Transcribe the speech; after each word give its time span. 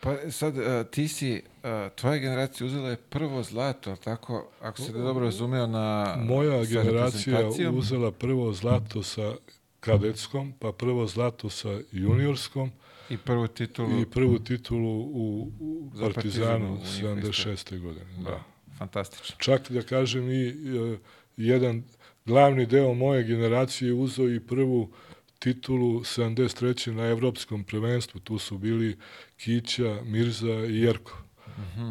Pa 0.00 0.30
sad, 0.30 0.56
uh, 0.56 0.64
ti 0.90 1.08
si, 1.08 1.42
uh, 1.62 1.70
tvoja 1.94 2.18
generacija 2.18 2.66
uzela 2.66 2.88
je 2.88 2.96
prvo 2.96 3.42
zlato, 3.42 3.96
tako, 3.96 4.50
ako 4.60 4.82
se 4.82 4.92
dobro 4.92 5.24
razumeo 5.24 5.66
na... 5.66 6.16
Moja 6.18 6.64
generacija 6.64 7.70
uzela 7.72 8.12
prvo 8.12 8.52
zlato 8.52 9.02
sa 9.02 9.34
kadetskom, 9.80 10.52
pa 10.58 10.72
prvo 10.72 11.06
zlato 11.06 11.50
sa 11.50 11.80
juniorskom 11.92 12.70
I 13.10 13.16
prvu 13.16 13.46
titulu. 13.46 14.00
i 14.00 14.06
prvu 14.06 14.38
titulu 14.38 15.00
u, 15.00 15.52
u 15.60 15.90
Za 15.94 16.04
Partizanu 16.04 16.76
Partizan 16.76 17.12
u 17.12 17.12
njihovoj 17.16 17.32
76. 17.32 17.80
godine. 17.80 18.06
Da. 18.18 18.30
Da, 18.30 18.42
fantastično. 18.78 19.36
Čak 19.38 19.70
da 19.70 19.82
kažem 19.82 20.30
i 20.30 20.48
e, 20.48 20.98
jedan 21.36 21.82
glavni 22.24 22.66
deo 22.66 22.94
moje 22.94 23.24
generacije 23.24 23.92
uzeo 23.92 24.28
i 24.28 24.40
prvu 24.40 24.90
titulu 25.38 26.00
73. 26.00 26.92
na 26.92 27.06
evropskom 27.06 27.64
prvenstvu. 27.64 28.20
Tu 28.20 28.38
su 28.38 28.58
bili 28.58 28.96
Kića, 29.36 30.00
Mirza 30.04 30.66
i 30.66 30.80
Jerko. 30.80 31.18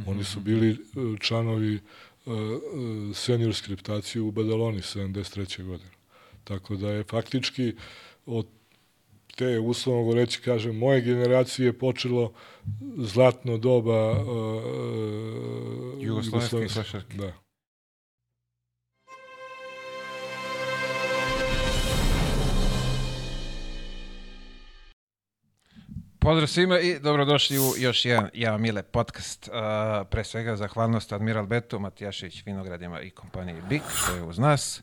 Oni 0.06 0.24
su 0.24 0.40
bili 0.40 0.72
e, 0.72 0.76
članovi 1.20 1.76
e, 1.76 1.80
e, 1.80 2.34
seniorske 3.14 3.70
reputacije 3.70 4.22
u 4.22 4.32
Badaloni 4.32 4.82
73. 4.82 5.64
godine. 5.64 5.92
Tako 6.44 6.76
da 6.76 6.92
je 6.92 7.04
faktički 7.04 7.74
od 8.26 8.48
te, 9.36 9.60
uslovno 9.60 10.04
govoreći, 10.04 10.42
kažem, 10.42 10.78
moje 10.78 11.02
generacije 11.02 11.78
počelo 11.78 12.34
zlatno 12.98 13.58
doba 13.58 14.12
uh, 14.12 14.28
Jugoslovenske 16.04 16.80
košarke. 16.80 17.18
Da. 17.18 17.47
Pozdrav 26.20 26.48
svima 26.48 26.80
i 26.80 27.00
dobrodošli 27.00 27.60
u 27.60 27.74
još 27.78 28.06
jedan 28.06 28.30
Ja 28.34 28.58
Mile 28.58 28.84
podcast. 28.84 29.48
Uh, 29.48 30.08
pre 30.10 30.24
svega 30.24 30.56
zahvalnost 30.56 31.14
Admiral 31.14 31.46
Betu, 31.46 31.80
Matijašić, 31.80 32.46
Vinogradima 32.46 33.02
i 33.02 33.10
kompaniji 33.10 33.62
BIK 33.70 33.82
što 33.96 34.16
je 34.16 34.24
uz 34.24 34.40
nas. 34.40 34.82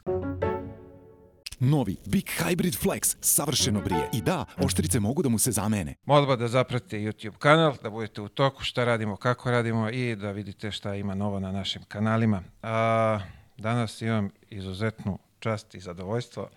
Novi 1.60 1.96
Big 2.06 2.24
Hybrid 2.24 2.84
Flex 2.84 3.16
savršeno 3.20 3.80
brije. 3.80 4.08
I 4.12 4.22
da, 4.22 4.44
oštrice 4.58 5.00
mogu 5.00 5.22
da 5.22 5.28
mu 5.28 5.38
se 5.38 5.52
zamene. 5.52 5.94
Molba 6.04 6.36
da 6.36 6.48
zapratite 6.48 6.96
YouTube 6.96 7.38
kanal, 7.38 7.76
da 7.82 7.90
budete 7.90 8.22
u 8.22 8.28
toku 8.28 8.64
šta 8.64 8.84
radimo, 8.84 9.16
kako 9.16 9.50
radimo 9.50 9.90
i 9.90 10.16
da 10.16 10.30
vidite 10.30 10.70
šta 10.70 10.94
ima 10.94 11.14
novo 11.14 11.40
na 11.40 11.52
našim 11.52 11.82
kanalima. 11.88 12.42
A, 12.62 13.20
danas 13.56 14.02
imam 14.02 14.30
izuzetnu 14.50 15.18
čast 15.38 15.74
i 15.74 15.80
zadovoljstvo 15.80 16.48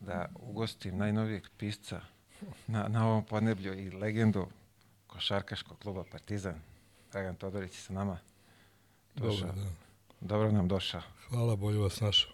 da 0.00 0.28
ugostim 0.34 0.98
najnovijeg 0.98 1.42
pisca 1.56 2.00
na, 2.66 2.88
na 2.88 3.06
ovom 3.06 3.24
podneblju 3.24 3.74
i 3.74 3.90
legendu 3.90 4.46
košarkaškog 5.06 5.78
kluba 5.78 6.04
Partizan. 6.12 6.54
Dragan 7.12 7.36
Todorić 7.36 7.72
je 7.72 7.80
sa 7.80 7.92
nama. 7.92 8.18
Dobro, 9.14 9.30
Došao. 9.30 9.52
da. 9.52 9.66
Dobro 10.20 10.52
nam 10.52 10.68
došao. 10.68 11.02
Hvala, 11.28 11.56
bolje 11.56 11.78
vas 11.78 12.00
našao. 12.00 12.30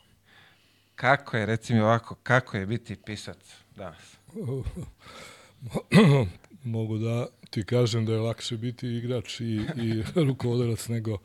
Kako 0.95 1.36
je, 1.36 1.47
reci 1.47 1.75
mi 1.75 1.81
ovako, 1.81 2.14
kako 2.14 2.56
je 2.56 2.67
biti 2.67 2.97
pisac 2.97 3.39
danas? 3.77 4.17
Mogu 6.64 6.98
da 6.98 7.27
ti 7.51 7.64
kažem 7.64 8.06
da 8.06 8.12
je 8.12 8.20
lakše 8.20 8.56
biti 8.56 8.89
igrač 8.89 9.41
i, 9.41 9.61
i 9.77 10.03
rukovodilac 10.27 10.89
nego 10.89 11.19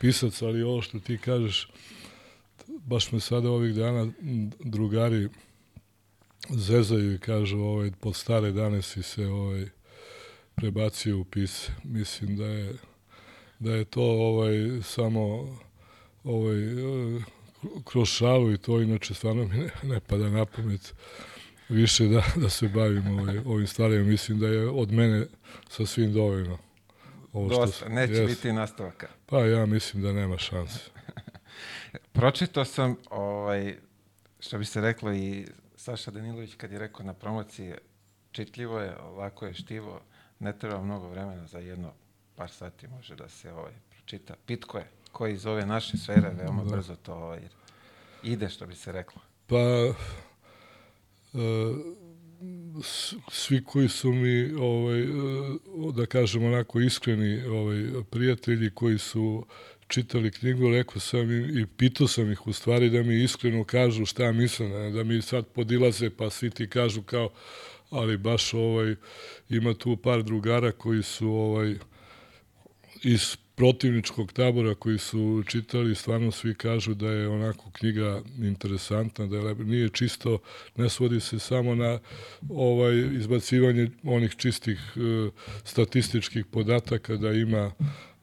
pisac, 0.00 0.42
ali 0.42 0.62
ovo 0.62 0.82
što 0.82 1.00
ti 1.00 1.18
kažeš, 1.18 1.68
baš 2.66 3.12
me 3.12 3.20
sada 3.20 3.50
ovih 3.50 3.74
dana 3.74 4.12
drugari 4.60 5.28
zezaju 6.50 7.14
i 7.14 7.18
kažu 7.18 7.58
ovaj, 7.58 7.90
pod 8.00 8.16
stare 8.16 8.52
dane 8.52 8.82
si 8.82 9.02
se 9.02 9.26
ovaj, 9.26 9.66
prebacio 10.54 11.18
u 11.18 11.24
pis. 11.24 11.70
Mislim 11.84 12.36
da 12.36 12.46
je, 12.46 12.72
da 13.58 13.72
je 13.72 13.84
to 13.84 14.02
ovaj, 14.02 14.82
samo 14.82 15.56
ovaj, 16.24 16.56
kroz 17.84 18.08
šalu 18.08 18.52
i 18.52 18.58
to, 18.58 18.80
inače 18.80 19.14
stvarno 19.14 19.44
mi 19.44 19.56
ne, 19.56 19.70
ne 19.82 20.00
pada 20.00 20.30
na 20.30 20.44
pamet 20.44 20.94
više 21.68 22.06
da, 22.06 22.22
da 22.36 22.50
se 22.50 22.68
bavim 22.68 23.18
ovaj, 23.18 23.38
ovim 23.38 23.66
stvarima. 23.66 24.04
Mislim 24.04 24.38
da 24.38 24.48
je 24.48 24.68
od 24.68 24.92
mene 24.92 25.26
sasvim 25.68 26.12
dovoljno. 26.12 26.58
Ovo 27.32 27.48
Dosta, 27.48 27.88
neće 27.88 28.12
jes. 28.12 28.30
biti 28.30 28.52
nastavaka. 28.52 29.08
Pa 29.26 29.38
ja 29.38 29.66
mislim 29.66 30.02
da 30.02 30.12
nema 30.12 30.38
šanse. 30.38 30.80
Pročitao 32.12 32.64
sam, 32.64 32.96
ovaj, 33.10 33.76
što 34.40 34.58
bi 34.58 34.64
se 34.64 34.80
reklo 34.80 35.12
i 35.12 35.46
Saša 35.86 36.10
Danilović 36.10 36.54
kad 36.54 36.72
je 36.72 36.78
rekao 36.78 37.06
na 37.06 37.14
promociji, 37.14 37.74
čitljivo 38.32 38.80
je, 38.80 38.94
lako 38.96 39.46
je 39.46 39.54
štivo, 39.54 40.00
ne 40.38 40.58
treba 40.58 40.82
mnogo 40.82 41.08
vremena 41.08 41.46
za 41.46 41.58
jedno 41.58 41.92
par 42.36 42.50
sati 42.50 42.88
može 42.88 43.16
da 43.16 43.28
se 43.28 43.52
ovaj, 43.52 43.72
pročita. 43.90 44.34
Pitko 44.46 44.78
je, 44.78 44.86
koji 45.12 45.34
iz 45.34 45.46
ove 45.46 45.66
naše 45.66 45.96
sfere 45.98 46.30
veoma 46.32 46.64
Da. 46.64 46.70
brzo 46.70 46.96
to 46.96 47.14
ovaj, 47.14 47.40
ide, 48.22 48.48
što 48.48 48.66
bi 48.66 48.74
se 48.74 48.92
reklo. 48.92 49.22
Pa, 49.46 49.56
s- 52.82 53.14
svi 53.28 53.64
koji 53.64 53.88
su 53.88 54.12
mi, 54.12 54.52
ovaj, 54.52 55.00
e, 55.00 55.06
da 55.94 56.06
kažem 56.06 56.44
onako 56.44 56.80
iskreni 56.80 57.42
ovaj, 57.42 57.76
prijatelji 58.10 58.70
koji 58.70 58.98
su 58.98 59.46
čitali 59.88 60.30
knjigu, 60.30 60.70
rekao 60.70 61.00
sam 61.00 61.30
im 61.32 61.58
i 61.58 61.66
pitao 61.66 62.08
sam 62.08 62.32
ih 62.32 62.46
u 62.46 62.52
stvari 62.52 62.90
da 62.90 63.02
mi 63.02 63.22
iskreno 63.22 63.64
kažu 63.64 64.06
šta 64.06 64.32
misle, 64.32 64.68
ne, 64.68 64.90
da 64.90 65.04
mi 65.04 65.22
sad 65.22 65.46
podilaze 65.46 66.10
pa 66.10 66.30
svi 66.30 66.50
ti 66.50 66.68
kažu 66.68 67.02
kao, 67.02 67.30
ali 67.90 68.16
baš 68.16 68.54
ovaj, 68.54 68.94
ima 69.48 69.74
tu 69.74 69.96
par 69.96 70.22
drugara 70.22 70.72
koji 70.72 71.02
su 71.02 71.28
ovaj, 71.28 71.74
iz 73.02 73.36
protivničkog 73.56 74.32
tabora 74.32 74.74
koji 74.74 74.98
su 74.98 75.42
čitali, 75.46 75.94
stvarno 75.94 76.30
svi 76.30 76.54
kažu 76.54 76.94
da 76.94 77.10
je 77.10 77.28
onako 77.28 77.70
knjiga 77.70 78.22
interesantna, 78.38 79.26
da 79.26 79.36
je 79.36 79.54
nije 79.54 79.88
čisto, 79.88 80.38
ne 80.76 80.88
svodi 80.88 81.20
se 81.20 81.38
samo 81.38 81.74
na 81.74 81.98
ovaj 82.50 82.94
izbacivanje 82.96 83.90
onih 84.02 84.36
čistih 84.36 84.78
e, 84.96 85.30
statističkih 85.64 86.46
podataka, 86.46 87.16
da 87.16 87.32
ima 87.32 87.72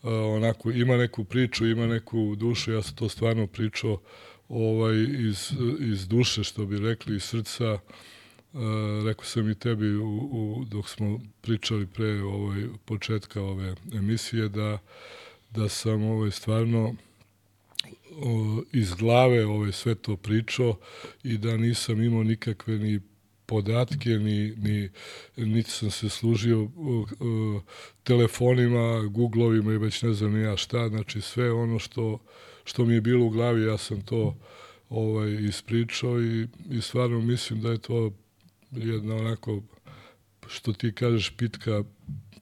onako, 0.09 0.71
ima 0.71 0.97
neku 0.97 1.23
priču, 1.23 1.67
ima 1.67 1.87
neku 1.87 2.35
dušu, 2.35 2.71
ja 2.71 2.81
sam 2.81 2.95
to 2.95 3.09
stvarno 3.09 3.47
pričao 3.47 4.01
ovaj, 4.49 4.95
iz, 5.19 5.51
iz 5.79 6.07
duše, 6.07 6.43
što 6.43 6.65
bi 6.65 6.79
rekli, 6.79 7.15
iz 7.15 7.23
srca, 7.23 7.79
Uh, 8.53 8.59
rekao 9.05 9.25
sam 9.25 9.49
i 9.49 9.55
tebi 9.55 9.95
u, 9.95 10.29
u, 10.31 10.65
dok 10.65 10.89
smo 10.89 11.19
pričali 11.41 11.87
pre 11.87 12.21
ovaj, 12.21 12.63
početka 12.85 13.41
ove 13.41 13.75
emisije 13.93 14.49
da, 14.49 14.77
da 15.51 15.69
sam 15.69 16.03
ovaj, 16.03 16.31
stvarno 16.31 16.95
o, 18.11 18.63
iz 18.71 18.93
glave 18.93 19.45
ovaj, 19.45 19.71
sve 19.71 19.95
to 19.95 20.17
pričao 20.17 20.77
i 21.23 21.37
da 21.37 21.57
nisam 21.57 22.03
imao 22.03 22.23
nikakve 22.23 22.77
ni 22.77 22.99
podatke, 23.45 24.09
ni, 24.09 24.55
ni, 24.55 24.89
niti 25.37 25.71
sam 25.71 25.91
se 25.91 26.09
služio 26.09 26.63
o, 26.63 27.05
o, 27.19 27.61
telefonima, 28.03 29.07
googlovima 29.11 29.73
i 29.73 29.77
već 29.77 30.01
ne 30.01 30.13
znam 30.13 30.41
ja 30.41 30.57
šta, 30.57 30.89
znači 30.89 31.21
sve 31.21 31.51
ono 31.51 31.79
što, 31.79 32.19
što 32.63 32.85
mi 32.85 32.93
je 32.93 33.01
bilo 33.01 33.25
u 33.25 33.29
glavi, 33.29 33.63
ja 33.63 33.77
sam 33.77 34.01
to 34.01 34.35
ovaj, 34.89 35.31
ispričao 35.31 36.21
i, 36.21 36.47
i 36.69 36.81
stvarno 36.81 37.21
mislim 37.21 37.61
da 37.61 37.71
je 37.71 37.77
to 37.77 38.11
jedna 38.71 39.15
onako, 39.15 39.61
što 40.47 40.73
ti 40.73 40.95
kažeš, 40.95 41.33
pitka 41.37 41.83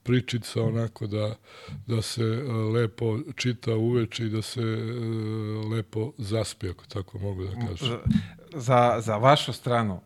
pričica 0.02 0.62
onako 0.62 1.06
da, 1.06 1.36
da 1.86 2.02
se 2.02 2.22
e, 2.22 2.52
lepo 2.52 3.18
čita 3.36 3.74
uveče 3.74 4.26
i 4.26 4.28
da 4.28 4.42
se 4.42 4.60
e, 4.60 4.84
lepo 5.74 6.12
zaspi, 6.18 6.68
ako 6.68 6.84
tako 6.86 7.18
mogu 7.18 7.44
da 7.44 7.66
kažem. 7.66 7.98
Za, 8.54 9.00
za 9.00 9.16
vašu 9.16 9.52
stranu, 9.52 10.00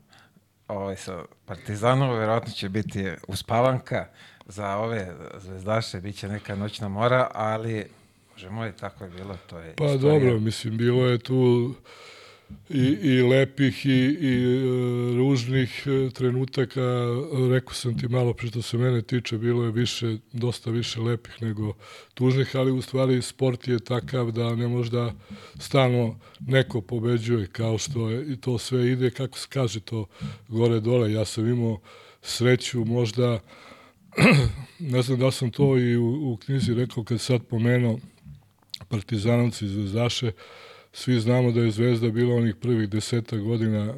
ovaj, 0.68 0.96
sa 0.96 1.24
Partizanom, 1.44 2.18
verovatno 2.18 2.52
će 2.52 2.68
biti 2.68 3.10
uspavanka, 3.28 4.06
za 4.46 4.76
ove 4.76 5.14
zvezdaše 5.38 6.00
bit 6.00 6.16
će 6.18 6.28
neka 6.28 6.54
noćna 6.56 6.88
mora, 6.88 7.30
ali, 7.34 7.86
bože 8.32 8.50
moj, 8.50 8.72
tako 8.72 9.04
je 9.04 9.10
bilo, 9.10 9.36
to 9.46 9.58
je 9.58 9.74
Pa 9.76 9.84
istorija. 9.84 10.12
dobro, 10.12 10.40
mislim, 10.40 10.76
bilo 10.76 11.06
je 11.06 11.18
tu 11.18 11.74
i, 12.70 12.82
i 13.02 13.22
lepih 13.22 13.86
i, 13.86 13.90
i 14.20 14.34
e, 14.34 15.16
ružnih 15.16 15.86
e, 15.86 16.10
trenutaka. 16.10 16.80
Rekao 17.50 17.74
sam 17.74 17.98
ti 17.98 18.08
malo 18.08 18.32
pre 18.32 18.48
što 18.48 18.62
se 18.62 18.78
mene 18.78 19.02
tiče, 19.02 19.38
bilo 19.38 19.64
je 19.64 19.70
više, 19.70 20.16
dosta 20.32 20.70
više 20.70 21.00
lepih 21.00 21.42
nego 21.42 21.74
tužnih, 22.14 22.56
ali 22.56 22.70
u 22.70 22.82
stvari 22.82 23.22
sport 23.22 23.68
je 23.68 23.78
takav 23.78 24.30
da 24.30 24.54
ne 24.54 24.68
možda 24.68 25.14
stalno 25.58 26.18
neko 26.40 26.80
pobeđuje, 26.80 27.46
kao 27.46 27.78
što 27.78 28.10
je, 28.10 28.32
i 28.32 28.36
to 28.36 28.58
sve 28.58 28.92
ide, 28.92 29.10
kako 29.10 29.38
se 29.38 29.46
kaže 29.50 29.80
to, 29.80 30.06
gore 30.48 30.80
dole. 30.80 31.12
Ja 31.12 31.24
sam 31.24 31.46
imao 31.46 31.80
sreću 32.22 32.84
možda, 32.84 33.40
ne 34.78 35.02
znam 35.02 35.18
da 35.18 35.30
sam 35.30 35.50
to 35.50 35.78
i 35.78 35.96
u, 35.96 36.32
u 36.32 36.36
knjizi 36.36 36.74
rekao 36.74 37.04
kad 37.04 37.20
sad 37.20 37.42
pomenuo, 37.46 37.98
partizanovci 38.88 39.64
i 39.64 39.68
zvezdaše, 39.68 40.32
svi 40.96 41.20
znamo 41.20 41.52
da 41.52 41.60
je 41.60 41.70
Zvezda 41.70 42.10
bila 42.10 42.34
onih 42.34 42.54
prvih 42.54 42.88
deseta 42.88 43.36
godina 43.36 43.78
e, 43.78 43.94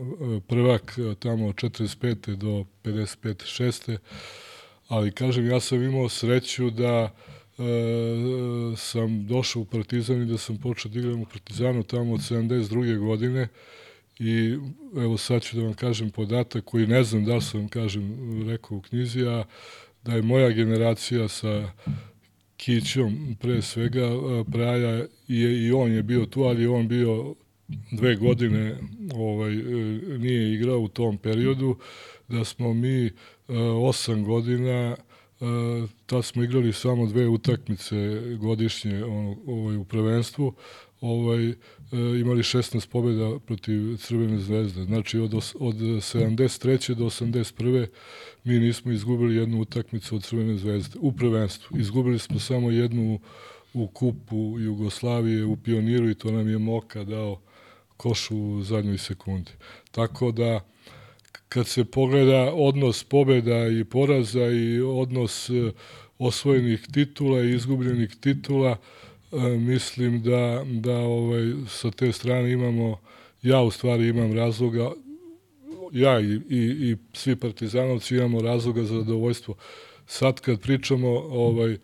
prvak 0.49 0.99
e, 0.99 1.15
tamo 1.15 1.47
od 1.47 1.55
45. 1.55 2.35
do 2.37 2.65
55. 2.85 3.62
6. 3.62 3.99
Ali 4.89 5.12
kažem, 5.12 5.47
ja 5.47 5.61
sam 5.61 5.83
imao 5.83 6.09
sreću 6.09 6.71
da 6.71 7.15
e, 7.59 7.62
sam 8.77 9.27
došao 9.27 9.62
u 9.62 9.65
Partizan 9.65 10.23
i 10.23 10.27
da 10.27 10.39
sam 10.39 10.56
počeo 10.56 10.91
da 10.91 10.99
igram 10.99 11.23
u 11.23 11.27
Partizanu 11.27 11.83
tamo 11.83 12.15
od 12.15 12.21
72. 12.21 12.99
godine 12.99 13.49
i 14.19 14.59
evo 14.97 15.19
sad 15.19 15.43
ću 15.43 15.56
da 15.56 15.62
vam 15.62 15.75
kažem 15.75 16.11
podatak 16.11 16.65
koji 16.65 16.87
ne 16.87 17.05
znam 17.05 17.25
da 17.25 17.41
sam 17.41 17.69
kažem 17.69 18.19
rekao 18.51 18.79
u 18.79 18.81
knjizi, 18.81 19.27
a 19.27 19.44
da 20.03 20.15
je 20.15 20.23
moja 20.23 20.51
generacija 20.51 21.29
sa 21.29 21.71
Kićom 22.58 23.37
pre 23.40 23.62
svega 23.62 24.08
Praja 24.52 25.05
i, 25.28 25.38
i 25.38 25.72
on 25.72 25.93
je 25.93 26.02
bio 26.02 26.26
tu, 26.26 26.43
ali 26.43 26.66
on 26.66 26.88
bio 26.88 27.34
dve 27.93 28.16
godine 28.16 28.76
ovaj, 29.14 29.52
e, 29.52 29.62
nije 30.19 30.55
igrao 30.55 30.78
u 30.78 30.88
tom 30.88 31.19
periodu, 31.19 31.76
da 32.28 32.44
smo 32.44 32.75
mi 32.75 33.06
e, 33.06 33.12
osam 33.58 34.25
godina 34.25 34.96
tad 36.06 36.25
smo 36.25 36.43
igrali 36.43 36.72
samo 36.72 37.06
dve 37.06 37.28
utakmice 37.28 37.96
godišnje 38.40 39.05
ono, 39.05 39.37
ovaj, 39.46 39.76
u 39.76 39.84
prvenstvu, 39.84 40.55
ovaj, 41.00 41.55
imali 42.20 42.43
16 42.43 42.88
pobjeda 42.88 43.38
protiv 43.46 43.96
Crvene 43.96 44.38
zvezde. 44.38 44.84
Znači 44.84 45.19
od, 45.19 45.34
od 45.34 45.76
73. 45.76 46.94
do 46.94 47.05
81 47.05 47.87
mi 48.44 48.58
nismo 48.58 48.93
izgubili 48.93 49.37
jednu 49.37 49.61
utakmicu 49.61 50.17
od 50.17 50.23
Crvene 50.23 50.56
zvezde 50.56 50.99
u 51.00 51.12
prvenstvu. 51.12 51.79
Izgubili 51.79 52.19
smo 52.19 52.38
samo 52.38 52.70
jednu 52.70 53.20
u 53.75 53.87
kupu 53.87 54.56
Jugoslavije 54.58 55.44
u 55.44 55.56
pioniru 55.56 56.11
i 56.11 56.14
to 56.14 56.32
nam 56.32 56.49
je 56.49 56.58
Moka 56.58 57.05
dao 57.05 57.40
koš 57.96 58.31
u 58.31 58.62
zadnjoj 58.62 58.99
sekundi. 58.99 59.50
Tako 59.90 60.32
da 60.32 60.61
kad 61.49 61.67
se 61.67 61.85
pogleda 61.85 62.52
odnos 62.55 63.05
pobeda 63.05 63.69
i 63.69 63.85
poraza 63.85 64.46
i 64.50 64.81
odnos 64.81 65.50
e, 65.50 65.73
osvojenih 66.19 66.87
titula 66.93 67.43
i 67.43 67.55
izgubljenih 67.55 68.17
titula, 68.20 68.76
e, 69.32 69.37
mislim 69.58 70.23
da, 70.23 70.64
da 70.70 70.96
ovaj, 70.96 71.52
sa 71.69 71.91
te 71.91 72.12
strane 72.12 72.52
imamo, 72.52 73.00
ja 73.43 73.62
u 73.62 73.70
stvari 73.70 74.08
imam 74.08 74.32
razloga 74.32 74.93
ja 75.93 76.20
i, 76.20 76.40
i, 76.49 76.90
i 76.90 76.96
svi 77.12 77.37
partizanovci 77.37 78.17
imamo 78.17 78.40
razloga 78.40 78.82
za 78.82 78.94
zadovoljstvo. 78.94 79.55
Sad 80.06 80.40
kad 80.40 80.61
pričamo, 80.61 81.08
ovaj, 81.19 81.79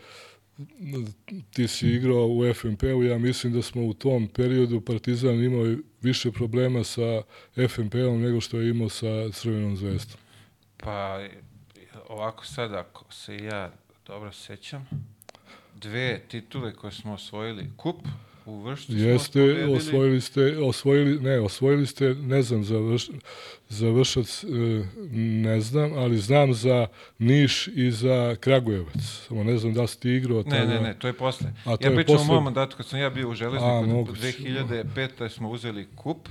ti 1.51 1.69
si 1.69 1.89
igrao 1.89 2.27
u 2.27 2.55
FNP-u, 2.55 3.03
ja 3.03 3.19
mislim 3.19 3.53
da 3.53 3.63
smo 3.63 3.83
u 3.83 3.95
tom 3.95 4.29
periodu 4.29 4.81
Partizan 4.81 5.45
imao 5.45 5.77
više 6.01 6.33
problema 6.33 6.85
sa 6.85 7.23
FNP-om 7.69 8.21
nego 8.21 8.41
što 8.41 8.61
je 8.61 8.71
imao 8.71 8.89
sa 8.89 9.31
Crvenom 9.33 9.77
zvezdom. 9.77 10.19
Pa, 10.77 11.27
ovako 12.09 12.47
sad, 12.47 12.75
ako 12.75 13.13
se 13.13 13.37
ja 13.37 13.73
dobro 14.07 14.33
sećam, 14.33 14.89
dve 15.75 16.23
titule 16.29 16.75
koje 16.75 16.93
smo 16.93 17.13
osvojili, 17.13 17.71
kup, 17.77 17.97
u 18.47 18.63
Vršcu 18.63 18.93
Jeste, 18.93 19.65
osvojili 19.65 20.21
ste, 20.21 20.59
osvojili, 20.59 21.21
ne, 21.21 21.41
osvojili 21.41 21.87
ste, 21.87 22.15
ne 22.15 22.43
znam, 22.43 22.65
za, 22.65 22.79
vrš, 22.79 23.09
za 23.69 23.91
Vršac, 23.91 24.45
e, 24.45 24.49
ne 25.17 25.61
znam, 25.61 25.93
ali 25.93 26.19
znam 26.19 26.55
za 26.55 26.87
Niš 27.19 27.69
i 27.69 27.91
za 27.91 28.37
Kragujevac. 28.41 28.97
Samo 29.29 29.45
ne 29.45 29.59
znam 29.59 29.75
da 29.75 29.87
si 29.87 30.01
ti 30.01 30.11
igrao. 30.11 30.43
Ne, 30.47 30.67
ne, 30.67 30.81
ne, 30.81 30.95
to 30.99 31.07
je 31.07 31.13
posle. 31.13 31.53
A 31.65 31.77
to 31.77 31.87
ja 31.87 31.95
pričam 31.95 32.17
posle... 32.17 32.33
o 32.33 32.35
mom 32.35 32.45
mandatu, 32.45 32.77
kad 32.77 32.87
sam 32.87 32.99
ja 32.99 33.11
bio 33.11 33.31
u 33.31 33.35
Železniku, 33.35 34.13
2005. 34.13 35.29
smo 35.29 35.51
uzeli 35.51 35.89
kup 35.97 36.29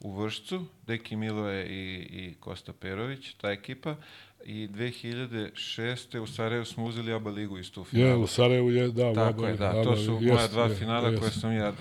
u 0.00 0.22
Vršcu, 0.22 0.64
Deki 0.86 1.16
Miloje 1.16 1.66
i, 1.66 2.06
i 2.10 2.34
Kosta 2.40 2.72
Perović, 2.72 3.34
ta 3.34 3.50
ekipa, 3.50 3.96
i 4.46 4.68
2006. 4.68 6.18
u 6.18 6.26
Sarajevu 6.26 6.64
smo 6.64 6.84
uzeli 6.84 7.12
ABA 7.12 7.30
ligu 7.30 7.58
iz 7.58 7.72
tu 7.72 7.84
finalu. 7.84 8.10
Je, 8.10 8.16
u 8.16 8.26
Sarajevu 8.26 8.70
je, 8.70 8.88
da. 8.88 9.14
Tako 9.14 9.40
ABA, 9.40 9.48
je, 9.48 9.56
da, 9.56 9.84
to 9.84 9.96
su 9.96 10.12
jest, 10.12 10.34
moja 10.34 10.48
dva 10.48 10.64
je, 10.64 10.74
finala 10.74 11.08
jest. 11.08 11.20
koje 11.20 11.30
sam 11.30 11.52
ja 11.52 11.68
uh, 11.68 11.76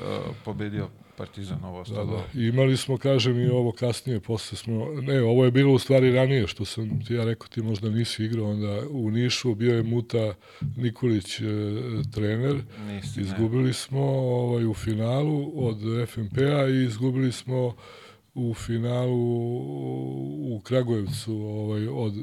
pobedio 0.46 0.90
Partizan, 1.18 1.64
ovo 1.64 1.80
ostalo. 1.80 2.06
Da, 2.06 2.40
da. 2.40 2.48
imali 2.48 2.78
smo, 2.78 2.98
kažem, 2.98 3.40
i 3.40 3.50
ovo 3.50 3.72
kasnije, 3.72 4.20
posle 4.20 4.58
smo, 4.58 4.86
ne, 5.02 5.22
ovo 5.22 5.46
je 5.46 5.52
bilo 5.52 5.74
u 5.74 5.80
stvari 5.80 6.12
ranije, 6.12 6.48
što 6.48 6.66
sam 6.66 7.06
ti 7.06 7.14
ja 7.14 7.26
rekao, 7.26 7.48
ti 7.48 7.62
možda 7.62 7.90
nisi 7.90 8.24
igrao, 8.24 8.50
onda 8.50 8.82
u 8.90 9.12
Nišu 9.12 9.56
bio 9.56 9.76
je 9.76 9.84
Muta 9.84 10.34
Nikolić 10.78 11.40
e, 11.40 11.44
trener, 12.14 12.56
Nisi, 12.88 13.22
izgubili 13.22 13.64
ne. 13.64 13.74
smo 13.74 14.02
ovaj, 14.02 14.66
u 14.66 14.74
finalu 14.74 15.52
od 15.68 15.78
FNP-a 16.08 16.68
i 16.68 16.84
izgubili 16.84 17.32
smo 17.32 17.76
u 18.36 18.54
finalu 18.54 19.56
u 20.56 20.62
Kragujevcu 20.64 21.34
ovaj, 21.34 21.88
od 21.88 22.14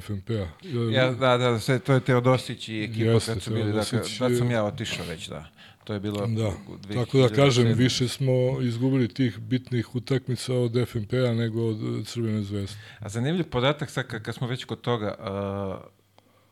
FNP-a. 0.00 0.68
Ja, 0.92 1.10
da, 1.10 1.38
da, 1.38 1.60
sve, 1.60 1.78
to 1.78 1.92
je 1.92 2.00
Teodosić 2.00 2.68
i 2.68 2.82
ekipa 2.82 3.10
Jeste, 3.10 3.32
kad 3.32 3.42
su 3.42 3.50
bili, 3.50 3.72
da, 3.72 3.84
da 4.28 4.36
sam 4.36 4.50
ja 4.50 4.64
otišao 4.64 5.06
već, 5.06 5.28
da. 5.28 5.46
To 5.84 5.94
je 5.94 6.00
bilo 6.00 6.26
da. 6.26 6.26
2000, 6.26 6.94
Tako 6.94 7.18
da 7.18 7.28
kažem, 7.28 7.72
više 7.72 8.08
smo 8.08 8.32
izgubili 8.62 9.08
tih 9.08 9.38
bitnih 9.38 9.94
utakmica 9.94 10.54
od 10.54 10.88
FNP-a 10.88 11.34
nego 11.34 11.66
od 11.66 12.06
Crvene 12.06 12.42
zvezde. 12.42 12.76
A 12.98 13.08
zanimljiv 13.08 13.44
podatak 13.50 13.90
sad 13.90 14.06
kad 14.06 14.34
smo 14.34 14.46
već 14.46 14.64
kod 14.64 14.80
toga, 14.80 15.14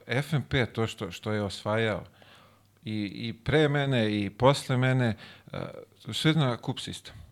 uh, 0.06 0.23
FNP 0.23 0.55
to 0.73 0.87
što, 0.87 1.11
što 1.11 1.32
je 1.32 1.43
osvajao 1.43 2.05
i, 2.85 3.12
i 3.14 3.32
pre 3.44 3.69
mene 3.69 4.23
i 4.23 4.31
posle 4.31 4.76
mene, 4.76 5.17
uh, 5.52 5.58
sve 6.12 6.32
na 6.32 6.56
kup 6.56 6.81
sistem 6.81 7.24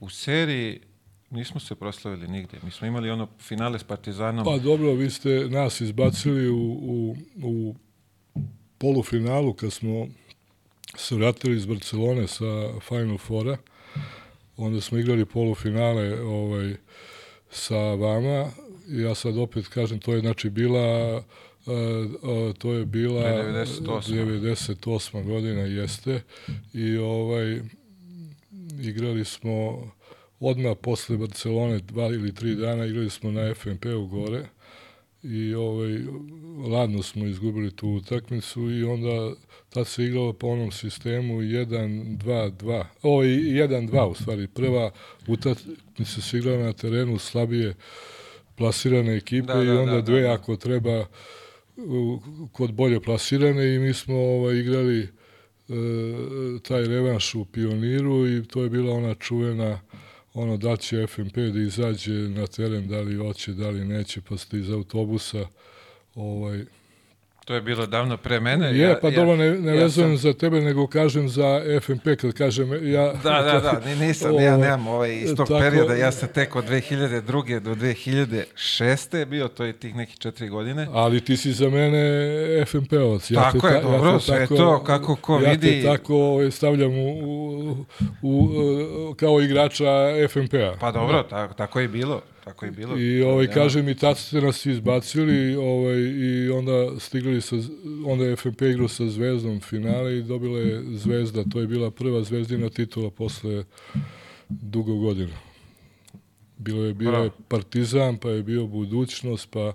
u 0.00 0.10
seriji 0.10 0.80
nismo 1.30 1.60
se 1.60 1.74
proslavili 1.74 2.28
nigde. 2.28 2.58
Mi 2.62 2.70
smo 2.70 2.86
imali 2.86 3.10
ono 3.10 3.28
finale 3.40 3.78
s 3.78 3.84
Partizanom. 3.84 4.44
Pa 4.44 4.58
dobro, 4.58 4.92
vi 4.92 5.10
ste 5.10 5.28
nas 5.48 5.80
izbacili 5.80 6.48
u, 6.48 6.72
u, 6.82 7.16
u 7.42 7.74
polufinalu 8.78 9.52
kad 9.52 9.72
smo 9.72 10.06
se 10.96 11.14
vratili 11.14 11.56
iz 11.56 11.66
Barcelone 11.66 12.26
sa 12.26 12.80
Final 12.88 13.18
Fora. 13.18 13.56
Onda 14.56 14.80
smo 14.80 14.98
igrali 14.98 15.24
polufinale 15.24 16.20
ovaj, 16.20 16.74
sa 17.50 17.78
vama. 17.78 18.50
Ja 18.88 19.14
sad 19.14 19.38
opet 19.38 19.68
kažem, 19.68 19.98
to 19.98 20.14
je 20.14 20.20
znači 20.20 20.50
bila 20.50 21.16
uh, 21.16 22.54
to 22.58 22.72
je 22.72 22.84
bila 22.84 23.22
98. 23.22 24.02
98. 24.12 25.24
godina 25.24 25.60
jeste 25.60 26.22
i 26.74 26.96
ovaj 26.96 27.60
igrali 28.78 29.24
smo 29.24 29.90
odmah 30.40 30.76
posle 30.82 31.16
Barcelone, 31.16 31.78
dva 31.78 32.06
ili 32.06 32.34
tri 32.34 32.54
dana, 32.54 32.86
igrali 32.86 33.10
smo 33.10 33.30
na 33.30 33.54
FNP-u 33.54 34.06
gore 34.06 34.44
i 35.22 35.54
ovaj, 35.54 35.98
ladno 36.68 37.02
smo 37.02 37.26
izgubili 37.26 37.76
tu 37.76 37.88
utakmicu 37.88 38.70
i 38.70 38.84
onda 38.84 39.34
tad 39.70 39.86
se 39.86 40.04
igralo 40.04 40.32
po 40.32 40.48
onom 40.48 40.72
sistemu 40.72 41.34
1-2-2, 41.34 42.84
o, 43.02 43.22
1-2 43.22 44.04
u 44.04 44.14
stvari. 44.14 44.46
Prva 44.46 44.90
utakmica 45.26 46.20
se 46.20 46.38
igrala 46.38 46.64
na 46.64 46.72
terenu 46.72 47.18
slabije 47.18 47.74
plasirane 48.56 49.16
ekipe 49.16 49.52
da, 49.52 49.62
i 49.62 49.66
da, 49.66 49.80
onda 49.80 49.92
da, 49.92 50.00
dve 50.00 50.20
da, 50.20 50.32
ako 50.32 50.56
treba 50.56 51.06
kod 52.52 52.72
bolje 52.72 53.00
plasirane 53.00 53.74
i 53.74 53.78
mi 53.78 53.94
smo 53.94 54.16
ovaj, 54.16 54.56
igrali 54.56 55.08
taj 56.62 56.86
revanš 56.86 57.34
u 57.34 57.44
Pioniru 57.44 58.28
i 58.28 58.44
to 58.44 58.62
je 58.62 58.70
bila 58.70 58.94
ona 58.94 59.14
čuvena 59.14 59.80
ono 60.34 60.56
da 60.56 60.76
će 60.76 61.06
FNP 61.06 61.36
da 61.36 61.60
izađe 61.60 62.12
na 62.12 62.46
teren, 62.46 62.88
da 62.88 63.00
li 63.00 63.16
hoće, 63.16 63.52
da 63.52 63.70
li 63.70 63.84
neće, 63.84 64.20
pa 64.28 64.36
ste 64.36 64.58
iz 64.58 64.70
autobusa 64.70 65.46
ovaj, 66.14 66.64
To 67.48 67.54
je 67.54 67.60
bilo 67.60 67.86
davno 67.86 68.16
pre 68.16 68.40
mene. 68.40 68.66
Je, 68.66 68.78
ja, 68.78 68.98
pa 69.02 69.08
ja, 69.08 69.16
dobro, 69.16 69.36
ne, 69.36 69.50
ne 69.50 69.76
ja 69.76 69.82
vezujem 69.82 70.08
sam... 70.08 70.16
za 70.16 70.32
tebe, 70.32 70.60
nego 70.60 70.86
kažem 70.86 71.28
za 71.28 71.60
FNP, 71.80 72.16
kad 72.20 72.32
kažem 72.32 72.92
ja... 72.92 73.12
Da, 73.22 73.42
da, 73.42 73.80
da, 73.84 73.94
nisam, 73.94 74.34
o, 74.34 74.40
ja 74.40 74.56
nemam 74.56 74.86
ovaj, 74.86 75.16
iz 75.16 75.34
tog 75.36 75.48
tako, 75.48 75.60
perioda, 75.60 75.94
ja 75.94 76.12
sam 76.12 76.28
tek 76.28 76.56
od 76.56 76.64
2002. 76.64 77.60
do 77.60 77.74
2006. 77.74 79.24
bio, 79.24 79.48
to 79.48 79.64
je 79.64 79.72
tih 79.72 79.94
nekih 79.94 80.18
četiri 80.18 80.48
godine. 80.48 80.88
Ali 80.92 81.20
ti 81.20 81.36
si 81.36 81.52
za 81.52 81.68
mene 81.68 82.00
FNP-ovac. 82.66 83.30
Ja 83.34 83.42
tako 83.42 83.68
te, 83.68 83.74
je, 83.74 83.82
dobro, 83.82 84.10
ja 84.10 84.20
sve 84.20 84.46
to, 84.46 84.84
kako 84.84 85.16
ko 85.16 85.40
ja 85.40 85.50
vidi. 85.50 85.76
Ja 85.76 85.82
te 85.82 85.98
tako 85.98 86.16
ovaj, 86.16 86.50
stavljam 86.50 86.98
u, 86.98 87.10
u, 87.22 87.86
u, 88.22 88.48
u 89.10 89.14
kao 89.14 89.40
igrača 89.40 89.86
FNP-a. 90.28 90.74
Pa 90.80 90.92
dobro, 90.92 91.22
tako, 91.22 91.54
tako 91.54 91.80
je 91.80 91.88
bilo. 91.88 92.22
Tako 92.48 92.64
je 92.64 92.70
bilo. 92.70 92.98
I 92.98 93.22
ovaj, 93.22 93.46
kaže 93.46 93.82
mi, 93.82 93.94
tad 93.94 94.18
ste 94.18 94.40
nas 94.40 94.66
izbacili 94.66 95.56
ovaj, 95.56 95.98
i 95.98 96.50
onda 96.50 97.00
stigli 97.00 97.40
sa, 97.40 97.56
onda 98.06 98.24
je 98.24 98.36
FNP 98.36 98.62
igrao 98.62 98.88
sa 98.88 99.06
Zvezdom 99.06 99.60
finale 99.60 100.18
i 100.18 100.22
dobila 100.22 100.58
je 100.58 100.82
Zvezda. 100.96 101.44
To 101.52 101.60
je 101.60 101.66
bila 101.66 101.90
prva 101.90 102.24
zvezdina 102.24 102.68
titula 102.70 103.10
posle 103.10 103.64
dugo 104.48 104.96
godina. 104.96 105.36
Bilo 106.58 106.84
je, 106.84 106.94
bilo 106.94 107.18
je 107.24 107.30
Partizan, 107.48 108.16
pa 108.16 108.30
je 108.30 108.42
bio 108.42 108.66
Budućnost, 108.66 109.50
pa 109.50 109.72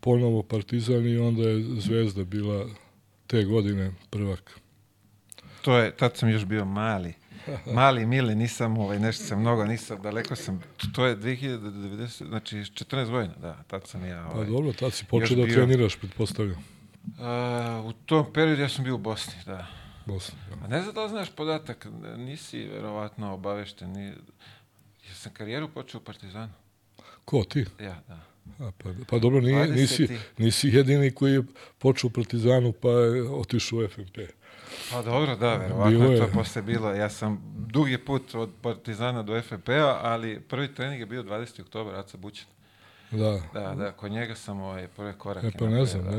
ponovo 0.00 0.42
Partizan 0.42 1.06
i 1.06 1.18
onda 1.18 1.48
je 1.48 1.64
Zvezda 1.80 2.24
bila 2.24 2.66
te 3.26 3.44
godine 3.44 3.92
prvak. 4.10 4.60
To 5.62 5.78
je, 5.78 5.96
tad 5.96 6.16
sam 6.16 6.30
još 6.30 6.44
bio 6.44 6.64
mali 6.64 7.19
mali, 7.74 8.06
mili, 8.06 8.34
nisam, 8.34 8.78
ovaj, 8.78 8.98
nešto 8.98 9.24
sam 9.24 9.40
mnogo, 9.40 9.64
nisam, 9.64 10.02
daleko 10.02 10.36
sam, 10.36 10.62
to 10.94 11.06
je 11.06 11.16
2090, 11.16 12.28
znači 12.28 12.56
14 12.56 13.10
godina, 13.10 13.34
da, 13.40 13.62
tad 13.66 13.86
sam 13.86 14.06
ja... 14.06 14.28
Pa 14.30 14.34
Ovaj, 14.36 14.46
dobro, 14.46 14.72
tad 14.72 14.92
si 14.92 15.04
počeo 15.04 15.36
da 15.36 15.44
bio. 15.44 15.54
treniraš, 15.54 15.96
pretpostavljam. 15.96 16.64
a, 17.18 17.82
u 17.86 17.92
tom 17.92 18.32
periodu 18.32 18.62
ja 18.62 18.68
sam 18.68 18.84
bio 18.84 18.94
u 18.94 18.98
Bosni, 18.98 19.34
da. 19.46 19.66
Bosna. 20.06 20.38
da. 20.50 20.64
A 20.64 20.68
ne 20.68 20.82
znam 20.82 20.94
da 20.94 21.08
znaš 21.08 21.30
podatak, 21.30 21.86
nisi 22.16 22.58
verovatno 22.64 23.34
obavešten, 23.34 23.90
ni, 23.92 24.06
ja 25.08 25.14
sam 25.14 25.32
karijeru 25.32 25.68
počeo 25.68 26.00
u 26.00 26.04
Partizanu, 26.04 26.52
Ko, 27.24 27.44
ti? 27.44 27.64
ja, 27.80 28.02
da. 28.08 28.20
A, 28.58 28.70
pa, 28.78 28.90
pa 29.08 29.18
dobro, 29.18 29.40
nije, 29.40 29.66
20. 29.68 29.74
nisi, 29.74 30.08
nisi 30.38 30.68
jedini 30.68 31.10
koji 31.10 31.32
je 31.32 31.42
počeo 31.78 32.08
u 32.08 32.10
Partizanu 32.10 32.72
pa 32.72 32.88
je 32.88 33.22
otišao 33.22 33.78
u 33.78 33.88
FNP. 33.88 34.18
Pa 34.92 35.02
dobro, 35.02 35.36
da, 35.36 35.56
verovatno 35.56 35.90
Bilo 35.90 36.04
je 36.04 36.18
to 36.18 36.24
je. 36.24 36.32
posle 36.32 36.62
bilo. 36.62 36.90
Ja 36.90 37.10
sam 37.10 37.40
dugi 37.56 37.98
put 37.98 38.34
od 38.34 38.50
Partizana 38.62 39.22
do 39.22 39.42
FNP-a, 39.42 39.98
ali 40.02 40.40
prvi 40.40 40.74
trening 40.74 41.00
je 41.00 41.06
bio 41.06 41.22
20. 41.22 41.60
oktober, 41.62 41.94
Aca 41.94 42.16
Bućan. 42.16 42.46
Da. 43.10 43.40
Da, 43.54 43.74
da, 43.74 43.92
kod 43.92 44.12
njega 44.12 44.34
sam 44.34 44.60
ovaj 44.60 44.88
prve 44.88 45.12
korake. 45.12 45.46
E 45.46 45.50
pa 45.58 45.66
ne 45.66 45.84
znam, 45.84 46.04
da. 46.04 46.16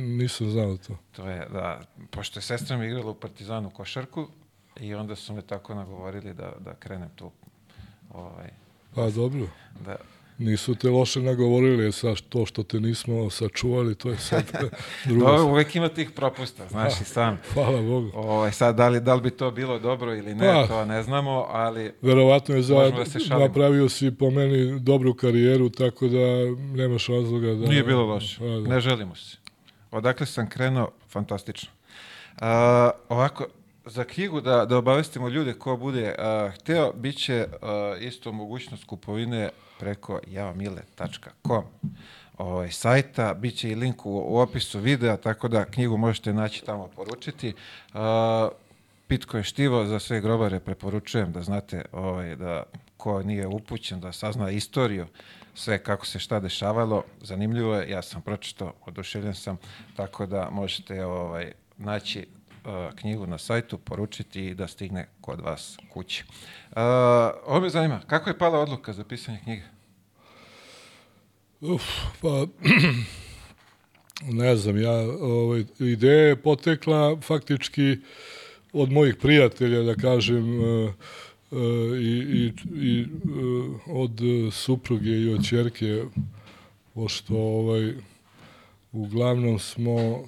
nisam 0.00 0.50
znao 0.50 0.76
to. 0.76 0.96
To 1.12 1.28
je, 1.28 1.48
da, 1.52 1.80
pošto 2.10 2.38
je 2.38 2.42
sestra 2.42 2.76
mi 2.76 2.86
igrala 2.86 3.10
u 3.10 3.14
Partizanu 3.14 3.70
košarku 3.70 4.28
i 4.80 4.94
onda 4.94 5.16
su 5.16 5.34
me 5.34 5.42
tako 5.42 5.74
nagovorili 5.74 6.34
da, 6.34 6.52
da 6.58 6.74
krenem 6.74 7.08
tu. 7.16 7.30
Ovaj, 8.10 8.48
Pa 8.94 9.10
dobro. 9.10 9.46
da, 9.84 9.96
Nisu 10.38 10.74
te 10.74 10.90
loše 10.90 11.20
nagovorili, 11.20 11.92
sa 11.92 12.14
to 12.28 12.46
što 12.46 12.62
te 12.62 12.80
nismo 12.80 13.30
sačuvali, 13.30 13.94
to 13.94 14.10
je 14.10 14.16
sad 14.16 14.44
druga 15.04 15.26
Dobro, 15.26 15.44
uvek 15.44 15.76
ima 15.76 15.88
tih 15.88 16.10
propusta, 16.10 16.68
znaš 16.68 17.00
i 17.00 17.04
sam. 17.04 17.38
Hvala 17.54 17.82
Bogu. 17.82 18.10
Ovaj, 18.14 18.52
sad, 18.52 18.76
da 18.76 18.88
li, 18.88 19.00
da 19.00 19.14
li 19.14 19.20
bi 19.20 19.30
to 19.30 19.50
bilo 19.50 19.78
dobro 19.78 20.14
ili 20.14 20.34
ne, 20.34 20.46
Pa. 20.46 20.66
to 20.66 20.84
ne 20.84 21.02
znamo, 21.02 21.46
ali 21.48 21.92
Verovatno 22.02 22.54
je 22.54 22.62
za, 22.62 22.90
da 23.28 23.38
napravio 23.38 23.88
si 23.88 24.10
po 24.10 24.30
meni 24.30 24.80
dobru 24.80 25.14
karijeru, 25.14 25.68
tako 25.68 26.08
da 26.08 26.26
nemaš 26.76 27.06
razloga 27.06 27.54
da... 27.54 27.66
Nije 27.66 27.82
bilo 27.82 28.06
loše. 28.06 28.38
Pa, 28.38 28.44
da. 28.44 28.68
Ne 28.74 28.80
želimo 28.80 29.14
se. 29.14 29.36
Odakle 29.90 30.26
sam 30.26 30.48
krenuo, 30.48 30.90
fantastično. 31.08 31.70
A, 32.40 32.90
ovako, 33.08 33.46
za 33.84 34.04
knjigu 34.04 34.40
da, 34.40 34.66
da 34.66 34.76
obavestimo 34.76 35.28
ljude 35.28 35.54
ko 35.54 35.76
bude 35.76 36.14
a, 36.18 36.50
hteo, 36.54 36.92
bit 36.92 37.18
će 37.18 37.46
a, 37.62 37.96
isto 38.00 38.32
mogućnost 38.32 38.84
kupovine 38.84 39.50
preko 39.78 40.20
javamile.com 40.26 41.64
ovaj, 42.38 42.70
sajta, 42.70 43.34
bit 43.34 43.56
će 43.56 43.70
i 43.70 43.74
link 43.74 44.06
u, 44.06 44.10
u 44.10 44.38
opisu 44.38 44.78
videa, 44.78 45.16
tako 45.16 45.48
da 45.48 45.64
knjigu 45.64 45.96
možete 45.96 46.32
naći 46.32 46.64
tamo 46.64 46.88
poručiti. 46.96 47.54
A, 47.94 48.48
Pitko 49.06 49.36
je 49.36 49.42
štivo, 49.42 49.84
za 49.86 49.98
sve 49.98 50.20
grobare 50.20 50.60
preporučujem 50.60 51.32
da 51.32 51.42
znate 51.42 51.84
ovaj, 51.92 52.36
da 52.36 52.62
ko 52.96 53.22
nije 53.22 53.46
upućen, 53.46 54.00
da 54.00 54.12
sazna 54.12 54.50
istoriju, 54.50 55.06
sve 55.54 55.82
kako 55.82 56.06
se 56.06 56.18
šta 56.18 56.40
dešavalo, 56.40 57.04
zanimljivo 57.20 57.74
je, 57.74 57.90
ja 57.90 58.02
sam 58.02 58.22
pročitao, 58.22 58.72
oduševljen 58.86 59.34
sam, 59.34 59.58
tako 59.96 60.26
da 60.26 60.48
možete 60.50 61.04
ovaj, 61.04 61.52
naći 61.78 62.18
uh, 62.20 62.41
knjigu 62.96 63.26
na 63.26 63.38
sajtu, 63.38 63.78
poručiti 63.78 64.46
i 64.46 64.54
da 64.54 64.68
stigne 64.68 65.08
kod 65.20 65.40
vas 65.40 65.76
kući. 65.92 66.24
Uh, 66.70 66.76
ovo 67.46 67.60
me 67.60 67.70
zanima, 67.70 68.00
kako 68.06 68.30
je 68.30 68.38
pala 68.38 68.58
odluka 68.58 68.92
za 68.92 69.04
pisanje 69.04 69.40
knjige? 69.44 69.62
Uf, 71.60 71.82
pa, 72.20 72.46
ne 74.42 74.56
znam, 74.56 74.82
ja, 74.82 74.92
ovaj, 75.20 75.64
ideja 75.78 76.28
je 76.28 76.36
potekla 76.36 77.20
faktički 77.20 77.96
od 78.72 78.92
mojih 78.92 79.16
prijatelja, 79.16 79.82
da 79.82 79.94
kažem, 79.94 80.60
e, 80.60 80.64
e, 80.64 80.92
i, 82.00 82.18
i, 82.32 82.52
i 82.74 83.02
e, 83.02 83.06
od 83.86 84.20
supruge 84.52 85.10
i 85.10 85.34
od 85.34 85.48
čerke, 85.48 86.04
pošto 86.94 87.36
ovaj, 87.36 87.94
uglavnom 88.92 89.58
smo 89.58 90.24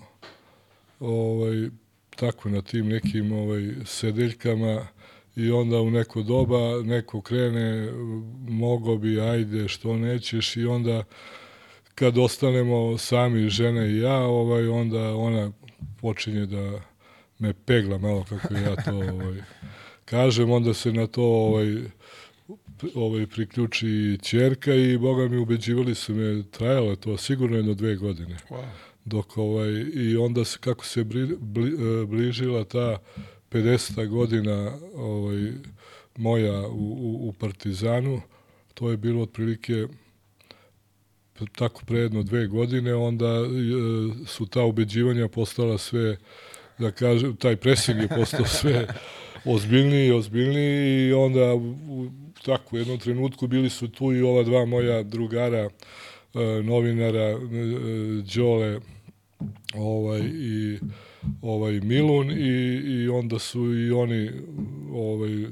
ovaj, 1.00 1.68
tako 2.16 2.48
na 2.48 2.62
tim 2.62 2.88
nekim 2.88 3.32
ovaj, 3.32 3.70
sedeljkama 3.84 4.86
i 5.36 5.50
onda 5.50 5.80
u 5.80 5.90
neko 5.90 6.22
doba 6.22 6.82
neko 6.82 7.20
krene, 7.20 7.92
mogo 8.48 8.96
bi, 8.96 9.20
ajde, 9.20 9.68
što 9.68 9.96
nećeš 9.96 10.56
i 10.56 10.64
onda 10.64 11.04
kad 11.94 12.18
ostanemo 12.18 12.98
sami, 12.98 13.48
žena 13.48 13.86
i 13.86 13.98
ja, 13.98 14.18
ovaj, 14.18 14.68
onda 14.68 15.16
ona 15.16 15.52
počinje 16.00 16.46
da 16.46 16.80
me 17.38 17.52
pegla 17.52 17.98
malo 17.98 18.24
kako 18.28 18.54
ja 18.54 18.76
to 18.76 18.96
ovaj, 18.96 19.42
kažem, 20.04 20.50
onda 20.50 20.74
se 20.74 20.92
na 20.92 21.06
to 21.06 21.22
ovaj, 21.22 21.76
ovaj 22.94 23.26
priključi 23.26 24.18
ćerka 24.22 24.74
i 24.74 24.98
boga 24.98 25.28
mi 25.28 25.36
ubeđivali 25.36 25.94
su 25.94 26.14
me, 26.14 26.42
trajalo 26.50 26.96
to 26.96 27.16
sigurno 27.16 27.56
jedno 27.56 27.74
dve 27.74 27.96
godine 27.96 28.36
Wow. 28.50 28.64
Dok 29.04 29.38
ovaj 29.38 29.70
i 29.94 30.16
onda 30.16 30.44
se 30.44 30.58
kako 30.60 30.84
se 30.84 31.04
bri, 31.04 31.36
bli, 31.40 31.70
e, 31.70 32.06
bližila 32.06 32.64
ta 32.64 32.98
50. 33.50 34.08
godina 34.08 34.78
ovaj 34.94 35.52
moja 36.16 36.68
u, 36.68 36.96
u, 37.00 37.28
u 37.28 37.32
Partizanu 37.32 38.20
to 38.74 38.90
je 38.90 38.96
bilo 38.96 39.22
otprilike 39.22 39.86
tako 41.56 41.82
pre 41.86 41.98
jedno 41.98 42.22
dve 42.22 42.46
godine 42.46 42.94
onda 42.94 43.26
e, 43.26 44.26
su 44.26 44.46
ta 44.46 44.62
ubeđivanja 44.62 45.28
postala 45.28 45.78
sve 45.78 46.16
da 46.78 46.90
kažem 46.90 47.36
taj 47.36 47.56
presing 47.56 48.00
je 48.00 48.08
postao 48.08 48.46
sve 48.46 48.86
ozbiljniji 49.44 50.06
i 50.06 50.12
ozbiljniji 50.12 51.08
i 51.08 51.12
onda 51.12 51.54
u, 51.54 52.10
tako 52.44 52.76
u 52.76 52.78
jednom 52.78 52.98
trenutku 52.98 53.46
bili 53.46 53.70
su 53.70 53.88
tu 53.88 54.12
i 54.12 54.22
ova 54.22 54.42
dva 54.42 54.64
moja 54.64 55.02
drugara 55.02 55.68
novinara 56.62 57.30
e, 57.30 57.36
Đole 58.34 58.80
ovaj 59.74 60.20
i 60.34 60.78
ovaj 61.42 61.80
Milun 61.80 62.30
i, 62.30 62.80
i 62.84 63.08
onda 63.08 63.38
su 63.38 63.74
i 63.74 63.90
oni 63.90 64.30
ovaj 64.92 65.46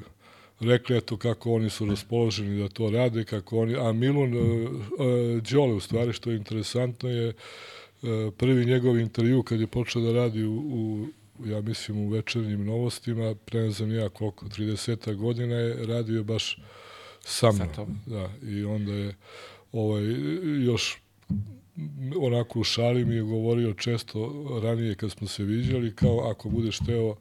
rekli 0.60 0.96
eto 0.96 1.16
kako 1.16 1.52
oni 1.52 1.70
su 1.70 1.86
raspoloženi 1.86 2.62
da 2.62 2.68
to 2.68 2.90
rade, 2.90 3.24
kako 3.24 3.58
oni, 3.58 3.76
a 3.76 3.92
Milun, 3.92 4.34
e, 4.34 4.38
e, 4.38 5.40
Đole 5.50 5.74
u 5.74 5.80
stvari, 5.80 6.12
što 6.12 6.30
je 6.30 6.36
interesantno 6.36 7.08
je 7.08 7.28
e, 7.28 7.34
prvi 8.36 8.66
njegov 8.66 8.98
intervju 8.98 9.42
kad 9.42 9.60
je 9.60 9.66
počeo 9.66 10.02
da 10.02 10.12
radi 10.12 10.44
u, 10.44 10.54
u 10.54 11.06
ja 11.46 11.60
mislim 11.60 11.98
u 11.98 12.08
večernjim 12.08 12.64
novostima, 12.64 13.34
pre 13.34 13.60
ne 13.60 13.70
znam 13.70 13.92
ja 13.94 14.08
koliko, 14.08 14.46
30 14.46 15.14
godina 15.14 15.54
je 15.54 15.86
radio 15.86 16.24
baš 16.24 16.58
sa 17.20 17.52
mnom. 17.52 18.00
Da, 18.06 18.30
i 18.42 18.64
onda 18.64 18.92
je 18.92 19.14
ovaj, 19.72 20.04
još 20.64 20.98
onako 22.20 22.60
u 22.60 22.64
šali 22.64 23.04
mi 23.04 23.14
je 23.14 23.22
govorio 23.22 23.74
često 23.74 24.32
ranije 24.62 24.94
kad 24.94 25.10
smo 25.10 25.28
se 25.28 25.44
viđali, 25.44 25.94
kao 25.94 26.30
ako 26.30 26.48
budeš 26.48 26.78
teo 26.78 27.16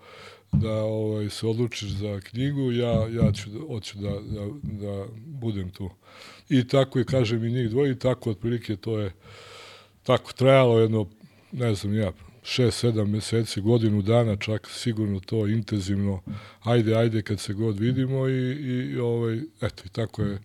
da 0.52 0.74
ovaj, 0.74 1.30
se 1.30 1.48
odlučiš 1.48 1.90
za 1.90 2.20
knjigu, 2.20 2.72
ja, 2.72 3.08
ja 3.08 3.32
ću, 3.32 3.50
hoću 3.68 3.98
da, 3.98 4.10
da, 4.10 4.48
da 4.64 5.06
budem 5.26 5.70
tu. 5.70 5.90
I 6.50 6.68
tako 6.68 7.00
je, 7.00 7.06
kažem, 7.06 7.44
i 7.44 7.52
njih 7.52 7.70
dvoje, 7.70 7.92
i 7.92 8.00
tako 8.00 8.30
otprilike 8.30 8.76
to 8.76 9.00
je 9.00 9.12
tako 10.04 10.34
trajalo 10.34 10.80
jedno, 10.80 11.08
ne 11.52 11.76
znam 11.76 11.96
ja, 11.96 12.12
šest, 12.44 12.80
sedam 12.80 13.10
meseci, 13.10 13.62
godinu 13.62 14.02
dana, 14.02 14.36
čak 14.36 14.68
sigurno 14.70 15.20
to 15.20 15.48
intenzivno, 15.48 16.22
ajde, 16.64 16.96
ajde 16.96 17.22
kad 17.22 17.40
se 17.40 17.54
god 17.54 17.80
vidimo 17.80 18.28
i, 18.28 18.54
i 18.54 18.98
ovaj, 18.98 19.40
eto, 19.62 19.84
i 19.86 19.90
tako 19.90 20.22
je 20.22 20.40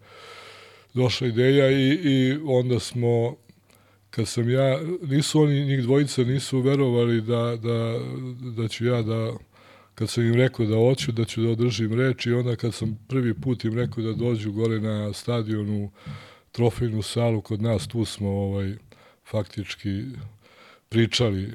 došla 0.96 1.26
ideja 1.26 1.70
i, 1.70 1.88
i 2.04 2.38
onda 2.44 2.80
smo 2.80 3.36
kad 4.10 4.28
sam 4.28 4.50
ja, 4.50 4.80
nisu 5.02 5.40
oni, 5.40 5.64
njih 5.64 5.82
dvojica 5.82 6.24
nisu 6.24 6.60
verovali 6.60 7.20
da, 7.20 7.56
da, 7.56 8.00
da 8.56 8.68
ću 8.68 8.86
ja 8.86 9.02
da, 9.02 9.32
kad 9.94 10.10
sam 10.10 10.24
im 10.24 10.34
rekao 10.34 10.66
da 10.66 10.76
hoću, 10.76 11.12
da 11.12 11.24
ću 11.24 11.42
da 11.42 11.50
održim 11.50 11.92
reč 11.92 12.26
i 12.26 12.32
onda 12.32 12.56
kad 12.56 12.74
sam 12.74 12.98
prvi 13.08 13.34
put 13.34 13.64
im 13.64 13.74
rekao 13.74 14.04
da 14.04 14.12
dođu 14.12 14.52
gore 14.52 14.80
na 14.80 15.12
stadionu 15.12 15.90
trofejnu 16.52 17.02
salu 17.02 17.40
kod 17.40 17.62
nas, 17.62 17.86
tu 17.86 18.04
smo 18.04 18.28
ovaj, 18.28 18.74
faktički 19.30 20.04
pričali 20.88 21.52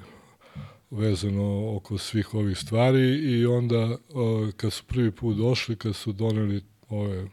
vezano 0.91 1.75
oko 1.75 1.97
svih 1.97 2.33
ovih 2.33 2.57
stvari 2.57 3.17
i 3.17 3.45
onda 3.45 3.97
kad 4.57 4.73
su 4.73 4.83
prvi 4.83 5.11
put 5.11 5.37
došli, 5.37 5.75
kad 5.75 5.95
su 5.95 6.11
doneli 6.11 6.61
ove 6.89 7.27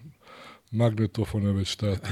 magnetofone 0.70 1.52
već 1.52 1.68
šta 1.68 1.86
je 1.88 1.96
to 1.98 2.08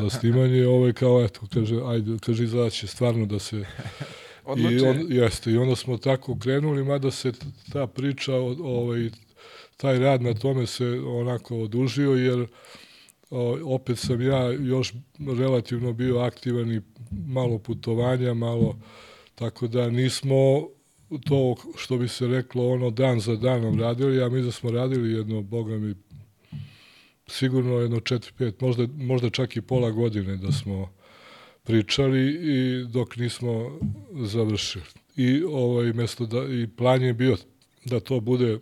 za 0.00 0.10
snimanje, 0.10 0.66
ovaj 0.66 0.92
kao 0.92 1.24
eto 1.24 1.40
kaže 1.54 1.76
ajde 1.86 2.16
kaže 2.26 2.44
izaći 2.44 2.86
stvarno 2.86 3.26
da 3.26 3.38
se 3.38 3.64
Odluče. 4.44 4.74
i 4.74 4.80
on, 4.80 5.06
jeste 5.08 5.50
i 5.50 5.56
onda 5.56 5.76
smo 5.76 5.96
tako 5.96 6.38
krenuli 6.38 6.84
mada 6.84 7.10
se 7.10 7.32
ta 7.72 7.86
priča 7.86 8.34
ovaj 8.62 9.10
taj 9.76 9.98
rad 9.98 10.22
na 10.22 10.34
tome 10.34 10.66
se 10.66 10.86
onako 11.06 11.56
odužio 11.56 12.10
jer 12.10 12.46
o, 13.30 13.74
opet 13.74 13.98
sam 13.98 14.22
ja 14.22 14.52
još 14.52 14.92
relativno 15.38 15.92
bio 15.92 16.18
aktivan 16.18 16.72
i 16.72 16.80
malo 17.10 17.58
putovanja, 17.58 18.34
malo 18.34 18.78
tako 19.34 19.66
da 19.66 19.90
nismo 19.90 20.68
to 21.28 21.54
što 21.76 21.98
bi 21.98 22.08
se 22.08 22.26
reklo 22.26 22.68
ono 22.72 22.90
dan 22.90 23.20
za 23.20 23.36
danom 23.36 23.80
radili, 23.80 24.16
ja 24.16 24.28
mi 24.28 24.42
da 24.42 24.50
smo 24.52 24.70
radili 24.70 25.12
jedno, 25.12 25.42
boga 25.42 25.78
mi, 25.78 25.94
sigurno 27.30 27.74
jedno 27.74 27.96
4-5, 27.96 28.52
možda, 28.60 28.86
možda 28.96 29.30
čak 29.30 29.56
i 29.56 29.60
pola 29.60 29.90
godine 29.90 30.36
da 30.36 30.52
smo 30.52 30.92
pričali 31.62 32.30
i 32.30 32.84
dok 32.84 33.16
nismo 33.16 33.78
završili. 34.12 34.84
I 35.16 35.42
ovaj 35.42 35.92
mesto 35.92 36.26
da 36.26 36.44
i 36.44 36.66
plan 36.76 37.02
je 37.02 37.14
bio 37.14 37.36
da 37.84 38.00
to 38.00 38.20
bude 38.20 38.52
e, 38.52 38.58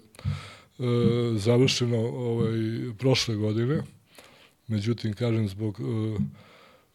završeno 1.36 1.98
ovaj 1.98 2.58
prošle 2.98 3.36
godine. 3.36 3.82
Međutim 4.66 5.12
kažem 5.12 5.48
zbog 5.48 5.80
e, 5.80 5.84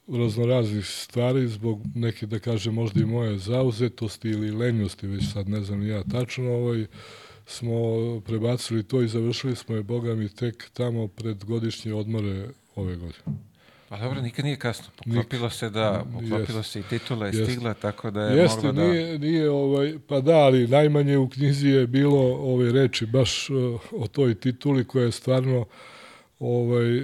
raznoraznih 0.07 0.85
stvari, 0.85 1.47
zbog 1.47 1.81
neke, 1.95 2.25
da 2.25 2.39
kažem, 2.39 2.73
možda 2.73 3.01
i 3.01 3.05
moje 3.05 3.37
zauzetosti 3.37 4.29
ili 4.29 4.51
lenjosti, 4.51 5.07
već 5.07 5.31
sad 5.33 5.49
ne 5.49 5.61
znam 5.61 5.87
ja 5.87 6.03
tačno, 6.03 6.51
ovaj, 6.51 6.85
smo 7.45 7.73
prebacili 8.25 8.83
to 8.83 9.01
i 9.01 9.07
završili 9.07 9.55
smo 9.55 9.75
je, 9.75 9.83
boga 9.83 10.15
mi, 10.15 10.29
tek 10.29 10.69
tamo 10.73 11.07
pred 11.07 11.45
godišnje 11.45 11.93
odmore 11.93 12.47
ove 12.75 12.95
godine. 12.95 13.37
Pa 13.89 13.97
dobro, 13.97 14.21
nikad 14.21 14.45
nije 14.45 14.57
kasno. 14.57 14.85
Poklopilo 14.95 15.49
se 15.49 15.69
da, 15.69 16.05
poklopilo 16.13 16.59
Jest. 16.59 16.71
se 16.71 16.79
i 16.79 16.83
titula 16.83 17.27
je 17.27 17.37
Jest. 17.37 17.51
stigla, 17.51 17.73
tako 17.73 18.11
da 18.11 18.21
je 18.21 18.37
Jeste, 18.37 18.67
mogla 18.67 18.83
da... 18.83 18.91
nije, 18.91 19.19
nije 19.19 19.49
ovaj, 19.49 19.95
pa 20.07 20.21
da, 20.21 20.35
ali 20.37 20.67
najmanje 20.67 21.17
u 21.17 21.29
knjizi 21.29 21.67
je 21.67 21.87
bilo 21.87 22.21
ove 22.33 22.71
reči 22.71 23.05
baš 23.05 23.49
uh, 23.49 23.81
o 23.91 24.07
toj 24.07 24.35
tituli 24.35 24.85
koja 24.85 25.05
je 25.05 25.11
stvarno 25.11 25.65
ovaj, 26.39 26.97
eh, 26.97 27.01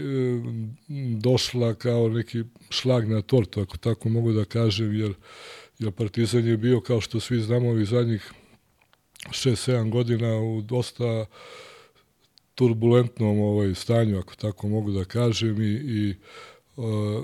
došla 1.17 1.73
kao 1.73 2.09
neki 2.09 2.43
šlag 2.69 3.09
na 3.09 3.21
tortu, 3.21 3.61
ako 3.61 3.77
tako 3.77 4.09
mogu 4.09 4.31
da 4.31 4.45
kažem, 4.45 4.93
jer, 4.99 5.13
jer 5.79 5.91
Partizan 5.91 6.47
je 6.47 6.57
bio, 6.57 6.81
kao 6.81 7.01
što 7.01 7.19
svi 7.19 7.41
znamo, 7.41 7.69
ovih 7.69 7.87
zadnjih 7.87 8.31
6-7 9.27 9.89
godina 9.89 10.39
u 10.39 10.61
dosta 10.61 11.25
turbulentnom 12.55 13.39
ovaj 13.39 13.75
stanju, 13.75 14.19
ako 14.19 14.35
tako 14.35 14.67
mogu 14.67 14.91
da 14.91 15.05
kažem, 15.05 15.61
i, 15.61 15.71
i 15.71 16.15
uh, 16.75 17.23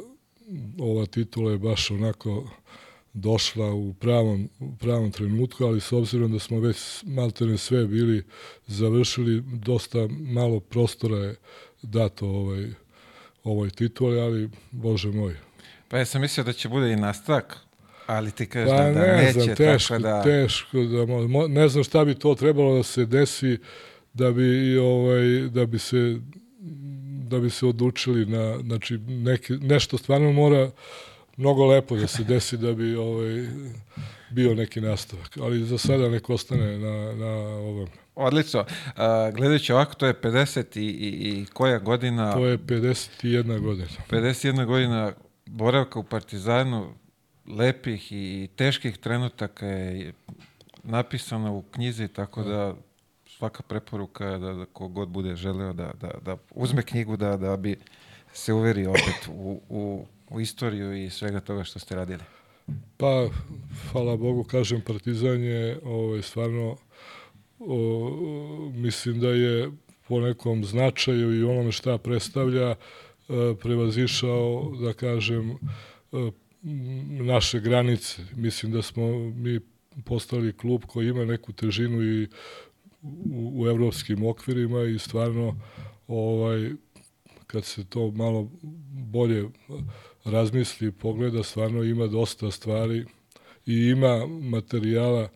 ova 0.79 1.05
titula 1.05 1.51
je 1.51 1.57
baš 1.57 1.91
onako 1.91 2.49
došla 3.13 3.73
u 3.73 3.93
pravom, 3.93 4.49
u 4.59 4.75
pravom 4.75 5.11
trenutku, 5.11 5.65
ali 5.65 5.81
s 5.81 5.91
obzirom 5.91 6.31
da 6.31 6.39
smo 6.39 6.59
već 6.59 7.03
maltene 7.03 7.57
sve 7.57 7.85
bili 7.85 8.23
završili, 8.67 9.41
dosta 9.41 10.07
malo 10.09 10.59
prostora 10.59 11.17
je 11.17 11.35
dato 11.81 12.27
ovaj, 12.27 12.67
ovoj 13.43 13.69
tituli, 13.69 14.19
ali, 14.19 14.49
bože 14.71 15.11
moj, 15.11 15.35
Pa 15.87 15.97
ja 15.97 16.05
sam 16.05 16.21
mislio 16.21 16.43
da 16.43 16.53
će 16.53 16.69
bude 16.69 16.91
i 16.91 16.95
nastavak, 16.95 17.57
ali 18.05 18.31
ti 18.31 18.45
kažeš 18.45 18.69
Pa 18.69 18.83
da, 18.83 18.91
da 18.91 18.99
ne 18.99 19.23
neće, 19.23 19.39
znam, 19.39 19.55
teško, 19.55 19.99
da... 19.99 20.23
teško 20.23 20.77
da 20.77 21.05
mo, 21.05 21.47
ne 21.47 21.67
znam 21.67 21.83
šta 21.83 22.05
bi 22.05 22.15
to 22.15 22.35
trebalo 22.35 22.77
da 22.77 22.83
se 22.83 23.05
desi 23.05 23.57
da 24.13 24.31
bi 24.31 24.77
ovaj 24.77 25.25
da 25.49 25.65
bi 25.65 25.79
se 25.79 26.19
da 27.29 27.39
bi 27.39 27.49
se 27.49 27.65
odlučili 27.65 28.25
na 28.25 28.57
znači 28.57 28.97
neki 28.97 29.53
nešto 29.53 29.97
stvarno 29.97 30.31
mora 30.31 30.71
mnogo 31.37 31.65
lepo 31.65 31.95
da 31.95 32.07
se 32.07 32.23
desi 32.23 32.57
da 32.57 32.73
bi 32.73 32.95
ovaj 32.95 33.47
bio 34.29 34.55
neki 34.55 34.81
nastavak, 34.81 35.37
ali 35.41 35.63
za 35.63 35.77
sada 35.77 36.09
nek 36.09 36.29
ostane 36.29 36.77
na 36.77 37.13
na 37.13 37.31
ovom. 37.45 37.87
Odlično. 38.15 38.65
A, 38.95 39.31
gledajući 39.31 39.73
ovako, 39.73 39.93
to 39.93 40.07
je 40.07 40.13
50 40.13 40.79
i, 40.79 40.81
i, 40.81 41.41
i 41.41 41.45
koja 41.53 41.79
godina? 41.79 42.33
To 42.33 42.45
je 42.45 42.57
51 42.57 43.59
godina. 43.59 43.87
51 44.09 44.65
godina 44.65 45.13
boravka 45.45 45.99
u 45.99 46.03
Partizanu, 46.03 46.93
lepih 47.47 48.11
i 48.11 48.49
teških 48.55 48.97
trenutaka 48.97 49.65
je 49.65 50.13
napisano 50.83 51.53
u 51.53 51.61
knjizi, 51.61 52.07
tako 52.07 52.43
da 52.43 52.75
svaka 53.27 53.63
preporuka 53.63 54.25
je 54.25 54.39
da, 54.39 54.53
da 54.53 54.65
kogod 54.65 55.09
bude 55.09 55.35
želeo 55.35 55.73
da, 55.73 55.91
da, 56.01 56.11
da 56.25 56.37
uzme 56.51 56.81
knjigu 56.81 57.17
da, 57.17 57.37
da 57.37 57.57
bi 57.57 57.75
se 58.33 58.53
uveri 58.53 58.85
opet 58.85 59.27
u, 59.29 59.61
u, 59.69 60.05
u 60.29 60.41
istoriju 60.41 61.05
i 61.05 61.09
svega 61.09 61.39
toga 61.39 61.63
što 61.63 61.79
ste 61.79 61.95
radili. 61.95 62.23
Pa, 62.97 63.27
hvala 63.91 64.17
Bogu, 64.17 64.43
kažem, 64.43 64.81
Partizan 64.81 65.43
je 65.43 65.79
ovaj, 65.83 66.21
stvarno, 66.21 66.77
o, 67.59 68.71
mislim 68.73 69.19
da 69.19 69.27
je 69.27 69.71
po 70.07 70.19
nekom 70.19 70.65
značaju 70.65 71.39
i 71.39 71.43
onome 71.43 71.71
šta 71.71 71.97
predstavlja 71.97 72.69
e, 72.69 72.75
prevazišao, 73.61 74.71
da 74.81 74.93
kažem, 74.93 75.51
e, 75.51 75.55
naše 77.23 77.59
granice. 77.59 78.21
Mislim 78.35 78.71
da 78.71 78.81
smo 78.81 79.29
mi 79.29 79.59
postali 80.05 80.57
klub 80.57 80.83
koji 80.87 81.07
ima 81.07 81.25
neku 81.25 81.53
težinu 81.53 82.03
i 82.03 82.27
u, 83.01 83.61
u 83.61 83.67
evropskim 83.67 84.25
okvirima 84.25 84.83
i 84.83 84.99
stvarno 84.99 85.59
ovaj 86.07 86.71
kad 87.47 87.65
se 87.65 87.85
to 87.85 88.11
malo 88.11 88.49
bolje 88.91 89.49
razmisli 90.23 90.87
i 90.87 90.91
pogleda, 90.91 91.43
stvarno 91.43 91.83
ima 91.83 92.07
dosta 92.07 92.51
stvari 92.51 93.05
i 93.65 93.73
ima 93.73 94.25
materijala 94.27 95.29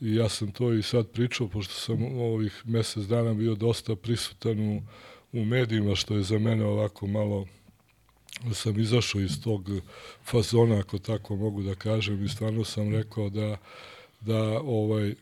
i 0.00 0.14
ja 0.14 0.28
sam 0.28 0.50
to 0.52 0.72
i 0.72 0.82
sad 0.82 1.10
pričao, 1.10 1.48
pošto 1.48 1.74
sam 1.74 2.02
ovih 2.02 2.62
mesec 2.64 3.04
dana 3.04 3.34
bio 3.34 3.54
dosta 3.54 3.96
prisutan 3.96 4.60
u, 4.60 4.82
u 5.32 5.44
medijima, 5.44 5.94
što 5.94 6.14
je 6.14 6.22
za 6.22 6.38
mene 6.38 6.64
ovako 6.64 7.06
malo 7.06 7.46
sam 8.52 8.80
izašao 8.80 9.20
iz 9.20 9.42
tog 9.42 9.70
fazona, 10.24 10.78
ako 10.78 10.98
tako 10.98 11.36
mogu 11.36 11.62
da 11.62 11.74
kažem, 11.74 12.24
i 12.24 12.28
stvarno 12.28 12.64
sam 12.64 12.94
rekao 12.94 13.28
da, 13.28 13.56
da 14.20 14.60
ovaj, 14.60 15.14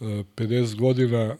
50 0.00 0.76
godina 0.76 1.36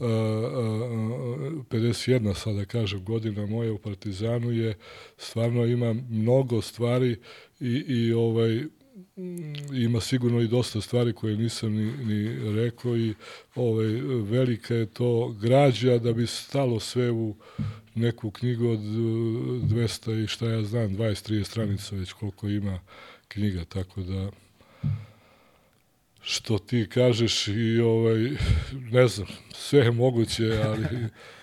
51 0.00 2.34
sada 2.34 2.64
kažem 2.64 3.04
godina 3.04 3.46
moja 3.46 3.72
u 3.72 3.78
Partizanu 3.78 4.50
je 4.50 4.74
stvarno 5.16 5.66
ima 5.66 5.94
mnogo 6.10 6.62
stvari 6.62 7.16
i, 7.60 7.84
i 7.88 8.12
ovaj 8.12 8.64
ima 9.72 10.00
sigurno 10.00 10.40
i 10.40 10.48
dosta 10.48 10.80
stvari 10.80 11.12
koje 11.12 11.36
nisam 11.36 11.72
ni, 11.72 11.92
ni 12.04 12.52
rekao 12.56 12.96
i 12.96 13.14
ovaj, 13.54 13.86
velika 14.22 14.74
je 14.74 14.86
to 14.86 15.36
građa 15.40 15.98
da 15.98 16.12
bi 16.12 16.26
stalo 16.26 16.80
sve 16.80 17.10
u 17.10 17.34
neku 17.98 18.30
knjigu 18.30 18.68
od 18.68 18.80
200 18.80 20.24
i 20.24 20.26
šta 20.26 20.50
ja 20.50 20.64
znam, 20.64 20.96
20-30 20.96 21.44
stranica 21.44 21.96
već 21.96 22.12
koliko 22.12 22.48
ima 22.48 22.80
knjiga, 23.28 23.64
tako 23.64 24.00
da 24.00 24.30
što 26.20 26.58
ti 26.58 26.88
kažeš 26.90 27.48
i 27.48 27.80
ovaj 27.80 28.30
ne 28.72 29.08
znam, 29.08 29.28
sve 29.52 29.80
je 29.80 29.90
moguće, 29.90 30.62
ali 30.64 30.86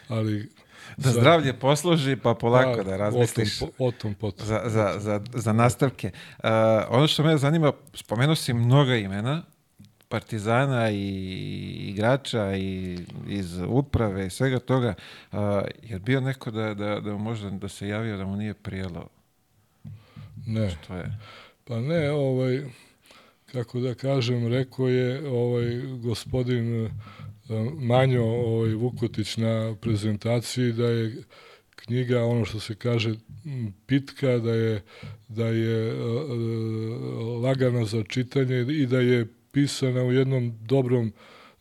ali 0.07 0.49
Da 0.97 1.09
zdravlje 1.11 1.53
posluži, 1.53 2.15
pa 2.15 2.33
polako 2.33 2.83
da 2.83 2.97
razmisliš 2.97 3.61
o 3.61 3.65
tom, 3.65 3.87
o 3.87 3.91
tom 3.91 4.13
potom. 4.13 4.47
za, 4.47 4.61
za, 4.65 4.93
za, 4.97 5.21
za 5.33 5.53
nastavke. 5.53 6.11
Uh, 6.37 6.49
ono 6.89 7.07
što 7.07 7.23
me 7.23 7.37
zanima, 7.37 7.71
spomenuo 7.93 8.35
si 8.35 8.53
mnoga 8.53 8.95
imena, 8.95 9.43
Partizana 10.09 10.91
i 10.91 11.07
igrača 11.89 12.55
i 12.55 12.97
iz 13.27 13.59
uprave 13.67 14.27
i 14.27 14.29
svega 14.29 14.59
toga. 14.59 14.93
Uh, 15.31 15.39
je 15.83 15.99
bio 15.99 16.21
neko 16.21 16.51
da, 16.51 16.73
da, 16.73 16.99
da 16.99 17.17
možda 17.17 17.49
da 17.49 17.67
se 17.67 17.87
javio 17.87 18.17
da 18.17 18.25
mu 18.25 18.35
nije 18.35 18.53
prijelo? 18.53 19.09
Ne. 20.47 20.69
Što 20.69 20.95
je? 20.95 21.17
Pa 21.63 21.79
ne, 21.79 22.11
ovaj 22.11 22.63
kako 23.51 23.79
da 23.79 23.93
kažem, 23.93 24.47
rekao 24.47 24.87
je 24.87 25.29
ovaj 25.29 25.81
gospodin 26.03 26.89
Manjo 27.79 28.23
ovaj, 28.23 28.73
Vukotić 28.73 29.37
na 29.37 29.75
prezentaciji 29.81 30.73
da 30.73 30.87
je 30.87 31.23
knjiga, 31.75 32.23
ono 32.23 32.45
što 32.45 32.59
se 32.59 32.75
kaže, 32.75 33.15
pitka, 33.85 34.37
da 34.37 34.53
je, 34.53 34.81
da 35.27 35.45
je 35.47 35.93
uh, 35.93 37.43
lagana 37.43 37.85
za 37.85 38.03
čitanje 38.03 38.61
i 38.61 38.85
da 38.85 38.99
je 38.99 39.27
pisana 39.55 40.03
u 40.03 40.11
jednom 40.11 40.53
dobrom 40.61 41.13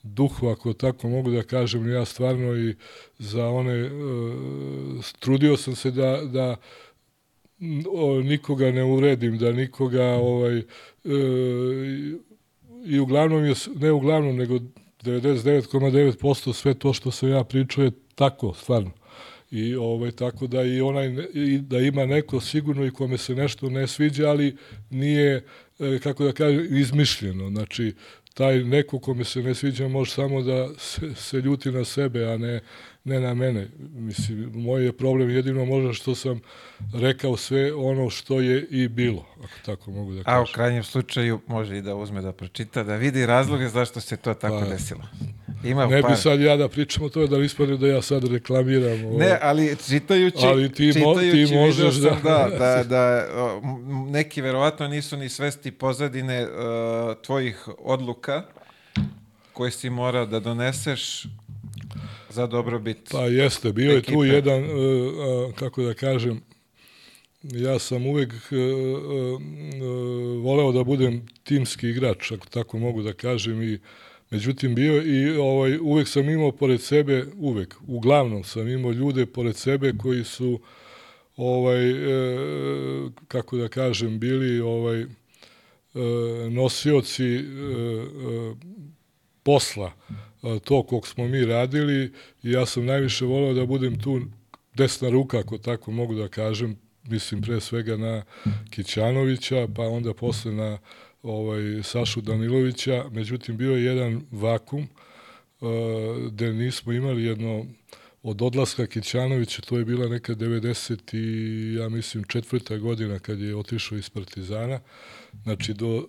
duhu, 0.03 0.49
ako 0.49 0.73
tako 0.73 1.09
mogu 1.09 1.31
da 1.31 1.43
kažem, 1.43 1.89
ja 1.89 2.05
stvarno 2.05 2.57
i 2.57 2.75
za 3.19 3.47
one, 3.47 3.85
uh, 3.85 5.05
trudio 5.19 5.57
sam 5.57 5.75
se 5.75 5.91
da, 5.91 6.21
da 6.25 6.57
o, 7.93 8.21
nikoga 8.23 8.73
ne 8.73 8.85
uredim, 8.85 9.39
da 9.39 9.53
nikoga 9.53 10.05
ovaj, 10.05 10.59
e, 10.59 10.65
i 12.85 12.99
uglavnom 12.99 13.45
je, 13.45 13.55
ne 13.81 13.93
uglavnom, 13.93 14.37
nego 14.37 14.59
99,9% 15.03 16.53
sve 16.53 16.75
to 16.75 16.93
što 16.93 17.11
sam 17.11 17.29
ja 17.29 17.45
pričao 17.45 17.85
je 17.85 17.91
tako, 18.15 18.55
stvarno. 18.55 18.91
I 19.51 19.75
ovaj 19.75 20.11
tako 20.11 20.47
da 20.47 20.63
i 20.63 20.81
onaj 20.81 21.07
i 21.35 21.59
da 21.59 21.79
ima 21.79 22.07
neko 22.07 22.41
sigurno 22.41 22.87
i 22.87 22.91
kome 22.91 23.19
se 23.19 23.35
nešto 23.35 23.71
ne 23.71 23.87
sviđa, 23.87 24.29
ali 24.29 24.57
nije 24.91 25.45
kako 26.03 26.25
da 26.25 26.33
kažem 26.33 26.77
izmišljeno. 26.77 27.51
Znači 27.51 27.95
taj 28.35 28.65
neko 28.65 28.99
kome 28.99 29.25
se 29.25 29.43
ne 29.43 29.55
sviđa 29.55 29.89
može 29.89 30.11
samo 30.11 30.43
da 30.43 30.69
se, 30.79 31.15
se 31.15 31.41
ljuti 31.41 31.73
na 31.73 31.85
sebe, 31.85 32.25
a 32.25 32.37
ne, 32.37 32.61
ne 33.05 33.21
na 33.21 33.35
mene. 33.35 33.69
Mislim, 33.91 34.51
moj 34.55 34.85
je 34.85 34.93
problem 34.93 35.31
jedino 35.31 35.65
možda 35.65 35.93
što 35.93 36.15
sam 36.15 36.41
rekao 36.95 37.37
sve 37.37 37.75
ono 37.75 38.11
što 38.11 38.41
je 38.41 38.63
i 38.63 38.89
bilo, 38.89 39.25
ako 39.39 39.53
tako 39.67 39.91
mogu 39.91 40.15
da 40.15 40.23
kažem. 40.23 40.39
A 40.39 40.43
u 40.43 40.47
krajnjem 40.47 40.83
slučaju 40.85 41.41
može 41.47 41.79
i 41.79 41.83
da 41.83 41.95
uzme 41.95 42.23
da 42.23 42.33
pročita, 42.33 42.83
da 42.83 42.97
vidi 42.97 43.27
razloge 43.27 43.69
zašto 43.69 44.01
se 44.01 44.17
to 44.17 44.35
tako 44.35 44.61
Pa, 44.61 44.67
desilo. 44.67 45.03
Ima 45.65 45.87
Ne 45.87 46.03
par... 46.03 46.11
bi 46.11 46.17
sad 46.17 46.41
ja 46.41 46.57
da 46.57 46.69
pričam 46.69 47.03
o 47.03 47.09
tome 47.09 47.27
da 47.27 47.39
ispadne 47.39 47.77
da 47.77 47.87
ja 47.87 48.03
sad 48.03 48.25
reklamiram. 48.25 49.05
ovo. 49.05 49.19
Ne, 49.19 49.39
ali 49.43 49.77
čitajući, 49.89 50.37
Ali 50.41 50.73
ti 50.73 50.83
mo- 50.85 50.93
čitajući 50.95 51.47
ti 51.47 51.57
možeš 51.57 51.95
da- 51.95 52.11
da, 52.25 52.49
da, 52.51 52.85
da 52.85 53.27
m- 53.65 54.11
neki 54.11 54.43
verovatno 54.43 54.89
nisu 54.89 55.17
ni 55.17 55.29
svesti 55.29 55.71
pozadine 55.71 56.43
uh, 56.43 56.51
tvojih 57.17 57.69
odluka 57.79 58.43
koje 59.53 59.71
si 59.71 59.91
morao 59.91 60.27
da 60.27 60.41
doneseš 60.41 61.23
za 62.35 62.47
dobrobit. 62.47 63.09
Pa 63.11 63.21
jeste, 63.21 63.73
bio 63.73 63.93
je 63.93 64.03
tu 64.03 64.25
jedan, 64.25 64.63
e, 64.63 64.69
kako 65.55 65.83
da 65.83 65.95
kažem, 65.95 66.41
ja 67.43 67.79
sam 67.79 68.07
uvek 68.07 68.33
e, 68.33 68.57
e, 68.57 68.61
voleo 70.43 70.73
da 70.73 70.85
budem 70.85 71.27
timski 71.45 71.89
igrač, 71.89 72.33
ako 72.33 72.47
tako 72.47 72.79
mogu 72.79 73.03
da 73.03 73.13
kažem, 73.13 73.63
i 73.63 73.79
međutim 74.31 74.75
bio 74.75 75.03
i 75.03 75.37
ovaj, 75.37 75.79
uvek 75.79 76.09
sam 76.09 76.29
imao 76.29 76.53
pored 76.53 76.81
sebe, 76.81 77.27
uvek, 77.37 77.75
uglavnom 77.87 78.45
sam 78.45 78.69
imao 78.69 78.93
ljude 78.93 79.27
pored 79.27 79.57
sebe 79.57 79.93
koji 79.99 80.25
su 80.25 80.61
ovaj, 81.37 81.91
e, 81.91 82.39
kako 83.29 83.57
da 83.57 83.69
kažem, 83.69 84.19
bili 84.19 84.61
ovaj, 84.61 85.01
e, 85.03 85.07
nosioci 86.51 87.35
e, 87.35 87.43
posla 89.45 89.93
to 90.65 90.83
kog 90.83 91.09
smo 91.09 91.29
mi 91.29 91.45
radili 91.45 92.13
i 92.43 92.51
ja 92.51 92.67
sam 92.67 92.85
najviše 92.85 93.25
voleo 93.25 93.55
da 93.55 93.67
budem 93.67 94.01
tu 94.01 94.21
desna 94.75 95.09
ruka, 95.09 95.39
ako 95.39 95.59
tako 95.59 95.91
mogu 95.91 96.15
da 96.15 96.29
kažem, 96.29 96.77
mislim 97.05 97.43
pre 97.43 97.61
svega 97.61 97.97
na 97.97 98.23
Kićanovića, 98.71 99.69
pa 99.77 99.83
onda 99.83 100.15
posle 100.15 100.53
na 100.53 100.79
ovaj, 101.23 101.83
Sašu 101.83 102.21
Danilovića, 102.21 103.05
međutim 103.11 103.57
bio 103.57 103.77
je 103.77 103.85
jedan 103.85 104.23
vakum 104.31 104.83
e, 104.83 104.87
gde 106.31 106.53
nismo 106.53 106.93
imali 106.93 107.25
jedno 107.25 107.67
od 108.23 108.43
odlaska 108.43 108.87
Kićanovića, 108.87 109.63
to 109.63 109.79
je 109.79 109.85
bila 109.85 110.09
neka 110.09 110.35
90 110.35 111.17
i 111.17 111.75
ja 111.75 111.89
mislim 111.89 112.25
četvrta 112.25 112.77
godina 112.77 113.19
kad 113.19 113.41
je 113.41 113.57
otišao 113.57 113.99
iz 113.99 114.11
Partizana, 114.11 114.81
znači 115.43 115.75
do 115.75 115.97
e, 115.97 116.07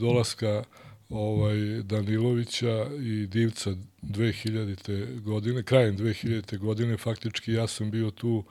dolaska 0.00 0.64
ovaj 1.08 1.82
Danilovića 1.82 2.86
i 3.00 3.26
Divca 3.26 3.74
2000. 4.02 5.20
godine, 5.20 5.62
krajem 5.62 5.96
2000. 5.96 6.58
godine, 6.58 6.96
faktički 6.96 7.52
ja 7.52 7.66
sam 7.66 7.90
bio 7.90 8.10
tu 8.10 8.44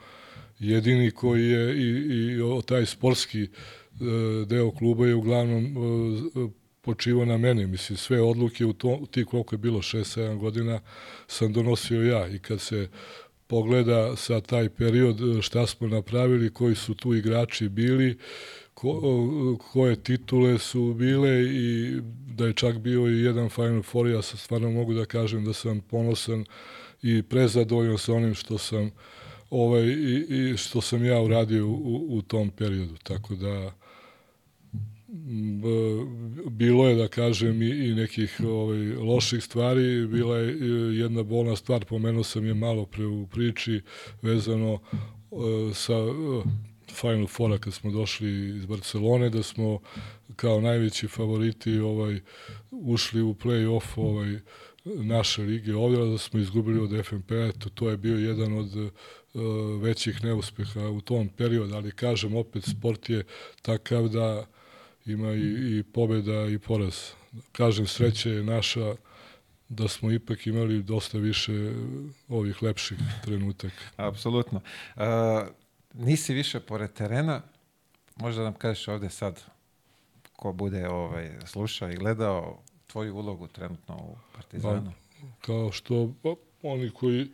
jedini 0.58 1.10
koji 1.10 1.48
je 1.48 1.76
i, 1.76 1.88
i 2.36 2.40
o, 2.40 2.62
taj 2.62 2.86
sportski 2.86 3.42
e, 3.42 3.48
deo 4.46 4.70
kluba 4.70 5.06
je 5.06 5.14
uglavnom 5.14 5.64
e, 5.64 6.48
počivao 6.82 7.24
na 7.24 7.36
meni. 7.38 7.66
Mislim, 7.66 7.96
sve 7.96 8.22
odluke 8.22 8.64
u 8.64 8.72
to, 8.72 9.00
ti 9.10 9.24
koliko 9.24 9.54
je 9.54 9.58
bilo, 9.58 9.78
6-7 9.78 10.38
godina, 10.38 10.80
sam 11.26 11.52
donosio 11.52 12.02
ja. 12.02 12.28
I 12.28 12.38
kad 12.38 12.60
se 12.60 12.88
pogleda 13.46 14.16
sa 14.16 14.40
taj 14.40 14.68
period 14.68 15.20
e, 15.20 15.42
šta 15.42 15.66
smo 15.66 15.88
napravili, 15.88 16.50
koji 16.50 16.74
su 16.74 16.94
tu 16.94 17.14
igrači 17.14 17.68
bili, 17.68 18.18
ko, 18.80 19.56
koje 19.72 19.96
titule 19.96 20.58
su 20.58 20.94
bile 20.94 21.42
i 21.42 21.96
da 22.36 22.46
je 22.46 22.52
čak 22.52 22.78
bio 22.78 23.08
i 23.08 23.22
jedan 23.22 23.48
Final 23.48 23.82
Four, 23.82 24.06
ja 24.06 24.22
stvarno 24.22 24.70
mogu 24.70 24.94
da 24.94 25.04
kažem 25.04 25.44
da 25.44 25.52
sam 25.52 25.80
ponosan 25.80 26.44
i 27.02 27.22
prezadovoljan 27.22 27.98
sa 27.98 28.14
onim 28.14 28.34
što 28.34 28.58
sam 28.58 28.90
ovaj, 29.50 29.82
i, 29.86 30.26
i 30.28 30.56
što 30.56 30.80
sam 30.80 31.04
ja 31.04 31.20
uradio 31.20 31.66
u, 31.66 32.06
u 32.10 32.22
tom 32.22 32.50
periodu. 32.50 32.96
Tako 33.02 33.34
da 33.34 33.72
b- 35.62 36.50
bilo 36.50 36.88
je 36.88 36.94
da 36.94 37.08
kažem 37.08 37.62
i, 37.62 37.68
i 37.68 37.94
nekih 37.94 38.40
ovaj, 38.46 38.94
loših 38.94 39.44
stvari, 39.44 40.06
bila 40.06 40.38
je 40.38 40.50
e, 40.50 40.56
jedna 40.96 41.22
bolna 41.22 41.56
stvar, 41.56 41.84
pomenuo 41.84 42.24
sam 42.24 42.46
je 42.46 42.54
malo 42.54 42.86
pre 42.86 43.06
u 43.06 43.26
priči 43.26 43.80
vezano 44.22 44.78
e, 44.78 45.74
sa 45.74 45.94
e, 45.94 46.67
Final 46.92 47.26
Fora 47.26 47.58
kad 47.58 47.74
smo 47.74 47.90
došli 47.90 48.56
iz 48.56 48.66
Barcelone, 48.66 49.30
da 49.30 49.42
smo 49.42 49.80
kao 50.36 50.60
najveći 50.60 51.08
favoriti 51.08 51.78
ovaj 51.78 52.20
ušli 52.70 53.22
u 53.22 53.34
play-off 53.34 53.86
ovaj, 53.96 54.38
naše 54.84 55.42
lige 55.42 55.76
ovdje, 55.76 56.10
da 56.10 56.18
smo 56.18 56.40
izgubili 56.40 56.80
od 56.80 57.06
FNP, 57.06 57.30
eto, 57.30 57.68
to 57.68 57.90
je 57.90 57.96
bio 57.96 58.18
jedan 58.18 58.58
od 58.58 58.76
e, 58.76 58.90
većih 59.80 60.24
neuspeha 60.24 60.88
u 60.88 61.00
tom 61.00 61.28
periodu, 61.28 61.74
ali 61.74 61.92
kažem, 61.92 62.36
opet 62.36 62.64
sport 62.64 63.10
je 63.10 63.24
takav 63.62 64.08
da 64.08 64.46
ima 65.06 65.32
i, 65.32 65.78
i 65.78 65.82
pobeda 65.92 66.46
i 66.46 66.58
poraz. 66.58 66.94
Kažem, 67.52 67.86
sreća 67.86 68.30
je 68.30 68.42
naša 68.42 68.94
da 69.68 69.88
smo 69.88 70.12
ipak 70.12 70.46
imali 70.46 70.82
dosta 70.82 71.18
više 71.18 71.72
ovih 72.28 72.62
lepših 72.62 72.98
trenutaka. 73.24 73.84
Apsolutno. 73.96 74.60
Uh, 74.96 75.02
nisi 75.98 76.34
više 76.34 76.60
pored 76.60 76.92
terena, 76.92 77.42
možda 78.16 78.42
nam 78.42 78.54
kažeš 78.54 78.88
ovde 78.88 79.10
sad 79.10 79.44
ko 80.36 80.52
bude 80.52 80.88
ovaj, 80.88 81.30
slušao 81.46 81.90
i 81.90 81.96
gledao 81.96 82.58
tvoju 82.86 83.16
ulogu 83.16 83.46
trenutno 83.46 83.96
u 83.96 84.16
Partizanu. 84.34 84.92
kao 85.40 85.72
što 85.72 86.12
o, 86.22 86.36
oni 86.62 86.90
koji 86.90 87.26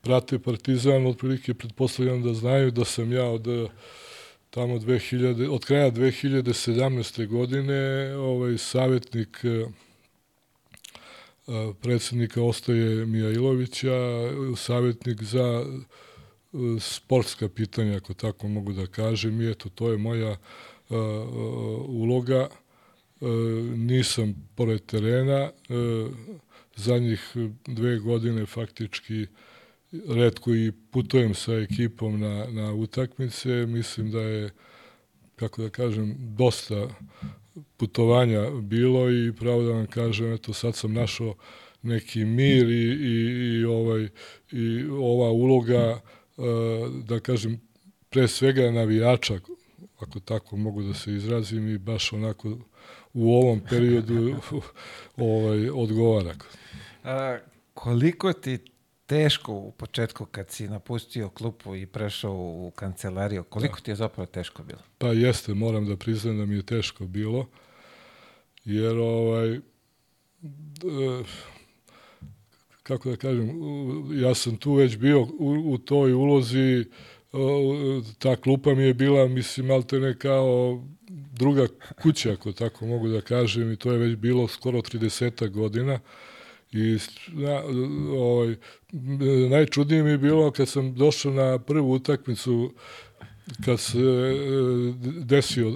prate 0.00 0.38
Partizan 0.38 1.06
otprilike 1.06 1.54
pretpostavljam 1.54 2.22
da 2.22 2.34
znaju 2.34 2.70
da 2.70 2.84
sam 2.84 3.12
ja 3.12 3.24
od 3.24 3.48
eh, 3.48 3.68
tamo 4.50 4.74
2000 4.74 5.48
od 5.50 5.64
kraja 5.64 5.90
2017. 5.90 7.26
godine 7.26 8.14
ovaj 8.16 8.58
savjetnik 8.58 9.40
eh, 9.44 9.48
eh, 9.48 9.66
predsednika 11.82 12.42
Ostoje 12.42 13.06
Mijailovića, 13.06 13.96
savjetnik 14.56 15.22
za 15.22 15.64
sportska 16.80 17.48
pitanja, 17.48 17.96
ako 17.96 18.14
tako 18.14 18.48
mogu 18.48 18.72
da 18.72 18.86
kažem, 18.86 19.40
i 19.40 19.50
eto, 19.50 19.68
to 19.68 19.90
je 19.92 19.98
moja 19.98 20.30
uh, 20.30 20.96
uloga. 21.88 22.48
Uh, 23.20 23.28
nisam 23.76 24.34
pored 24.54 24.86
terena, 24.86 25.50
uh, 25.68 26.12
zadnjih 26.76 27.32
dve 27.66 27.98
godine 27.98 28.46
faktički 28.46 29.26
redko 30.08 30.54
i 30.54 30.72
putujem 30.90 31.34
sa 31.34 31.52
ekipom 31.52 32.20
na, 32.20 32.46
na 32.50 32.72
utakmice. 32.72 33.66
Mislim 33.66 34.10
da 34.10 34.20
je, 34.20 34.50
kako 35.36 35.62
da 35.62 35.68
kažem, 35.68 36.16
dosta 36.18 36.88
putovanja 37.76 38.50
bilo 38.50 39.10
i 39.10 39.32
pravo 39.32 39.62
da 39.62 39.72
vam 39.72 39.86
kažem, 39.86 40.32
eto 40.32 40.52
sad 40.52 40.76
sam 40.76 40.92
našao 40.92 41.34
neki 41.82 42.24
mir 42.24 42.68
i, 42.70 42.84
i, 42.84 43.60
i, 43.60 43.64
ovaj, 43.64 44.08
i 44.52 44.84
ova 44.90 45.30
uloga, 45.30 45.74
e, 45.74 46.00
da 47.04 47.20
kažem, 47.20 47.60
pre 48.10 48.28
svega 48.28 48.70
navijača, 48.70 49.38
ako 50.00 50.20
tako 50.20 50.56
mogu 50.56 50.82
da 50.82 50.94
se 50.94 51.14
izrazim 51.14 51.68
i 51.68 51.78
baš 51.78 52.12
onako 52.12 52.58
u 53.12 53.34
ovom 53.34 53.60
periodu 53.70 54.34
ovaj, 55.16 55.70
odgovara. 55.70 56.34
A, 57.04 57.38
koliko 57.74 58.32
ti 58.32 58.58
teško 59.06 59.52
u 59.52 59.70
početku 59.70 60.24
kad 60.24 60.50
si 60.50 60.68
napustio 60.68 61.28
klupu 61.28 61.76
i 61.76 61.86
prešao 61.86 62.32
u 62.34 62.72
kancelariju, 62.74 63.44
koliko 63.44 63.80
ti 63.80 63.90
je 63.90 63.94
zapravo 63.94 64.26
teško 64.26 64.62
bilo? 64.62 64.80
Pa 64.98 65.06
jeste, 65.06 65.54
moram 65.54 65.86
da 65.86 65.96
priznam 65.96 66.38
da 66.38 66.46
mi 66.46 66.54
je 66.54 66.66
teško 66.66 67.06
bilo, 67.06 67.46
jer 68.64 68.98
ovaj, 68.98 69.54
e, 69.54 69.60
kako 72.82 73.10
da 73.10 73.16
kažem, 73.16 73.50
ja 74.22 74.34
sam 74.34 74.56
tu 74.56 74.74
već 74.74 74.96
bio 74.96 75.20
u, 75.20 75.72
u 75.72 75.78
toj 75.78 76.12
ulozi, 76.12 76.84
ta 78.18 78.36
klupa 78.36 78.74
mi 78.74 78.82
je 78.82 78.94
bila, 78.94 79.28
mislim, 79.28 79.66
malte 79.66 80.00
ne 80.00 80.18
kao 80.18 80.82
druga 81.32 81.66
kuća, 82.02 82.32
ako 82.32 82.52
tako 82.52 82.86
mogu 82.86 83.08
da 83.08 83.20
kažem, 83.20 83.72
i 83.72 83.76
to 83.76 83.92
je 83.92 83.98
već 83.98 84.16
bilo 84.16 84.48
skoro 84.48 84.78
30 84.78 85.50
godina. 85.50 86.00
I 86.72 86.98
na, 87.28 87.62
ovaj, 88.18 88.54
najčudnije 89.50 90.02
mi 90.02 90.10
je 90.10 90.18
bilo 90.18 90.50
kad 90.50 90.68
sam 90.68 90.94
došao 90.94 91.32
na 91.32 91.58
prvu 91.58 91.92
utakmicu 91.92 92.72
kad 93.64 93.80
se 93.80 93.98
e, 93.98 94.34
desio 95.24 95.72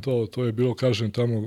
to, 0.00 0.26
to 0.30 0.44
je 0.44 0.52
bilo, 0.52 0.74
kažem, 0.74 1.10
tamo 1.10 1.38
e, 1.38 1.42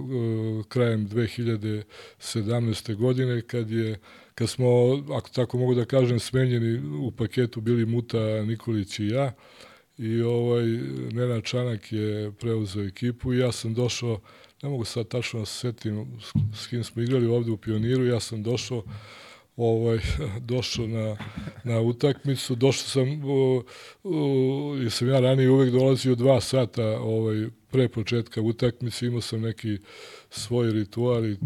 krajem 0.68 1.10
2017. 1.10 2.96
godine, 2.96 3.42
kad 3.42 3.72
je 3.72 4.00
kad 4.36 4.50
smo, 4.50 4.68
ako 5.14 5.30
tako 5.30 5.58
mogu 5.58 5.76
da 5.76 5.86
kažem, 5.86 6.20
smenjeni 6.20 6.98
u 7.00 7.12
paketu 7.12 7.62
bili 7.62 7.86
Muta, 7.86 8.44
Nikolić 8.46 9.00
i 9.00 9.08
ja, 9.08 9.32
i 9.98 10.22
ovaj, 10.22 10.66
Nenad 11.12 11.44
Čanak 11.44 11.92
je 11.92 12.32
preuzeo 12.32 12.84
ekipu 12.84 13.34
i 13.34 13.38
ja 13.38 13.52
sam 13.52 13.74
došao 13.74 14.20
ne 14.64 14.70
mogu 14.70 14.86
sad 14.86 15.08
tačno 15.08 15.40
da 15.40 15.46
se 15.46 15.60
setim 15.60 16.20
s, 16.54 16.68
kim 16.68 16.84
smo 16.84 17.02
igrali 17.02 17.28
ovde 17.28 17.52
u 17.52 17.58
Pioniru, 17.58 18.06
ja 18.06 18.20
sam 18.20 18.44
došao 18.44 18.84
ovaj, 19.56 20.00
došao 20.52 20.88
na, 20.88 21.18
na 21.64 21.80
utakmicu, 21.80 22.56
došao 22.56 22.88
sam, 22.88 23.08
jer 24.82 24.92
sam 24.92 25.08
ja 25.08 25.20
ranije 25.20 25.50
uvek 25.50 25.72
dolazio 25.72 26.16
dva 26.16 26.42
sata 26.42 27.00
ovaj, 27.00 27.48
pre 27.72 27.90
početka 27.90 28.42
utakmice, 28.42 29.06
imao 29.06 29.22
sam 29.22 29.42
neki 29.42 29.78
svoj 30.30 30.72
ritual 30.72 31.26
i 31.26 31.38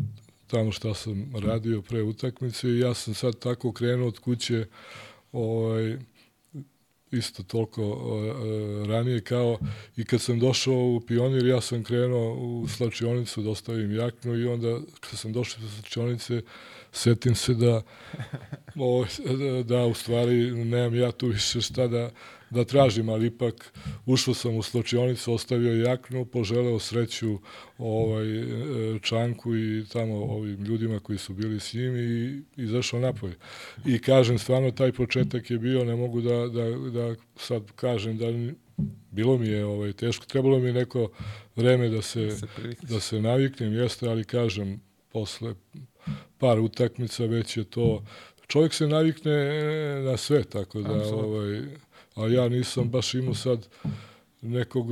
tamo 0.48 0.72
šta 0.72 0.94
sam 0.94 1.34
radio 1.36 1.82
pre 1.82 2.02
utakmice 2.02 2.70
i 2.70 2.80
ja 2.80 2.94
sam 2.94 3.14
sad 3.14 3.40
tako 3.40 3.72
krenuo 3.72 4.08
od 4.08 4.20
kuće 4.20 4.66
ovaj, 5.32 5.98
isto 7.12 7.44
toliko 7.44 7.84
uh, 7.84 8.88
ranije 8.88 9.22
kao 9.22 9.58
i 9.98 10.06
kad 10.06 10.22
sam 10.22 10.40
došao 10.40 10.76
u 10.76 11.02
Pionir, 11.08 11.46
ja 11.46 11.62
sam 11.62 11.84
krenuo 11.84 12.34
u 12.34 12.68
slačionicu 12.68 13.42
da 13.42 13.50
ostavim 13.50 13.96
jaknu 13.96 14.36
i 14.36 14.48
onda 14.48 14.80
kad 15.00 15.20
sam 15.20 15.34
došao 15.34 15.62
do 15.62 15.70
slačionice, 15.70 16.42
setim 16.96 17.36
se 17.36 17.54
da, 17.54 17.82
o, 18.76 19.06
da 19.64 19.86
u 19.86 19.94
stvari 19.94 20.52
nemam 20.52 20.96
ja 20.96 21.12
tu 21.12 21.28
više 21.28 21.62
šta 21.62 21.88
da, 21.88 22.10
da 22.50 22.64
tražim, 22.64 23.10
ali 23.10 23.28
ipak 23.28 23.74
ušao 24.06 24.34
sam 24.34 24.56
u 24.56 24.62
sločionicu, 24.62 25.34
ostavio 25.34 25.84
jaknu, 25.84 26.26
poželeo 26.26 26.80
sreću 26.80 27.40
ovaj, 27.78 28.26
Čanku 29.02 29.56
i 29.56 29.86
tamo 29.94 30.16
ovim 30.16 30.64
ljudima 30.64 31.00
koji 31.00 31.18
su 31.18 31.34
bili 31.34 31.60
s 31.60 31.74
njim 31.74 31.96
i 31.98 32.42
izašao 32.56 33.00
napolje. 33.00 33.36
I 33.86 34.00
kažem, 34.00 34.40
stvarno 34.40 34.72
taj 34.72 34.92
početak 34.92 35.52
je 35.52 35.58
bio, 35.58 35.84
ne 35.84 35.96
mogu 35.96 36.22
da, 36.22 36.48
da, 36.48 36.70
da 36.92 37.16
sad 37.36 37.72
kažem 37.72 38.18
da 38.18 38.26
bilo 39.12 39.38
mi 39.38 39.48
je 39.48 39.66
ovaj, 39.66 39.94
teško, 39.94 40.26
trebalo 40.26 40.60
mi 40.60 40.68
je 40.68 40.74
neko 40.74 41.10
vreme 41.56 41.90
da 41.90 42.02
se, 42.02 42.26
da 42.26 42.36
se, 42.36 42.48
da 42.82 43.00
se 43.00 43.22
naviknem, 43.22 43.74
jeste, 43.74 44.08
ali 44.10 44.24
kažem, 44.24 44.82
posle 45.12 45.56
par 46.38 46.60
utakmica 46.60 47.26
već 47.26 47.58
je 47.58 47.64
to 47.64 48.04
čovjek 48.48 48.74
se 48.74 48.88
navikne 48.88 49.32
na 50.02 50.18
sve 50.18 50.44
tako 50.44 50.82
da 50.82 50.96
Absolutno. 50.96 51.28
ovaj 51.28 51.62
a 52.16 52.28
ja 52.28 52.50
nisam 52.50 52.90
baš 52.90 53.14
imao 53.14 53.34
sad 53.34 53.68
nekog 54.42 54.88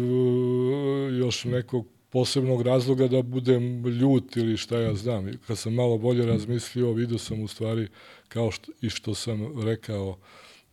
još 1.20 1.44
nekog 1.44 1.88
posebnog 2.10 2.62
razloga 2.62 3.08
da 3.08 3.22
budem 3.22 3.86
ljut 3.86 4.36
ili 4.36 4.58
šta 4.58 4.80
ja 4.80 4.96
znam. 4.96 5.32
Kad 5.48 5.58
sam 5.58 5.74
malo 5.74 5.98
bolje 5.98 6.26
razmislio, 6.26 6.92
vidio 6.92 7.18
sam 7.18 7.42
u 7.42 7.48
stvari 7.48 7.88
kao 8.28 8.52
što, 8.52 8.72
i 8.82 8.90
što 8.90 9.16
sam 9.16 9.62
rekao 9.64 10.18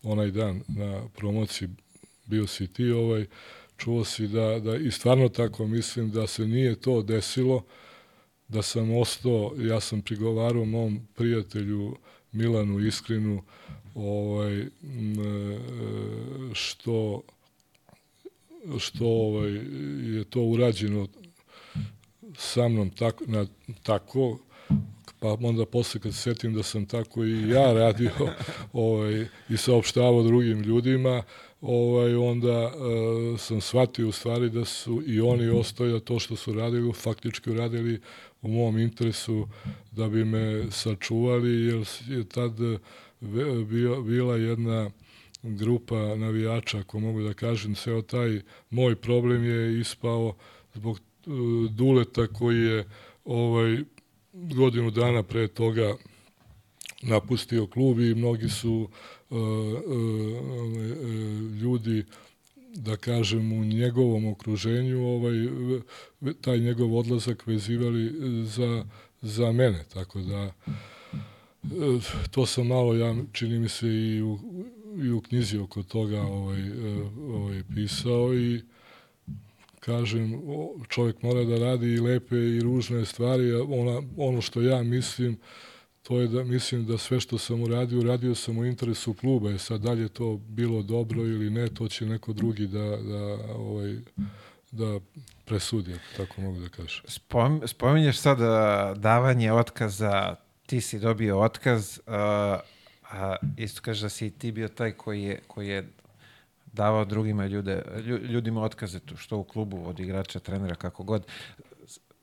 onaj 0.03 0.31
dan 0.31 0.63
na 0.69 1.03
promociji 1.17 1.69
bio 2.27 2.47
si 2.47 2.67
ti 2.67 2.91
ovaj, 2.91 3.27
čuo 3.77 4.05
si 4.05 4.29
da, 4.29 4.59
da 4.59 4.77
i 4.77 4.91
stvarno 4.91 5.29
tako 5.29 5.67
mislim 5.67 6.11
da 6.11 6.27
se 6.27 6.47
nije 6.47 6.81
to 6.81 7.03
desilo, 7.03 7.65
da 8.51 8.63
sam 8.63 8.97
ostao, 8.97 9.53
ja 9.59 9.81
sam 9.81 10.03
prigovarao 10.03 10.65
mom 10.65 11.01
prijatelju 11.15 11.97
Milanu 12.33 12.81
Iskrinu 12.81 13.43
ovaj, 13.95 14.61
e, 14.61 14.69
što 16.53 17.23
što 18.79 19.07
ovaj, 19.07 19.51
je 20.17 20.25
to 20.25 20.43
urađeno 20.43 21.09
sa 22.37 22.69
mnom 22.69 22.91
tako, 22.91 23.25
na, 23.27 23.47
tako 23.83 24.39
pa 25.21 25.37
onda 25.41 25.67
posle 25.67 26.01
kad 26.01 26.15
se 26.15 26.21
setim 26.21 26.55
da 26.55 26.63
sam 26.63 26.87
tako 26.87 27.25
i 27.25 27.49
ja 27.49 27.73
radio 27.73 28.11
ovaj, 28.73 29.27
i 29.49 29.57
saopštavao 29.57 30.23
drugim 30.23 30.61
ljudima, 30.61 31.23
ovaj, 31.61 32.15
onda 32.15 32.67
uh, 32.67 33.41
sam 33.41 33.61
shvatio 33.61 34.09
u 34.09 34.13
stvari 34.13 34.51
da 34.51 34.65
su 34.65 35.03
i 35.07 35.21
oni 35.21 35.49
ostaju 35.49 35.93
da 35.93 36.01
to 36.01 36.19
što 36.19 36.37
su 36.37 36.53
radili, 36.53 36.93
faktički 36.93 37.51
uradili 37.51 38.01
u 38.43 38.49
mom 38.49 38.79
interesu 38.79 39.49
da 39.93 40.09
bi 40.09 40.25
me 40.25 40.71
sačuvali, 40.71 41.67
jer 41.67 41.85
je 42.09 42.29
tad 42.29 42.53
bio, 43.65 44.03
bila 44.03 44.37
jedna 44.37 44.91
grupa 45.43 46.17
navijača, 46.17 46.79
ako 46.79 47.01
mogu 47.01 47.23
da 47.23 47.35
kažem, 47.35 47.75
ceo 47.75 48.03
taj 48.03 48.41
moj 48.71 48.97
problem 48.97 49.45
je 49.45 49.81
ispao 49.81 50.35
zbog 50.75 51.01
uh, 51.27 51.71
Duleta 51.71 52.27
koji 52.27 52.59
je 52.59 52.85
ovaj 53.25 53.79
godinu 54.33 54.91
dana 54.91 55.23
pre 55.23 55.49
toga 55.49 55.95
napustio 57.03 57.67
klub 57.67 58.01
i 58.01 58.15
mnogi 58.15 58.49
su 58.49 58.89
uh, 59.31 59.39
uh, 59.39 59.43
ljudi 61.63 62.05
da 62.75 62.97
kažem 62.97 63.53
u 63.53 63.65
njegovom 63.65 64.27
okruženju 64.27 65.07
ovaj 65.07 65.37
taj 66.41 66.59
njegov 66.59 66.97
odlazak 66.97 67.47
vezivali 67.47 68.13
za 68.47 68.85
za 69.23 69.53
mene 69.53 69.85
tako 69.95 70.21
da 70.21 70.53
to 72.31 72.47
sam 72.47 72.67
malo 72.67 72.95
ja 72.95 73.15
čini 73.33 73.59
mi 73.59 73.69
se 73.69 73.87
i 73.87 74.23
u, 74.23 74.39
i 75.03 75.11
u 75.11 75.21
knjizi 75.21 75.59
oko 75.59 75.83
toga 75.83 76.23
ovaj 76.23 76.63
ovaj 77.21 77.63
pisao 77.75 78.35
i 78.35 78.63
kažem 79.81 80.41
čovjek 80.89 81.23
mora 81.23 81.45
da 81.45 81.59
radi 81.59 81.87
i 81.87 82.01
lepe 82.01 82.37
i 82.37 82.61
ružne 82.61 83.05
stvari 83.05 83.53
ona 83.53 84.03
ono 84.17 84.41
što 84.41 84.63
ja 84.63 84.83
mislim 84.83 85.39
to 86.11 86.21
je 86.21 86.29
da 86.29 86.45
mislim 86.45 86.87
da 86.87 86.99
sve 86.99 87.21
što 87.21 87.39
sam 87.39 87.63
uradio, 87.63 88.01
uradio 88.01 88.35
sam 88.35 88.59
u 88.59 88.65
interesu 88.65 89.15
kluba. 89.15 89.51
Je 89.51 89.59
sad 89.59 89.81
dalje 89.81 90.09
to 90.09 90.41
bilo 90.49 90.83
dobro 90.83 91.23
ili 91.23 91.51
ne, 91.51 91.69
to 91.69 91.89
će 91.89 92.07
neko 92.07 92.33
drugi 92.33 92.67
da, 92.67 92.97
da, 92.97 93.25
ovaj, 93.55 93.97
da 94.71 95.01
presudi, 95.45 95.95
tako 96.17 96.41
mogu 96.41 96.61
da 96.61 96.69
kažem. 96.69 97.03
Spom, 97.07 97.63
spominješ 97.67 98.19
sad 98.19 98.39
davanje 98.97 99.53
otkaza, 99.53 100.35
ti 100.67 100.81
si 100.81 100.99
dobio 100.99 101.41
otkaz, 101.41 102.01
a, 102.07 102.59
a 103.11 103.37
isto 103.57 103.81
kaže 103.83 104.03
da 104.03 104.09
si 104.09 104.31
ti 104.31 104.53
bio 104.53 104.69
taj 104.69 104.93
koji 104.93 105.23
je, 105.23 105.41
koji 105.47 105.69
je 105.69 105.89
davao 106.73 107.05
drugima 107.05 107.47
ljude, 107.47 107.83
ljudima 108.29 108.63
otkaze 108.63 109.01
što 109.17 109.39
u 109.39 109.45
klubu 109.45 109.89
od 109.89 110.01
igrača, 110.01 110.39
trenera, 110.39 110.75
kako 110.75 111.03
god. 111.03 111.27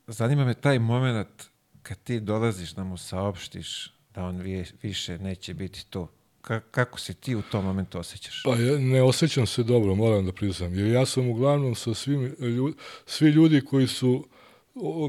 Zanima 0.06 0.44
me 0.44 0.54
taj 0.54 0.78
moment 0.78 1.48
kad 1.88 1.98
ti 1.98 2.20
dolaziš 2.20 2.70
da 2.70 2.84
mu 2.84 2.96
saopštiš 2.96 3.92
da 4.14 4.24
on 4.24 4.42
više 4.82 5.18
neće 5.18 5.54
biti 5.54 5.86
to, 5.90 6.08
Ka 6.40 6.60
kako 6.60 7.00
se 7.00 7.14
ti 7.14 7.34
u 7.34 7.42
tom 7.42 7.64
momentu 7.64 7.98
osjećaš? 7.98 8.42
Pa 8.44 8.56
ja 8.56 8.78
ne 8.78 9.02
osjećam 9.02 9.46
se 9.46 9.62
dobro, 9.62 9.94
moram 9.94 10.26
da 10.26 10.32
priznam. 10.32 10.74
Jer 10.74 10.86
ja 10.86 11.06
sam 11.06 11.28
uglavnom 11.28 11.74
sa 11.74 11.94
svim 11.94 12.36
ljudi, 12.40 12.76
svi 13.06 13.28
ljudi 13.28 13.60
koji 13.60 13.86
su 13.86 14.28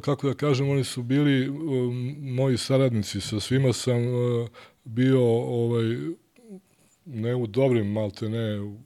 kako 0.02 0.28
da 0.28 0.34
kažem, 0.34 0.70
oni 0.70 0.84
su 0.84 1.04
bili 1.04 1.52
moji 2.20 2.58
saradnici, 2.58 3.22
sa 3.22 3.40
svima 3.40 3.74
sam 3.74 4.08
uh, 4.08 4.50
bio 4.84 5.22
ovaj 5.34 5.98
ne 7.06 7.36
u 7.36 7.48
dobrim 7.48 7.92
malte 7.92 8.30
ne 8.30 8.60
u, 8.60 8.78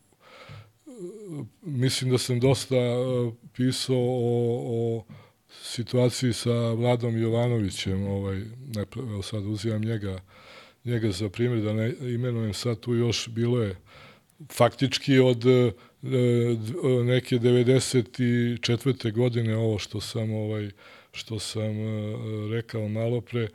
mislim 1.61 2.11
da 2.11 2.17
sam 2.17 2.39
dosta 2.39 2.77
uh, 2.77 3.33
pisao 3.53 3.97
o, 3.97 4.63
o 4.67 5.05
situaciji 5.75 6.33
sa 6.33 6.71
Vladom 6.73 7.17
Jovanovićem, 7.17 8.07
ovaj, 8.07 8.39
ne, 8.75 8.85
sad 9.23 9.45
uzimam 9.45 9.81
njega, 9.81 10.19
njega 10.85 11.11
za 11.11 11.29
primjer, 11.29 11.63
da 11.63 11.73
ne 11.73 11.93
imenujem 12.13 12.53
sad 12.53 12.79
tu 12.79 12.95
još, 12.95 13.29
bilo 13.29 13.61
je 13.61 13.75
faktički 14.51 15.19
od 15.19 15.45
e, 15.45 15.71
neke 17.03 17.35
94. 17.35 19.11
godine 19.11 19.57
ovo 19.57 19.79
što 19.79 20.01
sam 20.01 20.31
ovaj 20.31 20.69
što 21.11 21.39
sam 21.39 21.71
e, 21.71 22.15
rekao 22.51 22.87
malo 22.87 23.21
pre 23.21 23.43
e, 23.43 23.49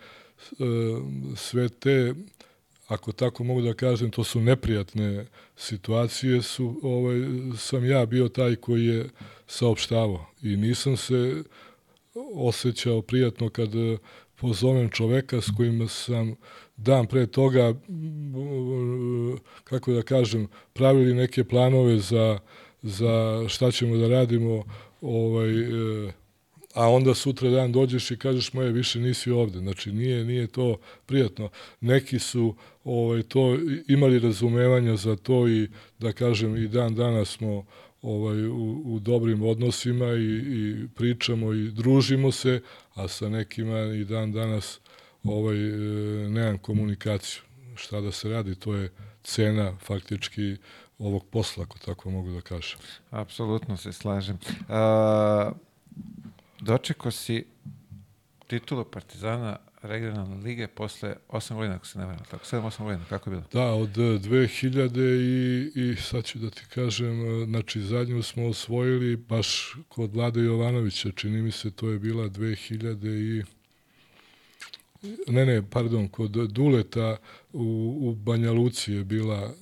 sve 1.37 1.68
te 1.68 2.14
ako 2.88 3.12
tako 3.12 3.44
mogu 3.44 3.62
da 3.62 3.74
kažem 3.74 4.11
to 4.11 4.24
su 4.24 4.40
neprijatne 4.40 5.26
situacije 5.57 6.42
su 6.42 6.81
ovaj 6.83 7.20
sam 7.59 7.85
ja 7.85 8.07
bio 8.07 8.28
taj 8.28 8.57
koji 8.57 8.87
je 8.87 9.09
saopštavao 9.46 10.26
i 10.42 10.57
nisam 10.57 10.96
se 10.96 11.42
osjećao 12.35 13.02
prijatno 13.02 13.50
kad 13.50 13.74
e, 13.74 13.98
pozovem 14.40 14.88
čoveka 14.90 15.40
s 15.40 15.50
kojim 15.57 15.88
sam 15.88 16.35
dan 16.76 17.07
pre 17.07 17.26
toga, 17.26 17.61
e, 17.61 17.74
kako 19.64 19.92
da 19.92 20.02
kažem, 20.02 20.48
pravili 20.72 21.14
neke 21.14 21.44
planove 21.44 21.98
za, 21.98 22.38
za 22.83 23.44
šta 23.48 23.70
ćemo 23.70 23.96
da 23.96 24.09
radimo, 24.09 24.64
ovaj, 25.00 25.50
e, 25.50 26.12
a 26.74 26.88
onda 26.88 27.14
sutra 27.14 27.50
dan 27.50 27.72
dođeš 27.72 28.11
i 28.11 28.16
kažeš 28.16 28.52
moje 28.52 28.72
više 28.72 29.00
nisi 29.00 29.31
ovde. 29.31 29.59
Znači 29.59 29.92
nije 29.92 30.24
nije 30.24 30.46
to 30.46 30.76
prijatno. 31.07 31.48
Neki 31.81 32.18
su 32.18 32.54
ovaj 32.85 33.22
to 33.22 33.59
imali 33.88 34.18
razumevanja 34.18 34.96
za 34.96 35.16
to 35.16 35.48
i 35.48 35.68
da 35.98 36.12
kažem 36.12 36.57
i 36.57 36.68
dan 36.68 36.94
danas 36.94 37.28
smo 37.28 37.64
ovaj, 38.02 38.46
u, 38.46 38.82
u 38.84 38.98
dobrim 39.00 39.42
odnosima 39.42 40.06
i, 40.06 40.37
i 40.37 40.88
pričamo 40.94 41.52
i 41.52 41.70
družimo 41.70 42.32
se, 42.32 42.62
a 42.94 43.08
sa 43.08 43.28
nekima 43.28 43.78
i 43.78 44.04
dan 44.04 44.32
danas 44.32 44.80
ovaj, 45.24 45.56
e, 45.56 46.28
nemam 46.28 46.58
komunikaciju. 46.58 47.42
Šta 47.74 48.00
da 48.00 48.12
se 48.12 48.28
radi, 48.28 48.54
to 48.54 48.74
je 48.74 48.92
cena 49.22 49.76
faktički 49.82 50.56
ovog 50.98 51.26
posla, 51.30 51.64
ako 51.64 51.78
tako 51.78 52.11
mogu 52.11 52.32
da 52.32 52.40
kažem. 52.40 52.78
Apsolutno 53.11 53.76
se 53.76 53.92
slažem. 53.92 54.38
A, 54.68 55.52
dočekao 56.61 57.11
si 57.11 57.44
titulu 58.46 58.84
Partizana 58.84 59.56
regionalne 59.82 60.36
lige 60.36 60.66
posle 60.66 61.16
8 61.28 61.54
godina, 61.54 61.74
ako 61.74 61.86
se 61.86 61.98
ne 61.98 62.06
varam, 62.06 62.24
tako 62.30 62.44
7-8 62.44 62.84
godina, 62.84 63.04
kako 63.08 63.30
je 63.30 63.36
bilo? 63.36 63.44
Da, 63.52 63.72
od 63.72 63.90
2000 63.90 65.00
i, 65.74 65.90
i 65.90 65.96
sad 65.96 66.24
ću 66.24 66.38
da 66.38 66.50
ti 66.50 66.62
kažem, 66.74 67.44
znači 67.46 67.80
zadnju 67.80 68.22
smo 68.22 68.46
osvojili 68.46 69.16
baš 69.16 69.76
kod 69.88 70.14
Vlade 70.14 70.40
Jovanovića, 70.40 71.10
čini 71.10 71.42
mi 71.42 71.50
se 71.50 71.70
to 71.70 71.90
je 71.90 71.98
bila 71.98 72.28
2000 72.28 73.06
i 73.06 73.44
ne, 75.26 75.46
ne, 75.46 75.70
pardon, 75.70 76.08
kod 76.08 76.30
Duleta 76.30 77.16
u, 77.52 77.98
u 78.00 78.14
Banja 78.14 78.52
Luci 78.52 78.92
je 78.92 79.04
bila, 79.04 79.54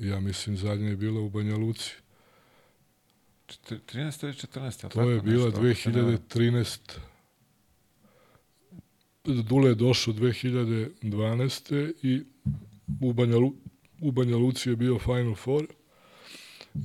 ja 0.00 0.20
mislim 0.20 0.56
zadnja 0.56 0.88
je 0.88 0.96
bila 0.96 1.20
u 1.20 1.30
Banja 1.30 1.56
Luci. 1.56 1.90
13. 3.48 4.24
ili 4.24 4.32
14. 4.32 4.88
To 4.88 5.10
je 5.10 5.20
bila 5.20 5.50
2013. 5.50 6.78
Dule 9.24 9.68
je 9.68 9.74
došao 9.74 10.14
2012. 10.14 11.92
i 12.02 12.22
u 13.00 13.12
Banja, 13.12 13.36
Lu, 13.36 13.54
u 14.00 14.12
Banja 14.12 14.36
Luci 14.36 14.70
je 14.70 14.76
bio 14.76 14.98
Final 14.98 15.34
Four 15.34 15.66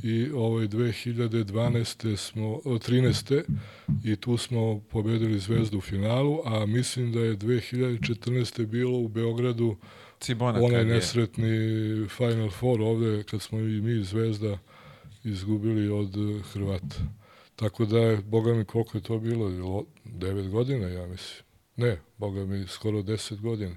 i 0.04 0.30
ovaj 0.32 0.67
2012. 0.67 2.15
smo 2.15 2.45
13. 2.65 3.43
i 4.04 4.15
tu 4.15 4.38
smo 4.38 4.80
pobedili 4.80 5.39
Zvezdu 5.39 5.78
u 5.78 5.82
finalu, 5.82 6.39
a 6.45 6.65
mislim 6.65 7.12
da 7.12 7.19
je 7.19 7.38
2014. 7.38 8.65
bilo 8.65 8.97
u 8.97 9.08
Beogradu 9.08 9.75
Cibona 10.19 10.60
onaj 10.60 10.86
nesretni 10.86 11.47
Final 12.08 12.49
Four 12.49 12.82
ovde 12.82 13.23
kad 13.23 13.41
smo 13.41 13.60
i 13.60 13.82
mi 13.82 14.04
Zvezda 14.04 14.58
izgubili 15.23 15.89
od 15.89 16.15
Hrvata. 16.54 16.95
Tako 17.56 17.86
da 17.86 17.99
je, 17.99 18.17
boga 18.17 18.54
mi, 18.54 18.65
koliko 18.65 18.97
je 18.97 19.02
to 19.02 19.19
bilo? 19.19 19.49
9 20.06 20.49
godina, 20.49 20.88
ja 20.88 21.08
mislim. 21.08 21.49
Ne, 21.80 21.98
boga 22.18 22.46
mi, 22.46 22.68
skoro 22.68 22.98
10 22.98 23.42
godina. 23.42 23.76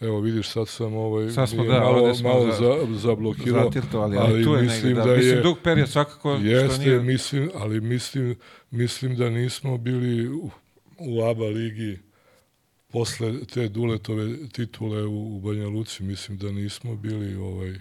Evo 0.00 0.20
vidiš, 0.20 0.48
sad 0.48 0.68
sam 0.68 0.94
ovaj, 0.94 1.30
sad 1.30 1.48
smo, 1.48 1.64
da, 1.64 1.80
malo, 1.80 2.14
smo 2.14 2.28
malo 2.28 2.52
za, 2.52 2.98
zablokirao, 2.98 3.64
zatirtovali, 3.64 4.16
ali, 4.16 4.32
ali 4.32 4.44
tu 4.44 4.54
je 4.54 4.62
mislim 4.62 4.86
negde, 4.86 5.00
da, 5.00 5.06
da 5.06 5.12
je... 5.12 5.18
Mislim, 5.18 5.42
dug 5.42 5.58
period 5.64 5.88
svakako 5.88 6.32
jeste, 6.32 6.74
što 6.74 6.82
nije... 6.82 7.00
mislim, 7.00 7.50
ali 7.54 7.80
mislim, 7.80 8.36
mislim 8.70 9.16
da 9.16 9.30
nismo 9.30 9.78
bili 9.78 10.28
u, 10.28 10.50
u 10.98 11.22
ABA 11.22 11.44
ligi 11.44 11.98
posle 12.88 13.46
te 13.46 13.68
Duletove 13.68 14.48
titule 14.52 15.06
u, 15.06 15.36
u 15.36 15.40
Banja 15.40 15.68
Luci, 15.68 16.02
mislim 16.02 16.38
da 16.38 16.52
nismo 16.52 16.96
bili 16.96 17.34
ovaj 17.34 17.74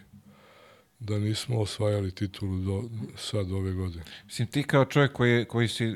da 1.00 1.19
nismo 1.19 1.60
osvajali 1.60 2.12
titulu 2.12 2.58
do 2.58 2.84
sad 3.15 3.52
ove 3.52 3.73
godine. 3.73 4.04
Mislim, 4.26 4.47
ti 4.47 4.63
kao 4.63 4.86
čovjek 4.86 5.13
koji, 5.13 5.45
koji 5.45 5.67
si, 5.67 5.95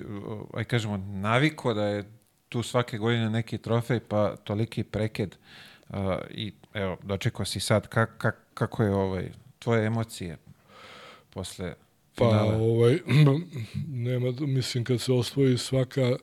aj 0.53 0.63
kažemo, 0.63 0.97
naviko 0.97 1.73
da 1.73 1.85
je 1.85 2.20
tu 2.51 2.63
svake 2.63 2.97
godine 2.97 3.29
neki 3.29 3.57
trofej, 3.57 3.99
pa 3.99 4.35
toliki 4.43 4.83
preked 4.83 5.35
uh, 5.89 5.97
i 6.29 6.51
evo, 6.73 6.97
dočekao 7.03 7.45
si 7.45 7.59
sad, 7.59 7.87
kak, 7.87 8.17
kak, 8.17 8.35
kako 8.53 8.83
je 8.83 8.93
ovaj, 8.93 9.31
tvoje 9.59 9.85
emocije 9.85 10.37
posle 11.29 11.73
finala? 12.17 12.51
Pa, 12.51 12.57
ovaj, 12.57 12.99
nema, 14.07 14.31
mislim, 14.39 14.83
kad 14.83 15.01
se 15.01 15.13
osvoji 15.13 15.57
svaka 15.57 16.15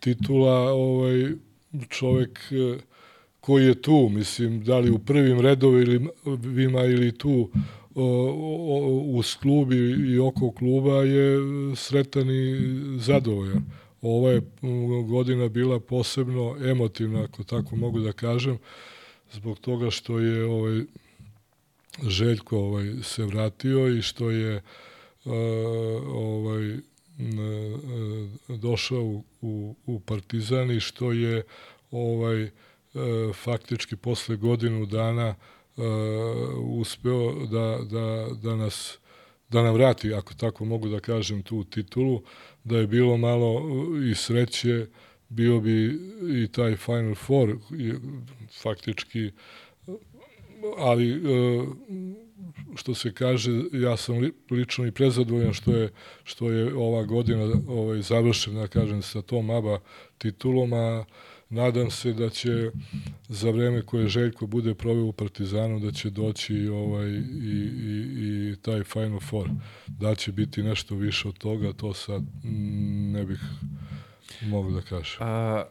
titula, 0.00 0.72
ovaj, 0.72 1.32
čovek 1.88 2.40
koji 3.40 3.66
je 3.66 3.82
tu, 3.82 4.08
mislim, 4.08 4.64
da 4.64 4.78
li 4.78 4.90
u 4.90 4.98
prvim 4.98 5.40
redovima 5.40 6.84
ili 6.84 7.18
tu 7.18 7.50
uz 9.04 9.36
klub 9.36 9.72
i 9.72 10.18
oko 10.18 10.50
kluba 10.52 11.02
je 11.02 11.38
sretan 11.76 12.30
i 12.30 12.58
zadovoljan. 12.98 13.87
Ova 14.02 14.30
je 14.30 14.42
godina 15.08 15.48
bila 15.48 15.80
posebno 15.80 16.56
emotivna, 16.70 17.24
ako 17.24 17.44
tako 17.44 17.76
mogu 17.76 18.00
da 18.00 18.12
kažem, 18.12 18.58
zbog 19.32 19.58
toga 19.58 19.90
što 19.90 20.18
je 20.18 20.44
ovaj 20.44 20.82
Željko 22.02 22.58
ovaj 22.58 22.94
se 23.02 23.24
vratio 23.24 23.88
i 23.88 24.02
što 24.02 24.30
je 24.30 24.56
uh, 24.56 25.32
ovaj 26.06 26.78
došao 28.48 29.22
u, 29.40 29.74
u 29.86 30.00
Partizan 30.00 30.70
i 30.70 30.80
što 30.80 31.12
je 31.12 31.42
ovaj 31.90 32.50
faktički 33.34 33.96
posle 33.96 34.36
godinu 34.36 34.86
dana 34.86 35.34
uspeo 36.56 37.46
da, 37.46 37.78
da, 37.90 38.28
da 38.42 38.56
nas 38.56 38.98
da 39.48 39.62
nam 39.62 39.74
vrati, 39.74 40.14
ako 40.14 40.34
tako 40.34 40.64
mogu 40.64 40.88
da 40.88 41.00
kažem, 41.00 41.42
tu 41.42 41.64
titulu, 41.64 42.22
da 42.64 42.78
je 42.78 42.86
bilo 42.86 43.16
malo 43.16 43.62
i 44.10 44.14
sreće, 44.14 44.86
bio 45.28 45.60
bi 45.60 45.98
i 46.42 46.48
taj 46.52 46.76
Final 46.76 47.14
Four, 47.14 47.56
faktički, 48.62 49.30
ali 50.78 51.20
uh, 51.20 51.68
što 52.74 52.94
se 52.94 53.12
kaže, 53.12 53.62
ja 53.72 53.96
sam 53.96 54.30
lično 54.50 54.86
i 54.86 54.92
prezadovoljan 54.92 55.52
što 55.52 55.72
je, 55.72 55.92
što 56.24 56.50
je 56.50 56.74
ova 56.74 57.04
godina 57.04 57.52
ovaj, 57.68 58.02
završena, 58.02 58.68
kažem, 58.68 59.02
sa 59.02 59.22
tom 59.22 59.50
ABA 59.50 59.80
titulom, 60.18 60.72
a 60.72 61.04
nadam 61.50 61.90
se 61.90 62.12
da 62.12 62.30
će 62.30 62.70
za 63.28 63.50
vreme 63.50 63.82
koje 63.82 64.08
Željko 64.08 64.46
bude 64.46 64.74
proveo 64.74 65.04
u 65.04 65.12
Partizanu 65.12 65.80
da 65.80 65.92
će 65.92 66.10
doći 66.10 66.68
ovaj 66.68 67.08
i, 67.08 67.22
i, 67.82 68.52
i 68.52 68.56
taj 68.62 68.84
Final 68.84 69.20
Four. 69.20 69.50
Da 69.86 70.14
će 70.14 70.32
biti 70.32 70.62
nešto 70.62 70.94
više 70.94 71.28
od 71.28 71.38
toga, 71.38 71.72
to 71.72 71.94
sad 71.94 72.22
ne 73.12 73.24
bih 73.24 73.40
mogu 74.42 74.70
da 74.70 74.82
kažem. 74.82 75.16
A, 75.20 75.64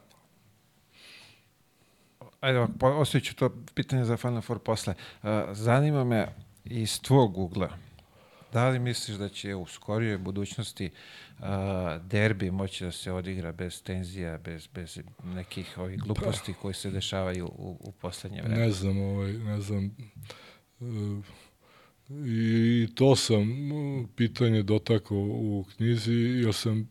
ajde 2.39 2.59
ovako, 2.59 2.87
ostavit 2.87 3.35
to 3.35 3.49
pitanje 3.75 4.05
za 4.05 4.17
Final 4.17 4.41
Four 4.41 4.59
posle. 4.59 4.93
A, 5.23 5.47
zanima 5.53 6.03
me 6.03 6.27
iz 6.65 7.01
tvog 7.01 7.37
ugla, 7.37 7.69
da 8.53 8.69
li 8.69 8.79
misliš 8.79 9.17
da 9.17 9.29
će 9.29 9.55
u 9.55 9.65
skorijoj 9.65 10.17
budućnosti 10.17 10.85
uh, 10.85 10.91
derbi 12.03 12.51
moći 12.51 12.83
da 12.83 12.91
se 12.91 13.11
odigra 13.11 13.51
bez 13.51 13.83
tenzija, 13.83 14.37
bez, 14.37 14.67
bez 14.67 14.99
nekih 15.23 15.77
ovih 15.77 15.99
gluposti 15.99 16.53
pa, 16.53 16.59
koji 16.59 16.73
se 16.73 16.91
dešavaju 16.91 17.45
u, 17.45 17.77
u 17.79 17.91
poslednje 17.91 18.41
vreme? 18.41 18.57
Ne 18.57 18.71
znam, 18.71 18.97
ovaj, 18.97 19.33
ne 19.33 19.61
znam. 19.61 19.95
Uh, 20.79 21.25
I 22.25 22.87
to 22.95 23.15
sam 23.15 23.47
pitanje 24.15 24.63
dotakao 24.63 25.17
u 25.17 25.65
knjizi, 25.75 26.13
jer 26.13 26.53
sam 26.53 26.89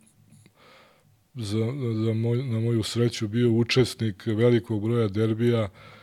za, 1.35 1.59
za 2.05 2.13
moj, 2.15 2.43
na 2.43 2.61
moju 2.61 2.83
sreću 2.83 3.29
bio 3.29 3.51
učesnik 3.51 4.27
velikog 4.27 4.83
broja 4.83 5.09
derbija 5.09 5.63
uh, 5.63 5.71
E, 5.71 5.96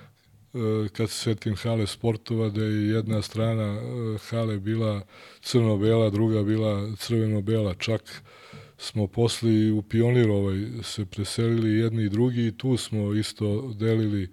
kad 0.94 1.10
se 1.10 1.16
setim 1.16 1.56
hale 1.56 1.88
sportova, 1.88 2.50
da 2.50 2.64
je 2.64 2.90
jedna 2.90 3.22
strana 3.22 3.64
e, 3.64 4.18
hale 4.30 4.60
bila 4.60 5.02
crno-bela, 5.42 6.10
druga 6.10 6.44
bila 6.44 6.96
crveno-bela, 6.96 7.74
čak 7.74 8.24
smo 8.78 9.08
posle 9.08 9.72
u 9.72 9.82
Pionir 9.82 10.30
ovaj, 10.30 10.66
se 10.84 11.06
preselili 11.06 11.80
jedni 11.80 12.04
i 12.04 12.10
drugi 12.10 12.48
i 12.48 12.58
tu 12.58 12.78
smo 12.78 13.14
isto 13.14 13.74
delili, 13.76 14.32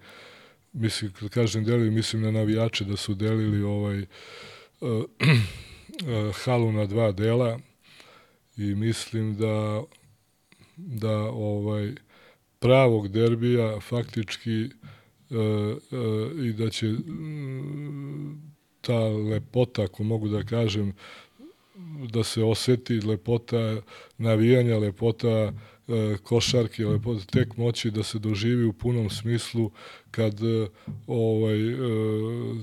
mislim, 0.73 1.11
kad 1.11 1.29
kažem 1.29 1.63
delili, 1.63 1.91
mislim 1.91 2.21
na 2.21 2.31
navijače 2.31 2.85
da 2.85 2.97
su 2.97 3.13
delili 3.13 3.63
ovaj 3.63 4.05
uh, 4.81 5.03
halu 6.43 6.71
na 6.71 6.85
dva 6.85 7.11
dela 7.11 7.59
i 8.57 8.75
mislim 8.75 9.37
da 9.37 9.83
da 10.77 11.17
ovaj 11.21 11.95
pravog 12.59 13.07
derbija 13.07 13.79
faktički 13.79 14.61
e, 14.61 14.69
i 16.45 16.53
da 16.53 16.69
će 16.69 16.87
mm, 16.87 18.53
ta 18.81 18.99
lepota, 19.07 19.83
ako 19.83 20.03
mogu 20.03 20.27
da 20.27 20.43
kažem, 20.43 20.93
da 22.11 22.23
se 22.23 22.43
oseti 22.43 22.99
lepota 22.99 23.81
navijanja, 24.17 24.77
lepota 24.77 25.29
e, 25.29 26.17
košarke, 26.23 26.85
lepota 26.85 27.25
tek 27.25 27.57
moći 27.57 27.91
da 27.91 28.03
se 28.03 28.19
doživi 28.19 28.65
u 28.65 28.73
punom 28.73 29.09
smislu 29.09 29.71
kad 30.11 30.39
ovaj 31.07 31.57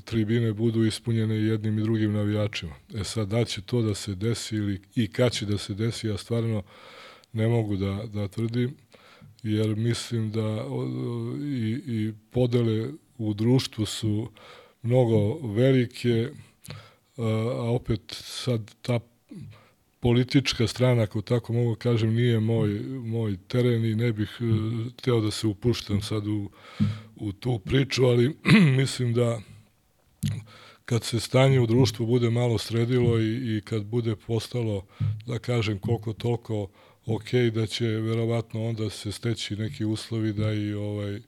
tribine 0.05 0.53
budu 0.53 0.85
ispunjene 0.85 1.35
jednim 1.35 1.79
i 1.79 1.83
drugim 1.83 2.13
navijačima. 2.13 2.75
E 2.95 3.05
sad, 3.05 3.29
da 3.29 3.45
će 3.45 3.63
to 3.63 3.83
da 3.83 3.95
se 3.95 4.15
desi 4.15 4.57
ili 4.57 4.81
i 4.95 5.07
kad 5.07 5.33
će 5.33 5.47
da 5.47 5.59
se 5.59 5.75
desi, 5.75 6.07
ja 6.07 6.17
stvarno 6.17 6.63
ne 7.33 7.49
mogu 7.49 7.77
da, 7.77 8.05
da 8.13 8.29
tvrdim 8.29 8.75
jer 9.53 9.77
mislim 9.77 10.31
da 10.31 10.67
i, 11.43 11.81
i 11.87 12.13
podele 12.31 12.91
u 13.19 13.35
društvu 13.35 13.87
su 13.87 14.31
mnogo 14.83 15.35
velike, 15.49 16.29
a 17.17 17.71
opet 17.71 18.01
sad 18.09 18.75
ta 18.83 19.01
politička 20.01 20.67
strana, 20.67 21.03
ako 21.03 21.21
tako 21.21 21.53
mogu 21.53 21.75
da 21.75 21.79
kažem, 21.79 22.15
nije 22.15 22.41
moj, 22.41 22.81
moj 23.05 23.37
teren 23.49 23.85
i 23.85 23.95
ne 23.95 24.13
bih 24.13 24.39
e, 24.41 24.45
teo 25.03 25.21
da 25.21 25.31
se 25.31 25.47
upuštam 25.47 26.03
sad 26.03 26.27
u, 26.27 26.51
u 27.17 27.33
tu 27.33 27.59
priču, 27.59 28.05
ali 28.05 28.37
mislim 28.81 29.15
da 29.15 29.41
kad 30.85 31.05
se 31.05 31.21
stanje 31.21 31.61
u 31.61 31.67
društvu 31.67 32.07
bude 32.07 32.31
malo 32.31 32.59
sredilo 32.59 33.21
i, 33.21 33.57
i 33.57 33.61
kad 33.61 33.85
bude 33.85 34.17
postalo, 34.17 34.87
da 35.27 35.39
kažem, 35.39 35.79
koliko 35.79 36.13
toliko 36.13 36.69
ok, 37.09 37.33
da 37.55 37.67
će 37.67 37.87
verovatno 37.87 38.65
onda 38.65 38.91
se 38.91 39.13
steći 39.13 39.57
neki 39.57 39.85
uslovi 39.85 40.33
da 40.33 40.53
i 40.53 40.73
ovaj 40.73 41.21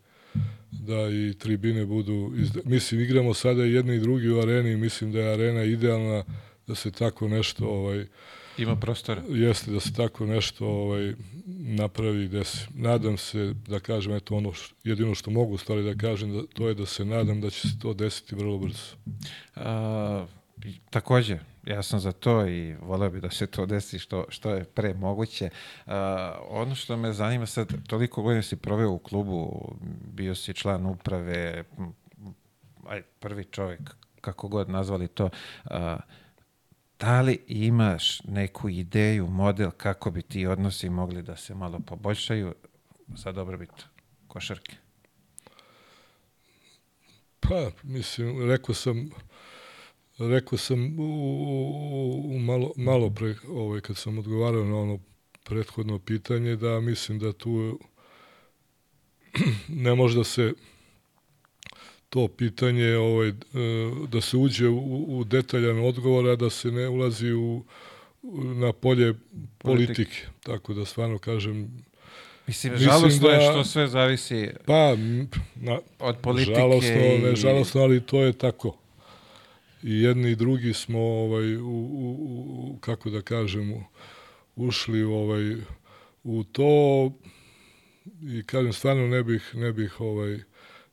da 0.70 1.10
i 1.10 1.34
tribine 1.38 1.86
budu 1.86 2.32
izda... 2.36 2.60
mislim 2.64 3.00
igramo 3.00 3.34
sada 3.34 3.64
jedni 3.64 3.96
i 3.96 4.00
drugi 4.00 4.28
u 4.28 4.40
areni 4.40 4.76
mislim 4.76 5.12
da 5.12 5.18
je 5.20 5.32
arena 5.32 5.64
idealna 5.64 6.24
da 6.66 6.74
se 6.74 6.90
tako 6.90 7.28
nešto 7.28 7.66
ovaj 7.66 8.06
Ima 8.58 8.76
prostora. 8.76 9.22
jeste 9.28 9.70
da 9.70 9.80
se 9.80 9.92
tako 9.94 10.26
nešto 10.26 10.66
ovaj 10.66 11.14
napravi 11.46 12.24
i 12.24 12.28
desi. 12.28 12.66
Nadam 12.74 13.16
se 13.16 13.54
da 13.68 13.80
kažem 13.80 14.12
eto 14.12 14.36
ono 14.36 14.52
što, 14.52 14.74
jedino 14.84 15.14
što 15.14 15.30
mogu 15.30 15.58
stvari 15.58 15.82
da 15.82 15.94
kažem 15.94 16.32
da, 16.32 16.42
to 16.54 16.68
je 16.68 16.74
da 16.74 16.86
se 16.86 17.04
nadam 17.04 17.40
da 17.40 17.50
će 17.50 17.60
se 17.68 17.78
to 17.78 17.94
desiti 17.94 18.34
vrlo 18.34 18.58
brzo. 18.58 18.96
A, 19.56 20.26
takođe, 20.90 21.38
ja 21.70 21.82
sam 21.82 22.00
za 22.00 22.12
to 22.12 22.46
i 22.46 22.74
voleo 22.74 23.10
bi 23.10 23.20
da 23.20 23.30
se 23.30 23.46
to 23.46 23.66
desi 23.66 23.98
što, 23.98 24.24
što 24.28 24.50
je 24.50 24.64
pre 24.64 24.94
moguće. 24.94 25.50
A, 25.86 26.38
ono 26.48 26.74
što 26.74 26.96
me 26.96 27.12
zanima 27.12 27.46
sad, 27.46 27.86
toliko 27.86 28.22
godina 28.22 28.42
si 28.42 28.56
proveo 28.56 28.90
u 28.90 28.98
klubu, 28.98 29.68
bio 30.12 30.34
si 30.34 30.54
član 30.54 30.86
uprave, 30.86 31.64
aj, 32.86 33.02
prvi 33.02 33.44
čovjek, 33.44 33.80
kako 34.20 34.48
god 34.48 34.70
nazvali 34.70 35.08
to, 35.08 35.30
a, 35.64 35.98
da 36.98 37.20
li 37.20 37.44
imaš 37.46 38.22
neku 38.24 38.68
ideju, 38.68 39.26
model 39.26 39.70
kako 39.70 40.10
bi 40.10 40.22
ti 40.22 40.46
odnosi 40.46 40.90
mogli 40.90 41.22
da 41.22 41.36
se 41.36 41.54
malo 41.54 41.80
poboljšaju 41.86 42.54
za 43.14 43.32
dobrobit 43.32 43.70
košarke? 44.26 44.76
Pa, 47.40 47.70
mislim, 47.82 48.50
rekao 48.50 48.74
sam, 48.74 49.10
rekao 50.20 50.58
sam 50.58 50.98
u, 50.98 51.02
u, 51.02 52.36
u 52.36 52.38
malo, 52.38 52.72
malo 52.76 53.10
pre, 53.10 53.34
ovaj, 53.48 53.80
kad 53.80 53.96
sam 53.96 54.18
odgovarao 54.18 54.64
na 54.64 54.76
ono 54.76 54.98
prethodno 55.44 55.98
pitanje, 55.98 56.56
da 56.56 56.80
mislim 56.80 57.18
da 57.18 57.32
tu 57.32 57.78
ne 59.68 59.94
može 59.94 60.18
da 60.18 60.24
se 60.24 60.52
to 62.08 62.28
pitanje 62.28 62.96
ovaj, 62.96 63.28
e, 63.28 63.32
da 64.08 64.20
se 64.20 64.36
uđe 64.36 64.68
u, 64.68 65.18
u 65.18 65.24
detaljan 65.24 65.84
odgovor, 65.84 66.28
a 66.28 66.36
da 66.36 66.50
se 66.50 66.70
ne 66.70 66.88
ulazi 66.88 67.32
u, 67.32 67.64
na 68.54 68.72
polje 68.72 69.14
politike. 69.58 70.26
Tako 70.42 70.74
da 70.74 70.84
stvarno 70.84 71.18
kažem, 71.18 71.84
Mislim, 72.46 72.72
Mislim 72.72 72.90
žalostno 72.90 73.28
je 73.28 73.36
da- 73.36 73.52
što 73.52 73.64
sve 73.64 73.88
zavisi 73.88 74.48
pa, 74.66 74.96
na, 75.54 75.78
od 75.98 76.16
politike 76.16 76.54
žalostno, 76.54 77.00
i... 77.00 77.18
ne 77.18 77.36
žalostno, 77.36 77.82
ali 77.82 78.00
to 78.00 78.22
je 78.22 78.32
tako. 78.32 78.79
I 79.82 80.02
jedni 80.02 80.30
i 80.30 80.36
drugi 80.36 80.72
smo 80.72 80.98
ovaj 80.98 81.56
u, 81.56 81.66
u, 81.66 82.16
u 82.74 82.78
kako 82.80 83.10
da 83.10 83.22
kažem 83.22 83.84
ušli 84.56 85.02
ovaj 85.02 85.56
u 86.24 86.44
to 86.44 87.12
i 88.22 88.42
kažem 88.46 88.72
stvarno 88.72 89.06
ne 89.06 89.22
bih 89.22 89.50
ne 89.54 89.72
bih 89.72 90.00
ovaj 90.00 90.40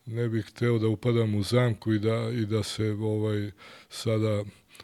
ne 0.05 0.29
bih 0.29 0.45
hteo 0.45 0.79
da 0.79 0.87
upadam 0.87 1.35
u 1.35 1.43
zamku 1.43 1.93
i 1.93 1.99
da 1.99 2.29
i 2.33 2.45
da 2.45 2.63
se 2.63 2.91
ovaj 2.91 3.51
sada 3.89 4.43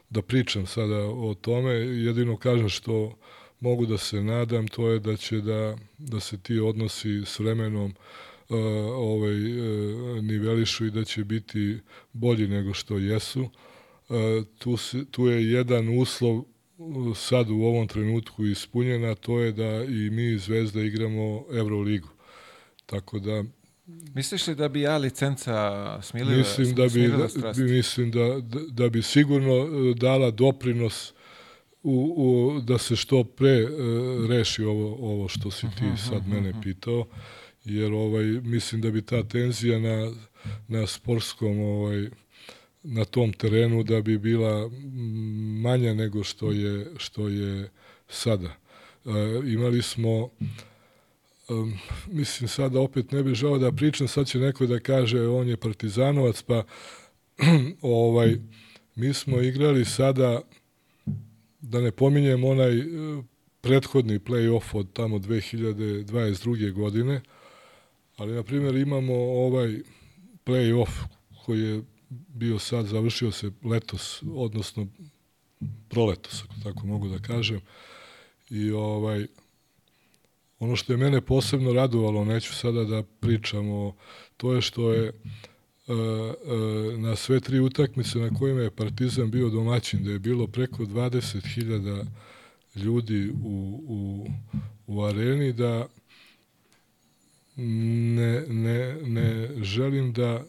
da 0.10 0.22
pričam 0.22 0.68
sada 0.68 0.97
o 1.06 1.34
tome 1.41 1.74
jedino 1.74 2.38
kažem 2.38 2.70
što 2.70 3.18
mogu 3.60 3.86
da 3.86 3.97
se 3.97 4.24
nadam 4.24 4.68
to 4.68 4.89
je 4.89 4.99
da 4.99 5.18
će 5.18 5.41
da 5.41 5.78
da 5.97 6.20
se 6.20 6.38
ti 6.38 6.60
odnosi 6.60 7.22
s 7.26 7.39
vremenom 7.39 7.93
uh, 8.49 8.58
ovaj 8.95 9.60
uh, 9.60 10.24
nivelišu 10.24 10.86
i 10.86 10.91
da 10.91 11.04
će 11.04 11.24
biti 11.24 11.80
bolji 12.14 12.47
nego 12.47 12.74
što 12.74 12.97
jesu. 12.97 13.49
Uh, 14.10 14.45
tu, 14.58 14.78
tu 15.12 15.28
je 15.28 15.51
jedan 15.51 15.99
uslov 15.99 16.43
uh, 16.78 17.18
sad 17.18 17.49
u 17.49 17.56
ovom 17.56 17.88
trenutku 17.88 18.45
ispunjen, 18.45 19.06
a 19.06 19.16
to 19.16 19.39
je 19.39 19.51
da 19.51 19.84
i 19.84 20.10
mi 20.10 20.32
iz 20.32 20.41
Zvezda 20.41 20.82
igramo 20.82 21.45
Euroligu. 21.51 22.10
Tako 22.86 23.20
da 23.20 23.43
Misliš 24.14 24.47
li 24.47 24.56
da 24.56 24.70
bi 24.70 24.82
ja 24.82 24.97
licenca 24.97 25.99
smiliva, 26.01 26.38
mislim 26.38 26.76
da 26.76 26.88
bi 26.88 27.08
da, 27.08 27.64
mislim 27.64 28.12
da, 28.12 28.39
da, 28.39 28.60
da 28.70 28.89
bi 28.89 29.01
sigurno 29.01 29.58
uh, 29.58 29.95
dala 29.95 30.32
doprinos 30.32 31.14
u, 31.84 32.14
u, 32.18 32.62
da 32.62 32.78
se 32.78 32.95
što 32.95 33.24
pre 33.24 33.64
uh, 33.64 33.70
reši 34.30 34.64
ovo, 34.64 34.95
ovo 35.12 35.28
što 35.28 35.51
si 35.51 35.68
ti 35.80 36.01
sad 36.10 36.28
mene 36.28 36.54
pitao, 36.64 37.06
jer 37.66 37.93
ovaj, 37.93 38.24
mislim 38.24 38.82
da 38.82 38.91
bi 38.91 39.01
ta 39.01 39.24
tenzija 39.24 39.80
na, 39.80 40.12
na 40.68 40.88
sportskom 40.88 41.60
ovaj, 41.60 42.10
na 42.84 43.06
tom 43.06 43.34
terenu 43.34 43.84
da 43.84 44.02
bi 44.02 44.18
bila 44.18 44.70
manja 45.62 45.94
nego 45.94 46.24
što 46.24 46.52
je, 46.52 46.88
što 46.98 47.28
je 47.28 47.70
sada. 48.08 48.50
E, 49.06 49.10
imali 49.46 49.82
smo 49.82 50.30
um, 51.50 51.74
mislim 52.08 52.48
sada 52.48 52.80
opet 52.80 53.12
ne 53.12 53.24
bih 53.24 53.34
žao 53.34 53.58
da 53.58 53.72
pričam, 53.72 54.08
sad 54.08 54.28
će 54.28 54.40
neko 54.40 54.66
da 54.66 54.80
kaže 54.80 55.28
on 55.28 55.48
je 55.48 55.58
partizanovac, 55.58 56.42
pa 56.42 56.64
ovaj, 57.82 58.36
mi 58.96 59.14
smo 59.14 59.42
igrali 59.42 59.86
sada, 59.86 60.42
da 61.62 61.82
ne 61.82 61.92
pominjem 61.92 62.44
onaj 62.44 62.80
e, 62.80 62.84
prethodni 63.62 64.20
play-off 64.20 64.78
od 64.78 64.94
tamo 64.94 65.18
2022. 65.18 66.72
godine, 66.72 67.22
ali 68.18 68.34
na 68.34 68.44
primjer 68.44 68.76
imamo 68.76 69.14
ovaj 69.16 69.80
play-off 70.46 70.90
koji 71.46 71.62
je 71.62 71.82
bio 72.28 72.59
sad, 72.59 72.86
završio 72.86 73.32
se 73.32 73.51
letos, 73.64 74.24
odnosno 74.36 74.88
proletos, 75.89 76.43
ako 76.43 76.53
tako 76.64 76.88
mogu 76.88 77.09
da 77.09 77.20
kažem. 77.20 77.61
I 78.49 78.72
ovaj, 78.72 79.28
ono 80.59 80.76
što 80.76 80.93
je 80.93 80.97
mene 80.97 81.22
posebno 81.22 81.74
radovalo, 81.74 82.26
neću 82.26 82.53
sada 82.53 82.84
da 82.84 83.03
pričam 83.20 83.70
o, 83.70 83.95
to 84.38 84.53
je 84.53 84.61
što 84.61 84.93
je 84.93 85.07
e, 85.07 85.14
e, 85.88 86.97
na 86.97 87.16
sve 87.16 87.39
tri 87.39 87.59
utakmice 87.59 88.20
na 88.20 88.30
kojima 88.39 88.61
je 88.61 88.72
Partizan 88.72 89.32
bio 89.32 89.49
domaćin, 89.49 90.03
da 90.03 90.11
je 90.11 90.20
bilo 90.20 90.47
preko 90.47 90.84
20.000 90.84 92.05
ljudi 92.76 93.30
u, 93.43 93.82
u, 93.88 94.28
u 94.88 95.03
areni, 95.03 95.53
da 95.53 95.88
ne, 97.55 98.45
ne, 98.47 98.97
ne 99.01 99.49
želim 99.64 100.14
da 100.14 100.45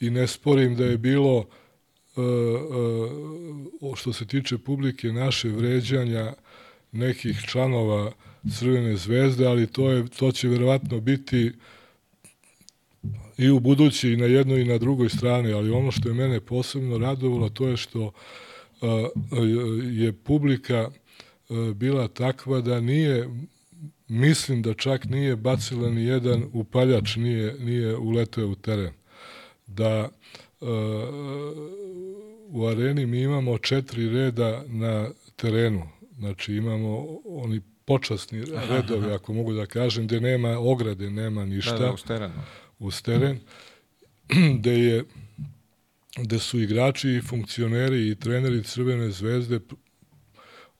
i 0.00 0.10
ne 0.10 0.26
sporim 0.26 0.76
da 0.76 0.84
je 0.84 0.98
bilo 0.98 1.46
e, 2.16 2.20
e, 2.20 3.96
što 3.96 4.12
se 4.12 4.26
tiče 4.26 4.58
publike 4.58 5.12
naše 5.12 5.48
vređanja 5.48 6.32
nekih 6.92 7.40
članova 7.48 8.12
Crvene 8.58 8.96
zvezde, 8.96 9.46
ali 9.46 9.66
to 9.66 9.90
je 9.90 10.08
to 10.08 10.32
će 10.32 10.48
verovatno 10.48 11.00
biti 11.00 11.52
i 13.38 13.50
u 13.50 13.60
budući 13.60 14.10
i 14.10 14.16
na 14.16 14.26
jednoj 14.26 14.60
i 14.60 14.64
na 14.64 14.78
drugoj 14.78 15.08
strani, 15.08 15.52
ali 15.52 15.70
ono 15.70 15.90
što 15.90 16.08
je 16.08 16.14
mene 16.14 16.40
posebno 16.40 16.98
radovalo 16.98 17.48
to 17.48 17.68
je 17.68 17.76
što 17.76 18.12
a, 18.82 19.08
je 19.92 20.12
publika 20.12 20.90
bila 21.74 22.08
takva 22.08 22.60
da 22.60 22.80
nije 22.80 23.28
mislim 24.08 24.62
da 24.62 24.74
čak 24.74 25.04
nije 25.04 25.36
bacila 25.36 25.90
ni 25.90 26.04
jedan 26.04 26.44
upaljač 26.52 27.16
nije 27.16 27.54
nije 27.58 27.96
uleteo 27.96 28.48
u 28.48 28.54
teren 28.54 28.99
da 29.70 30.08
uh, 30.60 30.68
u 32.48 32.66
areni 32.66 33.06
mi 33.06 33.20
imamo 33.20 33.58
četiri 33.58 34.08
reda 34.08 34.64
na 34.66 35.10
terenu. 35.36 35.88
Znači 36.18 36.54
imamo 36.54 37.18
oni 37.24 37.60
počasni 37.84 38.44
redovi, 38.68 39.12
ako 39.12 39.32
mogu 39.32 39.52
da 39.52 39.66
kažem, 39.66 40.06
gde 40.06 40.20
nema 40.20 40.58
ograde, 40.58 41.10
nema 41.10 41.44
ništa 41.44 41.72
Da, 41.72 41.78
da, 41.78 41.92
uz 41.92 42.02
teren. 42.04 42.32
uz 42.78 43.02
teren, 43.02 43.40
gde 44.58 44.72
je 44.72 45.04
gde 46.16 46.38
su 46.38 46.60
igrači 46.60 47.10
i 47.10 47.22
funkcioneri 47.22 48.08
i 48.10 48.14
treneri 48.14 48.64
Crvene 48.64 49.10
zvezde 49.10 49.60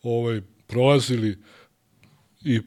ovaj 0.03 0.41
prolazili 0.66 1.38
i 2.45 2.61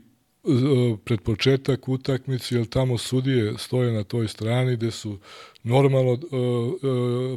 pred 1.05 1.21
početak 1.21 1.87
utakmice, 1.87 2.55
jer 2.55 2.65
tamo 2.65 2.97
sudije 2.97 3.53
stoje 3.57 3.91
na 3.91 4.03
toj 4.03 4.27
strani 4.27 4.75
gde 4.75 4.91
su 4.91 5.19
normalno 5.63 6.19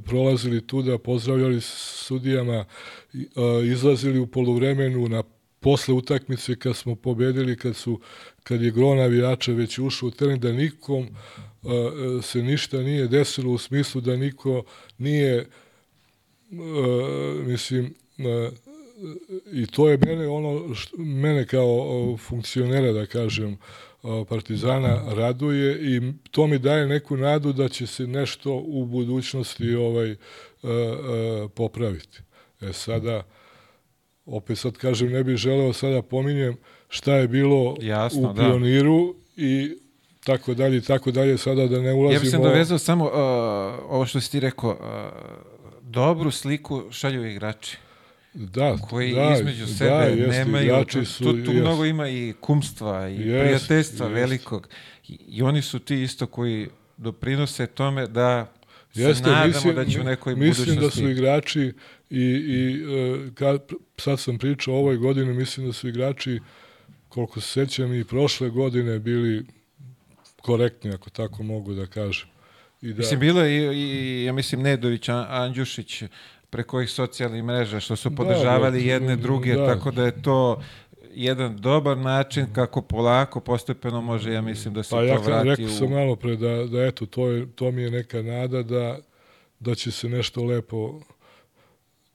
prolazili 0.07 0.67
tu 0.67 0.83
da 0.83 0.99
pozdravljali 0.99 1.61
sudijama, 1.61 2.65
e, 3.15 3.21
izlazili 3.65 4.19
u 4.19 4.27
poluvremenu 4.27 5.09
na 5.09 5.23
posle 5.61 5.95
utakmice 5.95 6.57
kad 6.57 6.77
smo 6.77 6.95
pobedili, 6.95 7.57
kad 7.57 7.77
su 7.77 8.01
kad 8.43 8.63
je 8.63 8.71
gro 8.71 8.95
navijača 8.95 9.53
već 9.53 9.79
ušao 9.79 10.09
u 10.09 10.13
teren, 10.13 10.41
da 10.41 10.53
nikom 10.53 11.09
se 12.23 12.43
ništa 12.43 12.79
nije 12.83 13.09
desilo 13.09 13.53
u 13.53 13.59
smislu 13.59 14.01
da 14.01 14.17
niko 14.17 14.63
nije 14.99 15.47
mislim 17.47 17.95
i 19.53 19.67
to 19.67 19.89
je 19.89 19.99
mene 19.99 20.29
ono 20.29 20.75
što, 20.75 20.97
mene 20.99 21.47
kao 21.47 22.17
funkcionera 22.17 22.93
da 22.93 23.07
kažem 23.07 23.59
Partizana 24.29 25.15
raduje 25.15 25.97
i 25.97 26.13
to 26.31 26.47
mi 26.47 26.59
daje 26.59 26.87
neku 26.87 27.17
nadu 27.17 27.53
da 27.53 27.69
će 27.69 27.87
se 27.87 28.07
nešto 28.07 28.55
u 28.55 28.85
budućnosti 28.85 29.75
ovaj 29.75 30.11
e, 30.11 30.15
e, 30.15 30.17
popraviti. 31.55 32.21
E 32.61 32.73
sada 32.73 33.23
opet 34.27 34.59
sad 34.59 34.77
kažem 34.77 35.13
ne 35.13 35.25
bih 35.25 35.37
želeo 35.37 35.73
sada 35.73 36.03
pominjem 36.03 36.57
šta 36.89 37.15
je 37.15 37.29
bilo 37.29 37.77
Jasno, 37.81 38.31
u 38.31 38.33
da. 38.33 38.43
pioniru 38.43 39.15
i 39.37 39.77
tako 40.25 40.55
dalje 40.55 40.77
i 40.77 40.81
tako 40.81 41.11
dalje, 41.11 41.39
sada 41.39 41.67
da 41.67 41.81
ne 41.81 41.93
ulazimo... 41.93 42.13
Ja 42.13 42.21
bih 42.21 42.31
se 42.31 42.39
dovezao 42.39 42.79
samo 42.79 43.05
uh, 43.05 43.13
ovo 43.89 44.07
što 44.07 44.21
si 44.21 44.31
ti 44.31 44.41
rekao, 44.41 44.79
dobru 45.83 46.31
sliku 46.31 46.83
šalju 46.91 47.27
igrači 47.27 47.79
da, 48.37 48.77
koji 48.77 49.15
da, 49.15 49.37
između 49.39 49.67
da, 49.67 49.73
sebe 49.73 50.23
jeste, 50.23 50.45
nemaju, 50.45 50.85
tu, 50.85 51.05
su, 51.05 51.25
tu, 51.25 51.45
tu 51.45 51.53
mnogo 51.53 51.85
ima 51.85 52.09
i 52.09 52.35
kumstva 52.41 53.09
i 53.09 53.29
Jest, 53.29 53.45
prijateljstva 53.45 54.07
jest. 54.07 54.15
velikog 54.15 54.69
I, 55.09 55.19
i 55.29 55.43
oni 55.43 55.63
su 55.63 55.79
ti 55.79 56.03
isto 56.03 56.27
koji 56.27 56.69
doprinose 56.97 57.67
tome 57.67 58.07
da 58.07 58.53
se 58.95 59.01
Jeste, 59.03 59.31
nadamo 59.31 59.47
mislim, 59.47 59.75
da 59.75 59.85
će 59.85 60.01
u 60.01 60.05
nekoj 60.05 60.37
mislim 60.37 60.67
da 60.67 60.73
budućnosti... 60.73 61.01
su 61.01 61.09
igrači 61.09 61.73
i, 62.11 62.21
i 62.21 62.85
e, 62.85 63.31
kad, 63.35 63.63
sad 63.97 64.21
sam 64.21 64.39
pričao 64.39 64.75
o 64.75 64.79
ovoj 64.79 64.97
godini, 64.97 65.35
mislim 65.35 65.67
da 65.67 65.73
su 65.73 65.89
igrači, 65.89 66.41
koliko 67.09 67.41
se 67.41 67.49
sećam, 67.49 67.95
i 67.95 68.05
prošle 68.05 68.51
godine 68.51 68.99
bili 68.99 69.47
korektni, 70.43 70.91
ako 70.91 71.11
tako 71.11 71.43
mogu 71.43 71.75
da 71.75 71.87
kažem. 71.87 72.29
I 72.83 72.93
da, 72.93 72.99
Mislim, 72.99 73.21
bilo 73.21 73.41
je 73.41 73.75
i, 73.75 74.21
i 74.21 74.25
ja 74.25 74.33
mislim, 74.33 74.63
Nedović, 74.63 75.09
An- 75.09 75.27
Andjušić, 75.29 76.03
preko 76.57 76.77
ovih 76.77 76.91
socijalnih 76.91 77.45
mreža, 77.45 77.81
što 77.81 77.97
su 77.97 78.11
Da, 78.11 78.17
podržavali 78.17 78.85
da, 78.85 78.93
jedne 78.93 79.17
druge, 79.17 79.55
da. 79.55 79.67
tako 79.67 79.91
da 79.91 80.05
je 80.05 80.23
to 80.23 80.63
jedan 81.15 81.57
dobar 81.57 81.99
način 81.99 82.47
kako 82.53 82.83
polako, 82.83 83.41
postepeno 83.41 84.01
može, 84.01 84.33
ja 84.33 84.41
mislim, 84.41 84.75
da 84.75 84.83
se 84.83 84.91
pa 84.91 84.97
to 84.97 85.03
ja 85.05 85.19
vrati 85.19 85.49
rekao 85.49 85.67
u... 85.67 85.69
sam 85.69 85.91
malo 85.91 86.17
pre 86.17 86.37
da, 86.37 86.67
da 86.67 86.83
eto, 86.83 87.07
to, 87.07 87.29
je, 87.29 87.47
to 87.53 87.71
mi 87.71 87.83
je 87.83 87.91
neka 87.91 88.23
nada 88.23 88.63
da, 88.63 88.99
da 89.61 89.75
će 89.75 89.91
se 89.91 90.09
nešto 90.09 90.45
lepo 90.45 91.01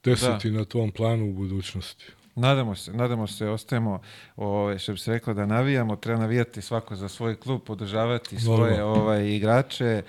desiti 0.04 0.52
na 0.52 0.66
tom 0.66 0.92
planu 0.92 1.30
u 1.30 1.34
budućnosti. 1.34 2.06
Nadamo 2.36 2.76
se, 2.76 2.94
nadamo 2.94 3.28
se, 3.28 3.48
ostajemo, 3.48 4.02
ove, 4.36 4.80
što 4.80 4.92
bi 4.92 4.98
se 4.98 5.12
reklo, 5.12 5.34
da 5.34 5.46
navijamo, 5.46 5.96
treba 5.96 6.20
navijati 6.20 6.62
svako 6.62 6.96
za 6.96 7.08
svoj 7.10 7.36
klub, 7.36 7.62
podržavati 7.66 8.40
svoje 8.40 8.78
Normalno. 8.78 9.02
ovaj, 9.02 9.28
igrače, 9.28 10.02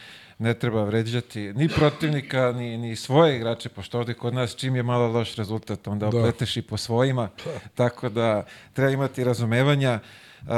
ne 0.43 0.55
treba 0.55 0.85
vređati 0.85 1.41
ni 1.41 1.69
protivnika, 1.69 2.53
ni, 2.53 2.79
ni 2.79 2.97
svoje 2.97 3.37
igrače, 3.37 3.69
pošto 3.69 3.99
ovde 3.99 4.15
kod 4.15 4.35
nas 4.35 4.57
čim 4.57 4.77
je 4.77 4.83
malo 4.83 5.09
loš 5.09 5.35
rezultat, 5.37 5.87
onda 5.87 6.09
Da. 6.11 6.19
opleteš 6.19 6.57
i 6.57 6.63
po 6.63 6.77
svojima, 6.77 7.29
tako 7.75 8.09
da 8.09 8.47
treba 8.73 8.91
imati 8.91 9.25
razumevanja. 9.25 10.01
Uh, 10.43 10.49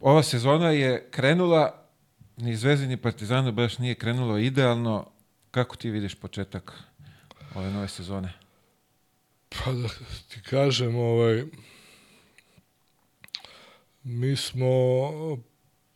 ova 0.00 0.22
sezona 0.22 0.70
je 0.70 1.08
krenula, 1.10 1.74
ni 2.36 2.56
Zvezdi 2.56 2.86
ni 2.86 2.96
Partizanu 2.96 3.52
baš 3.52 3.78
nije 3.78 3.94
krenulo 3.94 4.38
idealno. 4.38 5.06
Kako 5.50 5.76
ti 5.76 5.90
vidiš 5.90 6.14
početak 6.14 6.72
ove 7.54 7.70
nove 7.70 7.88
sezone? 7.88 8.32
Pa 9.48 9.72
da 9.72 9.88
ti 10.28 10.40
kažem, 10.42 10.96
ovaj, 10.96 11.44
mi 14.02 14.36
smo 14.36 14.66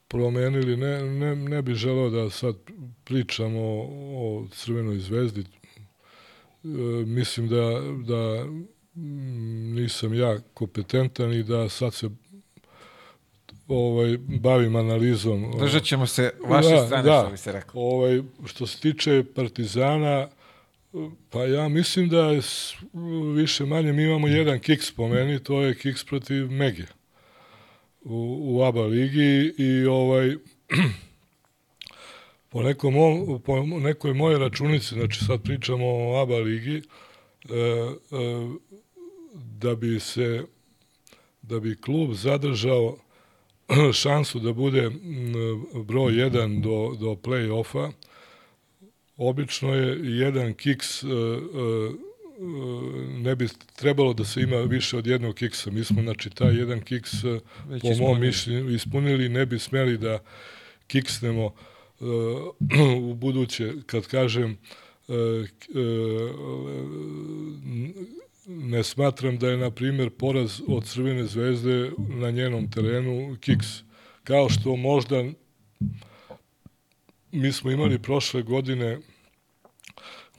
promenili, 0.08 0.76
ne, 0.76 1.02
ne, 1.02 1.36
ne 1.36 1.62
bi 1.62 1.74
želeo 1.74 2.10
da 2.10 2.30
sad 2.30 2.54
pričamo 3.04 3.60
o, 3.60 3.88
o 4.42 4.48
Crvenoj 4.52 4.98
zvezdi. 4.98 5.40
E, 5.40 6.68
mislim 7.06 7.48
da, 7.48 7.80
da 8.06 8.44
mm, 8.94 9.74
nisam 9.74 10.14
ja 10.14 10.38
kompetentan 10.54 11.32
i 11.32 11.42
da 11.42 11.68
sad 11.68 11.94
se 11.94 12.08
ovaj, 13.68 14.18
bavim 14.18 14.76
analizom. 14.76 15.54
Držat 15.58 15.82
ćemo 15.82 16.06
se 16.06 16.30
vaše 16.48 16.70
Da, 16.70 16.86
strane, 16.86 17.02
da. 17.02 17.20
što 17.22 17.30
bi 17.30 17.36
se 17.36 17.52
reklo. 17.52 17.82
Ovaj, 17.82 18.22
što 18.46 18.66
se 18.66 18.80
tiče 18.80 19.24
Partizana, 19.34 20.28
pa 21.30 21.44
ja 21.44 21.68
mislim 21.68 22.08
da 22.08 22.30
je 22.30 22.40
više 23.34 23.64
manje 23.64 23.92
mi 23.92 24.04
imamo 24.04 24.28
jedan 24.28 24.58
kiks 24.58 24.90
po 24.90 25.08
meni, 25.08 25.42
to 25.42 25.62
je 25.62 25.74
kiks 25.74 26.04
protiv 26.04 26.50
Mege 26.50 26.84
u, 28.04 28.38
u 28.42 28.62
ABA 28.62 28.82
ligi 28.82 29.54
i 29.58 29.86
ovaj 29.86 30.36
po, 32.50 32.62
nekom, 32.62 32.94
po 33.44 33.62
nekoj 33.66 34.14
moje 34.14 34.38
računici, 34.38 34.94
znači 34.94 35.24
sad 35.24 35.42
pričamo 35.42 35.86
o 35.86 36.22
ABA 36.22 36.36
ligi, 36.36 36.76
e, 36.76 36.82
e, 37.52 37.94
da 39.34 39.74
bi 39.74 40.00
se 40.00 40.44
da 41.42 41.60
bi 41.60 41.80
klub 41.80 42.12
zadržao 42.12 42.96
šansu 44.02 44.38
da 44.38 44.52
bude 44.52 44.90
broj 45.84 46.12
1 46.12 46.60
do, 46.60 46.96
do 47.00 47.14
play-offa, 47.14 47.92
obično 49.16 49.74
je 49.74 50.18
jedan 50.18 50.54
kiks 50.54 51.02
e, 51.02 51.06
e, 51.06 51.10
ne 53.12 53.34
bi 53.36 53.48
trebalo 53.76 54.14
da 54.14 54.24
se 54.24 54.40
ima 54.40 54.56
više 54.56 54.96
od 54.96 55.06
jednog 55.06 55.34
kiksa. 55.34 55.70
Mi 55.70 55.84
smo, 55.84 56.02
znači, 56.02 56.30
taj 56.30 56.56
jedan 56.56 56.80
kiks 56.80 57.24
e, 57.24 57.40
Već 57.68 57.82
po 57.82 57.88
mom 57.88 57.92
ispunili. 57.94 58.26
mišljenju 58.26 58.70
ispunili, 58.70 59.28
ne 59.28 59.46
bi 59.46 59.58
smeli 59.58 59.98
da 59.98 60.18
kiksnemo 60.86 61.44
e, 61.44 62.04
u 63.00 63.14
buduće, 63.14 63.72
kad 63.86 64.06
kažem 64.06 64.58
k- 65.58 65.68
e, 65.70 65.84
ne 68.46 68.82
smatram 68.82 69.38
da 69.38 69.48
je, 69.48 69.56
na 69.56 69.70
primjer, 69.70 70.10
poraz 70.10 70.60
od 70.68 70.84
Crvene 70.84 71.24
zvezde 71.26 71.90
na 71.98 72.30
njenom 72.30 72.70
terenu 72.70 73.36
kiks. 73.40 73.66
Kao 74.24 74.48
što 74.48 74.76
možda 74.76 75.24
mi 77.32 77.52
smo 77.52 77.70
imali 77.70 77.98
prošle 77.98 78.42
godine 78.42 78.98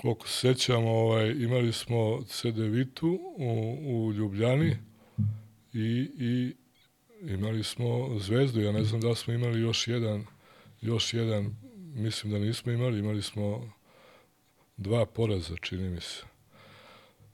koliko 0.05 0.27
se 0.27 0.39
sećam, 0.39 0.85
ovaj, 0.85 1.31
imali 1.31 1.73
smo 1.73 2.23
Cedevitu 2.27 3.19
u, 3.37 3.77
u 3.85 4.13
Ljubljani 4.13 4.77
i, 5.73 6.09
i 6.19 6.55
imali 7.33 7.63
smo 7.63 8.19
Zvezdu. 8.19 8.61
Ja 8.61 8.71
ne 8.71 8.83
znam 8.83 9.01
da 9.01 9.15
smo 9.15 9.33
imali 9.33 9.61
još 9.61 9.87
jedan, 9.87 10.25
još 10.81 11.13
jedan, 11.13 11.55
mislim 11.75 12.33
da 12.33 12.39
nismo 12.39 12.71
imali, 12.71 12.99
imali 12.99 13.21
smo 13.21 13.73
dva 14.77 15.05
poraza, 15.05 15.55
čini 15.61 15.89
mi 15.89 16.01
se. 16.01 16.23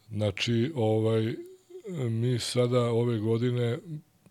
Znači, 0.10 0.72
ovaj, 0.76 1.36
mi 2.10 2.40
sada 2.40 2.82
ove 2.82 3.20
godine 3.20 3.80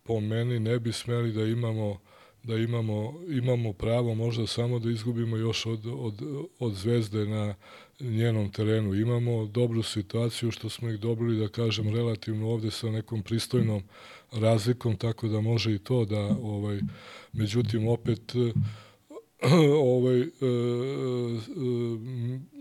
po 0.03 0.21
meni 0.21 0.61
ne 0.61 0.79
bi 0.79 0.93
smeli 0.93 1.33
da 1.33 1.45
imamo 1.45 2.01
da 2.43 2.57
imamo, 2.57 3.21
imamo 3.29 3.73
pravo 3.73 4.15
možda 4.15 4.47
samo 4.47 4.79
da 4.79 4.91
izgubimo 4.91 5.37
još 5.37 5.67
od, 5.67 5.87
od, 5.87 6.23
od 6.59 6.75
zvezde 6.75 7.27
na 7.27 7.55
njenom 8.01 8.53
terenu. 8.53 8.95
Imamo 8.95 9.47
dobru 9.47 9.83
situaciju 9.83 10.51
što 10.51 10.69
smo 10.69 10.89
ih 10.89 11.01
dobili, 11.01 11.41
da 11.41 11.49
kažem, 11.49 11.95
relativno 11.95 12.49
ovde 12.49 12.71
sa 12.71 12.91
nekom 12.91 13.23
pristojnom 13.23 13.83
razlikom, 14.33 14.97
tako 14.97 15.29
da 15.29 15.41
može 15.41 15.75
i 15.75 15.79
to 15.79 16.05
da, 16.05 16.37
ovaj, 16.43 16.81
međutim, 17.33 17.89
opet 17.89 18.35
ovaj, 19.95 20.21
e, 20.21 20.25
e, 20.25 20.29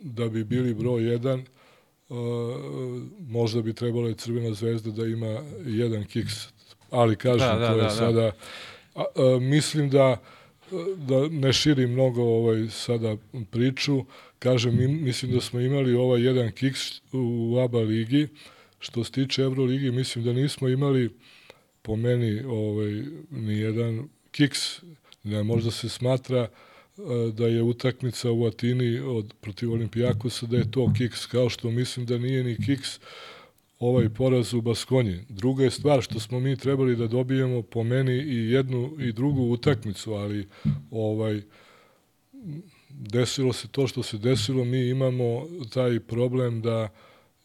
da 0.03 0.29
bi 0.29 0.43
bili 0.43 0.73
broj 0.73 1.11
jedan, 1.11 1.39
e, 1.39 1.45
možda 3.19 3.61
bi 3.61 3.73
trebala 3.73 4.09
i 4.09 4.15
Crvena 4.15 4.53
zvezda 4.53 4.91
da 4.91 5.05
ima 5.05 5.43
jedan 5.65 6.03
kiks, 6.03 6.33
ali 6.91 7.15
kažem, 7.15 7.47
Da, 7.47 7.59
da, 7.59 7.67
to 7.67 7.73
je 7.73 7.77
da, 7.77 7.83
da. 7.83 7.89
sada 7.89 8.31
a, 8.95 9.03
a, 9.15 9.39
mislim 9.39 9.89
da 9.89 10.17
da 10.95 11.27
ne 11.29 11.53
širim 11.53 11.91
mnogo 11.91 12.23
ovaj 12.23 12.67
sada 12.69 13.15
priču, 13.51 14.05
kažem, 14.39 14.77
mi, 14.77 14.87
mislim 14.87 15.31
da 15.31 15.41
smo 15.41 15.59
imali 15.59 15.93
ovaj 15.93 16.21
jedan 16.21 16.51
kiks 16.51 17.01
u 17.11 17.57
ABA 17.63 17.79
ligi, 17.79 18.27
što 18.79 19.03
se 19.03 19.11
tiče 19.11 19.41
Euroligi, 19.41 19.91
mislim 19.91 20.25
da 20.25 20.33
nismo 20.33 20.67
imali 20.67 21.09
po 21.81 21.95
meni 21.95 22.43
ovaj, 22.43 23.03
ni 23.31 23.57
jedan 23.57 24.09
kiks, 24.31 24.59
ne, 25.23 25.43
možda 25.43 25.71
se 25.71 25.89
smatra 25.89 26.39
e, 26.39 26.49
da 27.33 27.47
je 27.47 27.63
utakmica 27.63 28.31
u 28.31 28.45
Atini 28.45 28.99
od, 28.99 29.33
protiv 29.41 29.71
Olimpijakosa, 29.71 30.45
da 30.45 30.57
je 30.57 30.71
to 30.71 30.93
kiks, 30.97 31.25
kao 31.25 31.49
što 31.49 31.71
mislim 31.71 32.05
da 32.05 32.17
nije 32.17 32.43
ni 32.43 32.57
kiks 32.65 32.99
ovaj 33.79 34.09
poraz 34.09 34.53
u 34.53 34.61
Baskonji. 34.61 35.19
Druga 35.29 35.63
je 35.63 35.71
stvar 35.71 36.01
što 36.01 36.19
smo 36.19 36.39
mi 36.39 36.55
trebali 36.55 36.95
da 36.95 37.07
dobijemo 37.07 37.61
po 37.61 37.83
meni 37.83 38.13
i 38.13 38.51
jednu 38.51 38.95
i 38.99 39.11
drugu 39.11 39.41
utakmicu, 39.41 40.13
ali 40.13 40.47
ovaj 40.91 41.41
desilo 42.89 43.53
se 43.53 43.67
to 43.67 43.87
što 43.87 44.03
se 44.03 44.17
desilo, 44.17 44.65
mi 44.65 44.89
imamo 44.89 45.47
taj 45.73 45.99
problem 45.99 46.61
da 46.61 46.89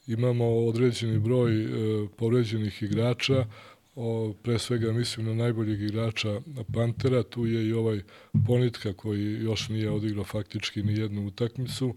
imamo 0.07 0.45
određeni 0.67 1.19
broj 1.19 1.65
e, 1.65 1.69
povređenih 2.17 2.83
igrača, 2.83 3.47
o, 3.97 4.35
pre 4.43 4.59
svega 4.59 4.93
mislim 4.93 5.27
na 5.27 5.35
najboljeg 5.35 5.83
igrača 5.83 6.41
Pantera, 6.73 7.23
tu 7.23 7.47
je 7.47 7.69
i 7.69 7.73
ovaj 7.73 8.01
Ponitka 8.47 8.93
koji 8.93 9.23
još 9.23 9.69
nije 9.69 9.91
odigrao 9.91 10.25
faktički 10.25 10.83
ni 10.83 10.99
jednu 10.99 11.27
utakmicu, 11.27 11.95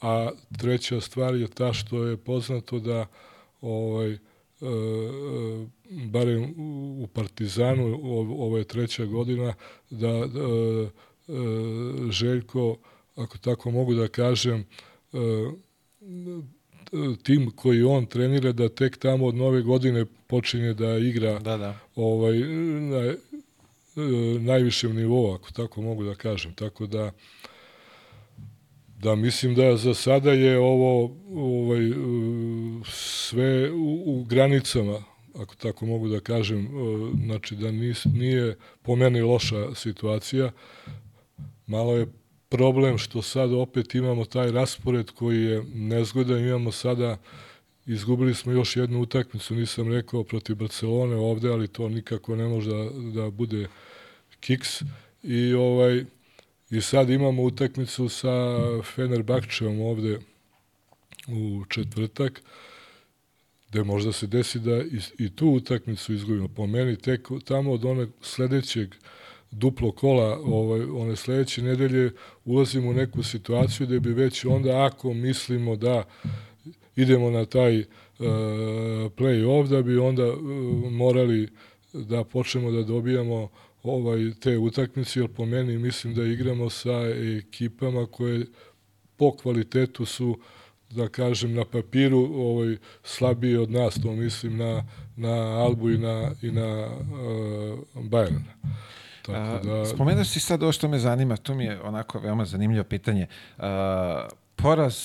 a 0.00 0.30
treća 0.58 1.00
stvar 1.00 1.34
je 1.34 1.48
ta 1.48 1.72
što 1.72 2.04
je 2.04 2.16
poznato 2.16 2.78
da 2.78 3.06
ovaj, 3.60 4.12
e, 4.12 4.18
barem 5.90 6.54
u 7.02 7.06
Partizanu, 7.12 7.84
ov- 8.02 8.42
ovo 8.42 8.58
je 8.58 8.64
treća 8.64 9.04
godina, 9.04 9.54
da 9.90 10.08
e, 10.08 10.28
Željko, 12.10 12.76
ako 13.16 13.38
tako 13.38 13.70
mogu 13.70 13.94
da 13.94 14.08
kažem, 14.08 14.64
tim 17.22 17.50
koji 17.50 17.82
on 17.82 18.06
trenira 18.06 18.52
da 18.52 18.68
tek 18.68 18.96
tamo 18.96 19.26
od 19.26 19.34
nove 19.34 19.62
godine 19.62 20.04
počinje 20.26 20.74
da 20.74 20.98
igra 20.98 21.38
Da, 21.38 21.56
da. 21.56 21.78
ovaj, 21.96 22.38
na 22.80 23.14
najvišem 24.40 24.96
nivou, 24.96 25.34
ako 25.34 25.52
tako 25.52 25.82
mogu 25.82 26.04
da 26.04 26.14
kažem. 26.14 26.54
Tako 26.54 26.86
da, 26.86 27.12
da 28.98 29.14
mislim 29.14 29.54
da 29.54 29.76
za 29.76 29.94
sada 29.94 30.32
je 30.32 30.58
ovo 30.58 31.16
ovaj, 31.34 31.90
sve 32.90 33.70
u, 33.70 34.02
u 34.06 34.24
granicama, 34.24 35.02
ako 35.34 35.54
tako 35.54 35.86
mogu 35.86 36.08
da 36.08 36.20
kažem, 36.20 36.68
znači 37.24 37.56
da 37.56 37.70
nis, 37.70 38.04
nije 38.04 38.56
po 38.82 38.96
meni 38.96 39.20
loša 39.22 39.74
situacija. 39.74 40.52
Malo 41.66 41.96
je 41.96 42.06
problem 42.48 42.98
što 42.98 43.22
sad 43.22 43.52
opet 43.52 43.94
imamo 43.94 44.24
taj 44.24 44.50
raspored 44.50 45.10
koji 45.10 45.42
je 45.42 45.64
nezgodan, 45.74 46.38
imamo 46.38 46.72
sada 46.72 47.18
Izgubili 47.86 48.34
smo 48.34 48.52
još 48.52 48.76
jednu 48.76 49.00
utakmicu, 49.00 49.54
nisam 49.54 49.92
rekao, 49.92 50.24
protiv 50.24 50.56
Barcelone 50.56 51.16
ovde, 51.16 51.48
ali 51.48 51.68
to 51.68 51.88
nikako 51.88 52.36
ne 52.36 52.44
može 52.44 52.70
da, 52.70 52.90
da 53.22 53.30
bude 53.30 53.68
kiks. 54.40 54.82
I, 55.22 55.54
ovaj, 55.54 56.04
I 56.70 56.80
sad 56.80 57.10
imamo 57.10 57.42
utakmicu 57.42 58.08
sa 58.08 58.32
Fenerbahčevom 58.82 59.80
ovde 59.80 60.18
u 61.28 61.64
četvrtak, 61.68 62.42
gde 63.68 63.84
možda 63.84 64.12
se 64.12 64.26
desi 64.26 64.58
da 64.58 64.76
i, 64.76 65.00
i 65.18 65.36
tu 65.36 65.48
utakmicu 65.48 66.14
izgubimo. 66.14 66.48
Po 66.48 66.66
meni 66.66 66.96
tek 66.96 67.28
tamo 67.44 67.72
od 67.72 67.84
onog 67.84 68.10
sledećeg 68.22 68.94
duplo 69.56 69.92
kola 69.92 70.38
ovaj, 70.44 70.80
one 70.80 71.16
sledeće 71.16 71.62
nedelje 71.62 72.12
ulazimo 72.44 72.90
u 72.90 72.94
neku 72.94 73.22
situaciju 73.22 73.86
da 73.86 73.98
bi 73.98 74.12
već 74.12 74.44
onda 74.44 74.84
ako 74.84 75.14
mislimo 75.14 75.76
da 75.76 76.04
idemo 76.96 77.30
na 77.30 77.44
taj 77.44 77.80
uh, 77.80 77.86
play-off 79.16 79.68
da 79.68 79.82
bi 79.82 79.98
onda 79.98 80.26
uh, 80.26 80.38
morali 80.92 81.48
da 81.92 82.24
počnemo 82.24 82.70
da 82.70 82.82
dobijamo 82.82 83.48
ovaj 83.82 84.32
te 84.40 84.58
utakmice, 84.58 85.20
jer 85.20 85.28
po 85.28 85.46
meni 85.46 85.78
mislim 85.78 86.14
da 86.14 86.24
igramo 86.24 86.70
sa 86.70 87.00
ekipama 87.38 88.06
koje 88.06 88.46
po 89.16 89.36
kvalitetu 89.36 90.04
su 90.04 90.38
da 90.90 91.08
kažem 91.08 91.54
na 91.54 91.64
papiru 91.64 92.30
ovaj 92.34 92.76
slabije 93.02 93.60
od 93.60 93.70
nas, 93.70 93.94
to 94.02 94.12
mislim 94.12 94.56
na 94.56 94.84
na 95.16 95.32
Albu 95.64 95.90
i 95.90 95.98
na 95.98 96.30
i 96.42 96.50
na 96.50 96.86
uh, 96.86 98.04
Bayern. 98.04 98.42
Tako 99.32 99.66
da... 99.66 99.84
Spomenuo 99.84 100.24
si 100.24 100.40
sad 100.40 100.62
ovo 100.62 100.72
što 100.72 100.88
me 100.88 100.98
zanima, 100.98 101.36
to 101.36 101.54
mi 101.54 101.64
je 101.64 101.82
onako 101.82 102.18
veoma 102.18 102.44
zanimljivo 102.44 102.84
pitanje. 102.84 103.26
Uh, 103.58 103.64
poraz 104.56 104.96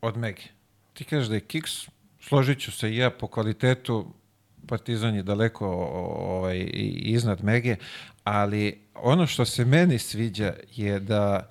od 0.00 0.16
Megi. 0.16 0.48
Ti 0.92 1.04
kažeš 1.04 1.28
da 1.28 1.34
je 1.34 1.40
Kiks, 1.40 1.72
složit 2.20 2.60
ću 2.60 2.72
se 2.72 2.90
i 2.90 2.96
ja 2.96 3.10
po 3.10 3.26
kvalitetu, 3.26 4.12
Partizan 4.66 5.14
je 5.14 5.22
daleko 5.22 5.66
ovaj, 5.66 6.70
iznad 6.96 7.44
Mege, 7.44 7.76
ali 8.24 8.80
ono 8.94 9.26
što 9.26 9.44
se 9.44 9.64
meni 9.64 9.98
sviđa 9.98 10.54
je 10.74 11.00
da 11.00 11.50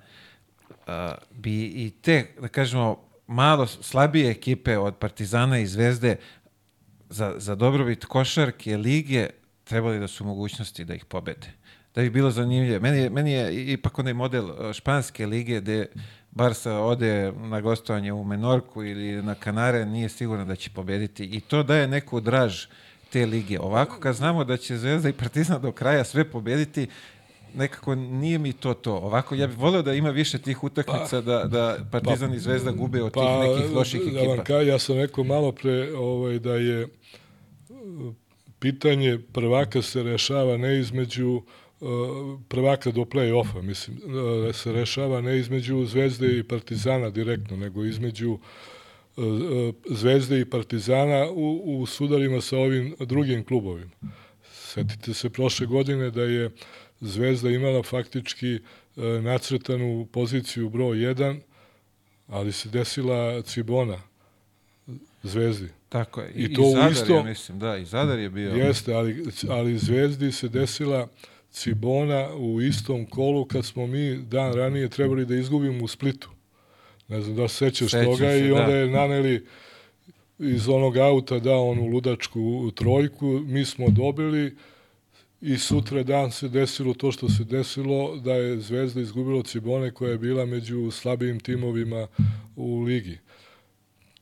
uh, 0.70 0.94
bi 1.30 1.64
i 1.64 1.90
te, 2.02 2.34
da 2.40 2.48
kažemo, 2.48 3.02
malo 3.26 3.66
slabije 3.66 4.30
ekipe 4.30 4.78
od 4.78 4.96
Partizana 4.96 5.58
i 5.58 5.66
Zvezde 5.66 6.16
za, 7.08 7.34
za 7.36 7.54
dobrobit 7.54 8.04
košarke 8.04 8.76
lige 8.76 9.28
trebali 9.64 9.98
da 9.98 10.08
su 10.08 10.24
mogućnosti 10.24 10.84
da 10.84 10.94
ih 10.94 11.04
pobede. 11.04 11.55
Da 11.96 12.02
bi 12.02 12.10
bilo 12.10 12.30
zanimljivo. 12.30 12.80
Meni 12.80 12.98
je, 12.98 13.10
meni 13.10 13.32
je 13.32 13.72
ipak 13.72 13.98
onaj 13.98 14.12
model 14.12 14.72
španske 14.72 15.26
lige 15.26 15.60
gde 15.60 15.86
Barsa 16.30 16.78
ode 16.78 17.32
na 17.32 17.60
gostovanje 17.60 18.12
u 18.12 18.24
Menorku 18.24 18.84
ili 18.84 19.22
na 19.22 19.34
Kanare, 19.34 19.86
nije 19.86 20.08
sigurno 20.08 20.44
da 20.44 20.56
će 20.56 20.70
pobediti. 20.70 21.24
I 21.24 21.40
to 21.40 21.62
daje 21.62 21.88
neku 21.88 22.20
draž 22.20 22.66
te 23.12 23.26
lige. 23.26 23.60
Ovako, 23.60 24.00
kad 24.00 24.14
znamo 24.14 24.44
da 24.44 24.56
će 24.56 24.76
Zvezda 24.76 25.08
i 25.08 25.12
Partizan 25.12 25.62
do 25.62 25.72
kraja 25.72 26.04
sve 26.04 26.30
pobediti, 26.30 26.86
nekako 27.54 27.94
nije 27.94 28.38
mi 28.38 28.52
to 28.52 28.74
to. 28.74 28.94
Ovako, 28.94 29.34
ja 29.34 29.46
bih 29.46 29.58
volio 29.58 29.82
da 29.82 29.94
ima 29.94 30.10
više 30.10 30.38
tih 30.38 30.64
utakmica, 30.64 31.16
pa, 31.16 31.20
da, 31.20 31.44
da 31.44 31.76
Partizan 31.90 32.30
pa, 32.30 32.36
i 32.36 32.38
Zvezda 32.38 32.70
gube 32.70 33.02
od 33.02 33.12
pa, 33.12 33.20
tih 33.20 33.50
nekih 33.50 33.76
loših 33.76 34.00
da 34.12 34.20
ekipa. 34.20 34.44
Ka, 34.44 34.54
ja 34.54 34.78
sam 34.78 34.96
rekao 34.96 35.24
malo 35.24 35.52
pre 35.52 35.92
ovaj, 35.94 36.38
da 36.38 36.54
je 36.54 36.88
pitanje 38.58 39.18
prvaka 39.32 39.82
se 39.82 40.02
rešava 40.02 40.56
ne 40.56 40.80
između 40.80 41.42
prvaka 42.48 42.90
do 42.90 43.04
play-offa, 43.04 43.62
mislim, 43.62 43.98
da 44.44 44.52
se 44.52 44.72
rešava 44.72 45.20
ne 45.20 45.38
između 45.38 45.84
Zvezde 45.84 46.38
i 46.38 46.42
Partizana 46.42 47.10
direktno, 47.10 47.56
nego 47.56 47.84
između 47.84 48.38
e, 49.16 49.20
e, 49.20 49.72
Zvezde 49.94 50.40
i 50.40 50.44
Partizana 50.44 51.30
u, 51.30 51.80
u 51.80 51.86
sudarima 51.86 52.40
sa 52.40 52.58
ovim 52.58 52.94
drugim 53.00 53.44
klubovima. 53.44 53.90
Setite 54.52 55.14
se 55.14 55.30
prošle 55.30 55.66
godine 55.66 56.10
da 56.10 56.22
je 56.22 56.50
Zvezda 57.00 57.50
imala 57.50 57.82
faktički 57.82 58.58
nacrtanu 59.22 60.06
poziciju 60.12 60.68
broj 60.68 60.96
1, 60.96 61.40
ali 62.26 62.52
se 62.52 62.68
desila 62.68 63.42
Cibona 63.42 63.98
Zvezdi. 65.22 65.68
Tako 65.88 66.20
je. 66.20 66.32
I, 66.34 66.44
I 66.44 66.54
to 66.54 66.62
i 66.62 66.72
Zadar 66.72 66.92
isto, 66.92 67.16
je, 67.16 67.24
mislim, 67.24 67.58
da, 67.58 67.76
i 67.76 67.84
Zadar 67.84 68.18
je 68.18 68.30
bio. 68.30 68.50
Jeste, 68.50 68.94
ali, 68.94 69.24
ali 69.48 69.78
Zvezdi 69.78 70.32
se 70.32 70.48
desila 70.48 71.02
uh, 71.02 71.08
Cibona 71.56 72.34
u 72.34 72.60
istom 72.60 73.06
kolu 73.06 73.44
kad 73.44 73.64
smo 73.64 73.86
mi 73.86 74.16
dan 74.16 74.52
ranije 74.52 74.88
trebali 74.88 75.26
da 75.26 75.36
izgubimo 75.36 75.84
u 75.84 75.88
Splitu. 75.88 76.30
Ne 77.08 77.20
znam 77.20 77.36
da 77.36 77.48
se 77.48 77.56
sećaš 77.56 77.90
Sećam 77.90 78.04
toga 78.04 78.30
se, 78.30 78.40
i 78.40 78.52
onda 78.52 78.66
da. 78.66 78.76
je 78.76 78.90
naneli 78.90 79.46
iz 80.38 80.68
onog 80.68 80.96
auta 80.96 81.38
dao 81.38 81.68
onu 81.68 81.86
ludačku 81.86 82.70
trojku, 82.74 83.26
mi 83.26 83.64
smo 83.64 83.86
dobili 83.88 84.56
i 85.40 85.58
sutra 85.58 86.02
dan 86.02 86.32
se 86.32 86.48
desilo 86.48 86.94
to 86.94 87.12
što 87.12 87.28
se 87.28 87.44
desilo 87.44 88.16
da 88.16 88.34
je 88.34 88.60
Zvezda 88.60 89.00
izgubila 89.00 89.42
Cibone 89.42 89.90
koja 89.90 90.10
je 90.10 90.18
bila 90.18 90.46
među 90.46 90.90
slabijim 90.90 91.40
timovima 91.40 92.06
u 92.56 92.80
ligi. 92.80 93.18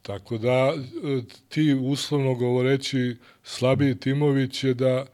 Tako 0.02 0.38
da 0.38 0.74
ti 1.48 1.74
uslovno 1.74 2.34
govoreći 2.34 3.16
slabiji 3.42 3.94
timovi 3.94 4.50
će 4.50 4.74
da 4.74 5.06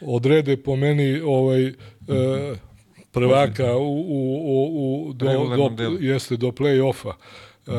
odrede 0.00 0.56
po 0.56 0.76
meni 0.76 1.20
ovaj 1.20 1.68
uh, 1.68 1.74
prvaka 3.12 3.76
u, 3.76 4.00
u, 4.00 4.42
u, 4.44 5.08
u 5.08 5.12
do, 5.12 5.70
do, 5.76 5.96
jeste 6.00 6.36
do 6.36 6.48
play-offa. 6.48 7.12
Uh, 7.66 7.74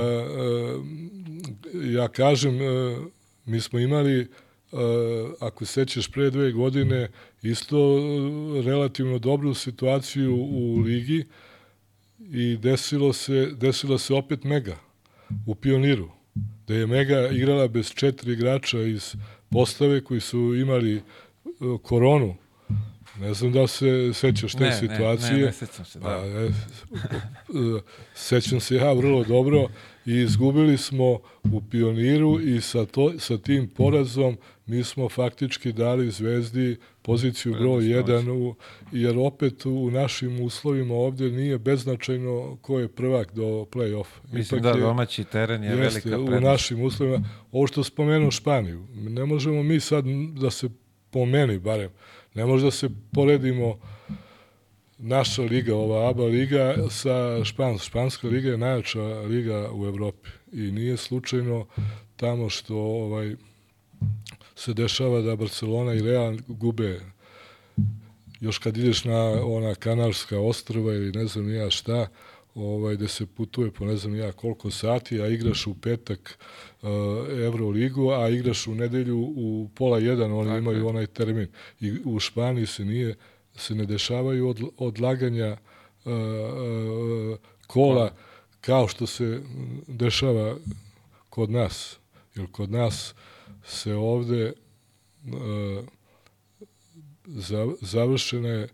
ja 1.94 2.08
kažem, 2.08 2.60
mi 3.46 3.62
smo 3.62 3.80
imali 3.80 4.22
uh, 4.22 4.80
ako 5.40 5.66
sećaš 5.66 6.12
pre 6.12 6.30
dve 6.30 6.52
godine 6.52 7.10
isto 7.42 8.00
relativno 8.66 9.20
dobru 9.20 9.54
situaciju 9.54 10.36
u 10.36 10.80
ligi 10.80 11.26
i 12.20 12.58
desilo 12.58 13.14
se, 13.14 13.52
desilo 13.54 13.98
se 13.98 14.14
opet 14.14 14.44
Mega 14.44 14.78
u 15.46 15.56
Pioniru, 15.56 16.10
da 16.68 16.74
je 16.74 16.88
Mega 16.88 17.28
igrala 17.28 17.68
bez 17.68 17.94
četiri 17.94 18.34
igrača 18.34 18.82
iz 18.82 19.16
postave 19.52 20.04
koji 20.04 20.20
su 20.20 20.56
imali 20.56 20.96
e, 20.96 21.02
koronu. 21.84 22.36
Ne 23.20 23.34
znam 23.34 23.52
da 23.52 23.68
se 23.68 24.12
sećaš 24.14 24.54
te 24.54 24.64
ne, 24.64 24.72
situacije. 24.72 25.32
Ne, 25.32 25.40
ne, 25.40 25.46
ne 25.46 25.52
sećam 25.54 25.86
se, 25.86 26.00
da. 26.00 26.06
Pa, 26.06 26.26
e, 26.26 26.46
e, 26.46 26.52
sećam 28.16 28.60
se 28.60 28.76
ja 28.76 28.94
vrlo 28.94 29.24
dobro 29.24 29.68
i 30.06 30.14
izgubili 30.14 30.78
smo 30.78 31.20
u 31.44 31.62
pioniru 31.72 32.40
i 32.40 32.62
sa, 32.62 32.86
to, 32.86 33.20
sa 33.20 33.38
tim 33.38 33.68
porazom 33.68 34.38
mi 34.66 34.84
smo 34.84 35.10
faktički 35.10 35.72
dali 35.72 36.12
Zvezdi 36.12 36.78
poziciju 37.10 37.54
broj 37.54 37.84
1, 37.84 38.32
u, 38.32 38.56
jer 38.92 39.18
opet 39.18 39.66
u 39.66 39.92
našim 39.92 40.42
uslovima 40.42 40.94
ovde 40.94 41.32
nije 41.32 41.58
beznačajno 41.58 42.58
ko 42.62 42.80
je 42.80 42.88
prvak 42.88 43.34
do 43.34 43.44
play-off. 43.44 44.08
Mislim 44.32 44.60
Ipak 44.60 44.74
da 44.74 44.80
je, 44.80 44.86
domaći 44.86 45.24
teren 45.24 45.64
je 45.64 45.70
jeste, 45.70 45.84
velika 45.84 46.10
prednost. 46.10 46.44
U 46.44 46.46
našim 46.46 46.82
uslovima, 46.82 47.30
ovo 47.52 47.68
što 47.68 47.84
spomenuo 47.84 48.32
Španiju, 48.32 48.88
ne 48.94 49.26
možemo 49.26 49.64
mi 49.64 49.80
sad 49.80 50.06
da 50.42 50.52
se 50.52 50.70
pomeni 51.10 51.60
barem, 51.60 51.90
ne 52.34 52.46
može 52.46 52.66
da 52.66 52.72
se 52.72 52.90
poredimo 53.14 53.80
naša 54.98 55.42
liga, 55.42 55.76
ova 55.76 56.10
ABA 56.10 56.24
liga 56.24 56.76
sa 56.90 57.44
Špans. 57.44 57.84
Španska 57.84 58.28
liga 58.28 58.50
je 58.50 58.58
najjača 58.58 59.02
liga 59.04 59.70
u 59.74 59.86
Evropi 59.86 60.30
i 60.52 60.72
nije 60.72 60.98
slučajno 60.98 61.66
tamo 62.16 62.50
što 62.50 62.76
ovaj 62.76 63.36
se 64.60 64.74
dešava 64.74 65.22
da 65.22 65.36
Barcelona 65.36 65.94
i 65.94 66.02
Real 66.02 66.38
gube 66.48 67.00
još 68.40 68.58
kad 68.58 68.78
ideš 68.78 69.04
na 69.04 69.46
ona 69.46 69.76
Kanarska 69.76 70.40
ostrva 70.40 70.94
ili 70.94 71.12
ne 71.12 71.26
znam 71.26 71.54
ja 71.54 71.70
šta, 71.70 72.08
ovaj, 72.56 72.96
gde 72.96 73.08
se 73.08 73.26
putuje 73.26 73.72
po 73.72 73.86
ne 73.86 73.98
znam 73.98 74.16
ja 74.16 74.32
koliko 74.32 74.72
sati, 74.72 75.22
a 75.22 75.28
igraš 75.28 75.68
u 75.68 75.76
petak 75.82 76.40
uh, 76.82 76.90
Euroligu, 77.30 78.12
a 78.12 78.30
igraš 78.30 78.68
u 78.68 78.76
nedelju 78.76 79.20
u 79.20 79.70
pola 79.76 80.00
jedan, 80.00 80.32
oni 80.32 80.50
Tako 80.50 80.58
imaju 80.58 80.78
je. 80.78 80.84
onaj 80.84 81.08
termin. 81.08 81.48
I 81.80 81.94
u 82.06 82.20
Španiji 82.20 82.66
se 82.66 82.86
nije 82.86 83.16
se 83.56 83.76
ne 83.76 83.86
dešavaju 83.86 84.50
od, 84.50 84.62
odlaganja 84.78 85.58
uh, 86.06 86.12
uh, 86.14 87.38
kola 87.68 88.14
kao 88.62 88.88
što 88.88 89.08
se 89.08 89.42
dešava 89.88 90.56
kod 91.30 91.50
nas. 91.50 91.98
Jer 92.36 92.48
kod 92.52 92.72
nas 92.72 93.14
se 93.64 93.96
ovde 93.96 94.46
e, 94.46 94.54
završene 97.82 98.50
e, 98.50 98.68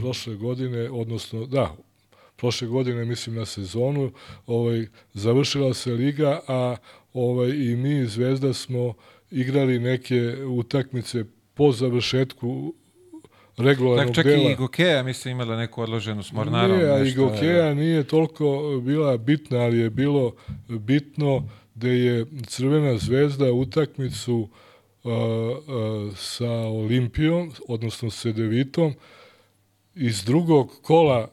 prošle 0.00 0.34
godine, 0.34 0.90
odnosno, 0.90 1.46
da, 1.46 1.76
prošle 2.36 2.68
godine, 2.68 3.04
mislim 3.04 3.36
na 3.36 3.46
sezonu, 3.46 4.12
ovaj, 4.46 4.86
završila 5.14 5.74
se 5.74 5.92
liga, 5.92 6.40
a 6.48 6.76
ovaj, 7.12 7.48
i 7.48 7.76
mi 7.76 8.06
Zvezda 8.06 8.52
smo 8.52 8.94
igrali 9.30 9.78
neke 9.78 10.44
utakmice 10.44 11.24
po 11.54 11.72
završetku 11.72 12.74
regularnog 13.56 14.14
dela. 14.14 14.46
Čak 14.46 14.52
i 14.52 14.54
Gokeja, 14.54 15.02
mislim, 15.02 15.32
imala 15.32 15.56
neku 15.56 15.82
odloženu 15.82 16.22
s 16.22 16.32
Mornarom. 16.32 16.76
Nije, 16.76 16.90
a 16.90 17.04
i 17.04 17.14
Gokeja 17.14 17.74
nije 17.74 18.04
toliko 18.04 18.80
bila 18.82 19.16
bitna, 19.16 19.58
ali 19.58 19.78
je 19.78 19.90
bilo 19.90 20.34
bitno 20.68 21.48
da 21.80 21.88
je 21.88 22.26
Crvena 22.46 22.98
zvezda 22.98 23.52
utakmicu 23.52 24.48
a, 25.04 25.10
a, 25.10 26.10
sa 26.16 26.50
Olimpijom, 26.52 27.52
odnosno 27.68 28.10
sa 28.10 28.32
Devitom, 28.32 28.94
iz 29.94 30.24
drugog 30.24 30.72
kola 30.82 31.28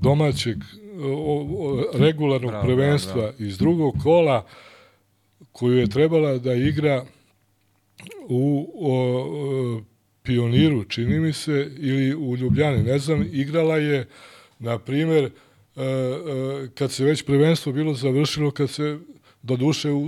domaćeg 0.00 0.56
o, 1.02 1.46
o, 1.58 1.84
regularnog 1.94 2.50
bravo, 2.50 2.64
prvenstva, 2.66 3.14
bravo, 3.14 3.32
bravo. 3.32 3.48
iz 3.48 3.58
drugog 3.58 3.94
kola 4.02 4.46
koju 5.52 5.78
je 5.78 5.86
trebala 5.86 6.38
da 6.38 6.54
igra 6.54 7.04
u 8.28 8.70
o, 8.80 9.82
Pioniru, 10.22 10.84
čini 10.84 11.20
mi 11.20 11.32
se, 11.32 11.70
ili 11.78 12.14
u 12.14 12.36
Ljubljani, 12.36 12.82
ne 12.82 12.98
znam, 12.98 13.28
igrala 13.32 13.76
je, 13.76 14.08
na 14.58 14.78
primer, 14.78 15.30
kad 16.74 16.92
se 16.92 17.04
već 17.04 17.22
prvenstvo 17.22 17.72
bilo 17.72 17.94
završilo, 17.94 18.50
kad 18.50 18.70
se, 18.70 18.98
do 19.42 19.56
duše, 19.56 19.90
u, 19.90 20.02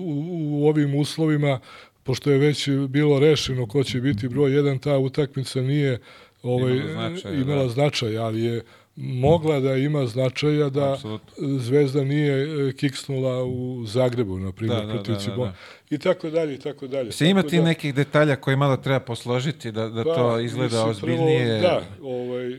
u 0.61 0.69
ovim 0.69 0.95
uslovima, 0.95 1.61
pošto 2.03 2.31
je 2.31 2.39
već 2.39 2.69
bilo 2.89 3.19
rešeno 3.19 3.67
ko 3.67 3.85
će 3.85 4.01
biti 4.01 4.29
broj 4.29 4.55
jedan, 4.57 4.79
ta 4.79 4.99
utakmica 4.99 5.61
nije 5.61 5.99
ovaj, 6.43 6.73
imala, 6.77 7.09
značaj, 7.11 7.41
imala 7.41 7.63
da. 7.63 7.69
značaj, 7.69 8.19
ali 8.19 8.43
je 8.43 8.63
mogla 8.97 9.61
da 9.61 9.77
ima 9.77 10.07
značaja 10.07 10.71
da 10.71 10.93
Absolutno. 10.93 11.59
Zvezda 11.59 12.05
nije 12.05 12.69
e, 12.69 12.73
kiksnula 12.73 13.45
u 13.45 13.85
Zagrebu, 13.87 14.39
na 14.39 14.53
primjer, 14.53 14.81
da, 14.81 14.87
da, 14.87 14.93
protiv 14.93 15.15
da, 15.15 15.37
da, 15.37 15.37
da. 15.37 15.55
I 15.91 15.99
tako 15.99 16.31
dalje, 16.31 16.55
i 16.55 16.59
tako 16.59 16.87
dalje. 16.87 17.13
Se 17.13 17.29
ima 17.29 17.43
ti 17.43 17.57
da, 17.57 17.65
nekih 17.65 17.95
detalja 17.95 18.37
koje 18.37 18.57
malo 18.57 18.77
treba 18.77 19.01
posložiti 19.01 19.73
da, 19.73 19.89
da 19.89 20.05
pa, 20.05 20.15
to 20.15 20.41
izgleda 20.41 20.85
ozbiljnije? 20.85 21.61
Prvo, 21.61 21.61
da, 21.61 21.83
ovaj, 22.03 22.59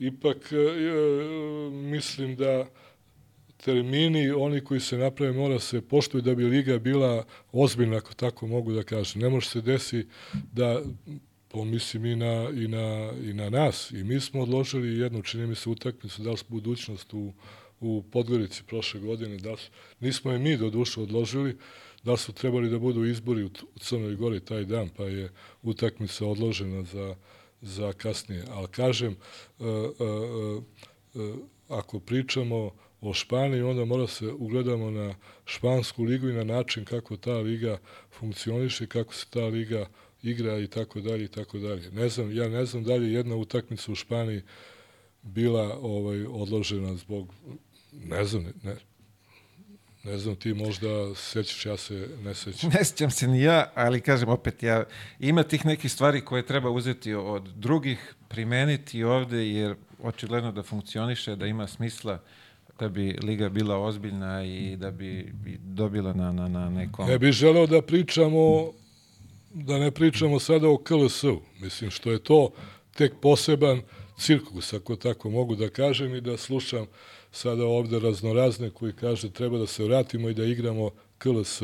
ipak 0.00 0.52
e, 0.52 0.56
e, 0.56 1.70
mislim 1.70 2.36
da 2.36 2.66
termini, 3.56 4.30
oni 4.30 4.60
koji 4.60 4.80
se 4.80 4.98
naprave, 4.98 5.32
mora 5.32 5.58
se 5.58 5.80
poštuju 5.80 6.22
da 6.22 6.34
bi 6.34 6.44
Liga 6.44 6.78
bila 6.78 7.24
ozbiljna, 7.52 7.96
ako 7.96 8.14
tako 8.14 8.46
mogu 8.46 8.72
da 8.72 8.82
kažem. 8.82 9.22
Ne 9.22 9.28
može 9.28 9.48
se 9.48 9.60
desi 9.60 10.06
da 10.52 10.82
pomislim 11.48 12.06
i 12.06 12.16
na, 12.16 12.50
i, 12.54 12.68
na, 12.68 13.12
i 13.24 13.32
na 13.32 13.50
nas. 13.50 13.90
I 13.90 14.04
mi 14.04 14.20
smo 14.20 14.42
odložili 14.42 14.98
jednu, 14.98 15.22
čini 15.22 15.46
mi 15.46 15.54
se, 15.54 15.70
utakmicu, 15.70 16.22
da 16.22 16.30
li 16.30 16.36
budućnost 16.48 17.14
u, 17.14 17.32
u 17.80 18.02
Podgorici 18.12 18.62
prošle 18.66 19.00
godine, 19.00 19.36
da 19.36 19.56
su, 19.56 19.70
nismo 20.00 20.32
je 20.32 20.38
mi 20.38 20.56
do 20.56 20.70
duše 20.70 21.00
odložili, 21.00 21.56
da 22.04 22.16
su 22.16 22.32
trebali 22.32 22.70
da 22.70 22.78
budu 22.78 23.04
izbori 23.04 23.42
u, 23.42 23.50
u 23.74 23.78
Crnoj 23.78 24.14
Gori 24.14 24.40
taj 24.40 24.64
dan, 24.64 24.88
pa 24.96 25.04
je 25.04 25.30
utakmica 25.62 26.26
odložena 26.26 26.82
za, 26.82 27.14
za 27.60 27.92
kasnije. 27.92 28.44
Ali 28.50 28.68
kažem, 28.68 29.16
uh, 29.58 29.66
uh, 29.66 30.62
uh, 31.14 31.36
ako 31.68 32.00
pričamo 32.00 32.70
o 33.00 33.14
Španiji, 33.14 33.62
onda 33.62 33.84
mora 33.84 34.06
se 34.06 34.26
ugledamo 34.26 34.90
na 34.90 35.14
špansku 35.44 36.02
ligu 36.02 36.28
i 36.28 36.32
na 36.32 36.44
način 36.44 36.84
kako 36.84 37.16
ta 37.16 37.34
liga 37.34 37.78
funkcioniše, 38.18 38.86
kako 38.86 39.14
se 39.14 39.26
ta 39.30 39.44
liga 39.44 39.86
igra 40.22 40.58
i 40.58 40.66
tako 40.66 41.00
dalje 41.00 41.24
i 41.24 41.28
tako 41.28 41.58
dalje. 41.58 41.90
Ne 41.90 42.08
znam, 42.08 42.36
ja 42.36 42.48
ne 42.48 42.64
znam 42.64 42.84
da 42.84 42.94
li 42.94 43.06
je 43.06 43.12
jedna 43.12 43.36
utakmica 43.36 43.92
u 43.92 43.94
Španiji 43.94 44.42
bila 45.22 45.78
ovaj 45.82 46.26
odložena 46.26 46.96
zbog 46.96 47.34
ne 47.92 48.24
znam, 48.24 48.44
ne, 48.62 48.76
ne 50.04 50.18
znam, 50.18 50.36
ti 50.36 50.54
možda 50.54 51.14
sećaš, 51.14 51.66
ja 51.66 51.76
se 51.76 52.08
ne 52.24 52.34
sećam. 52.34 52.70
Ne 52.70 52.84
sećam 52.84 53.10
se 53.10 53.28
ni 53.28 53.42
ja, 53.42 53.72
ali 53.74 54.00
kažem 54.00 54.28
opet, 54.28 54.62
ja, 54.62 54.84
ima 55.18 55.42
tih 55.42 55.66
nekih 55.66 55.92
stvari 55.92 56.20
koje 56.20 56.46
treba 56.46 56.70
uzeti 56.70 57.14
od 57.14 57.42
drugih, 57.42 58.14
primeniti 58.28 59.04
ovde, 59.04 59.48
jer 59.48 59.74
očigledno 60.02 60.52
da 60.52 60.62
funkcioniše, 60.62 61.36
da 61.36 61.46
ima 61.46 61.66
smisla 61.66 62.18
da 62.78 62.88
bi 62.88 63.18
Liga 63.22 63.48
bila 63.48 63.78
ozbiljna 63.78 64.44
i 64.44 64.76
da 64.76 64.90
bi 64.90 65.32
dobila 65.58 66.12
na, 66.12 66.32
na, 66.32 66.48
na 66.48 66.70
nekom... 66.70 67.08
Ne 67.08 67.18
bih 67.18 67.32
želeo 67.32 67.66
da 67.66 67.82
pričamo 67.82 68.72
da 69.54 69.78
ne 69.78 69.90
pričamo 69.90 70.38
sada 70.38 70.68
o 70.68 70.78
KLS-u, 70.78 71.40
mislim 71.60 71.90
što 71.90 72.10
je 72.10 72.18
to 72.18 72.50
tek 72.94 73.12
poseban 73.22 73.82
cirkus, 74.18 74.72
ako 74.72 74.96
tako 74.96 75.30
mogu 75.30 75.56
da 75.56 75.68
kažem 75.68 76.14
i 76.14 76.20
da 76.20 76.36
slušam 76.36 76.86
sada 77.32 77.64
ovde 77.64 77.98
raznorazne 77.98 78.70
koji 78.70 78.92
kaže 78.92 79.30
treba 79.30 79.58
da 79.58 79.66
se 79.66 79.84
vratimo 79.84 80.28
i 80.28 80.34
da 80.34 80.44
igramo 80.44 80.90
KLS. 81.18 81.62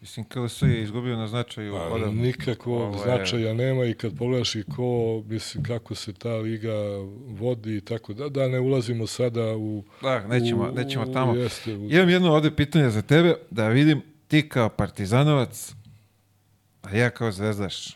Mislim, 0.00 0.26
KLS 0.26 0.62
je 0.62 0.82
izgubio 0.82 1.16
na 1.16 1.28
značaju. 1.28 1.72
Pa, 1.72 1.94
odavno. 1.94 2.22
Nikakvog 2.22 2.80
Ovo 2.80 2.98
značaja 2.98 3.54
nema 3.54 3.84
i 3.84 3.94
kad 3.94 4.18
pogledaš 4.18 4.54
i 4.54 4.62
ko, 4.76 5.22
mislim, 5.26 5.64
kako 5.64 5.94
se 5.94 6.12
ta 6.12 6.36
liga 6.36 6.74
vodi 7.28 7.76
i 7.76 7.80
tako 7.80 8.12
da, 8.12 8.28
da 8.28 8.48
ne 8.48 8.60
ulazimo 8.60 9.06
sada 9.06 9.56
u... 9.56 9.84
Da, 10.02 10.26
nećemo, 10.26 10.62
u, 10.62 10.74
nećemo 10.74 11.06
tamo. 11.06 11.34
Jeste, 11.34 11.74
u... 11.74 11.90
Imam 11.90 12.08
jedno 12.08 12.32
ovde 12.32 12.56
pitanje 12.56 12.90
za 12.90 13.02
tebe, 13.02 13.34
da 13.50 13.68
vidim 13.68 14.02
ti 14.28 14.48
kao 14.48 14.68
partizanovac, 14.68 15.74
A 16.82 16.96
ja 16.96 17.10
kao 17.10 17.32
zvezdaš, 17.32 17.88
uh, 17.88 17.92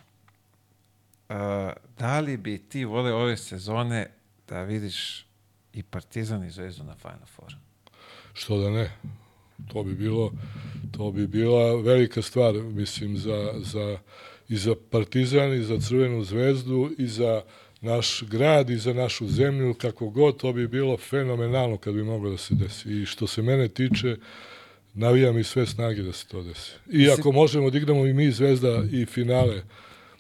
da 1.99 2.21
li 2.21 2.37
bi 2.37 2.59
ti 2.59 2.85
vole 2.85 3.13
ove 3.13 3.37
sezone 3.37 4.11
da 4.49 4.63
vidiš 4.63 5.27
i 5.75 5.83
Partizan 5.83 6.45
i 6.45 6.51
Zvezdu 6.51 6.85
na 6.85 6.95
Final 6.95 7.27
Four? 7.27 7.55
Što 8.35 8.59
da 8.59 8.71
ne? 8.71 8.91
To 9.73 9.83
bi 9.83 9.95
bilo 9.95 10.33
to 10.97 11.11
bi 11.11 11.27
bila 11.27 11.81
velika 11.81 12.23
stvar, 12.23 12.55
mislim, 12.55 13.17
za, 13.17 13.55
za, 13.59 13.99
i 14.49 14.57
za 14.57 14.75
Partizan, 14.91 15.53
i 15.53 15.65
za 15.65 15.81
Crvenu 15.81 16.25
zvezdu, 16.25 16.91
i 16.99 17.07
za 17.07 17.43
naš 17.81 18.23
grad, 18.23 18.71
i 18.71 18.77
za 18.77 18.93
našu 18.93 19.29
zemlju, 19.29 19.75
kako 19.75 20.09
god, 20.09 20.37
to 20.37 20.53
bi 20.53 20.69
bilo 20.69 20.97
fenomenalno 20.97 21.77
kad 21.77 21.95
bi 21.95 22.03
moglo 22.03 22.31
da 22.31 22.37
se 22.37 22.55
desi. 22.55 23.03
I 23.03 23.07
što 23.07 23.27
se 23.27 23.43
mene 23.43 23.69
tiče, 23.69 24.17
navijam 24.95 25.39
i 25.39 25.45
sve 25.45 25.67
snage 25.67 26.03
da 26.03 26.13
se 26.13 26.27
to 26.27 26.43
desi. 26.43 26.73
I 26.91 27.11
ako 27.11 27.33
možemo 27.33 27.71
da 27.71 27.79
igramo 27.79 28.07
i 28.07 28.13
mi 28.13 28.31
Zvezda 28.31 28.85
i 28.93 29.07
finale, 29.07 29.63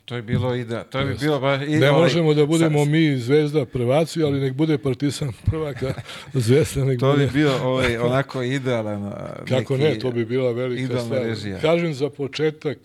To 0.05 0.17
je 0.17 0.23
bilo 0.23 0.55
i 0.55 0.65
da, 0.65 0.85
to 0.85 1.05
bi 1.05 1.15
bilo 1.21 1.41
baš... 1.41 1.63
I, 1.63 1.77
ne 1.77 1.91
ovaj, 1.91 2.03
možemo 2.03 2.35
da 2.35 2.47
budemo 2.47 2.79
sad, 2.79 2.89
mi 2.89 3.17
Zvezda 3.17 3.65
prvaci, 3.65 4.23
ali 4.23 4.41
nek 4.41 4.53
bude 4.53 4.79
Partizan 4.79 5.33
prvaka, 5.51 5.95
Zvezda 6.35 6.85
nek 6.85 7.01
to 7.01 7.13
bude... 7.13 7.27
To 7.27 7.33
bi 7.33 7.39
bio 7.39 7.53
ovaj, 7.63 7.97
onako 7.97 8.43
idealan... 8.43 9.13
Kako 9.49 9.77
ne, 9.77 9.99
to 9.99 10.11
bi 10.11 10.25
bila 10.25 10.53
velika 10.53 11.01
stvar. 11.01 11.23
Režija. 11.23 11.61
Kažem 11.61 11.95
za 11.95 12.11
početak, 12.11 12.79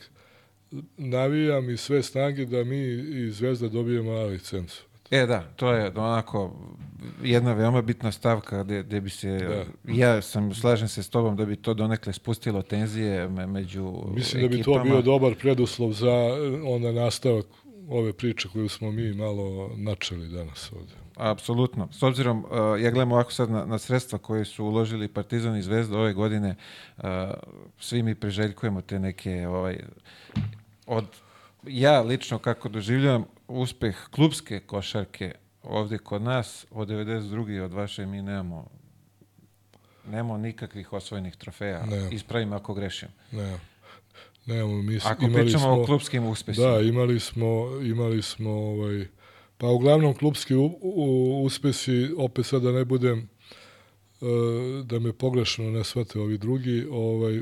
navijam 0.97 1.70
i 1.70 1.78
sve 1.78 2.03
snage 2.03 2.45
da 2.45 2.63
mi 2.63 2.78
i 3.26 3.32
Zvezda 3.32 3.68
dobijemo 3.68 4.11
na 4.13 4.24
licencu. 4.24 4.84
E 5.12 5.26
da, 5.26 5.43
to 5.55 5.72
je 5.72 5.91
onako 5.95 6.53
jedna 7.24 7.53
veoma 7.53 7.82
bitna 7.82 8.12
stavka 8.12 8.64
gde 8.64 9.01
bi 9.01 9.10
se, 9.10 9.38
da. 9.38 9.93
ja 9.93 10.22
sam, 10.22 10.53
slažem 10.53 10.88
se 10.88 11.03
s 11.03 11.10
tobom 11.10 11.36
da 11.36 11.45
bi 11.45 11.55
to 11.55 11.74
donekle 11.74 12.14
spustilo 12.14 12.62
tenzije 12.62 13.30
me, 13.30 13.47
među 13.47 13.93
Mislim 14.16 14.45
ekipama. 14.45 14.78
da 14.78 14.84
bi 14.84 14.89
to 14.89 14.93
bio 14.93 15.01
dobar 15.01 15.36
preduslov 15.36 15.91
za 15.91 16.14
onda 16.66 16.91
nastavak 16.91 17.45
ove 17.89 18.14
priče 18.14 18.49
koju 18.53 18.70
smo 18.70 18.91
mi 18.91 19.14
malo 19.14 19.72
načeli 19.76 20.28
danas 20.28 20.72
ovde. 20.72 20.93
Apsolutno. 21.16 21.88
S 21.91 22.03
obzirom, 22.03 22.45
uh, 22.45 22.51
ja 22.82 22.91
gledam 22.91 23.12
ovako 23.12 23.32
sad 23.32 23.51
na, 23.51 23.66
na 23.66 23.78
sredstva 23.78 24.20
koje 24.20 24.45
su 24.45 24.66
uložili 24.66 25.08
Partizan 25.08 25.58
i 25.58 25.62
Zvezda 25.62 25.97
ove 25.97 26.14
godine, 26.14 26.55
uh, 26.97 27.03
svi 27.80 28.03
mi 28.03 28.16
priželjkujemo 28.16 28.82
te 28.82 28.99
neke, 28.99 29.47
ovaj, 29.47 29.80
od, 30.88 31.05
ja 31.68 32.01
lično 32.01 32.39
kako 32.39 32.70
doživljavam, 32.70 33.26
uspeh 33.48 33.95
klubske 34.12 34.60
košarke 34.60 35.36
ovde 35.64 35.98
kod 35.98 36.22
nas 36.22 36.66
od 36.72 36.88
92. 36.88 37.62
od 37.62 37.74
vaše 37.74 38.06
mi 38.06 38.22
nemamo 38.22 38.78
nemamo 40.08 40.38
nikakvih 40.38 40.93
osvojenih 40.93 41.36
trofeja. 41.36 41.86
Ne. 41.86 42.10
Ispravim 42.12 42.54
ako 42.54 42.74
grešim. 42.74 43.10
Ne. 43.32 43.60
Nemamo, 44.45 44.82
mi 44.82 45.00
Ako 45.04 45.26
imali 45.26 45.43
pričamo 45.43 45.64
smo, 45.64 45.82
o 45.82 45.86
klubskim 45.86 46.26
uspesima. 46.26 46.68
Da, 46.68 46.82
imali 46.82 47.20
smo, 47.20 47.80
imali 47.84 48.22
smo 48.22 48.52
ovaj, 48.52 49.08
pa 49.58 49.68
uglavnom 49.68 50.14
klubski 50.14 50.56
u, 50.56 50.80
u, 50.82 51.43
uspesi, 51.43 52.14
opet 52.18 52.45
sad 52.45 52.62
da 52.62 52.72
ne 52.72 52.86
budem 52.86 53.30
uh, 54.22 54.28
da 54.86 55.00
me 55.00 55.14
pogrešno 55.14 55.72
ne 55.72 55.84
shvate 55.84 56.20
ovi 56.20 56.38
drugi, 56.38 56.88
ovaj, 56.91 57.41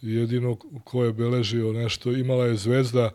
jedino 0.00 0.56
ko 0.84 1.04
je 1.04 1.12
beležio 1.12 1.72
nešto, 1.72 2.12
imala 2.12 2.46
je 2.46 2.56
zvezda 2.56 3.10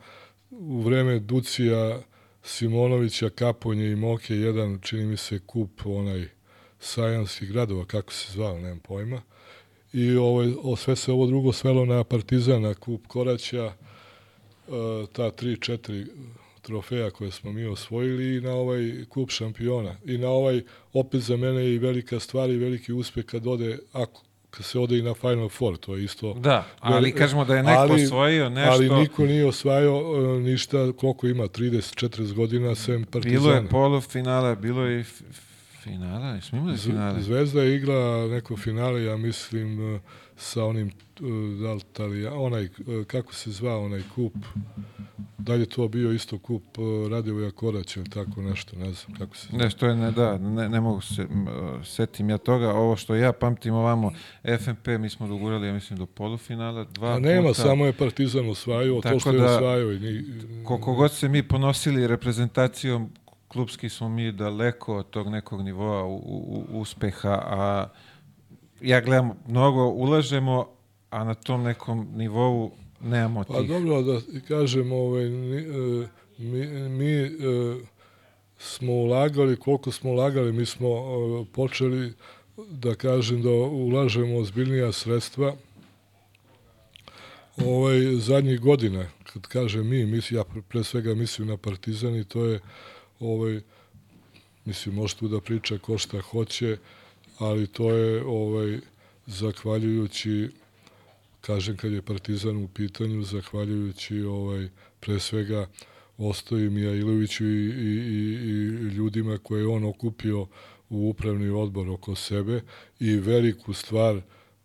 u 0.50 0.82
vreme 0.82 1.20
Ducija 1.20 2.02
Simonovića, 2.48 3.30
Kaponje 3.30 3.92
i 3.92 3.96
Moke, 3.96 4.36
jedan, 4.36 4.80
čini 4.82 5.06
mi 5.06 5.18
se, 5.18 5.40
kup 5.40 5.86
onaj 5.86 6.28
sajanskih 6.80 7.52
gradova, 7.52 7.86
kako 7.86 8.14
se 8.14 8.32
zvao, 8.32 8.60
nemam 8.60 8.80
pojma. 8.80 9.22
I 9.94 10.16
ovaj, 10.16 10.54
o, 10.64 10.76
sve 10.76 10.96
se 10.96 11.12
ovo 11.12 11.26
drugo 11.26 11.52
svelo 11.52 11.86
na 11.86 12.04
Partizana, 12.04 12.74
kup 12.74 13.08
Koraća, 13.08 13.66
e, 13.66 13.74
ta 15.14 15.32
3-4 15.32 16.08
trofeja 16.62 17.12
koje 17.12 17.32
smo 17.32 17.52
mi 17.52 17.66
osvojili 17.66 18.38
i 18.38 18.42
na 18.42 18.54
ovaj 18.54 19.06
kup 19.10 19.32
šampiona. 19.32 19.96
I 20.06 20.18
na 20.18 20.30
ovaj, 20.30 20.62
opet 20.94 21.22
za 21.22 21.38
mene 21.38 21.70
i 21.70 21.78
velika 21.78 22.20
stvar 22.20 22.50
i 22.50 22.58
veliki 22.58 22.94
uspeh 22.94 23.26
kad 23.26 23.48
ode, 23.48 23.80
ako 23.92 24.24
kad 24.58 24.66
se 24.66 24.80
ode 24.80 24.98
i 24.98 25.02
na 25.02 25.14
Final 25.14 25.50
Four, 25.50 25.78
to 25.78 25.96
je 25.96 26.04
isto... 26.04 26.34
Da, 26.34 26.66
ali 26.80 27.12
kažemo 27.12 27.46
da 27.46 27.56
je 27.56 27.64
neko 27.64 27.80
ali, 27.80 28.04
osvojio 28.06 28.50
nešto... 28.50 28.72
Ali 28.72 28.90
niko 28.90 29.26
nije 29.26 29.46
osvajao 29.46 29.98
uh, 29.98 30.42
ništa, 30.42 30.92
koliko 30.92 31.28
ima, 31.28 31.44
30-40 31.44 32.34
godina, 32.34 32.76
sem 32.76 33.04
Partizana. 33.04 33.40
Bilo 33.40 33.54
je 33.54 33.68
polufinale, 33.70 34.56
bilo 34.56 34.86
je 34.86 35.00
i 35.00 35.04
finale, 35.84 36.42
smo 36.42 36.58
imali 36.58 36.78
finale. 36.78 37.22
Zvezda 37.22 37.62
je 37.62 37.76
igla 37.76 38.28
neko 38.28 38.58
finale, 38.58 39.04
ja 39.04 39.18
mislim, 39.18 39.96
uh, 39.96 40.02
sa 40.38 40.66
onim, 40.66 40.88
uh, 40.88 41.62
da 41.62 41.74
li 41.74 41.82
Talija, 41.94 42.34
onaj, 42.34 42.70
kako 43.08 43.34
se 43.34 43.52
zvao 43.52 43.86
onaj 43.86 44.02
kup, 44.16 44.34
da 45.38 45.54
li 45.54 45.60
je 45.60 45.66
to 45.66 45.88
bio 45.88 46.12
isto 46.12 46.40
kup 46.40 46.64
Radivoja 47.10 47.52
Koraća 47.52 48.00
ili 48.00 48.10
tako 48.10 48.42
nešto, 48.42 48.78
ne 48.80 48.94
znam 48.94 49.18
kako 49.18 49.38
se... 49.38 49.48
Ne, 49.52 49.70
što 49.70 49.88
je, 49.88 49.96
ne, 49.96 50.12
da, 50.12 50.38
ne, 50.38 50.70
ne 50.70 50.82
mogu 50.82 51.02
se, 51.02 51.28
setim 51.84 52.30
ja 52.30 52.38
toga, 52.38 52.74
ovo 52.74 52.96
što 52.96 53.16
ja 53.16 53.32
pamtim 53.32 53.74
ovamo, 53.74 54.12
FNP 54.60 54.88
mi 54.88 55.10
smo 55.10 55.28
dogurali, 55.28 55.68
ja 55.68 55.74
mislim, 55.74 56.00
do 56.00 56.06
polufinala, 56.06 56.84
dva 56.84 57.16
A 57.16 57.20
nema, 57.20 57.48
puta. 57.48 57.62
samo 57.62 57.86
je 57.86 57.94
Partizan 57.94 58.50
osvajao, 58.50 59.02
to 59.02 59.20
što 59.20 59.32
je 59.32 59.40
da, 59.40 59.56
osvajao. 59.56 59.92
I 59.92 60.00
ni, 60.00 60.24
koliko 60.64 60.94
god 60.94 61.12
se 61.12 61.30
mi 61.30 61.48
ponosili 61.48 62.08
reprezentacijom, 62.08 63.10
klubski 63.48 63.90
smo 63.90 64.10
mi 64.10 64.32
daleko 64.32 64.98
od 64.98 65.10
tog 65.10 65.30
nekog 65.30 65.62
nivoa 65.62 66.04
u, 66.04 66.16
u, 66.16 66.66
uspeha, 66.72 67.42
a 67.44 67.88
ja 68.86 69.02
gledam, 69.02 69.32
mnogo 69.48 69.86
ulažemo, 69.86 70.68
a 71.10 71.24
na 71.24 71.34
tom 71.34 71.64
nekom 71.64 72.08
nivou 72.16 72.72
nemamo 73.02 73.44
pa 73.44 73.54
tih. 73.54 73.56
Pa 73.56 73.74
dobro, 73.74 74.02
da 74.02 74.20
kažem, 74.48 74.92
ovaj, 74.92 75.30
mi, 75.30 76.66
mi 76.90 77.32
smo 78.58 78.94
ulagali, 78.94 79.56
koliko 79.56 79.92
smo 79.92 80.12
ulagali, 80.12 80.54
mi 80.54 80.66
smo 80.66 80.88
počeli 81.54 82.14
da 82.58 82.96
kažem 82.96 83.42
da 83.42 83.50
ulažemo 83.50 84.38
ozbiljnija 84.38 84.92
sredstva 84.92 85.56
ovaj, 87.58 88.00
zadnjih 88.16 88.60
godina, 88.60 89.06
kad 89.34 89.48
kažem 89.48 89.90
mi, 89.90 90.06
mislim, 90.06 90.38
ja 90.38 90.44
pre 90.70 90.84
svega 90.84 91.16
mislim 91.16 91.48
na 91.48 91.58
Partizan 91.58 92.16
i 92.16 92.24
to 92.24 92.46
je 92.46 92.60
ovaj, 93.20 93.62
mislim, 94.66 94.96
može 94.96 95.16
tu 95.16 95.28
da 95.28 95.40
priča 95.40 95.78
ko 95.78 95.98
šta 95.98 96.22
hoće, 96.22 96.78
ali 97.38 97.68
to 97.68 97.92
je 97.92 98.24
ovaj, 98.26 98.80
zahvaljujući 99.26 100.50
kažem 101.42 101.78
kad 101.78 101.92
je 101.92 102.02
Partizan 102.02 102.58
u 102.58 102.68
pitanju, 102.68 103.24
zahvaljujući 103.24 104.22
ovaj, 104.22 104.70
pre 105.00 105.20
svega 105.20 105.68
Ostoji 106.18 106.70
Mijailoviću 106.70 107.46
i, 107.46 107.70
i, 107.70 107.92
i, 107.92 108.52
i 108.52 108.96
ljudima 108.96 109.38
koje 109.38 109.62
je 109.62 109.68
on 109.68 109.84
okupio 109.84 110.48
u 110.90 111.10
upravni 111.10 111.50
odbor 111.50 111.90
oko 111.90 112.16
sebe 112.16 112.62
i 113.00 113.16
veliku 113.16 113.74
stvar 113.74 114.22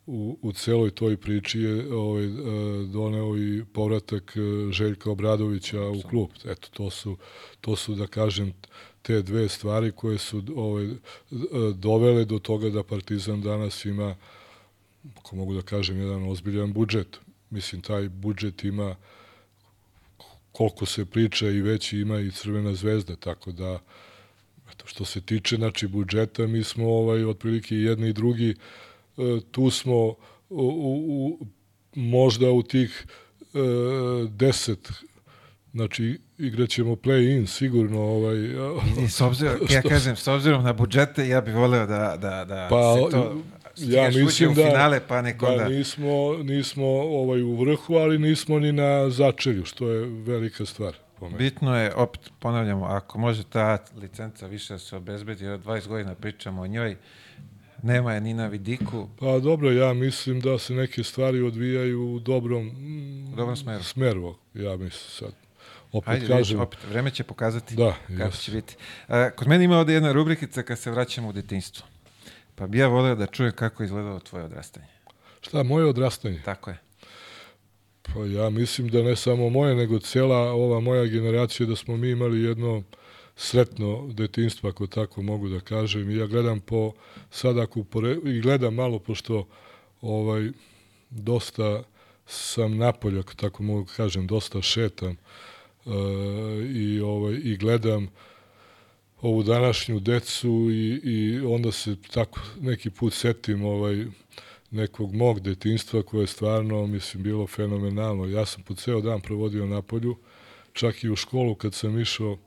u, 0.06 0.38
u 0.42 0.52
celoj 0.52 0.90
toj 0.90 1.16
priči 1.16 1.60
je 1.60 1.94
ovaj, 1.94 2.26
doneo 2.92 3.36
i 3.38 3.64
povratak 3.72 4.36
e, 4.36 4.72
Željka 4.72 5.10
Obradovića 5.10 5.82
u 5.82 6.02
klub. 6.08 6.30
Eto, 6.44 6.68
to 6.72 6.90
su, 6.90 7.16
to 7.60 7.76
su 7.76 7.94
da 7.94 8.06
kažem, 8.06 8.52
te 9.02 9.22
dve 9.22 9.48
stvari 9.48 9.92
koje 9.92 10.18
su 10.18 10.42
ovaj, 10.56 10.84
e, 10.84 10.96
dovele 11.74 12.24
do 12.24 12.38
toga 12.38 12.70
da 12.70 12.82
Partizan 12.82 13.40
danas 13.42 13.84
ima 13.84 14.16
ako 15.18 15.36
mogu 15.36 15.54
da 15.54 15.62
kažem, 15.62 16.00
jedan 16.00 16.30
ozbiljan 16.30 16.72
budžet. 16.72 17.20
Mislim, 17.50 17.82
taj 17.82 18.08
budžet 18.08 18.64
ima 18.64 18.96
koliko 20.52 20.86
se 20.86 21.04
priča 21.04 21.48
i 21.48 21.60
veći 21.60 21.98
ima 21.98 22.20
i 22.20 22.30
Crvena 22.30 22.74
zvezda, 22.74 23.16
tako 23.16 23.52
da 23.52 23.78
eto, 24.72 24.86
što 24.86 25.04
se 25.04 25.20
tiče 25.20 25.56
znači 25.56 25.86
budžeta, 25.86 26.46
mi 26.46 26.64
smo 26.64 26.88
ovaj 26.88 27.24
otprilike 27.24 27.76
jedni 27.76 28.08
i 28.08 28.12
drugi 28.12 28.50
e, 28.50 29.40
tu 29.50 29.70
smo 29.70 29.94
u, 30.04 30.16
u, 30.50 31.46
možda 31.94 32.50
u 32.50 32.62
tih 32.62 33.06
e, 33.54 33.58
10 33.58 34.76
znači 35.72 36.20
igraćemo 36.38 36.96
play-in 36.96 37.46
sigurno 37.46 38.00
ovaj 38.00 38.36
I 39.04 39.08
s 39.08 39.20
obzirom, 39.20 39.56
što... 39.64 39.74
ja 39.74 39.82
kažem 39.82 40.16
s 40.16 40.28
obzirom 40.28 40.64
na 40.64 40.72
budžete 40.72 41.28
ja 41.28 41.40
bih 41.40 41.54
voleo 41.54 41.86
da 41.86 42.16
da 42.16 42.44
da 42.44 42.66
pa, 42.70 42.94
se 42.94 43.10
to 43.10 43.42
ja 43.76 44.10
mislim 44.10 44.54
da, 44.54 44.64
finale, 44.64 45.00
pa 45.08 45.22
neko 45.22 45.50
da 45.56 45.68
nismo, 45.68 46.36
nismo 46.42 46.86
ovaj 46.86 47.42
u 47.42 47.56
vrhu, 47.56 47.94
ali 47.94 48.18
nismo 48.18 48.58
ni 48.58 48.72
na 48.72 49.10
začelju, 49.10 49.64
što 49.64 49.88
je 49.88 50.06
velika 50.06 50.66
stvar. 50.66 50.94
Bitno 51.38 51.76
je, 51.76 51.94
opet 51.94 52.30
ponavljamo, 52.38 52.84
ako 52.84 53.18
može 53.18 53.44
ta 53.44 53.78
licenca 53.96 54.46
više 54.46 54.72
da 54.72 54.78
se 54.78 54.96
obezbedi, 54.96 55.48
od 55.48 55.64
20 55.64 55.88
godina 55.88 56.14
pričamo 56.14 56.62
o 56.62 56.66
njoj, 56.66 56.96
nema 57.82 58.14
je 58.14 58.20
ni 58.20 58.34
na 58.34 58.46
vidiku. 58.46 59.08
Pa 59.18 59.38
dobro, 59.38 59.72
ja 59.72 59.94
mislim 59.94 60.40
da 60.40 60.58
se 60.58 60.74
neke 60.74 61.04
stvari 61.04 61.42
odvijaju 61.42 62.14
u 62.14 62.18
dobrom, 62.18 62.68
u 63.32 63.36
dobrom 63.36 63.56
smeru. 63.56 63.82
smeru. 63.82 64.34
Ja 64.54 64.76
mislim 64.76 65.10
sad. 65.10 65.49
Opet 65.92 66.08
Ajde, 66.08 66.26
kažem. 66.26 66.58
Vidiš, 66.58 66.66
opet, 66.66 66.78
vreme 66.90 67.10
će 67.10 67.24
pokazati 67.24 67.76
da, 67.76 67.96
kako 68.08 68.22
jes. 68.22 68.40
će 68.40 68.52
biti. 68.52 68.76
A, 69.08 69.30
kod 69.30 69.48
mene 69.48 69.64
ima 69.64 69.78
ovde 69.78 69.92
jedna 69.92 70.12
rubrikica 70.12 70.62
kad 70.62 70.78
se 70.78 70.90
vraćamo 70.90 71.28
u 71.28 71.32
detinjstvo. 71.32 71.86
Pa 72.54 72.66
bi 72.66 72.78
ja 72.78 72.88
voleo 72.88 73.14
da 73.14 73.26
čujem 73.26 73.52
kako 73.52 73.82
je 73.82 73.84
izgledalo 73.84 74.20
tvoje 74.20 74.44
odrastanje. 74.44 74.86
Šta, 75.40 75.62
moje 75.62 75.86
odrastanje? 75.86 76.42
Tako 76.44 76.70
je. 76.70 76.78
Pa 78.02 78.24
ja 78.26 78.50
mislim 78.50 78.88
da 78.88 79.02
ne 79.02 79.16
samo 79.16 79.50
moje, 79.50 79.74
nego 79.74 79.98
cela 79.98 80.36
ova 80.36 80.80
moja 80.80 81.06
generacija, 81.06 81.66
da 81.66 81.76
smo 81.76 81.96
mi 81.96 82.10
imali 82.10 82.42
jedno 82.42 82.82
sretno 83.36 84.08
detinstvo, 84.12 84.68
ako 84.68 84.86
tako 84.86 85.22
mogu 85.22 85.48
da 85.48 85.60
kažem. 85.60 86.10
I 86.10 86.16
ja 86.16 86.26
gledam 86.26 86.60
po, 86.60 86.92
sad 87.30 87.58
ako 87.58 87.84
pore, 87.84 88.16
i 88.24 88.40
gledam 88.40 88.74
malo, 88.74 88.98
pošto 88.98 89.46
ovaj, 90.00 90.50
dosta 91.10 91.82
sam 92.30 92.76
napolje, 92.76 93.20
ako 93.20 93.34
tako 93.34 93.62
mogu 93.62 93.84
da 93.84 93.92
kažem, 93.96 94.26
dosta 94.26 94.62
šetam 94.62 95.16
uh, 95.84 95.94
i, 96.74 97.00
ovaj, 97.00 97.40
i 97.44 97.56
gledam 97.56 98.08
ovu 99.20 99.42
današnju 99.42 100.00
decu 100.00 100.68
i, 100.70 101.00
i 101.04 101.40
onda 101.40 101.72
se 101.72 101.96
tako 102.14 102.40
neki 102.60 102.90
put 102.90 103.14
setim 103.14 103.64
ovaj, 103.64 104.04
nekog 104.70 105.14
mog 105.14 105.40
detinstva 105.40 106.02
koje 106.02 106.22
je 106.22 106.26
stvarno, 106.26 106.86
mislim, 106.86 107.22
bilo 107.22 107.46
fenomenalno. 107.46 108.26
Ja 108.26 108.46
sam 108.46 108.62
po 108.62 108.74
ceo 108.74 109.00
dan 109.00 109.20
provodio 109.20 109.66
na 109.66 109.82
polju, 109.82 110.16
čak 110.72 111.04
i 111.04 111.10
u 111.10 111.16
školu 111.16 111.54
kad 111.54 111.74
sam 111.74 112.00
išao, 112.00 112.38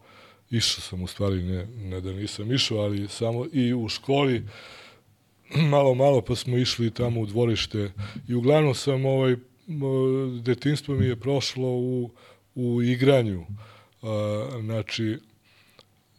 išao 0.49 0.81
sam 0.81 1.03
u 1.03 1.07
stvari, 1.07 1.43
ne, 1.43 1.65
ne 1.65 2.01
da 2.01 2.11
nisam 2.11 2.51
išao, 2.51 2.77
ali 2.77 3.07
samo 3.07 3.45
i 3.53 3.73
u 3.73 3.89
školi, 3.89 4.43
malo, 5.73 5.93
malo 5.95 6.21
pa 6.21 6.35
smo 6.35 6.57
išli 6.57 6.91
tamo 6.91 7.21
u 7.21 7.25
dvorište 7.25 7.91
i 8.27 8.33
uglavnom 8.33 8.75
sam, 8.75 9.05
ovaj, 9.05 9.35
detinstvo 10.41 10.95
mi 10.95 11.05
je 11.05 11.15
prošlo 11.15 11.67
u, 11.67 12.09
u 12.55 12.81
igranju. 12.81 13.45
Znači, 14.61 15.19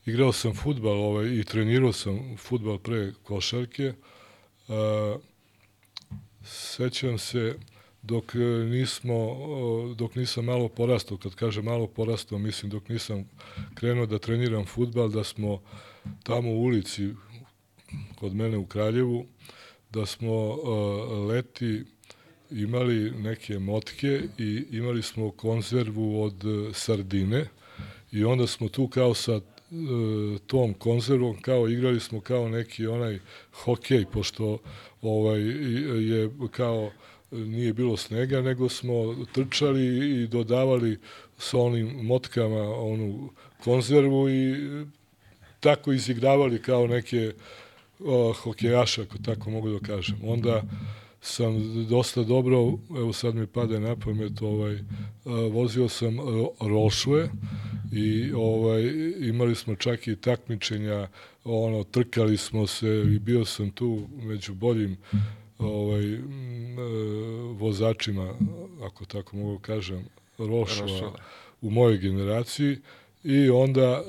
igrao 0.06 0.32
sam 0.32 0.54
futbal 0.54 0.92
ovaj, 0.92 1.26
i 1.26 1.44
trenirao 1.44 1.92
sam 1.92 2.36
futbal 2.38 2.78
pre 2.78 3.12
košarke. 3.22 3.92
A, 4.68 5.16
sećam 6.44 7.18
se 7.18 7.58
dok 8.02 8.34
nismo, 8.70 9.36
dok 9.96 10.14
nisam 10.14 10.44
malo 10.44 10.68
porastao, 10.68 11.18
kad 11.18 11.34
kažem 11.34 11.64
malo 11.64 11.86
porastao, 11.86 12.38
mislim 12.38 12.70
dok 12.70 12.88
nisam 12.88 13.28
krenuo 13.74 14.06
da 14.06 14.18
treniram 14.18 14.64
futbal, 14.66 15.08
da 15.08 15.24
smo 15.24 15.62
tamo 16.22 16.50
u 16.50 16.62
ulici 16.62 17.08
kod 18.14 18.34
mene 18.34 18.56
u 18.56 18.66
Kraljevu, 18.66 19.26
da 19.90 20.06
smo 20.06 20.54
leti 21.28 21.84
imali 22.50 23.10
neke 23.10 23.58
motke 23.58 24.22
i 24.38 24.64
imali 24.70 25.02
smo 25.02 25.30
konzervu 25.30 26.22
od 26.22 26.34
sardine 26.72 27.48
i 28.12 28.24
onda 28.24 28.46
smo 28.46 28.68
tu 28.68 28.88
kao 28.88 29.14
sa 29.14 29.40
E, 29.74 30.38
tom 30.46 30.74
konzervom, 30.74 31.40
kao 31.40 31.68
igrali 31.68 32.00
smo 32.00 32.20
kao 32.20 32.48
neki 32.48 32.86
onaj 32.86 33.18
hokej, 33.52 34.04
pošto 34.12 34.58
ovaj 35.02 35.40
je 36.08 36.30
kao 36.50 36.90
nije 37.32 37.72
bilo 37.72 37.96
snega, 37.96 38.40
nego 38.40 38.68
smo 38.68 39.24
trčali 39.32 40.22
i 40.22 40.26
dodavali 40.26 40.98
sa 41.38 41.58
onim 41.58 41.86
motkama 42.02 42.62
onu 42.76 43.30
konzervu 43.64 44.30
i 44.30 44.54
tako 45.60 45.92
izigravali 45.92 46.62
kao 46.62 46.86
neke 46.86 47.32
o, 48.00 48.32
hokejaše, 48.32 49.02
ako 49.02 49.18
tako 49.18 49.50
mogu 49.50 49.70
da 49.70 49.86
kažem. 49.86 50.18
Onda 50.24 50.62
sam 51.24 51.84
dosta 51.88 52.22
dobro, 52.22 52.72
evo 52.96 53.12
sad 53.12 53.34
mi 53.34 53.46
pade 53.46 53.80
na 53.80 53.96
pamet, 53.96 54.42
ovaj, 54.42 54.78
vozio 55.50 55.88
sam 55.88 56.16
rošve 56.60 57.28
i 57.92 58.32
ovaj, 58.32 58.82
imali 59.20 59.54
smo 59.54 59.74
čak 59.74 60.06
i 60.06 60.16
takmičenja, 60.16 61.08
ono, 61.44 61.84
trkali 61.84 62.36
smo 62.36 62.66
se 62.66 63.04
i 63.14 63.18
bio 63.18 63.44
sam 63.44 63.70
tu 63.70 64.08
među 64.22 64.54
boljim 64.54 64.96
ovaj, 65.58 66.14
e, 66.14 66.18
vozačima, 67.52 68.34
ako 68.82 69.04
tako 69.04 69.36
mogu 69.36 69.58
kažem, 69.58 70.04
Rošova, 70.38 70.90
Rošova. 70.90 71.18
u 71.62 71.70
mojoj 71.70 71.98
generaciji 71.98 72.78
i 73.24 73.50
onda 73.50 73.82
e, 73.82 74.02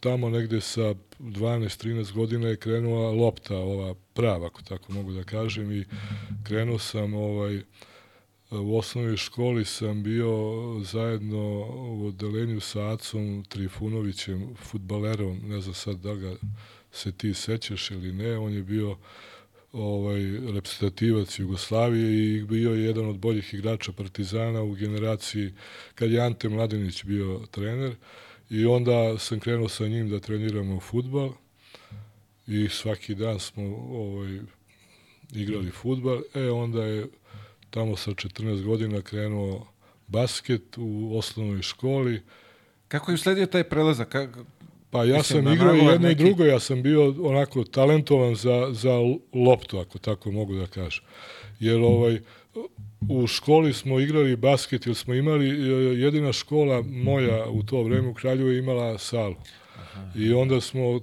tamo 0.00 0.30
negde 0.30 0.60
sa 0.60 0.94
12-13 1.20 2.12
godina 2.12 2.48
je 2.48 2.56
krenula 2.56 3.10
lopta, 3.10 3.56
ova 3.56 3.94
prava, 4.16 4.46
ako 4.46 4.62
tako 4.62 4.92
mogu 4.92 5.12
da 5.12 5.24
kažem 5.24 5.72
i 5.72 5.84
krenuo 6.44 6.78
sam 6.78 7.14
ovaj, 7.14 7.62
u 8.50 8.78
osnovnoj 8.78 9.16
školi 9.16 9.64
sam 9.64 10.02
bio 10.02 10.30
zajedno 10.84 11.66
u 11.70 12.06
odelenju 12.06 12.60
sa 12.60 12.92
Acom 12.92 13.44
Trifunovićem, 13.48 14.54
futbalerom, 14.56 15.40
ne 15.44 15.60
znam 15.60 15.74
sad 15.74 15.96
da 15.96 16.14
ga 16.14 16.34
se 16.92 17.12
ti 17.12 17.34
sećaš 17.34 17.90
ili 17.90 18.12
ne, 18.12 18.38
on 18.38 18.52
je 18.52 18.62
bio 18.62 18.96
ovaj 19.72 20.22
reprezentativac 20.54 21.38
Jugoslavije 21.38 22.36
i 22.36 22.44
bio 22.44 22.70
je 22.70 22.84
jedan 22.84 23.08
od 23.08 23.18
boljih 23.18 23.54
igrača 23.54 23.92
Partizana 23.92 24.62
u 24.62 24.74
generaciji 24.74 25.52
kad 25.94 26.10
je 26.10 26.20
Ante 26.20 26.48
Mladenić 26.48 27.04
bio 27.04 27.40
trener 27.50 27.94
i 28.50 28.66
onda 28.66 29.18
sam 29.18 29.40
krenuo 29.40 29.68
sa 29.68 29.88
njim 29.88 30.10
da 30.10 30.20
treniramo 30.20 30.80
fudbal 30.80 31.32
i 32.46 32.68
svaki 32.68 33.14
dan 33.14 33.40
smo 33.40 33.62
ovaj 33.90 34.38
igrali 35.32 35.70
fudbal, 35.70 36.20
e 36.34 36.50
onda 36.50 36.84
je 36.84 37.06
tamo 37.70 37.96
sa 37.96 38.10
14 38.10 38.62
godina 38.62 39.02
krenuo 39.02 39.66
basket 40.06 40.78
u 40.78 41.18
osnovnoj 41.18 41.62
školi. 41.62 42.22
Kako 42.88 43.10
je 43.10 43.14
usledio 43.14 43.46
taj 43.46 43.64
prelazak? 43.64 44.08
Kako, 44.08 44.44
Pa 44.90 45.04
ja 45.04 45.16
Mislim, 45.16 45.44
sam 45.44 45.52
igrao 45.54 45.74
i 45.74 45.78
jedno 45.78 46.08
neki- 46.08 46.22
i 46.22 46.24
drugo, 46.24 46.44
ja 46.44 46.60
sam 46.60 46.82
bio 46.82 47.14
onako 47.22 47.64
talentovan 47.64 48.34
za, 48.34 48.68
za 48.72 48.92
loptu, 49.34 49.78
ako 49.78 49.98
tako 49.98 50.32
mogu 50.32 50.54
da 50.54 50.66
kažem. 50.66 51.04
Jer 51.60 51.80
ovaj, 51.80 52.20
u 53.08 53.26
školi 53.26 53.72
smo 53.72 54.00
igrali 54.00 54.36
basket, 54.36 54.86
jer 54.86 54.96
smo 54.96 55.14
imali, 55.14 55.48
e, 55.48 55.98
jedina 55.98 56.32
škola 56.32 56.82
moja 56.82 57.46
u 57.48 57.62
to 57.62 57.82
vreme 57.82 58.08
u 58.08 58.14
Kraljevu 58.14 58.50
je 58.50 58.58
imala 58.58 58.98
salu. 58.98 59.34
I 60.14 60.32
onda 60.32 60.60
smo 60.60 61.00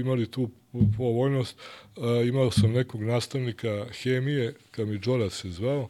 imali 0.00 0.30
tu 0.30 0.50
povoljnost, 0.96 1.56
e, 1.96 2.28
imao 2.28 2.50
sam 2.50 2.72
nekog 2.72 3.02
nastavnika 3.02 3.86
hemije, 4.02 4.54
Kamidžora 4.70 5.30
se 5.30 5.50
zvao, 5.50 5.88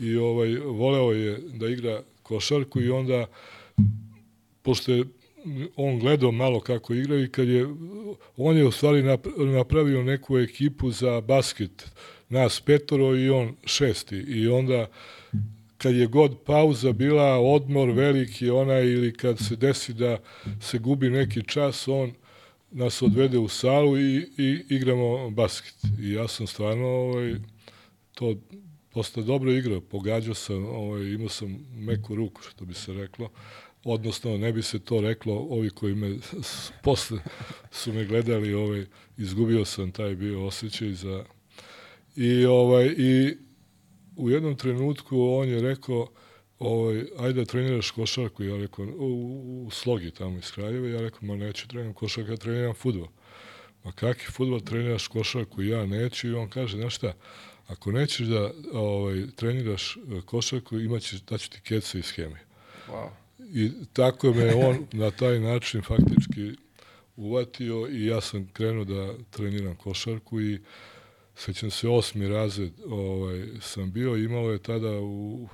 i 0.00 0.16
ovaj, 0.16 0.56
voleo 0.56 1.12
je 1.12 1.38
da 1.54 1.68
igra 1.68 2.02
košarku 2.22 2.80
i 2.80 2.90
onda 2.90 3.26
pošto 4.62 4.92
je 4.92 5.04
on 5.76 5.98
gledao 5.98 6.32
malo 6.32 6.60
kako 6.60 6.94
igraju 6.94 7.24
i 7.24 7.28
kad 7.28 7.48
je, 7.48 7.66
on 8.36 8.56
je 8.56 8.66
u 8.66 8.70
stvari 8.70 9.02
nap- 9.02 9.54
napravio 9.54 10.02
neku 10.02 10.38
ekipu 10.38 10.90
za 10.90 11.20
basket, 11.20 11.90
nas 12.28 12.60
petoro 12.60 13.16
i 13.16 13.30
on 13.30 13.56
šesti. 13.64 14.16
I 14.16 14.48
onda 14.48 14.86
kad 15.78 15.94
je 15.94 16.06
god 16.06 16.38
pauza 16.46 16.92
bila, 16.92 17.38
odmor 17.38 17.90
veliki 17.90 18.50
onaj 18.50 18.86
ili 18.86 19.12
kad 19.12 19.38
se 19.38 19.56
desi 19.56 19.94
da 19.94 20.18
se 20.60 20.78
gubi 20.78 21.10
neki 21.10 21.42
čas, 21.42 21.88
on 21.88 22.12
nas 22.70 23.02
odvede 23.02 23.38
u 23.38 23.48
salu 23.48 23.98
i, 23.98 24.16
i 24.38 24.64
igramo 24.68 25.30
basket. 25.30 25.74
I 26.00 26.12
ja 26.12 26.28
sam 26.28 26.46
stvarno 26.46 26.86
ovaj, 26.86 27.34
to 28.14 28.36
dosta 28.94 29.22
dobro 29.22 29.52
igrao, 29.52 29.80
pogađao 29.80 30.34
sam, 30.34 30.66
ovaj, 30.66 31.02
imao 31.02 31.28
sam 31.28 31.66
meku 31.74 32.14
ruku, 32.14 32.42
što 32.42 32.64
bi 32.64 32.74
se 32.74 32.92
reklo, 32.92 33.30
odnosno 33.84 34.38
ne 34.38 34.52
bi 34.52 34.62
se 34.62 34.78
to 34.78 35.00
reklo, 35.00 35.34
ovi 35.34 35.70
koji 35.70 35.94
me 35.94 36.16
posle 36.82 37.18
su 37.70 37.92
me 37.92 38.04
gledali, 38.04 38.54
ovaj, 38.54 38.86
izgubio 39.18 39.64
sam 39.64 39.92
taj 39.92 40.14
bio 40.14 40.46
osjećaj 40.46 40.92
za... 40.92 41.24
I, 42.16 42.44
ovaj, 42.44 42.94
i 42.98 43.36
u 44.16 44.30
jednom 44.30 44.56
trenutku 44.56 45.22
on 45.22 45.48
je 45.48 45.62
rekao, 45.62 46.06
ovaj, 46.60 47.04
ajde 47.18 47.40
da 47.40 47.44
treniraš 47.44 47.90
košarku, 47.90 48.44
ja 48.44 48.56
rekao, 48.56 48.84
u, 48.84 49.64
u 49.66 49.70
slogi 49.70 50.10
tamo 50.10 50.38
iz 50.38 50.50
Kraljeva, 50.50 50.88
ja 50.88 51.00
rekao, 51.00 51.20
ma 51.22 51.36
neću 51.36 51.68
treniram 51.68 51.94
košarku, 51.94 52.30
ja 52.30 52.36
treniram 52.36 52.74
futbol. 52.74 53.08
Ma 53.84 53.92
kakvi 53.92 54.32
futbol 54.32 54.60
treniraš 54.60 55.08
košarku, 55.08 55.62
ja 55.62 55.86
neću 55.86 56.28
i 56.28 56.34
on 56.34 56.48
kaže, 56.48 56.76
znaš 56.76 56.96
šta, 56.96 57.12
ako 57.66 57.92
nećeš 57.92 58.26
da 58.26 58.50
ovaj, 58.72 59.26
treniraš 59.36 59.96
e, 59.96 60.20
košarku, 60.26 60.78
imaćeš, 60.78 61.20
daću 61.20 61.50
ti 61.50 61.60
keca 61.60 61.98
iz 61.98 62.10
hemije. 62.10 62.44
wow. 62.88 63.08
I 63.52 63.70
tako 63.92 64.32
me 64.32 64.54
on 64.54 64.86
na 64.92 65.10
taj 65.10 65.40
način 65.40 65.82
faktički 65.82 66.52
uvatio 67.16 67.88
i 67.90 68.06
ja 68.06 68.20
sam 68.20 68.48
krenuo 68.52 68.84
da 68.84 69.14
treniram 69.30 69.76
košarku 69.76 70.40
i 70.40 70.60
sećam 71.34 71.70
se 71.70 71.88
osmi 71.88 72.28
razred 72.28 72.72
ovaj, 72.86 73.46
sam 73.60 73.92
bio, 73.92 74.16
imalo 74.16 74.52
je 74.52 74.62
tada 74.62 75.00
u, 75.00 75.48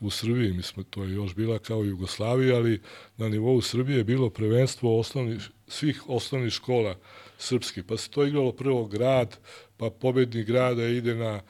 u 0.00 0.10
Srbiji, 0.10 0.52
mi 0.52 0.62
smo, 0.62 0.82
to 0.82 1.04
je 1.04 1.12
još 1.12 1.34
bila 1.34 1.58
kao 1.58 1.84
Jugoslavija, 1.84 2.56
ali 2.56 2.80
na 3.16 3.28
nivou 3.28 3.60
Srbije 3.60 3.98
je 3.98 4.04
bilo 4.04 4.30
prvenstvo 4.30 4.98
osnovnih, 4.98 5.40
svih 5.68 6.08
osnovnih 6.08 6.52
škola 6.52 6.96
srpskih, 7.38 7.84
pa 7.84 7.96
se 7.96 8.10
to 8.10 8.24
igralo 8.24 8.52
prvo 8.52 8.84
grad, 8.86 9.38
pa 9.76 9.90
pobednik 9.90 10.46
grada 10.46 10.86
ide 10.86 11.14
na 11.14 11.40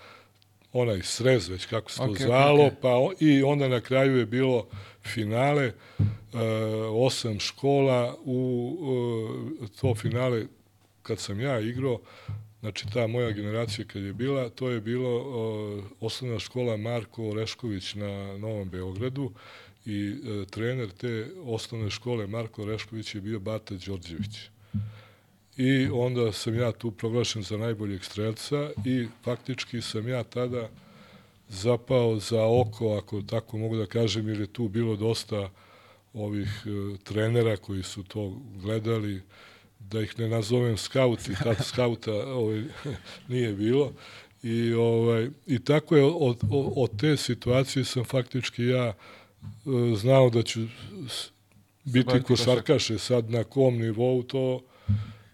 onaj 0.73 1.03
srez, 1.03 1.49
već 1.49 1.67
kako 1.67 1.91
se 1.91 1.99
to 1.99 2.05
Ok, 2.05 2.11
ok, 2.11 2.19
zvalo, 2.19 2.67
ok. 2.67 2.73
pa 2.83 2.89
o- 2.91 3.13
i 3.21 3.43
onda 3.43 3.69
na 3.69 3.81
kraju 3.81 4.17
je 4.17 4.27
bilo 4.27 4.67
finale, 5.05 5.65
e, 5.65 5.73
osam 6.91 7.41
škola 7.41 8.17
u 8.25 8.77
e, 9.63 9.67
to 9.81 9.95
finale 9.95 10.47
kad 11.03 11.19
sam 11.19 11.41
ja 11.41 11.61
igrao, 11.61 12.01
znači 12.67 12.87
ta 12.93 13.07
moja 13.07 13.31
generacija 13.31 13.85
kad 13.87 14.03
je 14.03 14.13
bila, 14.13 14.49
to 14.49 14.71
je 14.71 14.81
bilo 14.81 15.11
e, 15.19 15.83
osnovna 16.01 16.39
škola 16.39 16.77
Marko 16.77 17.29
Orešković 17.29 17.95
na 17.95 18.39
Novom 18.39 18.69
Beogradu 18.69 19.33
i 19.85 20.09
e, 20.09 20.47
trener 20.51 20.91
te 20.91 21.27
osnovne 21.45 21.91
škole 21.91 22.27
Marko 22.27 22.63
Orešković 22.63 23.15
je 23.15 23.21
bio 23.21 23.41
Bata 23.41 23.75
Đorđević. 23.75 24.51
I 25.57 25.89
onda 25.93 26.33
sam 26.33 26.55
ja 26.55 26.73
tu 26.73 26.91
proglašen 26.91 27.43
za 27.43 27.57
najboljeg 27.57 28.05
strelca 28.05 28.71
i 28.85 29.07
faktički 29.25 29.81
sam 29.83 30.09
ja 30.09 30.23
tada 30.23 30.69
zapao 31.49 32.19
za 32.19 32.43
oko, 32.45 32.97
ako 32.97 33.23
tako 33.23 33.59
mogu 33.59 33.77
da 33.77 33.87
kažem, 33.87 34.29
jer 34.29 34.41
je 34.41 34.47
tu 34.47 34.69
bilo 34.69 34.97
dosta 34.97 35.51
ovih 36.15 36.67
e, 36.67 36.97
trenera 37.05 37.57
koji 37.57 37.83
su 37.83 38.03
to 38.03 38.41
gledali, 38.63 39.23
da 39.91 40.01
ih 40.03 40.19
ne 40.19 40.29
nazovem 40.29 40.77
skauti, 40.77 41.35
tad 41.45 41.57
skauta 41.65 42.13
ovaj, 42.13 42.63
nije 43.29 43.53
bilo. 43.53 43.93
I, 44.43 44.73
ovaj, 44.73 45.29
I 45.47 45.65
tako 45.65 45.97
je, 45.97 46.05
od, 46.05 46.39
od, 46.51 47.01
te 47.01 47.17
situacije 47.17 47.85
sam 47.85 48.05
faktički 48.05 48.65
ja 48.65 48.87
e, 48.87 48.95
znao 49.97 50.31
da 50.31 50.43
ću 50.43 50.61
biti 51.85 52.07
baviti 52.07 52.27
košarkaš, 52.27 52.91
e 52.91 52.99
sad 52.99 53.31
na 53.31 53.45
kom 53.45 53.79
nivou 53.79 54.23
to, 54.23 54.61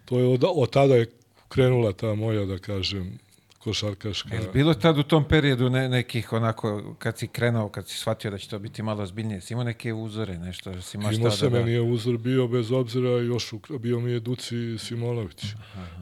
to 0.05 0.19
je 0.19 0.25
od, 0.25 0.45
od 0.47 0.71
tada 0.71 0.95
je 0.95 1.11
krenula 1.49 1.93
ta 1.93 2.15
moja, 2.15 2.45
da 2.45 2.59
kažem, 2.59 3.19
košarkaška. 3.65 4.35
Jel 4.35 4.45
bilo 4.53 4.75
tad 4.75 4.99
u 4.99 5.03
tom 5.03 5.25
periodu 5.29 5.71
ne, 5.71 5.89
nekih 5.89 6.33
onako, 6.33 6.95
kad 6.99 7.19
si 7.19 7.29
krenuo, 7.29 7.69
kad 7.69 7.89
si 7.89 7.99
shvatio 7.99 8.31
da 8.31 8.39
će 8.39 8.49
to 8.49 8.59
biti 8.59 8.83
malo 8.83 9.03
ozbiljnije, 9.03 9.41
si 9.41 9.53
imao 9.53 9.65
neke 9.65 9.93
uzore, 9.93 10.39
nešto, 10.39 10.83
si 10.83 10.97
Imao 10.97 11.13
šta 11.13 11.31
sam, 11.31 11.53
da... 11.53 11.59
meni 11.59 11.73
je 11.73 11.81
uzor 11.81 12.19
bio 12.19 12.49
bez 12.49 12.73
obzira, 12.73 13.09
još 13.09 13.53
bio 13.79 14.01
mi 14.01 14.11
je 14.11 14.21
Duci 14.21 14.79
Simonović. 14.79 15.45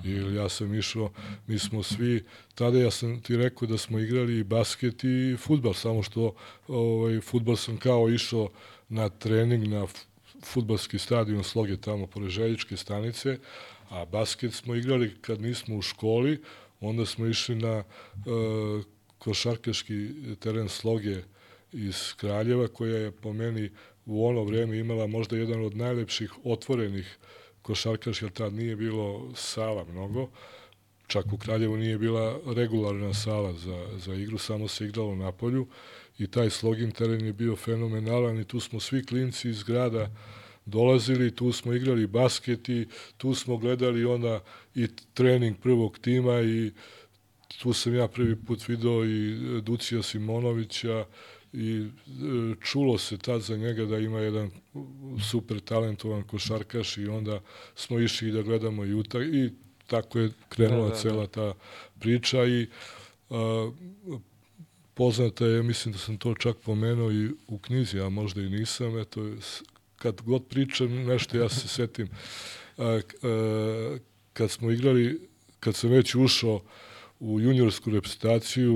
I 0.04 0.34
ja 0.34 0.48
sam 0.48 0.74
išao, 0.74 1.10
mi 1.46 1.58
smo 1.58 1.82
svi, 1.82 2.24
tada 2.54 2.78
ja 2.78 2.90
sam 2.90 3.20
ti 3.20 3.36
rekao 3.36 3.68
da 3.68 3.78
smo 3.78 3.98
igrali 3.98 4.38
i 4.38 4.44
basket 4.44 5.04
i 5.04 5.36
futbal, 5.38 5.74
samo 5.74 6.02
što 6.02 6.34
ovaj, 6.68 7.20
futbal 7.20 7.56
sam 7.56 7.76
kao 7.76 8.10
išao 8.10 8.48
na 8.88 9.08
trening 9.08 9.68
na 9.68 9.86
futbalski 10.44 10.98
stadion 10.98 11.44
Sloge 11.44 11.76
tamo 11.76 12.06
pored 12.06 12.30
Željičke 12.30 12.76
stanice, 12.76 13.38
a 13.90 14.04
basket 14.04 14.54
smo 14.54 14.74
igrali 14.74 15.16
kad 15.20 15.40
nismo 15.40 15.76
u 15.76 15.82
školi, 15.82 16.40
onda 16.80 17.06
smo 17.06 17.26
išli 17.26 17.54
na 17.54 17.74
e, 17.78 17.84
košarkaški 19.18 20.08
teren 20.40 20.68
Sloge 20.68 21.22
iz 21.72 22.14
Kraljeva, 22.16 22.68
koja 22.68 22.96
je 22.96 23.10
po 23.10 23.32
meni 23.32 23.70
u 24.06 24.26
ono 24.26 24.44
vreme 24.44 24.78
imala 24.78 25.06
možda 25.06 25.36
jedan 25.36 25.64
od 25.64 25.76
najlepših 25.76 26.32
otvorenih 26.44 27.18
košarkaških, 27.62 28.22
jer 28.22 28.32
tad 28.32 28.52
nije 28.52 28.76
bilo 28.76 29.32
sala 29.34 29.84
mnogo, 29.84 30.28
čak 31.06 31.32
u 31.32 31.38
Kraljevu 31.38 31.76
nije 31.76 31.98
bila 31.98 32.40
regularna 32.56 33.14
sala 33.14 33.52
za, 33.52 33.86
za 33.98 34.14
igru, 34.14 34.38
samo 34.38 34.68
se 34.68 34.84
igralo 34.84 35.14
na 35.14 35.32
polju 35.32 35.66
i 36.18 36.26
taj 36.26 36.50
slogin 36.50 36.90
teren 36.90 37.26
je 37.26 37.32
bio 37.32 37.56
fenomenalan 37.56 38.40
i 38.40 38.44
tu 38.44 38.60
smo 38.60 38.80
svi 38.80 39.04
klinci 39.04 39.48
iz 39.48 39.62
grada 39.62 40.10
dolazili, 40.70 41.34
tu 41.34 41.52
smo 41.52 41.72
igrali 41.72 42.06
basket 42.06 42.68
i 42.68 42.86
tu 43.16 43.34
smo 43.34 43.56
gledali 43.56 44.04
onda 44.04 44.40
i 44.74 44.86
trening 45.14 45.56
prvog 45.62 45.98
tima 45.98 46.40
i 46.40 46.72
tu 47.58 47.72
sam 47.72 47.94
ja 47.94 48.08
prvi 48.08 48.36
put 48.36 48.68
video 48.68 49.04
i 49.04 49.36
Ducija 49.60 50.02
Simonovića 50.02 51.04
i 51.52 51.80
e, 51.80 51.88
čulo 52.60 52.98
se 52.98 53.18
tad 53.18 53.42
za 53.42 53.56
njega 53.56 53.84
da 53.84 53.98
ima 53.98 54.20
jedan 54.20 54.50
super 55.30 55.60
talentovan 55.60 56.22
košarkaš 56.22 56.98
i 56.98 57.06
onda 57.06 57.40
smo 57.74 57.98
išli 57.98 58.32
da 58.32 58.42
gledamo 58.42 58.84
i, 58.84 58.94
utak, 58.94 59.22
i 59.22 59.50
tako 59.86 60.18
je 60.18 60.30
krenula 60.48 60.82
da, 60.82 60.88
da, 60.88 60.94
da. 60.94 61.00
cela 61.00 61.26
ta 61.26 61.54
priča 62.00 62.44
i 62.44 62.66
a, 63.30 63.70
poznata 64.94 65.46
je, 65.46 65.62
mislim 65.62 65.92
da 65.92 65.98
sam 65.98 66.18
to 66.18 66.34
čak 66.34 66.56
pomenuo 66.56 67.12
i 67.12 67.30
u 67.48 67.58
knjizi, 67.58 68.00
a 68.00 68.08
možda 68.08 68.42
i 68.42 68.48
nisam, 68.48 68.98
eto, 68.98 69.20
kad 70.02 70.22
god 70.22 70.46
pričam 70.46 71.04
nešto, 71.04 71.36
ja 71.36 71.48
se 71.48 71.68
setim. 71.68 72.08
A, 72.78 73.00
a, 73.22 73.96
kad 74.32 74.50
smo 74.50 74.70
igrali, 74.70 75.28
kad 75.60 75.74
sam 75.74 75.90
već 75.90 76.14
ušao 76.14 76.60
u 77.20 77.40
juniorsku 77.40 77.90
reprezentaciju 77.90 78.74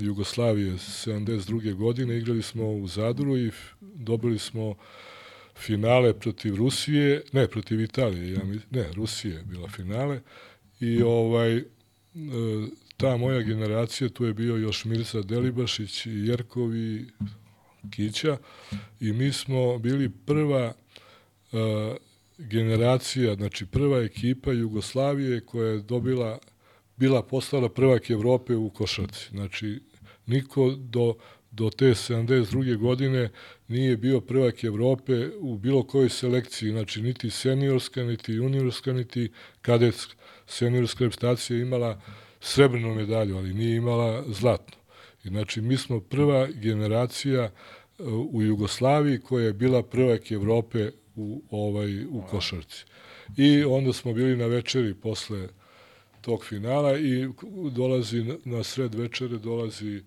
Jugoslavije 0.00 0.72
72. 0.72 1.74
godine, 1.74 2.18
igrali 2.18 2.42
smo 2.42 2.72
u 2.72 2.86
Zadru 2.86 3.36
i 3.38 3.50
dobili 3.80 4.38
smo 4.38 4.74
finale 5.56 6.12
protiv 6.18 6.54
Rusije, 6.54 7.22
ne, 7.32 7.48
protiv 7.48 7.80
Italije, 7.80 8.32
ja 8.32 8.44
mi, 8.44 8.60
ne, 8.70 8.92
Rusije 8.92 9.34
je 9.34 9.42
bila 9.42 9.68
finale 9.68 10.20
i 10.80 11.02
ovaj 11.02 11.56
e, 11.56 11.62
ta 12.96 13.16
moja 13.16 13.42
generacija, 13.42 14.08
tu 14.08 14.24
je 14.24 14.34
bio 14.34 14.56
još 14.56 14.84
Mirza 14.84 15.22
Delibašić, 15.22 16.06
i 16.06 16.26
Kića 17.90 18.36
i 19.00 19.12
mi 19.12 19.32
smo 19.32 19.78
bili 19.78 20.10
prva 20.26 20.74
uh, 21.52 21.58
generacija, 22.38 23.34
znači 23.34 23.66
prva 23.66 24.02
ekipa 24.02 24.52
Jugoslavije 24.52 25.40
koja 25.40 25.68
je 25.68 25.78
dobila, 25.78 26.38
bila 26.96 27.22
postala 27.22 27.68
prvak 27.68 28.10
Evrope 28.10 28.54
u 28.54 28.70
košarci. 28.70 29.28
Znači, 29.30 29.80
niko 30.26 30.70
do, 30.70 31.14
do 31.50 31.70
te 31.70 31.86
72. 31.86 32.76
godine 32.76 33.30
nije 33.68 33.96
bio 33.96 34.20
prvak 34.20 34.64
Evrope 34.64 35.28
u 35.38 35.58
bilo 35.58 35.82
kojoj 35.82 36.08
selekciji, 36.08 36.70
znači 36.70 37.02
niti 37.02 37.30
seniorska, 37.30 38.04
niti 38.04 38.32
juniorska, 38.32 38.92
niti 38.92 39.32
kadetska. 39.60 40.14
Seniorska 40.46 41.04
reprezentacija 41.04 41.58
imala 41.58 42.00
srebrnu 42.40 42.94
medalju, 42.94 43.36
ali 43.36 43.54
nije 43.54 43.76
imala 43.76 44.24
zlatnu. 44.28 44.81
Znači 45.24 45.60
mi 45.60 45.76
smo 45.76 46.00
prva 46.00 46.46
generacija 46.46 47.50
uh, 47.98 48.06
u 48.30 48.42
Jugoslaviji 48.42 49.20
koja 49.20 49.46
je 49.46 49.52
bila 49.52 49.82
prvak 49.82 50.32
Evrope 50.32 50.90
u, 51.16 51.42
ovaj, 51.50 52.04
u 52.04 52.22
košarci. 52.30 52.84
I 53.36 53.64
onda 53.64 53.92
smo 53.92 54.12
bili 54.12 54.36
na 54.36 54.46
večeri 54.46 54.94
posle 54.94 55.48
tog 56.20 56.44
finala 56.44 56.98
i 56.98 57.28
dolazi 57.70 58.24
na 58.44 58.62
sred 58.62 58.94
večere 58.94 59.38
dolazi 59.38 60.02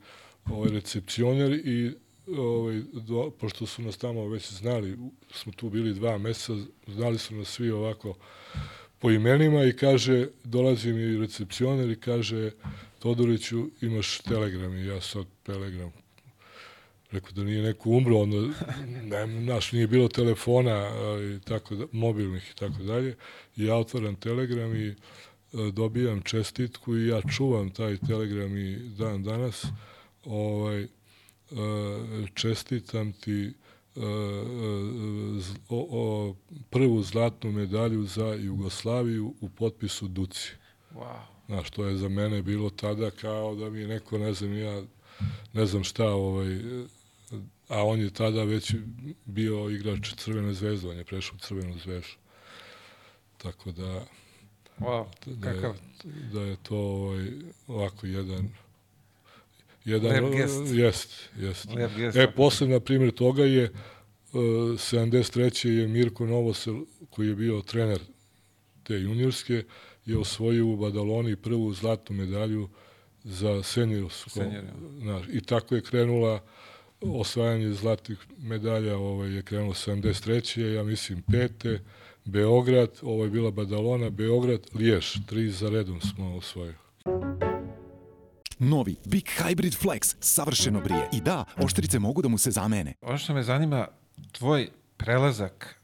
ovaj 0.45 0.70
recepcioner 0.70 1.53
i 1.53 1.91
ovaj, 2.38 2.82
do, 2.93 3.32
pošto 3.39 3.66
su 3.66 3.82
nas 3.82 3.97
tamo 3.97 4.28
već 4.28 4.51
znali, 4.51 4.97
smo 5.32 5.51
tu 5.51 5.70
bili 5.70 5.93
dva 5.93 6.18
meseca, 6.18 6.53
znali 6.88 7.18
su 7.18 7.36
nas 7.36 7.47
svi 7.47 7.72
ovako 7.72 8.16
po 8.99 9.11
imenima 9.11 9.63
i 9.63 9.74
kaže, 9.74 10.28
dolazi 10.43 10.93
mi 10.93 11.18
recepcioner 11.18 11.89
i 11.89 11.99
kaže, 11.99 12.51
Todoriću, 13.06 13.70
imaš 13.82 14.20
telegram 14.20 14.78
i 14.78 14.86
ja 14.86 15.01
sad 15.01 15.26
telegram. 15.43 15.91
Rekao 17.12 17.32
da 17.32 17.43
nije 17.43 17.64
neko 17.64 17.89
umro, 17.89 18.18
onda, 18.18 18.38
ne, 19.03 19.28
naš, 19.28 19.72
nije 19.72 19.88
bilo 19.88 20.08
telefona 20.08 20.89
i 21.36 21.39
tako 21.39 21.76
da, 21.76 21.86
mobilnih 21.91 22.51
i 22.51 22.56
tako 22.56 22.84
dalje. 22.84 23.16
I 23.56 23.66
ja 23.66 23.76
otvaram 23.76 24.16
telegram 24.16 24.76
i 24.76 24.89
a, 24.89 25.72
dobijam 25.74 26.22
čestitku 26.22 26.97
i 26.97 27.08
ja 27.08 27.22
čuvam 27.36 27.70
taj 27.70 27.97
telegram 27.97 28.58
i 28.58 28.76
dan 28.76 29.24
danas. 29.24 29.66
Ovaj, 30.24 30.84
a, 30.84 30.88
čestitam 32.34 33.14
ti 33.14 33.53
o, 35.70 35.88
o, 35.89 36.36
prvu 36.70 37.01
zlatnu 37.03 37.51
medalju 37.51 38.03
za 38.03 38.34
Jugoslaviju 38.34 39.34
u 39.41 39.49
potpisu 39.49 40.08
Duci. 40.08 40.51
Wow. 40.95 41.35
Znaš, 41.48 41.70
to 41.70 41.86
je 41.86 41.98
za 41.98 42.10
mene 42.10 42.41
bilo 42.41 42.70
tada 42.70 43.12
kao 43.12 43.56
da 43.56 43.70
mi 43.70 43.88
neko, 43.88 44.18
ne 44.18 44.34
znam, 44.34 44.58
ja 44.58 44.84
ne 45.54 45.66
znam 45.66 45.84
šta, 45.84 46.10
ovaj, 46.10 46.60
a 47.68 47.84
on 47.84 48.00
je 48.00 48.10
tada 48.10 48.43
već 48.43 48.76
bio 49.26 49.70
igrač 49.70 50.14
Crvene 50.16 50.54
zvezde, 50.54 50.89
on 50.89 50.98
je 50.98 51.04
prešao 51.04 51.36
u 51.36 51.39
Crvenu 51.39 51.78
zvezdu. 51.84 52.14
Tako 53.38 53.72
da, 53.72 54.06
wow, 54.80 55.06
da, 55.26 55.50
je, 55.50 55.74
da 56.34 56.41
je 56.41 56.58
to 56.64 56.78
ovaj, 56.78 57.28
ovako 57.68 58.08
jedan 58.08 58.50
jedan 59.86 60.12
Lep 60.12 60.36
gest. 60.36 60.74
Jest, 60.74 61.30
jest. 61.39 61.74
Lep 61.74 61.91
gest. 61.96 62.18
E, 62.18 62.32
posle, 62.32 62.68
na 62.68 62.80
primjer, 62.80 63.12
toga 63.12 63.43
je 63.43 63.64
uh, 64.34 64.41
73. 64.41 65.70
je 65.70 65.88
Mirko 65.88 66.26
Novosel, 66.26 66.76
koji 67.10 67.28
je 67.28 67.36
bio 67.36 67.62
trener 67.62 68.00
te 68.84 68.93
juniorske, 68.93 69.64
je 70.06 70.18
osvojio 70.18 70.68
u 70.68 70.78
Badaloni 70.78 71.36
prvu 71.36 71.74
zlatnu 71.74 72.16
medalju 72.16 72.70
za 73.24 73.64
seniorsku. 73.64 74.30
Senior, 74.30 74.64
I 75.32 75.41
tako 75.41 75.76
je 75.76 75.82
krenula 75.82 76.41
osvajanje 77.01 77.74
zlatih 77.74 78.18
medalja, 78.38 78.97
ovaj, 78.97 79.30
je 79.30 79.41
krenulo 79.41 79.74
73. 79.74 80.74
ja 80.74 80.84
mislim 80.84 81.24
pete, 81.32 81.80
Beograd, 82.26 82.89
ovo 83.01 83.24
je 83.24 83.30
bila 83.30 83.51
Badalona, 83.51 84.10
Beograd, 84.10 84.60
Liješ, 84.74 85.14
tri 85.26 85.49
za 85.49 85.70
redom 85.70 86.01
smo 86.01 86.36
osvojili. 86.36 86.76
Novi 88.60 88.95
Big 89.06 89.26
Hybrid 89.26 89.84
Flex 89.84 90.16
savršeno 90.20 90.82
brije. 90.82 91.10
I 91.14 91.22
da, 91.22 91.45
oštrice 91.58 91.99
mogu 91.99 92.22
da 92.22 92.28
mu 92.28 92.38
se 92.38 92.51
zamene. 92.51 92.93
Ono 93.01 93.18
što 93.18 93.34
me 93.34 93.43
zanima, 93.43 93.88
tvoj 94.32 94.70
prelazak 94.97 95.82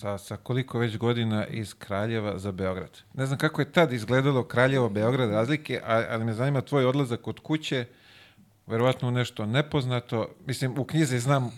sa, 0.00 0.18
sa 0.18 0.36
koliko 0.36 0.78
već 0.78 0.96
godina 0.96 1.46
iz 1.46 1.74
Kraljeva 1.74 2.38
za 2.38 2.52
Beograd. 2.52 2.98
Ne 3.14 3.26
znam 3.26 3.38
kako 3.38 3.60
je 3.60 3.72
tad 3.72 3.92
izgledalo 3.92 4.42
Kraljevo-Beograd 4.42 5.30
razlike, 5.30 5.80
ali 5.84 6.24
me 6.24 6.32
zanima 6.32 6.60
tvoj 6.60 6.86
odlazak 6.86 7.28
od 7.28 7.40
kuće, 7.40 7.84
verovatno 8.66 9.10
nešto 9.10 9.46
nepoznato. 9.46 10.28
Mislim, 10.46 10.78
u 10.78 10.84
knjizi 10.84 11.18
znam 11.18 11.52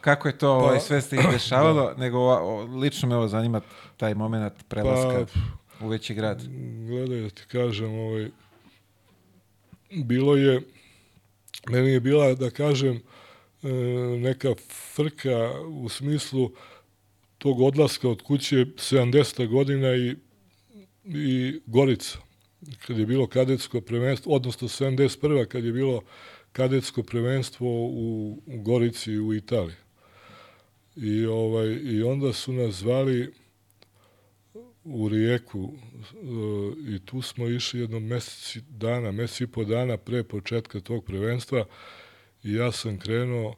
kako 0.00 0.28
je 0.28 0.38
to 0.38 0.50
ovaj, 0.50 0.76
pa, 0.76 0.80
sve 0.80 1.00
se 1.00 1.16
izdešavalo, 1.16 1.82
da. 1.90 2.00
nego 2.00 2.18
o, 2.18 2.62
lično 2.62 3.08
me 3.08 3.16
ovo 3.16 3.28
zanima 3.28 3.60
taj 3.96 4.14
moment 4.14 4.52
prelaska 4.68 5.26
pa, 5.34 5.84
u 5.84 5.88
veći 5.88 6.14
grad. 6.14 6.42
Gledaj 6.88 7.20
da 7.20 7.30
ti 7.30 7.42
kažem, 7.48 7.94
ovaj, 7.94 8.30
bilo 9.90 10.36
je, 10.36 10.60
meni 11.68 11.90
je 11.90 12.00
bila, 12.00 12.34
da 12.34 12.50
kažem, 12.50 13.00
e, 13.62 13.68
neka 14.18 14.54
frka 14.94 15.52
u 15.68 15.88
smislu 15.88 16.50
tog 17.38 17.60
odlaska 17.60 18.08
od 18.08 18.22
kuće 18.22 18.56
70. 18.56 19.46
godina 19.46 19.96
i, 19.96 20.16
i 21.04 21.60
Gorica, 21.66 22.18
kad 22.86 22.98
je 22.98 23.06
bilo 23.06 23.26
kadetsko 23.26 23.80
prvenstvo, 23.80 24.34
odnosno 24.34 24.68
71. 24.68 25.46
kad 25.46 25.64
je 25.64 25.72
bilo 25.72 26.02
kadetsko 26.52 27.02
prvenstvo 27.02 27.68
u, 27.86 28.38
u 28.46 28.62
Gorici 28.62 29.18
u 29.18 29.34
Italiji. 29.34 29.76
I, 30.96 31.26
ovaj, 31.26 31.78
I 31.82 32.02
onda 32.02 32.32
su 32.32 32.52
nas 32.52 32.74
zvali 32.74 33.32
u 34.84 35.08
Rijeku 35.08 35.72
e, 35.72 36.94
i 36.94 36.98
tu 37.04 37.22
smo 37.22 37.48
išli 37.48 37.80
jedno 37.80 38.00
meseci 38.00 38.60
dana, 38.68 39.12
meseci 39.12 39.44
i 39.44 39.46
po 39.46 39.64
dana 39.64 39.96
pre 39.96 40.22
početka 40.24 40.80
tog 40.80 41.04
prvenstva 41.04 41.64
i 42.42 42.52
ja 42.52 42.72
sam 42.72 42.98
krenuo 42.98 43.54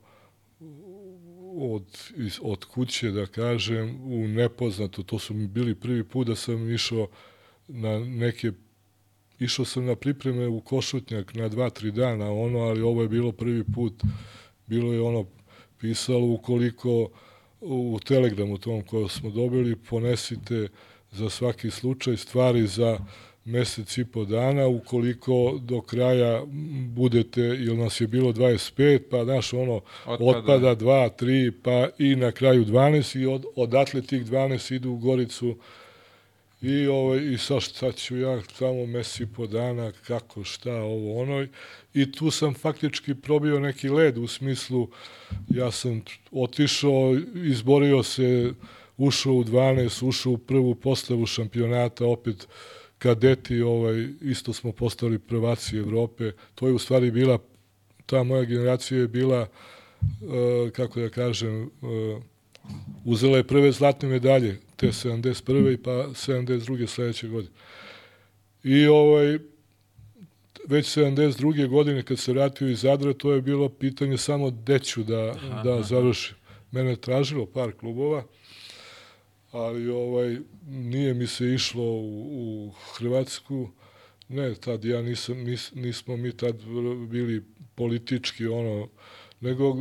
od, 1.61 2.13
iz, 2.17 2.39
od 2.43 2.65
kuće, 2.65 3.11
da 3.11 3.27
kažem, 3.27 4.01
u 4.03 4.29
nepoznato. 4.29 5.03
To 5.03 5.19
su 5.19 5.35
mi 5.35 5.47
bili 5.47 5.75
prvi 5.75 6.05
put 6.05 6.27
da 6.27 6.37
sam 6.37 6.71
išao 6.71 7.09
na 7.69 7.99
neke 7.99 8.53
išao 9.41 9.65
sam 9.65 9.85
na 9.85 9.97
pripreme 9.97 10.47
u 10.47 10.61
Košutnjak 10.61 11.35
na 11.35 11.49
dva, 11.49 11.71
tri 11.71 11.91
dana, 11.91 12.33
ono, 12.33 12.59
ali 12.59 12.83
ovo 12.83 13.03
je 13.03 13.09
bilo 13.09 13.33
prvi 13.33 13.65
put, 13.75 14.03
bilo 14.67 14.93
je 14.93 15.01
ono 15.01 15.27
pisalo 15.79 16.27
ukoliko 16.27 17.09
u 17.61 17.99
telegramu 18.05 18.59
tom 18.59 18.83
koje 18.83 19.09
smo 19.09 19.31
dobili 19.31 19.77
ponesite 19.77 20.69
za 21.11 21.31
svaki 21.31 21.71
slučaj 21.71 22.17
stvari 22.17 22.67
za 22.67 22.99
mesec 23.51 23.99
i 23.99 24.05
po 24.05 24.25
dana, 24.25 24.67
ukoliko 24.67 25.59
do 25.63 25.81
kraja 25.81 26.43
budete, 26.95 27.41
ili 27.41 27.77
nas 27.77 28.01
je 28.01 28.07
bilo 28.07 28.33
25, 28.33 29.01
pa 29.11 29.25
znaš, 29.25 29.53
ono, 29.53 29.81
otpada, 30.07 30.39
otpada 30.39 30.77
2, 30.77 31.11
3, 31.21 31.53
pa 31.63 31.89
i 31.99 32.17
na 32.17 32.33
kraju 32.33 32.65
12 32.65 33.21
i 33.21 33.27
od, 33.27 33.45
odatle 33.57 34.03
tih 34.03 34.25
12 34.27 34.75
idu 34.75 34.91
u 34.91 34.97
Goricu. 34.97 35.57
I, 36.63 36.87
ovaj, 36.87 37.33
i 37.33 37.39
sa 37.39 37.61
šta 37.61 37.93
ću 37.93 38.17
ja 38.17 38.41
tamo 38.59 38.87
mesec 38.87 39.21
i 39.21 39.27
po 39.27 39.47
dana, 39.47 39.93
kako, 40.07 40.45
šta, 40.45 40.75
ovo, 40.75 41.23
ono, 41.23 41.47
i 41.95 42.13
tu 42.13 42.31
sam 42.31 42.55
faktički 42.55 43.15
probio 43.15 43.61
neki 43.61 43.89
led 43.89 44.19
u 44.19 44.27
smislu, 44.27 44.89
ja 45.49 45.71
sam 45.71 46.03
otišao, 46.33 47.17
izborio 47.35 48.03
se, 48.03 48.53
ušao 49.01 49.33
u 49.33 49.45
12, 49.45 50.09
ušao 50.09 50.33
u 50.33 50.39
prvu 50.39 50.75
postavu 50.75 51.27
šampionata, 51.27 52.07
opet 52.07 52.49
kadeti, 53.01 53.63
ovaj, 53.63 54.09
isto 54.21 54.53
smo 54.53 54.73
postali 54.73 55.19
prvaci 55.19 55.77
Evrope. 55.77 56.33
To 56.55 56.67
je 56.67 56.73
u 56.73 56.79
stvari 56.79 57.11
bila 57.11 57.39
ta 58.07 58.23
moja 58.23 58.45
generacija 58.45 59.01
je 59.01 59.09
bila, 59.09 59.47
e, 59.47 60.71
kako 60.71 61.01
da 61.01 61.09
kažem, 61.09 61.63
e, 61.63 61.69
uzela 63.05 63.37
je 63.37 63.47
prve 63.47 63.73
zlatne 63.73 64.09
medalje, 64.09 64.59
te 64.77 64.87
71. 64.87 65.77
pa 65.77 65.91
72. 65.91 66.87
sledeće 66.87 67.29
godine. 67.29 67.55
I 68.65 68.87
ovaj, 68.87 69.39
već 70.69 70.99
72. 70.99 71.69
godine 71.69 72.03
kad 72.03 72.19
se 72.19 72.33
vratio 72.33 72.69
iz 72.69 72.81
Zadra, 72.81 73.13
to 73.13 73.33
je 73.33 73.43
bilo 73.43 73.69
pitanje 73.69 74.19
samo 74.19 74.51
gde 74.51 74.79
ću 74.79 75.03
da, 75.03 75.31
aha, 75.31 75.63
da 75.63 75.83
završim. 75.83 76.37
Mene 76.71 76.91
je 76.91 77.01
tražilo 77.01 77.47
par 77.47 77.73
klubova, 77.73 78.25
ali 79.53 79.89
ovaj 79.89 80.39
nije 80.67 81.15
mi 81.15 81.27
se 81.27 81.55
išlo 81.55 81.85
u, 81.85 82.67
u 82.67 82.71
Hrvatsku. 82.71 83.69
Ne, 84.29 84.55
tad 84.55 84.85
ja 84.85 85.03
nisam, 85.03 85.39
nis, 85.39 85.73
nismo 85.75 86.17
mi 86.17 86.37
tad 86.37 86.57
bili 87.09 87.45
politički 87.75 88.47
ono, 88.47 88.89
nego 89.41 89.75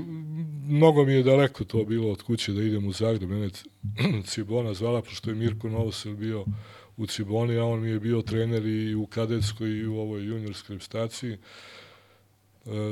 mnogo 0.65 1.05
mi 1.05 1.13
je 1.13 1.23
daleko 1.23 1.63
to 1.63 1.83
bilo 1.83 2.11
od 2.11 2.21
kuće 2.21 2.53
da 2.53 2.63
idem 2.63 2.87
u 2.87 2.91
Zagreb. 2.91 3.29
Mene 3.29 3.49
Cibona 4.29 4.73
zvala, 4.73 5.01
pošto 5.01 5.29
je 5.29 5.35
Mirko 5.35 5.69
Novosel 5.69 6.13
bio 6.13 6.45
u 6.97 7.05
Ciboni, 7.05 7.57
a 7.57 7.65
on 7.65 7.81
mi 7.81 7.89
je 7.89 7.99
bio 7.99 8.21
trener 8.21 8.65
i 8.65 8.95
u 8.95 9.05
kadetskoj 9.05 9.69
i 9.69 9.87
u 9.87 9.97
ovoj 9.97 10.25
juniorskoj 10.25 10.73
reprezentaciji. 10.73 11.33
E, 11.33 11.37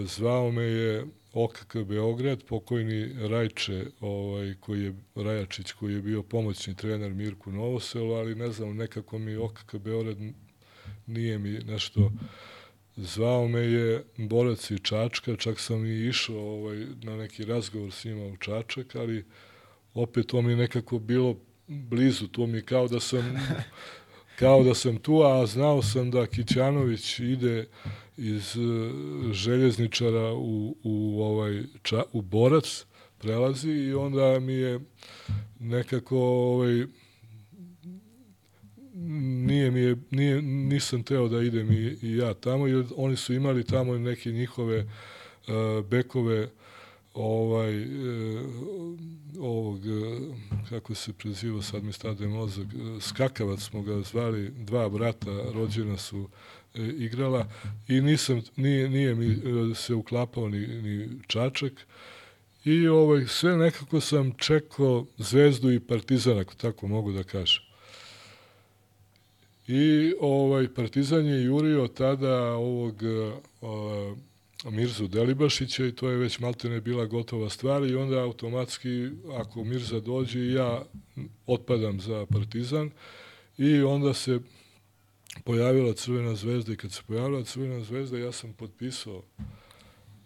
zvao 0.05 0.51
me 0.51 0.63
je 0.63 1.05
OKK 1.43 1.75
Beograd, 1.75 2.43
pokojni 2.43 3.27
Rajče, 3.27 3.85
ovaj, 3.99 4.53
koji 4.59 4.83
je, 4.83 4.93
Rajačić, 5.15 5.71
koji 5.71 5.93
je 5.93 6.01
bio 6.01 6.23
pomoćni 6.23 6.75
trener 6.75 7.13
Mirku 7.13 7.51
Novoselu, 7.51 8.13
ali 8.13 8.35
ne 8.35 8.51
znam, 8.51 8.77
nekako 8.77 9.19
mi 9.19 9.35
OKK 9.35 9.75
Beograd 9.75 10.17
nije 11.07 11.37
mi 11.39 11.49
nešto 11.49 12.11
zvao. 12.95 13.47
Me 13.47 13.59
je 13.59 14.03
borac 14.17 14.71
i 14.71 14.79
Čačka, 14.79 15.35
čak 15.35 15.59
sam 15.59 15.85
i 15.85 16.07
išao 16.07 16.39
ovaj, 16.39 16.85
na 17.03 17.17
neki 17.17 17.45
razgovor 17.45 17.91
s 17.91 18.05
njima 18.05 18.25
u 18.25 18.37
Čačak, 18.37 18.95
ali 18.95 19.25
opet 19.93 20.27
to 20.27 20.41
mi 20.41 20.55
nekako 20.55 20.99
bilo 20.99 21.35
blizu, 21.67 22.27
to 22.27 22.47
mi 22.47 22.61
kao 22.61 22.87
da 22.87 22.99
sam 22.99 23.35
kao 24.39 24.63
da 24.63 24.73
sam 24.73 24.97
tu, 24.97 25.21
a 25.23 25.45
znao 25.45 25.81
sam 25.81 26.11
da 26.11 26.25
Kićanović 26.25 27.19
ide 27.19 27.65
iz 28.17 28.57
e, 28.57 28.91
željezničara 29.33 30.33
u, 30.33 30.75
u, 30.83 31.21
ovaj, 31.23 31.63
ča, 31.83 32.03
u 32.13 32.21
borac, 32.21 32.85
prelazi 33.17 33.71
i 33.71 33.93
onda 33.93 34.39
mi 34.39 34.53
je 34.53 34.79
nekako 35.59 36.17
ovaj, 36.19 36.85
nije 39.47 39.71
mi 39.71 39.79
je, 39.79 39.95
nije, 40.11 40.41
nisam 40.41 41.03
teo 41.03 41.27
da 41.27 41.41
idem 41.41 41.71
i, 41.71 41.97
i 42.01 42.17
ja 42.17 42.33
tamo, 42.33 42.67
jer 42.67 42.85
oni 42.95 43.15
su 43.15 43.33
imali 43.33 43.63
tamo 43.63 43.97
neke 43.97 44.31
njihove 44.31 44.79
uh, 44.79 45.85
bekove 45.85 46.49
ovaj, 47.17 47.81
uh, 47.81 48.45
ovog, 49.39 49.79
uh, 49.85 50.35
kako 50.69 50.95
se 50.95 51.13
preziva, 51.13 51.61
sad 51.61 51.83
mi 51.83 51.93
stade 51.93 52.27
mozak, 52.27 52.67
skakavac 53.01 53.59
smo 53.59 53.81
ga 53.81 54.01
zvali, 54.01 54.49
dva 54.49 54.89
brata 54.89 55.51
rođena 55.53 55.97
su 55.97 56.29
igrala 56.75 57.47
i 57.87 58.01
nisam, 58.01 58.41
nije, 58.55 58.89
nije 58.89 59.15
mi 59.15 59.37
se 59.75 59.93
uklapao 59.93 60.49
ni, 60.49 60.67
ni 60.67 61.09
Čačak 61.27 61.73
i 62.63 62.87
ovaj, 62.87 63.25
sve 63.27 63.57
nekako 63.57 64.01
sam 64.01 64.31
čekao 64.37 65.05
Zvezdu 65.17 65.71
i 65.71 65.79
Partizan, 65.79 66.39
ako 66.39 66.55
tako 66.55 66.87
mogu 66.87 67.11
da 67.11 67.23
kažem. 67.23 67.63
I 69.67 70.13
ovaj 70.19 70.73
Partizan 70.73 71.25
je 71.25 71.43
jurio 71.43 71.87
tada 71.87 72.43
ovog 72.43 73.01
uh, 73.61 74.17
Mirzu 74.63 75.07
Delibašića 75.07 75.85
i 75.85 75.91
to 75.91 76.09
je 76.09 76.17
već 76.17 76.39
maltene 76.39 76.81
bila 76.81 77.05
gotova 77.05 77.49
stvar 77.49 77.83
i 77.83 77.95
onda 77.95 78.23
automatski 78.23 79.09
ako 79.39 79.63
Mirza 79.63 79.99
dođe 79.99 80.51
ja 80.51 80.85
otpadam 81.45 81.99
za 81.99 82.25
Partizan. 82.25 82.91
I 83.57 83.81
onda 83.81 84.13
se 84.13 84.39
pojavila 85.43 85.93
Crvena 85.93 86.35
zvezda 86.35 86.73
i 86.73 86.75
kad 86.75 86.91
se 86.91 87.01
pojavila 87.07 87.43
Crvena 87.43 87.83
zvezda 87.83 88.17
ja 88.17 88.31
sam 88.31 88.53
potpisao 88.53 89.23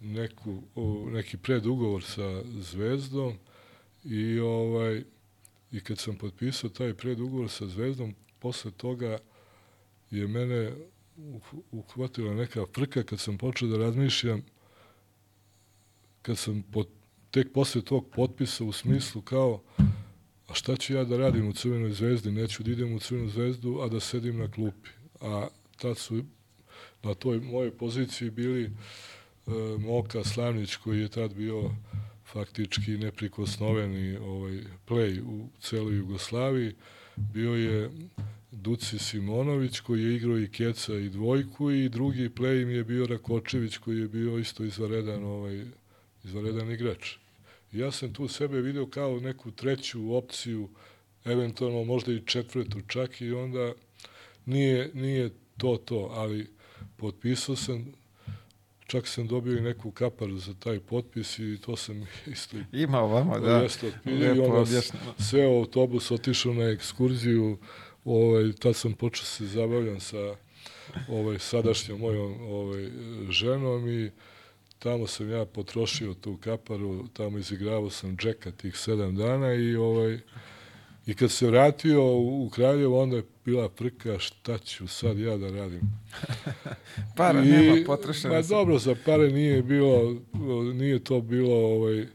neku, 0.00 0.62
neki 1.10 1.36
predugovor 1.36 2.02
sa 2.02 2.42
Zvezdom. 2.60 3.34
I 4.04 4.38
ovaj 4.38 5.02
i 5.72 5.80
kad 5.80 5.98
sam 5.98 6.16
potpisao 6.16 6.70
taj 6.70 6.94
predugovor 6.94 7.50
sa 7.50 7.66
Zvezdom 7.66 8.14
posle 8.38 8.70
toga 8.70 9.18
je 10.10 10.26
mene 10.26 10.72
uhvatila 11.70 12.34
neka 12.34 12.64
frka 12.74 13.02
kad 13.02 13.20
sam 13.20 13.38
počeo 13.38 13.68
da 13.68 13.76
razmišljam 13.76 14.42
kad 16.22 16.38
sam 16.38 16.62
pot, 16.62 16.88
tek 17.30 17.52
posle 17.52 17.82
tog 17.82 18.10
potpisa 18.10 18.64
u 18.64 18.72
smislu 18.72 19.22
kao 19.22 19.62
a 20.52 20.54
šta 20.54 20.76
ću 20.76 20.94
ja 20.94 21.04
da 21.04 21.16
radim 21.16 21.48
u 21.48 21.52
Crvenoj 21.52 21.92
zvezdi, 21.92 22.32
neću 22.32 22.62
da 22.62 22.70
idem 22.70 22.94
u 22.94 22.98
Crvenu 22.98 23.28
zvezdu, 23.28 23.80
a 23.80 23.88
da 23.88 24.00
sedim 24.00 24.38
na 24.38 24.50
klupi. 24.50 24.88
A 25.20 25.48
tad 25.76 25.98
su 25.98 26.24
na 27.02 27.14
toj 27.14 27.40
mojoj 27.40 27.70
poziciji 27.70 28.30
bili 28.30 28.64
e, 28.64 28.70
Moka 29.78 30.24
Slavnić 30.24 30.76
koji 30.76 31.00
je 31.00 31.08
tad 31.08 31.34
bio 31.34 31.70
faktički 32.24 32.90
neprikosnoveni 32.90 34.16
ovaj 34.16 34.60
play 34.88 35.22
u 35.22 35.48
celoj 35.60 35.96
Jugoslaviji. 35.96 36.74
Bio 37.16 37.54
je 37.54 37.90
Duci 38.52 38.98
Simonović 38.98 39.80
koji 39.80 40.02
je 40.02 40.16
igrao 40.16 40.38
i 40.38 40.48
keca 40.48 40.94
i 40.94 41.08
dvojku 41.08 41.70
i 41.70 41.88
drugi 41.88 42.28
play 42.28 42.62
im 42.62 42.70
je 42.70 42.84
bio 42.84 43.06
Rakočević 43.06 43.76
koji 43.76 43.98
je 43.98 44.08
bio 44.08 44.38
isto 44.38 44.64
izvaredan, 44.64 45.24
ovaj, 45.24 45.64
izvaredan 46.24 46.70
igrač. 46.70 47.16
ja 47.72 47.90
sam 47.90 48.12
tu 48.14 48.28
sebe 48.28 48.60
video 48.60 48.86
kao 48.86 49.20
neku 49.20 49.50
treću 49.50 50.14
opciju, 50.14 50.68
eventualno 51.24 51.84
možda 51.84 52.12
i 52.12 52.22
četvrtu 52.26 52.80
čak 52.86 53.20
i 53.20 53.32
onda 53.32 53.72
nije, 54.46 54.90
nije 54.94 55.30
to 55.58 55.76
to, 55.84 56.08
ali 56.12 56.50
potpisao 56.96 57.56
sam 57.56 57.92
čak 58.86 59.06
sam 59.06 59.26
dobio 59.26 59.58
i 59.58 59.60
neku 59.60 59.90
kaparu 59.90 60.38
za 60.38 60.54
taj 60.54 60.80
potpis 60.80 61.38
i 61.38 61.58
to 61.60 61.76
sam 61.76 62.06
isto 62.32 62.56
ima 62.72 63.00
ovamo 63.00 63.40
da 63.40 63.58
jeste 63.58 63.92
i 64.04 64.28
onda 64.28 64.80
sve 65.18 65.44
autobus 65.44 66.10
otišao 66.10 66.54
na 66.54 66.64
ekskurziju 66.64 67.58
ovaj, 68.04 68.52
tad 68.52 68.76
sam 68.76 68.92
počeo 68.92 69.24
se 69.24 69.46
zabavljam 69.46 70.00
sa 70.00 70.36
ovaj, 71.08 71.38
sadašnjom 71.38 72.00
mojom 72.00 72.40
ovaj, 72.40 72.88
ženom 73.30 73.88
i 73.88 74.10
tamo 74.78 75.06
sam 75.06 75.30
ja 75.30 75.44
potrošio 75.44 76.14
tu 76.14 76.36
kaparu, 76.36 77.08
tamo 77.12 77.38
izigravao 77.38 77.90
sam 77.90 78.16
džeka 78.16 78.50
tih 78.50 78.76
sedam 78.76 79.16
dana 79.16 79.54
i 79.54 79.76
ovaj, 79.76 80.18
I 81.06 81.14
kad 81.14 81.30
se 81.30 81.46
vratio 81.46 82.16
u 82.16 82.50
Kraljevo, 82.54 83.02
onda 83.02 83.16
je 83.16 83.22
bila 83.44 83.68
prka 83.68 84.18
šta 84.18 84.58
ću 84.58 84.86
sad 84.86 85.18
ja 85.18 85.36
da 85.36 85.50
radim. 85.50 85.80
para 87.16 87.42
I, 87.42 87.48
nema, 87.48 87.76
potrošeno 87.86 88.34
Ma 88.34 88.42
dobro, 88.42 88.78
za 88.78 88.94
pare 89.04 89.30
nije 89.30 89.62
bilo, 89.62 90.16
nije 90.74 91.04
to 91.04 91.20
bilo, 91.20 91.56
ovaj, 91.56 92.06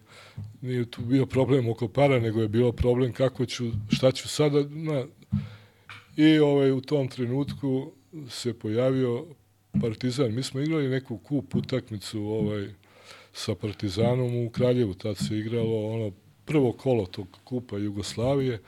nije 0.61 0.85
tu 0.91 1.01
bio 1.01 1.26
problem 1.26 1.69
oko 1.69 1.88
para, 1.88 2.19
nego 2.19 2.41
je 2.41 2.47
bilo 2.47 2.72
problem 2.72 3.14
kako 3.14 3.45
ću, 3.45 3.65
šta 3.89 4.11
ću 4.11 4.27
sada, 4.27 4.64
na, 4.69 5.05
I 6.18 6.39
ovaj, 6.39 6.72
u 6.72 6.81
tom 6.81 7.07
trenutku 7.07 7.91
se 8.30 8.60
pojavio 8.60 9.26
Partizan. 9.81 10.34
Mi 10.34 10.44
smo 10.44 10.60
igrali 10.60 10.89
neku 10.89 11.18
kup 11.18 11.56
utakmicu 11.56 12.22
ovaj, 12.22 12.68
sa 13.34 13.56
Partizanom 13.56 14.45
u 14.45 14.49
Kraljevu. 14.49 14.94
Tad 14.94 15.18
se 15.18 15.38
igralo 15.38 15.94
ono 15.94 16.11
prvo 16.45 16.72
kolo 16.72 17.06
tog 17.06 17.27
kupa 17.44 17.77
Jugoslavije 17.77 18.60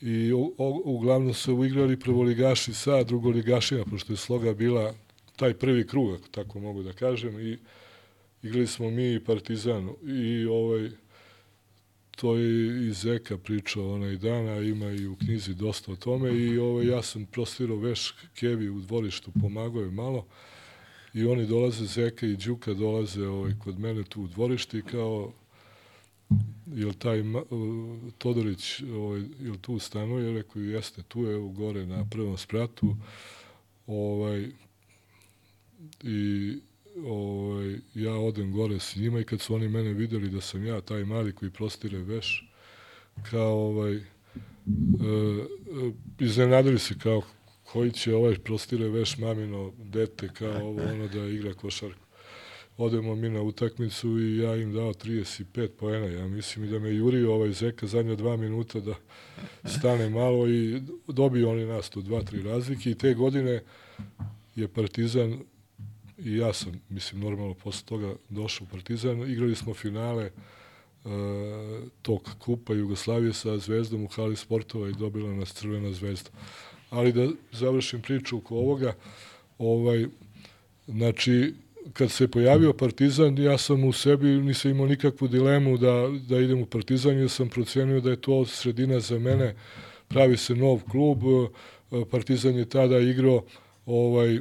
i 0.00 0.32
u, 0.32 0.54
u, 0.58 0.82
uglavnom 0.84 1.34
se 1.34 1.52
uigrali 1.52 2.00
prvoligaši 2.00 2.74
sa 2.74 3.02
drugoligašima, 3.02 3.84
pošto 3.84 4.12
je 4.12 4.16
sloga 4.16 4.54
bila 4.54 4.94
taj 5.36 5.54
prvi 5.54 5.86
krug, 5.86 6.14
ako 6.14 6.28
tako 6.28 6.60
mogu 6.60 6.82
da 6.82 6.92
kažem, 6.92 7.40
i 7.40 7.58
igrali 8.42 8.66
smo 8.66 8.90
mi 8.90 9.14
i 9.14 9.24
Partizan 9.24 9.90
i 10.06 10.46
ovaj, 10.46 10.90
to 12.16 12.36
je 12.36 12.88
i 12.88 12.92
Zeka 12.92 13.38
pričao 13.38 13.94
onaj 13.94 14.16
dan, 14.16 14.48
a 14.48 14.60
ima 14.60 14.90
i 14.90 15.06
u 15.06 15.16
knjizi 15.16 15.54
dosta 15.54 15.92
o 15.92 15.96
tome 15.96 16.36
i 16.38 16.58
ovo, 16.58 16.70
ovaj, 16.70 16.86
ja 16.86 17.02
sam 17.02 17.26
prostirao 17.26 17.76
veš 17.76 18.14
Kevi 18.34 18.68
u 18.68 18.80
dvorištu, 18.80 19.30
pomagao 19.40 19.82
je 19.82 19.90
malo 19.90 20.26
i 21.14 21.26
oni 21.26 21.46
dolaze, 21.46 21.86
Zeka 21.86 22.26
i 22.26 22.36
Đuka 22.36 22.74
dolaze 22.74 23.26
ovaj, 23.26 23.52
kod 23.58 23.78
mene 23.78 24.02
tu 24.02 24.22
u 24.22 24.26
dvorište 24.26 24.78
i 24.78 24.82
kao 24.82 25.32
jel 26.66 26.92
taj 26.92 27.22
Todorić 28.18 28.82
ovaj, 28.82 29.22
jel 29.40 29.56
tu 29.60 29.78
stanuje, 29.78 30.34
rekao 30.34 30.62
jeste 30.62 31.02
tu 31.02 31.20
u 31.20 31.50
gore 31.50 31.86
na 31.86 32.06
prvom 32.10 32.38
spratu 32.38 32.96
ovaj 33.86 34.48
i 36.02 36.58
ovaj, 37.04 37.76
ja 37.94 38.14
odem 38.14 38.52
gore 38.52 38.80
s 38.80 38.96
njima 38.96 39.20
i 39.20 39.24
kad 39.24 39.40
su 39.40 39.54
oni 39.54 39.68
mene 39.68 39.92
videli 39.92 40.30
da 40.30 40.40
sam 40.40 40.66
ja 40.66 40.80
taj 40.80 41.04
mali 41.04 41.32
koji 41.32 41.50
prostire 41.50 41.98
veš, 41.98 42.50
kao 43.30 43.66
ovaj, 43.66 43.94
e, 43.94 44.00
e, 44.00 44.02
iznenadili 46.18 46.78
se 46.78 46.94
kao 46.98 47.22
koji 47.64 47.92
će 47.92 48.14
ovaj 48.14 48.38
prostire 48.38 48.88
veš 48.88 49.18
mamino 49.18 49.72
dete 49.78 50.28
kao 50.38 50.66
ovo 50.66 50.82
ono 50.82 51.08
da 51.08 51.26
igra 51.26 51.54
košarku. 51.54 52.00
odemo 52.76 53.14
mi 53.14 53.30
na 53.30 53.42
utakmicu 53.42 54.18
i 54.18 54.38
ja 54.38 54.56
im 54.56 54.72
dao 54.72 54.92
35 54.92 55.68
poena. 55.68 56.06
Ja 56.06 56.28
mislim 56.28 56.64
i 56.64 56.68
da 56.68 56.78
me 56.78 56.94
jurio 56.94 57.34
ovaj 57.34 57.52
Zeka 57.52 57.86
zadnja 57.86 58.14
dva 58.14 58.36
minuta 58.36 58.80
da 58.80 58.94
stane 59.64 60.10
malo 60.10 60.48
i 60.48 60.82
dobiju 61.08 61.48
oni 61.48 61.64
nas 61.64 61.90
tu 61.90 62.02
dva, 62.02 62.22
tri 62.22 62.42
razlike 62.42 62.90
i 62.90 62.94
te 62.94 63.14
godine 63.14 63.62
je 64.54 64.68
Partizan 64.68 65.40
i 66.18 66.36
ja 66.36 66.52
sam, 66.52 66.80
mislim, 66.88 67.20
normalno 67.20 67.54
posle 67.54 67.86
toga 67.86 68.14
došao 68.28 68.64
u 68.64 68.72
Partizan, 68.72 69.30
igrali 69.30 69.54
smo 69.54 69.74
finale 69.74 70.30
uh, 71.04 71.10
tog 72.02 72.30
kupa 72.38 72.74
Jugoslavije 72.74 73.32
sa 73.32 73.58
Zvezdom 73.58 74.04
u 74.04 74.08
hali 74.08 74.36
sportova 74.36 74.88
i 74.88 74.92
dobila 74.92 75.34
nas 75.34 75.52
Crvena 75.52 75.92
zvezda. 75.92 76.30
Ali 76.90 77.12
da 77.12 77.28
završim 77.52 78.02
priču 78.02 78.36
oko 78.36 78.56
ovoga, 78.56 78.94
ovaj, 79.58 80.06
znači, 80.86 81.54
kad 81.92 82.10
se 82.10 82.28
pojavio 82.28 82.72
Partizan, 82.72 83.38
ja 83.38 83.58
sam 83.58 83.84
u 83.84 83.92
sebi 83.92 84.26
nisam 84.26 84.70
imao 84.70 84.86
nikakvu 84.86 85.28
dilemu 85.28 85.78
da, 85.78 86.08
da 86.28 86.38
idem 86.38 86.60
u 86.60 86.66
Partizan, 86.66 87.18
jer 87.18 87.30
sam 87.30 87.48
procenio 87.48 88.00
da 88.00 88.10
je 88.10 88.20
to 88.20 88.46
sredina 88.46 89.00
za 89.00 89.18
mene, 89.18 89.54
pravi 90.08 90.36
se 90.36 90.54
nov 90.54 90.80
klub, 90.90 91.18
Partizan 92.10 92.54
je 92.54 92.68
tada 92.68 92.98
igrao 92.98 93.44
ovaj, 93.86 94.40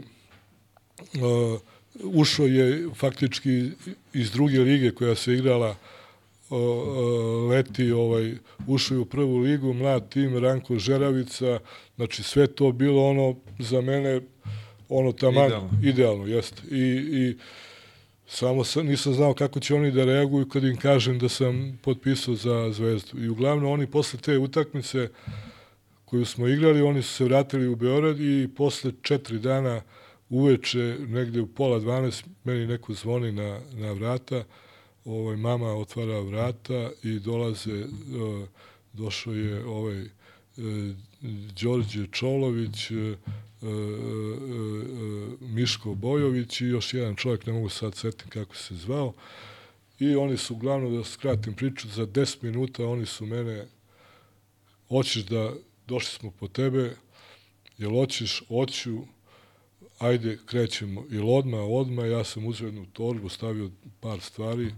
uh, 1.00 1.60
ušao 2.04 2.46
je 2.46 2.90
faktički 2.96 3.70
iz 4.14 4.32
druge 4.32 4.60
lige 4.60 4.92
koja 4.92 5.16
se 5.16 5.34
igrala 5.34 5.76
uh, 6.50 6.58
leti 7.50 7.92
ovaj 7.92 8.34
ušao 8.68 8.96
je 8.96 9.00
u 9.00 9.06
prvu 9.06 9.38
ligu 9.38 9.74
mlad 9.74 10.10
tim 10.10 10.38
Ranko 10.38 10.80
Žeravica 10.80 11.60
znači 11.96 12.24
sve 12.24 12.48
to 12.48 12.72
bilo 12.72 13.10
ono 13.10 13.36
za 13.60 13.82
mene 13.82 14.22
ono 14.90 15.12
taman 15.12 15.46
idealno, 15.46 15.70
idealno 15.84 16.26
jeste. 16.26 16.62
I, 16.72 16.82
i 17.12 17.38
samo 18.28 18.64
sam, 18.64 18.86
nisam 18.86 19.14
znao 19.14 19.34
kako 19.34 19.60
će 19.60 19.76
oni 19.76 19.92
da 19.92 20.06
reaguju 20.06 20.50
kad 20.50 20.64
im 20.64 20.78
kažem 20.78 21.20
da 21.20 21.30
sam 21.30 21.80
potpisao 21.82 22.36
za 22.36 22.72
Zvezdu. 22.72 23.24
I 23.24 23.30
uglavnom 23.30 23.72
oni 23.72 23.88
posle 23.88 24.20
te 24.20 24.38
utakmice 24.38 25.10
koju 26.06 26.26
smo 26.26 26.48
igrali 26.48 26.82
oni 26.82 27.02
su 27.02 27.14
se 27.14 27.24
vratili 27.24 27.68
u 27.68 27.76
Beograd 27.76 28.20
i 28.20 28.50
posle 28.56 28.92
četiri 29.02 29.40
dana 29.40 29.76
uh, 29.76 29.84
uveče, 30.30 30.98
negde 31.08 31.42
u 31.42 31.48
pola 31.48 31.80
12, 31.80 32.26
meni 32.44 32.68
neko 32.68 32.94
zvoni 32.94 33.32
na, 33.32 33.60
na 33.74 33.92
vrata, 33.92 34.44
ovaj, 35.06 35.36
mama 35.36 35.74
otvara 35.74 36.20
vrata 36.20 36.92
i 37.04 37.20
dolaze, 37.20 37.84
uh, 37.84 38.48
došao 38.94 39.34
je 39.34 39.66
ovaj 39.66 40.02
uh, 40.02 40.10
Đorđe 41.62 42.08
Čolović, 42.12 42.92
uh, 42.92 43.18
Miško 45.42 45.94
Bojović 45.94 46.62
i 46.62 46.66
još 46.66 46.94
jedan 46.94 47.16
čovjek, 47.16 47.46
ne 47.46 47.54
mogu 47.54 47.70
sad 47.70 47.96
setim 47.96 48.30
kako 48.30 48.56
se 48.56 48.76
zvao, 48.76 49.14
i 50.00 50.16
oni 50.16 50.38
su 50.38 50.54
uglavnom, 50.54 50.98
da 50.98 51.04
skratim 51.04 51.54
priču, 51.54 51.88
za 51.88 52.06
10 52.06 52.44
minuta 52.44 52.88
oni 52.88 53.06
su 53.06 53.26
mene, 53.26 53.66
hoćeš 54.88 55.24
da, 55.24 55.54
došli 55.88 56.20
smo 56.20 56.32
po 56.32 56.48
tebe, 56.48 56.96
jel 57.78 57.92
hoćeš, 57.92 58.44
hoću, 58.48 59.02
ajde, 60.00 60.38
krećemo. 60.46 61.06
I 61.12 61.20
odma, 61.24 61.62
odma, 61.62 62.06
ja 62.06 62.24
sam 62.24 62.46
uzeo 62.46 62.66
jednu 62.66 62.86
torbu, 62.86 63.30
stavio 63.30 63.70
par 64.00 64.22
stvari, 64.22 64.72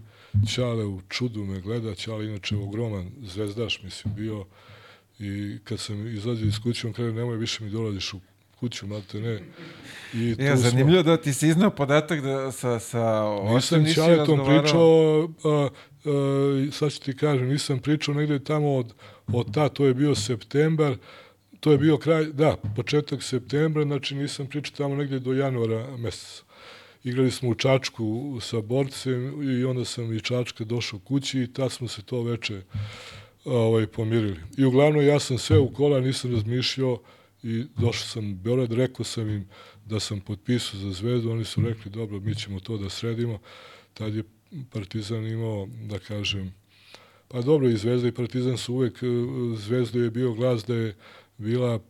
Ćale 0.46 0.84
u 0.84 1.00
čudu 1.08 1.44
me 1.44 1.60
gleda, 1.60 1.94
Ćale 1.94 2.24
inače 2.24 2.56
ogroman 2.56 3.10
zvezdaš, 3.22 3.82
mislim, 3.82 4.14
bio, 4.14 4.44
i 5.18 5.58
kad 5.64 5.80
sam 5.80 6.06
izlazio 6.06 6.46
iz 6.46 6.58
kuće, 6.62 6.86
on 6.86 6.92
kaže, 6.92 7.12
nemoj 7.12 7.36
više 7.36 7.64
mi 7.64 7.70
dolaziš 7.70 8.14
u 8.14 8.20
kuću, 8.60 8.86
malte 8.86 9.20
ne. 9.20 9.40
I 10.14 10.34
ja, 10.38 10.56
zanimljivo 10.56 11.02
smo... 11.02 11.10
da 11.10 11.22
ti 11.22 11.32
si 11.32 11.48
iznao 11.48 11.70
podatak 11.70 12.20
da 12.20 12.52
sa, 12.52 12.78
sa 12.78 13.24
Nisam 13.54 13.86
Ćaletom 13.94 14.40
pričao, 14.46 15.28
a, 15.44 15.68
a, 16.04 16.70
sad 16.72 16.92
ću 16.92 17.00
ti 17.00 17.16
kažem, 17.16 17.48
nisam 17.48 17.78
pričao 17.78 18.14
negde 18.14 18.38
tamo 18.38 18.76
od, 18.76 18.94
od 19.26 19.54
ta, 19.54 19.68
to 19.68 19.86
je 19.86 19.94
bio 19.94 20.14
septembar, 20.14 20.96
to 21.60 21.72
je 21.72 21.78
bio 21.78 21.98
kraj, 21.98 22.24
da, 22.24 22.56
početak 22.76 23.22
septembra, 23.22 23.82
znači 23.82 24.14
nisam 24.14 24.46
pričao 24.46 24.76
tamo 24.76 24.96
negde 24.96 25.18
do 25.18 25.32
januara 25.32 25.96
meseca. 25.96 26.42
Igrali 27.04 27.30
smo 27.30 27.48
u 27.48 27.54
Čačku 27.54 28.38
sa 28.40 28.60
borcem 28.60 29.50
i 29.50 29.64
onda 29.64 29.84
sam 29.84 30.12
i 30.12 30.20
Čačka 30.20 30.64
došao 30.64 30.98
kući 30.98 31.40
i 31.40 31.52
tad 31.52 31.72
smo 31.72 31.88
se 31.88 32.02
to 32.02 32.22
veče 32.22 32.62
ovaj, 33.44 33.86
pomirili. 33.86 34.36
I 34.56 34.64
uglavnom 34.64 35.04
ja 35.04 35.18
sam 35.18 35.38
sve 35.38 35.58
u 35.58 35.72
kola, 35.72 36.00
nisam 36.00 36.34
razmišljao 36.34 36.98
i 37.42 37.64
došao 37.76 38.06
sam 38.06 38.32
u 38.32 38.34
Beograd, 38.34 38.72
rekao 38.72 39.04
sam 39.04 39.28
im 39.28 39.48
da 39.86 40.00
sam 40.00 40.20
potpisao 40.20 40.80
za 40.80 40.92
zvezdu, 40.92 41.30
oni 41.30 41.44
su 41.44 41.60
rekli 41.60 41.90
dobro, 41.90 42.20
mi 42.20 42.34
ćemo 42.34 42.60
to 42.60 42.76
da 42.76 42.90
sredimo. 42.90 43.38
Tad 43.94 44.14
je 44.14 44.22
Partizan 44.70 45.26
imao, 45.26 45.68
da 45.88 45.98
kažem, 45.98 46.54
pa 47.28 47.42
dobro, 47.42 47.68
i 47.68 47.76
Zvezda 47.76 48.08
i 48.08 48.12
Partizan 48.12 48.56
su 48.58 48.74
uvek, 48.74 48.98
Zvezda 49.56 49.98
je 49.98 50.10
bio 50.10 50.32
glas 50.32 50.64
da 50.64 50.74
je 50.74 50.94
bila 51.38 51.80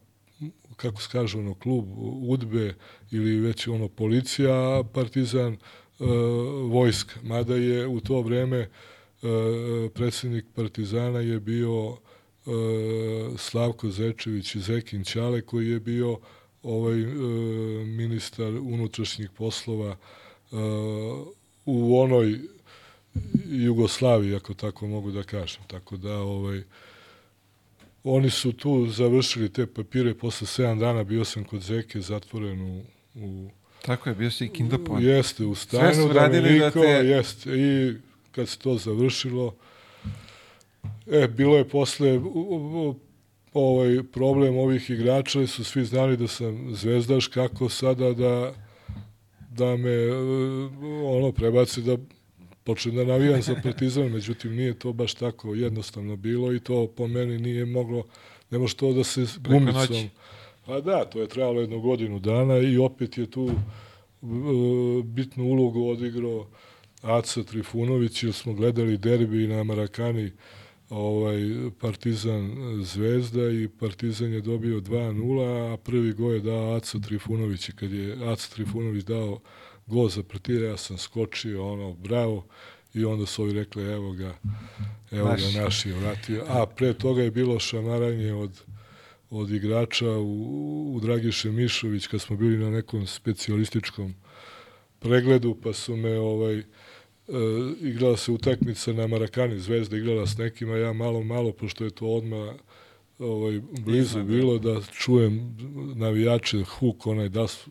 kako 0.76 1.02
se 1.02 1.08
kaže, 1.12 1.38
ono, 1.38 1.54
klub 1.54 1.84
udbe 2.22 2.74
ili 3.10 3.40
već 3.40 3.68
ono 3.68 3.88
policija, 3.88 4.82
partizan, 4.92 5.52
e, 5.52 5.58
vojska. 6.68 7.20
Mada 7.22 7.54
je 7.54 7.86
u 7.86 8.00
to 8.00 8.22
vreme 8.22 8.58
e, 8.58 8.68
predsednik 9.94 10.44
partizana 10.54 11.20
je 11.20 11.40
bio 11.40 11.96
e, 11.96 12.50
Slavko 13.36 13.90
Zečević 13.90 14.56
Zekin 14.56 15.04
Ćale 15.04 15.40
koji 15.40 15.68
je 15.68 15.80
bio 15.80 16.18
ovaj 16.62 17.00
e, 17.00 17.06
ministar 17.84 18.54
unutrašnjih 18.54 19.30
poslova 19.30 19.90
e, 19.90 19.96
u 21.64 22.00
onoj 22.00 22.38
Jugoslaviji, 23.46 24.34
ako 24.34 24.54
tako 24.54 24.86
mogu 24.86 25.10
da 25.10 25.22
kažem. 25.22 25.62
Tako 25.66 25.96
da, 25.96 26.18
ovaj, 26.18 26.62
Oni 28.10 28.30
su 28.30 28.52
tu 28.52 28.86
završili 28.86 29.52
te 29.52 29.66
papire, 29.66 30.14
posle 30.14 30.46
7 30.46 30.78
dana 30.78 31.04
bio 31.04 31.24
sam 31.24 31.44
kod 31.44 31.60
Zeke 31.60 32.00
zatvoren 32.00 32.60
u... 32.60 32.82
u 33.14 33.50
Tako 33.82 34.08
je, 34.08 34.14
bio 34.14 34.30
si 34.30 34.44
i 34.44 34.48
kindopovan. 34.48 35.02
Jeste, 35.02 35.44
u 35.44 35.54
stanu 35.54 35.94
Sve 35.94 36.02
su 36.02 36.12
radili 36.12 36.58
da 36.58 36.70
te... 36.70 36.80
Jeste, 36.80 37.50
i 37.50 37.94
kad 38.32 38.48
se 38.48 38.58
to 38.58 38.74
završilo, 38.74 39.54
e, 41.06 41.28
bilo 41.28 41.56
je 41.56 41.68
posle 41.68 42.20
ovaj 43.52 44.02
problem 44.12 44.56
ovih 44.58 44.90
igrača 44.90 45.46
su 45.46 45.64
svi 45.64 45.84
znali 45.84 46.16
da 46.16 46.28
sam 46.28 46.74
zvezdaš 46.74 47.26
kako 47.26 47.68
sada 47.68 48.12
da 48.12 48.52
da 49.50 49.76
me 49.76 50.12
ono 51.04 51.32
prebaci 51.32 51.82
da 51.82 51.96
počnem 52.68 52.96
da 52.96 53.04
navijam 53.04 53.42
za 53.42 53.54
Partizan, 53.62 54.12
međutim 54.12 54.56
nije 54.56 54.78
to 54.78 54.92
baš 54.92 55.14
tako 55.14 55.54
jednostavno 55.54 56.16
bilo 56.16 56.54
i 56.54 56.60
to 56.60 56.86
po 56.86 57.06
meni 57.06 57.38
nije 57.38 57.66
moglo, 57.66 58.04
ne 58.50 58.58
može 58.58 58.76
to 58.76 58.92
da 58.92 59.04
se 59.04 59.26
gumicom... 59.40 60.08
Pa 60.66 60.80
da, 60.80 61.04
to 61.04 61.20
je 61.20 61.28
trajalo 61.28 61.60
jednu 61.60 61.80
godinu 61.80 62.18
dana 62.18 62.58
i 62.58 62.78
opet 62.78 63.18
je 63.18 63.30
tu 63.30 63.44
uh, 63.44 65.04
bitnu 65.04 65.44
ulogu 65.44 65.88
odigrao 65.88 66.46
Aca 67.02 67.42
Trifunović, 67.42 68.22
jer 68.22 68.32
smo 68.32 68.54
gledali 68.54 68.98
derbi 68.98 69.46
na 69.46 69.62
Marakani 69.62 70.30
ovaj, 70.90 71.40
Partizan 71.80 72.52
Zvezda 72.82 73.50
i 73.50 73.68
Partizan 73.68 74.32
je 74.32 74.40
dobio 74.40 74.80
2-0, 74.80 75.72
a 75.72 75.76
prvi 75.76 76.12
go 76.12 76.32
je 76.32 76.40
dao 76.40 76.76
Aca 76.76 76.98
Trifunović 76.98 77.68
i 77.68 77.72
kad 77.72 77.92
je 77.92 78.32
Aca 78.32 78.54
Trifunović 78.54 79.04
dao 79.04 79.40
go 79.88 80.08
za 80.08 80.22
Partizan, 80.22 80.64
ja 80.64 80.76
sam 80.76 80.98
skočio, 80.98 81.72
ono, 81.72 81.92
bravo, 81.92 82.44
i 82.94 83.04
onda 83.04 83.26
su 83.26 83.42
ovi 83.42 83.52
rekli, 83.52 83.84
evo 83.84 84.12
ga, 84.12 84.38
evo 85.10 85.28
naš. 85.28 85.54
ga, 85.54 85.62
naš 85.62 85.86
je 85.86 85.94
vratio. 85.94 86.44
A 86.48 86.66
pre 86.66 86.94
toga 86.94 87.22
je 87.22 87.30
bilo 87.30 87.58
šamaranje 87.58 88.34
od, 88.34 88.62
od 89.30 89.50
igrača 89.50 90.10
u, 90.10 90.92
u 90.96 91.00
Dragiše 91.00 91.50
Mišović, 91.50 92.06
kad 92.06 92.20
smo 92.20 92.36
bili 92.36 92.58
na 92.58 92.70
nekom 92.70 93.06
specijalističkom 93.06 94.14
pregledu, 94.98 95.56
pa 95.62 95.72
su 95.72 95.96
me, 95.96 96.18
ovaj, 96.18 96.58
e, 96.58 96.64
igrala 97.80 98.16
se 98.16 98.32
utakmica 98.32 98.92
na 98.92 99.06
Marakani, 99.06 99.60
Zvezda 99.60 99.96
igrala 99.96 100.26
s 100.26 100.38
nekima, 100.38 100.76
ja 100.76 100.92
malo, 100.92 101.22
malo, 101.22 101.52
pošto 101.52 101.84
je 101.84 101.90
to 101.90 102.06
odmah 102.06 102.54
ovaj, 103.18 103.60
blizu 103.80 104.22
bilo 104.22 104.58
da 104.58 104.82
čujem 104.92 105.56
navijače, 105.94 106.62
huk, 106.64 107.06
onaj 107.06 107.28
da 107.28 107.46
su 107.46 107.70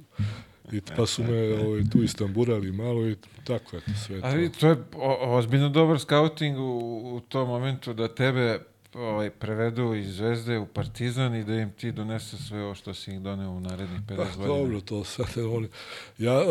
I 0.71 0.81
pa 0.95 1.05
su 1.05 1.23
me 1.23 1.53
ovaj, 1.53 1.81
tu 1.91 2.03
istamburali 2.03 2.71
malo 2.71 3.09
i 3.09 3.15
tako 3.43 3.75
je 3.75 3.81
to 3.81 3.91
sve. 4.05 4.21
To. 4.21 4.27
Ali 4.27 4.51
to 4.51 4.67
je 4.67 4.75
ozbiljno 5.21 5.69
dobar 5.69 5.99
scouting 5.99 6.57
u, 6.59 7.01
u 7.15 7.19
tom 7.19 7.47
momentu 7.47 7.93
da 7.93 8.07
tebe 8.07 8.59
ovaj, 8.93 9.29
prevedu 9.29 9.95
iz 9.95 10.15
Zvezde 10.15 10.57
u 10.57 10.65
Partizan 10.65 11.35
i 11.35 11.43
da 11.43 11.53
im 11.53 11.71
ti 11.71 11.91
donese 11.91 12.37
sve 12.37 12.63
ovo 12.63 12.75
što 12.75 12.93
si 12.93 13.11
ih 13.11 13.21
doneo 13.21 13.51
u 13.51 13.59
narednih 13.59 14.01
50 14.01 14.15
pa, 14.15 14.23
godina. 14.23 14.47
Dobro, 14.47 14.81
to 14.81 15.03
sad 15.03 15.37
oni... 15.37 15.67
Ja, 16.17 16.39
uh, 16.39 16.47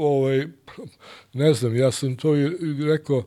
ovaj, 0.00 0.46
ne 1.32 1.54
znam, 1.54 1.76
ja 1.76 1.90
sam 1.90 2.16
to 2.16 2.36
i 2.36 2.48
rekao, 2.84 3.24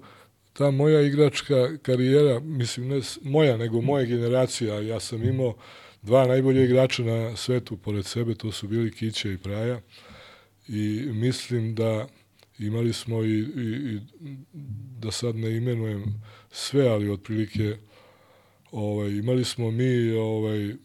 ta 0.53 0.71
moja 0.71 1.01
igračka 1.01 1.77
karijera, 1.81 2.39
mislim, 2.39 2.87
ne 2.87 3.01
moja, 3.21 3.57
nego 3.57 3.81
moja 3.81 4.05
generacija, 4.05 4.81
ja 4.81 4.99
sam 4.99 5.23
imao 5.23 5.53
dva 6.01 6.27
najbolje 6.27 6.65
igrača 6.65 7.03
na 7.03 7.35
svetu 7.35 7.77
pored 7.77 8.05
sebe, 8.05 8.35
to 8.35 8.51
su 8.51 8.67
bili 8.67 8.91
Kića 8.91 9.29
i 9.29 9.37
Praja. 9.37 9.81
I 10.67 11.05
mislim 11.13 11.75
da 11.75 12.07
imali 12.59 12.93
smo 12.93 13.23
i, 13.23 13.39
i, 13.39 13.65
i 13.65 13.99
da 14.99 15.11
sad 15.11 15.35
ne 15.35 15.57
imenujem 15.57 16.23
sve, 16.51 16.87
ali 16.87 17.09
otprilike 17.09 17.77
ovaj, 18.71 19.09
imali 19.09 19.45
smo 19.45 19.71
mi 19.71 20.11
ovaj, 20.11 20.75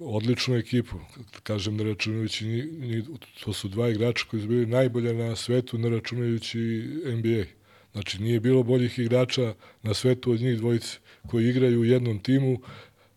odličnu 0.00 0.56
ekipu. 0.56 0.96
Kažem, 1.42 1.76
ne 1.76 1.84
računajući, 1.84 2.46
ni, 2.46 2.62
ni, 2.62 3.04
to 3.44 3.52
su 3.52 3.68
dva 3.68 3.88
igrača 3.88 4.24
koji 4.30 4.42
su 4.42 4.48
bili 4.48 4.66
najbolje 4.66 5.14
na 5.14 5.36
svetu, 5.36 5.78
ne 5.78 5.88
računajući 5.88 6.58
NBA. 7.04 7.44
Znači, 7.92 8.22
nije 8.22 8.40
bilo 8.40 8.62
boljih 8.62 8.98
igrača 8.98 9.54
na 9.82 9.94
svetu 9.94 10.32
od 10.32 10.40
njih 10.40 10.58
dvojice 10.58 10.98
koji 11.26 11.48
igraju 11.48 11.80
u 11.80 11.84
jednom 11.84 12.18
timu, 12.18 12.58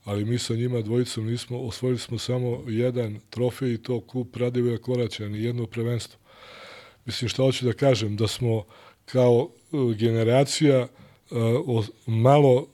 ali 0.04 0.26
mi 0.26 0.38
sa 0.38 0.54
njima 0.54 0.82
dvojicom 0.82 1.26
nismo, 1.26 1.60
osvojili 1.60 2.00
smo 2.00 2.18
samo 2.18 2.64
jedan 2.68 3.20
trofej 3.30 3.74
i 3.74 3.78
to 3.78 4.02
kup 4.02 4.36
Radivoja 4.36 4.78
Koraća, 4.78 5.30
ni 5.30 5.44
jedno 5.44 5.68
prvenstvo. 5.68 6.20
Mislim, 7.06 7.30
šta 7.30 7.44
hoću 7.44 7.66
da 7.66 7.74
kažem, 7.74 8.16
da 8.16 8.28
smo 8.28 8.64
kao 9.06 9.50
uh, 9.72 9.96
generacija 9.96 10.88
uh, 11.32 11.86
malo 12.06 12.56
uh, 12.56 12.68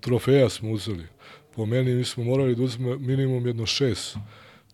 trofeja 0.00 0.48
smo 0.48 0.70
uzeli. 0.70 1.04
Po 1.56 1.66
meni 1.66 1.94
mi 1.94 2.04
smo 2.04 2.24
morali 2.24 2.54
da 2.54 2.62
uzme 2.62 2.96
minimum 2.96 3.46
jedno 3.46 3.66
šest 3.66 4.16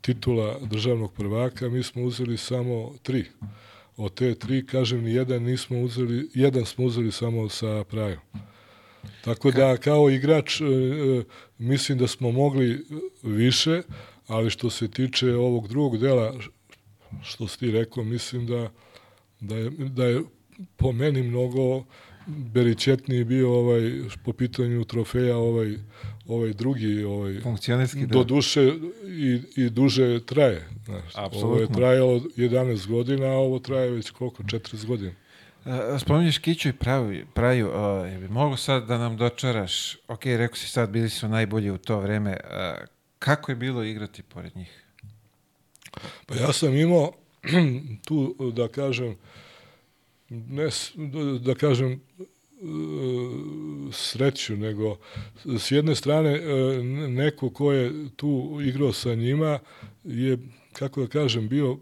titula 0.00 0.58
državnog 0.60 1.12
prvaka, 1.12 1.68
mi 1.68 1.82
smo 1.82 2.02
uzeli 2.02 2.36
samo 2.36 2.94
tri. 3.02 3.24
Od 3.96 4.14
te 4.14 4.34
tri, 4.34 4.66
kažem, 4.66 5.04
ni 5.04 5.14
jedan 5.14 5.42
nismo 5.42 5.80
uzeli, 5.80 6.28
jedan 6.34 6.64
smo 6.64 6.84
uzeli 6.84 7.12
samo 7.12 7.48
sa 7.48 7.84
prajom. 7.84 8.20
Tako 9.24 9.50
da 9.50 9.76
kao 9.76 10.10
igrač 10.10 10.60
e, 10.60 10.64
e, 10.64 11.22
mislim 11.58 11.98
da 11.98 12.06
smo 12.06 12.32
mogli 12.32 12.86
više, 13.22 13.82
ali 14.26 14.50
što 14.50 14.70
se 14.70 14.88
tiče 14.88 15.34
ovog 15.34 15.68
drugog 15.68 15.98
dela, 15.98 16.34
što 17.22 17.48
si 17.48 17.58
ti 17.58 17.70
rekao, 17.70 18.04
mislim 18.04 18.46
da, 18.46 18.70
da, 19.40 19.56
je, 19.56 19.70
da 19.70 20.04
je 20.04 20.20
po 20.76 20.92
meni 20.92 21.22
mnogo 21.22 21.84
beričetniji 22.26 23.24
bio 23.24 23.54
ovaj 23.54 23.92
po 24.24 24.32
pitanju 24.32 24.84
trofeja 24.84 25.36
ovaj 25.36 25.76
ovaj 26.26 26.52
drugi 26.52 27.04
ovaj 27.04 27.40
funkcionerski 27.40 28.06
do 28.06 28.24
duše 28.24 28.72
i, 29.06 29.40
i 29.56 29.70
duže 29.70 30.20
traje 30.26 30.68
znači 30.84 31.36
ovo 31.36 31.60
je 31.60 31.72
trajalo 31.72 32.20
11 32.36 32.86
godina 32.88 33.26
a 33.26 33.36
ovo 33.36 33.58
traje 33.58 33.90
već 33.90 34.10
koliko? 34.10 34.42
40 34.42 34.86
godina 34.86 35.12
Spominješ 35.98 36.38
Kiću 36.38 36.68
i 36.68 36.72
pravi, 36.72 37.26
Praju, 37.34 37.68
uh, 37.68 38.12
je 38.12 38.18
bi 38.18 38.28
mogu 38.28 38.56
sad 38.56 38.86
da 38.86 38.98
nam 38.98 39.16
dočaraš, 39.16 39.96
ok, 40.08 40.24
rekao 40.24 40.56
si 40.56 40.68
sad, 40.68 40.90
bili 40.90 41.08
su 41.10 41.28
najbolji 41.28 41.70
u 41.70 41.78
to 41.78 42.00
vreme, 42.00 42.30
uh, 42.30 42.86
kako 43.18 43.52
je 43.52 43.56
bilo 43.56 43.82
igrati 43.82 44.22
pored 44.22 44.56
njih? 44.56 44.84
Pa 46.26 46.34
ja 46.34 46.52
sam 46.52 46.76
imao 46.76 47.12
tu, 48.06 48.36
da 48.54 48.68
kažem, 48.68 49.16
ne, 50.28 50.68
da 51.40 51.54
kažem, 51.54 52.00
sreću, 53.92 54.56
nego 54.56 54.96
s 55.58 55.70
jedne 55.70 55.94
strane 55.94 56.38
neko 57.08 57.50
ko 57.50 57.72
je 57.72 58.08
tu 58.16 58.58
igrao 58.62 58.92
sa 58.92 59.14
njima 59.14 59.58
je, 60.04 60.38
kako 60.72 61.00
da 61.00 61.06
kažem, 61.06 61.48
bio 61.48 61.78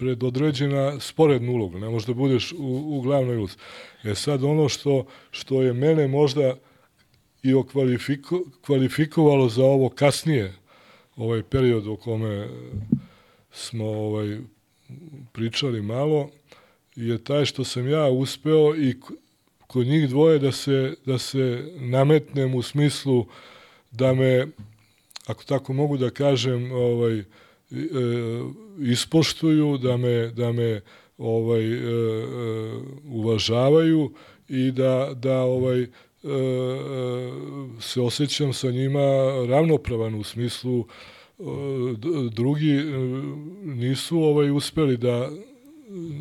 predodređena 0.00 1.00
sporednu 1.00 1.52
ulogu, 1.52 1.78
ne 1.78 1.88
možda 1.88 2.14
budeš 2.14 2.52
u, 2.52 2.96
u 2.96 3.00
glavnoj 3.00 3.36
ulozi. 3.36 3.56
E 4.04 4.14
sad 4.14 4.44
ono 4.44 4.68
što, 4.68 5.06
što 5.30 5.62
je 5.62 5.72
mene 5.72 6.08
možda 6.08 6.56
i 7.42 7.54
okvalifiku, 7.54 8.40
kvalifikovalo 8.60 9.48
za 9.48 9.64
ovo 9.64 9.88
kasnije, 9.88 10.54
ovaj 11.16 11.42
period 11.42 11.86
o 11.86 11.96
kome 11.96 12.48
smo 13.52 13.84
ovaj 13.84 14.38
pričali 15.32 15.82
malo, 15.82 16.30
je 16.96 17.24
taj 17.24 17.44
što 17.44 17.64
sam 17.64 17.88
ja 17.88 18.08
uspeo 18.08 18.76
i 18.76 18.94
kod 19.66 19.86
njih 19.86 20.08
dvoje 20.08 20.38
da 20.38 20.52
se, 20.52 20.94
da 21.06 21.18
se 21.18 21.72
nametnem 21.76 22.54
u 22.54 22.62
smislu 22.62 23.26
da 23.90 24.14
me, 24.14 24.46
ako 25.26 25.44
tako 25.44 25.72
mogu 25.72 25.96
da 25.96 26.10
kažem, 26.10 26.72
ovaj, 26.72 27.24
ispoštuju, 28.80 29.78
da 29.78 29.96
me, 29.96 30.30
da 30.30 30.52
me 30.52 30.80
ovaj 31.18 31.66
e, 31.66 31.76
e, 31.76 32.26
uvažavaju 33.04 34.12
i 34.48 34.70
da, 34.70 35.10
da 35.14 35.40
ovaj 35.40 35.86
se 37.80 38.00
osjećam 38.00 38.52
sa 38.52 38.70
njima 38.70 39.00
ravnopravan 39.48 40.14
u 40.14 40.22
smislu 40.24 40.84
drugi 42.30 42.72
nisu 43.64 44.18
ovaj 44.18 44.50
uspeli 44.50 44.96
da 44.96 45.30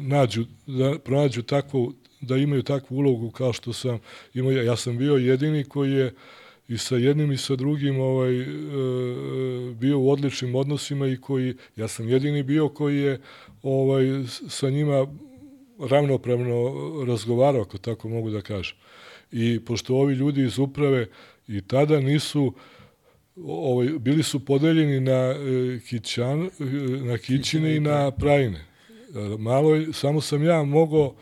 nađu 0.07 0.45
da 0.67 0.99
pronađu 0.99 1.41
takvu 1.41 1.93
da 2.21 2.37
imaju 2.37 2.63
takvu 2.63 2.97
ulogu 2.97 3.31
kao 3.31 3.53
što 3.53 3.73
sam 3.73 3.99
imao. 4.33 4.51
Ja 4.51 4.75
sam 4.75 4.97
bio 4.97 5.15
jedini 5.15 5.63
koji 5.63 5.91
je 5.91 6.13
i 6.69 6.77
sa 6.77 6.95
jednim 6.95 7.31
i 7.31 7.37
sa 7.37 7.55
drugim 7.55 7.99
ovaj, 7.99 8.41
e, 8.41 8.45
bio 9.73 9.99
u 9.99 10.11
odličnim 10.11 10.55
odnosima 10.55 11.07
i 11.07 11.17
koji, 11.17 11.55
ja 11.75 11.87
sam 11.87 12.09
jedini 12.09 12.43
bio 12.43 12.69
koji 12.69 12.97
je 12.97 13.19
ovaj, 13.63 14.03
sa 14.49 14.69
njima 14.69 15.07
ravnopravno 15.79 16.73
razgovarao, 17.07 17.61
ako 17.61 17.77
tako 17.77 18.09
mogu 18.09 18.29
da 18.29 18.41
kažem. 18.41 18.77
I 19.31 19.59
pošto 19.65 19.95
ovi 19.95 20.13
ljudi 20.13 20.43
iz 20.43 20.59
uprave 20.59 21.07
i 21.47 21.61
tada 21.61 21.99
nisu 21.99 22.53
ovaj, 23.45 23.87
bili 23.87 24.23
su 24.23 24.45
podeljeni 24.45 24.99
na 24.99 25.11
e, 25.11 25.35
kićan, 25.89 26.45
e, 26.45 26.49
na 27.03 27.17
kićine 27.17 27.75
i 27.75 27.79
na 27.79 28.11
prajine. 28.11 28.65
Malo, 29.39 29.93
samo 29.93 30.21
sam 30.21 30.43
ja 30.43 30.63
mogao 30.63 31.15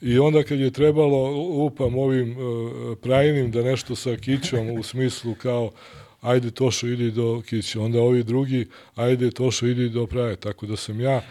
I 0.00 0.18
onda 0.18 0.42
kad 0.42 0.60
je 0.60 0.70
trebalo, 0.70 1.36
upam 1.66 1.98
ovim 1.98 2.30
uh, 2.30 2.98
prajinim 3.02 3.50
da 3.50 3.62
nešto 3.62 3.96
sa 3.96 4.16
kićom 4.16 4.70
u 4.70 4.82
smislu 4.82 5.34
kao 5.34 5.70
ajde 6.20 6.50
Tošo 6.50 6.86
idi 6.86 7.10
do 7.10 7.42
kiće, 7.48 7.78
onda 7.78 8.00
ovi 8.00 8.22
drugi 8.22 8.66
ajde 8.94 9.30
Tošo 9.30 9.66
idi 9.66 9.88
do 9.88 10.06
praje, 10.06 10.36
tako 10.36 10.66
da 10.66 10.76
sam 10.76 11.00
ja 11.00 11.22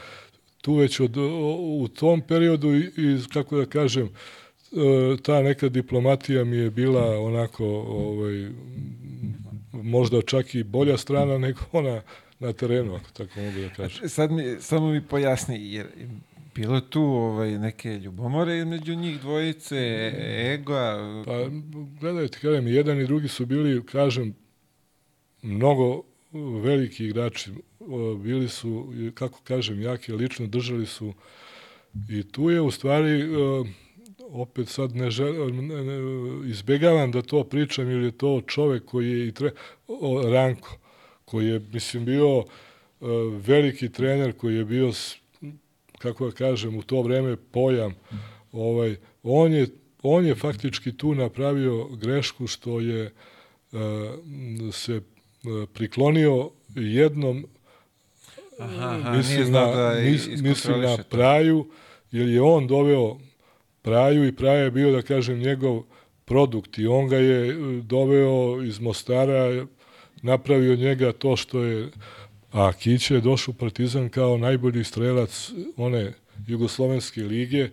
tu 0.61 0.73
već 0.73 0.99
od, 0.99 1.17
u 1.59 1.87
tom 1.95 2.21
periodu 2.21 2.75
i, 2.75 2.79
i 2.79 3.17
kako 3.33 3.57
da 3.57 3.65
kažem, 3.65 4.09
uh, 4.71 5.19
ta 5.19 5.41
neka 5.41 5.69
diplomatija 5.69 6.43
mi 6.43 6.57
je 6.57 6.69
bila 6.69 7.19
onako 7.19 7.65
ovaj, 7.87 8.49
možda 9.71 10.21
čak 10.21 10.55
i 10.55 10.63
bolja 10.63 10.97
strana 10.97 11.37
nego 11.37 11.59
ona 11.71 12.01
na 12.39 12.53
terenu, 12.53 12.95
ako 12.95 13.09
tako 13.13 13.39
mogu 13.39 13.59
da 13.59 13.69
kažem. 13.69 14.09
Sad 14.09 14.31
mi, 14.31 14.55
samo 14.59 14.91
mi 14.91 15.01
pojasni, 15.01 15.73
jer 15.73 15.87
Bilo 16.59 16.75
je 16.75 16.89
tu 16.89 17.01
ovaj, 17.01 17.57
neke 17.57 17.89
ljubomore 17.89 18.57
između 18.57 18.95
njih 18.95 19.21
dvojice, 19.21 19.77
ega? 20.53 20.97
Pa, 21.25 21.45
gledajte, 21.99 22.39
kažem, 22.39 22.67
jedan 22.67 23.01
i 23.01 23.05
drugi 23.07 23.27
su 23.27 23.45
bili, 23.45 23.85
kažem, 23.85 24.35
mnogo 25.41 26.03
veliki 26.63 27.05
igrači. 27.05 27.51
Bili 28.23 28.49
su, 28.49 28.93
kako 29.13 29.39
kažem, 29.43 29.81
jake 29.81 30.13
lično, 30.13 30.47
držali 30.47 30.85
su 30.85 31.13
i 32.09 32.23
tu 32.23 32.49
je 32.49 32.61
u 32.61 32.71
stvari 32.71 33.23
opet 34.29 34.67
sad 34.67 34.95
ne, 34.95 35.11
žel, 35.11 35.55
ne, 35.55 35.83
ne 35.83 35.97
izbegavam 36.49 37.11
da 37.11 37.21
to 37.21 37.43
pričam 37.43 37.91
ili 37.91 38.05
je 38.05 38.17
to 38.17 38.41
čovek 38.47 38.85
koji 38.85 39.09
je 39.09 39.27
i 39.27 39.31
tre, 39.31 39.51
o, 39.87 40.29
Ranko 40.31 40.77
koji 41.25 41.47
je 41.47 41.59
mislim 41.73 42.05
bio 42.05 42.43
veliki 43.47 43.91
trener 43.91 44.33
koji 44.37 44.55
je 44.55 44.65
bio 44.65 44.91
kako 45.99 46.25
da 46.25 46.31
kažem, 46.31 46.77
u 46.77 46.81
to 46.81 47.01
vreme 47.01 47.35
pojam, 47.35 47.95
ovaj, 48.51 48.95
on 49.23 49.53
je, 49.53 49.67
on 50.03 50.25
je 50.25 50.35
faktički 50.35 50.97
tu 50.97 51.15
napravio 51.15 51.87
grešku 51.87 52.47
što 52.47 52.79
je 52.79 53.11
uh, 53.71 53.79
se 54.71 54.95
uh, 54.95 55.69
priklonio 55.73 56.51
jednom 56.75 57.45
aha, 58.59 58.95
aha, 58.95 59.17
mislim, 59.17 59.51
na, 59.51 59.65
da 59.65 59.99
mis, 59.99 60.27
mislim 60.27 60.81
na 60.81 60.97
Praju, 61.09 61.67
jer 62.11 62.27
je 62.27 62.41
on 62.41 62.67
doveo 62.67 63.17
Praju 63.81 64.27
i 64.27 64.35
Praja 64.35 64.63
je 64.63 64.71
bio, 64.71 64.91
da 64.91 65.01
kažem, 65.01 65.39
njegov 65.39 65.83
produkt 66.25 66.77
i 66.77 66.87
on 66.87 67.07
ga 67.07 67.17
je 67.17 67.49
e, 67.49 67.53
doveo 67.81 68.63
iz 68.63 68.79
Mostara, 68.79 69.65
napravio 70.21 70.75
njega 70.75 71.11
to 71.11 71.35
što 71.35 71.63
je 71.63 71.89
a 72.51 72.73
Kić 72.73 73.11
je 73.11 73.21
došao 73.21 73.53
Partizan 73.53 74.09
kao 74.09 74.37
najbolji 74.37 74.83
strelac 74.83 75.51
one 75.77 76.13
Jugoslovenske 76.47 77.23
lige 77.23 77.69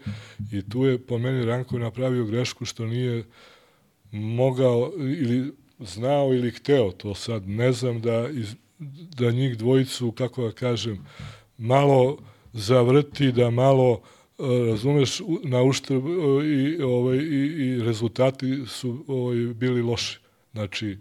i 0.52 0.68
tu 0.68 0.84
je 0.84 0.98
po 0.98 1.18
meni 1.18 1.44
Ranko 1.44 1.78
napravio 1.78 2.24
grešku 2.24 2.64
što 2.64 2.86
nije 2.86 3.24
mogao 4.12 4.92
ili 4.98 5.52
znao 5.80 6.34
ili 6.34 6.50
hteo, 6.50 6.92
to 6.92 7.14
sad 7.14 7.48
ne 7.48 7.72
znam 7.72 8.00
da, 8.00 8.28
iz, 8.28 8.54
da 9.18 9.30
njih 9.30 9.58
dvojicu, 9.58 10.12
kako 10.12 10.42
da 10.44 10.52
kažem, 10.52 11.06
malo 11.58 12.18
zavrti, 12.52 13.32
da 13.32 13.50
malo 13.50 14.00
e, 14.38 14.42
razumeš, 14.70 15.20
na 15.44 15.62
uštrb 15.62 16.06
e, 16.06 16.10
i, 16.46 16.82
ovaj, 16.82 17.16
i, 17.16 17.66
i 17.66 17.82
rezultati 17.82 18.64
su 18.66 19.04
ovaj, 19.08 19.36
bili 19.36 19.82
loši. 19.82 20.18
Znači, 20.52 20.98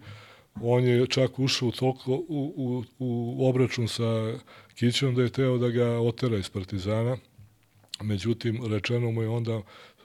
on 0.62 0.84
je 0.84 1.06
čak 1.06 1.38
ušao 1.38 1.70
toliko 1.70 2.12
u, 2.12 2.52
u, 2.56 2.84
u 2.98 3.48
obračun 3.48 3.88
sa 3.88 4.38
Kićom 4.74 5.14
da 5.14 5.22
je 5.22 5.32
teo 5.32 5.58
da 5.58 5.68
ga 5.68 5.86
otera 6.00 6.36
iz 6.36 6.48
Partizana 6.48 7.16
Međutim, 8.02 8.66
rečeno 8.66 9.10
mu 9.10 9.22
je 9.22 9.28
onda, 9.28 9.62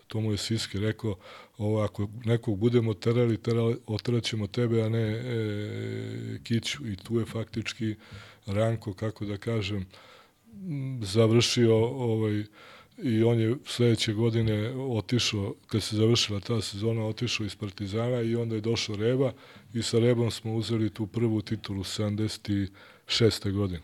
to 0.07 0.21
mu 0.21 0.31
je 0.31 0.37
Siski 0.37 0.79
rekao, 0.79 1.15
ovo, 1.57 1.81
ako 1.81 2.07
nekog 2.25 2.57
budemo 2.57 2.93
terali, 2.93 3.37
terali 3.37 3.77
oteraćemo 3.87 4.47
tebe, 4.47 4.81
a 4.81 4.89
ne 4.89 4.99
e, 4.99 6.39
Kiću. 6.43 6.87
I 6.87 6.95
tu 6.95 7.19
je 7.19 7.25
faktički 7.25 7.95
Ranko, 8.45 8.93
kako 8.93 9.25
da 9.25 9.37
kažem, 9.37 9.85
završio 11.01 11.75
ovaj, 11.85 12.43
i 12.97 13.23
on 13.23 13.39
je 13.39 13.55
sledeće 13.65 14.13
godine 14.13 14.73
otišao, 14.77 15.53
kad 15.67 15.83
se 15.83 15.95
završila 15.95 16.39
ta 16.39 16.61
sezona, 16.61 17.05
otišao 17.05 17.45
iz 17.45 17.55
Partizana 17.55 18.21
i 18.21 18.35
onda 18.35 18.55
je 18.55 18.61
došao 18.61 18.95
Reba 18.95 19.31
i 19.73 19.83
sa 19.83 19.99
Rebom 19.99 20.31
smo 20.31 20.53
uzeli 20.53 20.89
tu 20.89 21.07
prvu 21.07 21.41
titulu 21.41 21.83
76. 21.83 23.51
godine. 23.51 23.81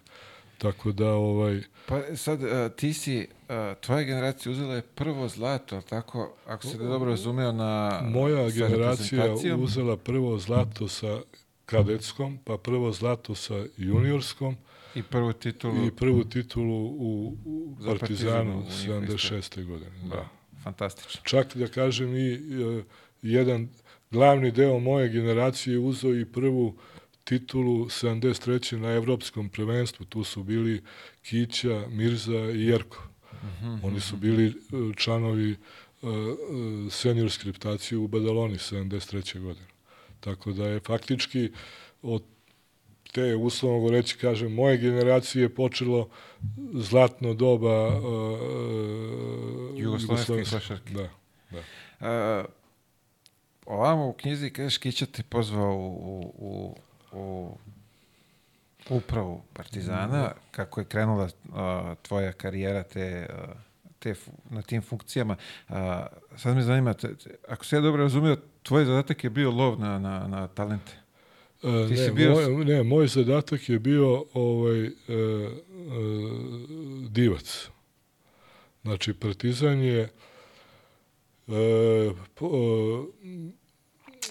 Tako 0.58 0.92
da, 0.92 1.14
ovaj... 1.14 1.62
Pa 1.86 2.16
sad, 2.16 2.44
uh, 2.44 2.50
ti 2.76 2.94
si, 2.94 3.18
uh, 3.18 3.56
tvoja 3.82 4.04
generacija 4.04 4.52
uzela 4.52 4.76
je 4.76 4.82
prvo 4.82 5.28
zlato, 5.28 5.82
tako, 5.82 6.36
ako 6.46 6.68
se 6.68 6.78
da 6.78 6.84
dobro 6.84 7.10
razumeo 7.10 7.52
na... 7.52 8.02
Moja 8.04 8.50
generacija 8.50 9.36
uzela 9.58 9.98
prvo 9.98 10.38
zlato 10.38 10.88
sa 10.88 11.22
kadetskom, 11.66 12.40
pa 12.44 12.58
prvo 12.58 12.92
zlato 12.92 13.36
sa 13.36 13.66
juniorskom, 13.78 14.58
I 14.98 15.04
prvu 15.04 15.34
titulu... 15.34 15.86
I 15.86 15.92
prvu 15.92 16.24
titulu 16.24 16.86
u, 16.86 17.38
u 17.46 17.76
Partizanu 17.86 18.64
76. 18.88 19.66
godine. 19.66 19.92
Da. 20.04 20.16
da. 20.16 20.30
Fantastično. 20.64 21.22
Čak 21.24 21.58
da 21.58 21.68
kažem 21.68 22.16
i 22.16 22.34
uh, 22.34 22.84
jedan 23.22 23.70
glavni 24.12 24.52
deo 24.52 24.80
moje 24.80 25.10
generacije 25.10 25.80
uzeo 25.80 26.16
i 26.16 26.26
prvu 26.26 26.78
titulu 27.24 27.86
73. 27.86 28.78
na 28.78 28.92
evropskom 28.92 29.50
prvenstvu. 29.50 30.06
Tu 30.06 30.24
su 30.24 30.44
bili 30.44 30.84
Kića, 31.22 31.86
Mirza 31.90 32.52
i 32.52 32.66
Jerko. 32.66 33.04
Mhm, 33.44 33.66
-huh, 33.66 33.80
Oni 33.84 34.00
su 34.00 34.16
mhm. 34.16 34.22
bili 34.22 34.48
uh, 34.48 34.96
članovi 34.96 35.56
uh, 36.02 36.10
seniorske 36.92 37.46
reputacije 37.46 37.98
u 37.98 38.08
Badaloni 38.08 38.56
73. 38.56 39.42
godine. 39.42 39.68
Tako 40.20 40.52
da 40.52 40.68
je 40.68 40.80
faktički 40.80 41.52
od 42.02 42.24
te, 43.12 43.36
uslovno 43.36 43.80
govoreći, 43.80 44.18
kažem, 44.18 44.54
moje 44.54 44.78
generacije 44.78 45.42
je 45.42 45.56
počelo 45.56 46.10
zlatno 46.74 47.34
doba 47.34 47.88
uh, 47.88 48.04
jugoslovenske 49.76 50.44
košarke. 50.58 50.94
Da, 50.94 51.10
da. 51.52 51.60
Uh, 52.00 52.46
ovamo 53.66 54.08
u 54.08 54.14
knjizi 54.14 54.50
kažeš 54.50 54.78
Kića 54.78 55.06
te 55.06 55.24
pozvao 55.24 55.76
u, 55.76 56.34
u, 56.38 56.78
u 57.12 57.58
upravu 58.90 59.42
Partizana, 59.54 60.24
mm. 60.24 60.40
kako 60.52 60.80
je 60.80 60.86
krenula 60.86 61.24
uh, 61.24 61.30
tvoja 62.02 62.32
karijera 62.32 62.84
te, 62.84 63.28
uh, 63.30 63.56
te, 64.00 64.16
na 64.50 64.62
tim 64.62 64.82
funkcijama. 64.82 65.36
Uh, 65.70 65.76
sad 66.36 66.56
me 66.56 66.62
zanima, 66.62 66.94
te, 66.94 67.10
ako 67.48 67.66
se 67.66 67.76
ja 67.76 67.82
dobro 67.82 68.04
razumio, 68.04 68.38
tvoj 68.64 68.86
zadatak 68.86 69.24
je 69.24 69.30
bio 69.30 69.52
lov 69.52 69.80
na, 69.80 70.00
na, 70.00 70.28
na 70.28 70.48
talente. 70.48 71.07
Ti 71.62 71.68
ne, 71.68 71.98
si 71.98 72.12
bio... 72.12 72.32
moj, 72.32 72.66
ne, 72.66 72.84
moj 72.84 73.08
zadatak 73.08 73.70
je 73.70 73.80
bio 73.80 74.26
ovaj, 74.34 74.86
e, 74.86 74.90
e, 74.90 74.92
divac. 77.10 77.70
Znači, 78.82 79.14
Partizan 79.14 79.80
je 79.80 80.00
e, 80.02 80.10
po, 82.36 83.06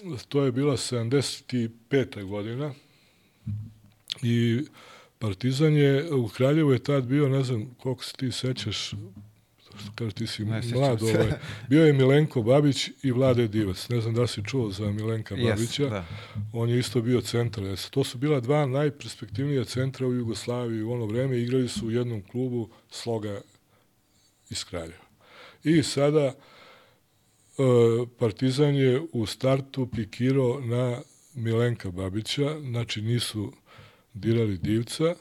e, 0.03 0.17
to 0.27 0.43
je 0.43 0.51
bila 0.51 0.77
75. 0.77 2.23
godina 2.23 2.73
i 4.23 4.61
Partizan 5.19 5.73
je 5.73 6.13
u 6.13 6.27
Kraljevu 6.27 6.71
je 6.71 6.83
tad 6.83 7.05
bio, 7.05 7.29
ne 7.29 7.43
znam 7.43 7.75
koliko 7.79 8.03
se 8.03 8.13
ti 8.13 8.31
sećaš, 8.31 8.91
što 9.81 9.91
kaže 9.95 10.15
ti 10.15 10.27
si 10.27 10.45
ne, 10.45 10.61
mlad, 10.73 11.03
ovaj, 11.03 11.31
bio 11.69 11.85
je 11.85 11.93
Milenko 11.93 12.41
Babić 12.41 12.89
i 13.03 13.11
Vlade 13.11 13.47
Divac. 13.47 13.89
Ne 13.89 14.01
znam 14.01 14.13
da 14.13 14.27
si 14.27 14.43
čuo 14.43 14.71
za 14.71 14.91
Milenka 14.91 15.35
yes, 15.35 15.49
Babića. 15.49 15.89
Da. 15.89 16.05
On 16.53 16.69
je 16.69 16.79
isto 16.79 17.01
bio 17.01 17.21
centar. 17.21 17.63
To 17.89 18.03
su 18.03 18.17
bila 18.17 18.39
dva 18.39 18.65
najperspektivnija 18.65 19.65
centra 19.65 20.07
u 20.07 20.13
Jugoslaviji 20.13 20.81
u 20.81 20.91
ono 20.91 21.05
vreme. 21.05 21.39
Igrali 21.39 21.67
su 21.67 21.87
u 21.87 21.91
jednom 21.91 22.21
klubu 22.21 22.69
Sloga 22.89 23.41
iz 24.49 24.63
Kraljeva. 24.63 25.07
I 25.63 25.83
sada 25.83 26.25
e, 26.25 26.33
Partizan 28.19 28.75
je 28.75 29.01
u 29.11 29.25
startu 29.25 29.87
pikirao 29.87 30.59
na 30.59 31.01
Milenka 31.33 31.91
Babića, 31.91 32.59
znači 32.59 33.01
nisu 33.01 33.53
dirali 34.13 34.57
divca, 34.57 35.15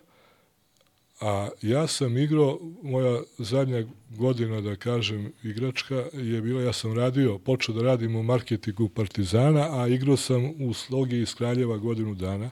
A 1.20 1.48
ja 1.62 1.86
sam 1.86 2.18
igrao, 2.18 2.58
moja 2.82 3.22
zadnja 3.38 3.84
godina, 4.10 4.60
da 4.60 4.76
kažem, 4.76 5.32
igračka 5.42 6.04
je 6.12 6.40
bila, 6.40 6.62
ja 6.62 6.72
sam 6.72 6.92
radio, 6.92 7.38
počeo 7.38 7.74
da 7.74 7.82
radim 7.82 8.16
u 8.16 8.22
marketingu 8.22 8.88
Partizana, 8.88 9.82
a 9.82 9.88
igrao 9.88 10.16
sam 10.16 10.52
u 10.60 10.74
slogi 10.74 11.20
iz 11.20 11.34
Kraljeva 11.34 11.76
godinu 11.76 12.14
dana, 12.14 12.50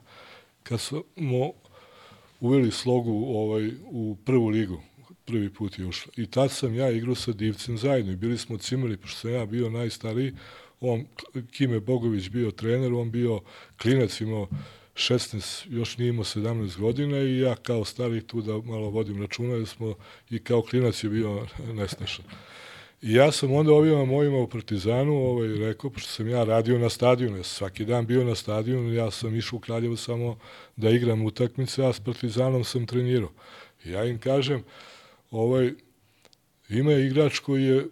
kad 0.63 0.81
smo 0.81 1.51
uveli 2.39 2.71
slogu 2.71 3.25
ovaj, 3.27 3.71
u 3.91 4.17
prvu 4.25 4.47
ligu, 4.47 4.81
prvi 5.25 5.53
put 5.53 5.79
je 5.79 5.85
ušla. 5.85 6.11
I 6.17 6.25
tad 6.25 6.51
sam 6.51 6.75
ja 6.75 6.91
igrao 6.91 7.15
sa 7.15 7.31
Divcem 7.31 7.77
zajedno 7.77 8.11
i 8.11 8.15
bili 8.15 8.37
smo 8.37 8.57
cimali, 8.57 8.97
pošto 8.97 9.19
sam 9.19 9.31
ja 9.31 9.45
bio 9.45 9.69
najstariji, 9.69 10.33
on, 10.81 11.05
Kime 11.51 11.79
Bogović 11.79 12.29
bio 12.29 12.51
trener, 12.51 12.93
on 12.93 13.11
bio 13.11 13.41
klinac, 13.81 14.21
imao 14.21 14.47
16, 14.95 15.65
još 15.69 15.97
nije 15.97 16.09
imao 16.09 16.23
17 16.23 16.79
godina 16.79 17.17
i 17.17 17.39
ja 17.39 17.55
kao 17.55 17.85
stari 17.85 18.21
tu 18.21 18.41
da 18.41 18.57
malo 18.57 18.89
vodim 18.89 19.21
računa 19.21 19.57
da 19.57 19.65
smo 19.65 19.95
i 20.29 20.39
kao 20.39 20.61
klinac 20.61 21.03
je 21.03 21.09
bio 21.09 21.47
nesnašan. 21.73 22.25
I 23.01 23.13
ja 23.13 23.31
sam 23.31 23.51
onda 23.51 23.73
ovima 23.73 24.05
mojima 24.05 24.37
u 24.37 24.47
Partizanu 24.47 25.13
ovaj, 25.13 25.47
rekao, 25.47 25.89
pošto 25.89 26.09
sam 26.09 26.29
ja 26.29 26.43
radio 26.43 26.79
na 26.79 26.89
stadionu, 26.89 27.37
ja 27.37 27.43
svaki 27.43 27.85
dan 27.85 28.05
bio 28.05 28.23
na 28.23 28.35
stadionu, 28.35 28.93
ja 28.93 29.11
sam 29.11 29.35
išao 29.35 29.57
u 29.57 29.59
Kraljevo 29.59 29.97
samo 29.97 30.37
da 30.75 30.89
igram 30.89 31.25
utakmice, 31.25 31.85
a 31.85 31.93
s 31.93 31.99
Partizanom 31.99 32.63
sam 32.63 32.85
trenirao. 32.85 33.31
I 33.85 33.91
ja 33.91 34.05
im 34.05 34.19
kažem, 34.19 34.63
ovaj, 35.31 35.71
ima 36.69 36.93
igrač 36.93 37.39
koji 37.39 37.63
je 37.63 37.87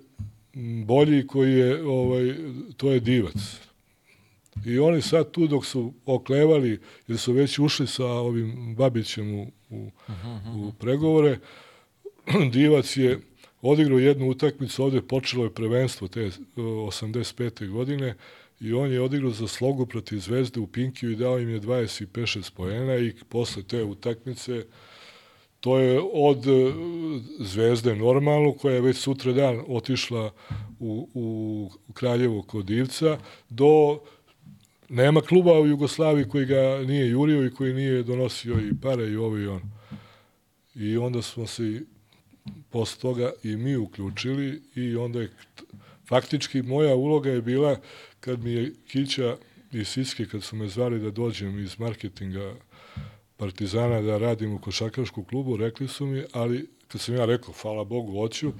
bolji, 0.85 1.27
koji 1.27 1.53
je, 1.53 1.84
ovaj, 1.84 2.35
to 2.77 2.91
je 2.91 2.99
divac 2.99 3.35
I 4.65 4.80
oni 4.80 5.01
sad 5.01 5.31
tu 5.31 5.47
dok 5.47 5.65
su 5.65 5.93
oklevali, 6.05 6.80
jer 7.07 7.17
su 7.17 7.34
već 7.34 7.59
ušli 7.59 7.88
sa 7.88 8.05
ovim 8.05 8.75
Babićem 8.75 9.39
u, 9.39 9.51
u, 9.69 9.91
u 10.55 10.71
pregovore, 10.80 11.39
Divac 12.53 12.97
je 12.97 13.19
odigrao 13.61 13.99
jednu 13.99 14.30
utakmicu, 14.30 14.84
ovde 14.84 15.01
počelo 15.01 15.43
je 15.43 15.53
prvenstvo 15.53 16.07
te 16.07 16.30
85. 16.55 17.69
godine 17.69 18.15
i 18.59 18.73
on 18.73 18.91
je 18.91 19.01
odigrao 19.01 19.31
za 19.31 19.47
slogu 19.47 19.85
protiv 19.85 20.19
Zvezde 20.19 20.59
u 20.59 20.67
Pinkiju 20.67 21.11
i 21.11 21.15
dao 21.15 21.39
im 21.39 21.49
je 21.49 21.61
25 21.61 22.51
poena 22.51 22.95
i 22.95 23.13
posle 23.30 23.63
te 23.63 23.84
utakmice 23.84 24.65
to 25.63 25.80
je 25.80 26.01
od 26.13 26.47
e, 26.47 26.73
Zvezde 27.39 27.95
normalno, 27.95 28.51
koja 28.51 28.75
je 28.75 28.81
već 28.81 28.97
sutra 28.97 29.34
dan 29.34 29.61
otišla 29.67 30.31
u, 30.80 31.09
u 31.13 31.93
Kraljevo 31.93 32.41
kod 32.41 32.65
Divca, 32.65 33.17
do 33.49 33.99
Nema 34.93 35.21
kluba 35.21 35.59
u 35.59 35.67
Jugoslaviji 35.67 36.29
koji 36.29 36.45
ga 36.45 36.83
nije 36.87 37.09
jurio 37.09 37.45
i 37.45 37.51
koji 37.51 37.73
nije 37.73 38.03
donosio 38.03 38.53
i 38.59 38.81
pare 38.81 39.07
i 39.09 39.15
ovo 39.15 39.37
i 39.37 39.47
ono. 39.47 39.69
I 40.75 40.97
onda 40.97 41.21
smo 41.21 41.47
se 41.47 41.81
posle 42.69 43.01
toga 43.01 43.31
i 43.43 43.57
mi 43.57 43.77
uključili 43.77 44.61
i 44.75 44.95
onda 44.95 45.21
je 45.21 45.31
faktički 46.09 46.61
moja 46.61 46.95
uloga 46.95 47.29
je 47.29 47.41
bila 47.41 47.79
kad 48.19 48.43
mi 48.43 48.51
je 48.51 48.73
Kića 48.87 49.37
i 49.71 49.85
Siske 49.85 50.25
kad 50.25 50.43
su 50.43 50.55
me 50.55 50.67
zvali 50.67 50.99
da 50.99 51.11
dođem 51.11 51.59
iz 51.59 51.79
marketinga 51.79 52.55
Partizana 53.37 54.01
da 54.01 54.17
radim 54.17 54.53
u 54.53 54.61
košakaškom 54.61 55.25
klubu, 55.25 55.57
rekli 55.57 55.87
su 55.87 56.05
mi, 56.05 56.23
ali 56.31 56.69
kad 56.87 57.01
sam 57.01 57.15
ja 57.15 57.25
rekao, 57.25 57.53
hvala 57.61 57.83
Bogu, 57.83 58.19
hoću, 58.21 58.53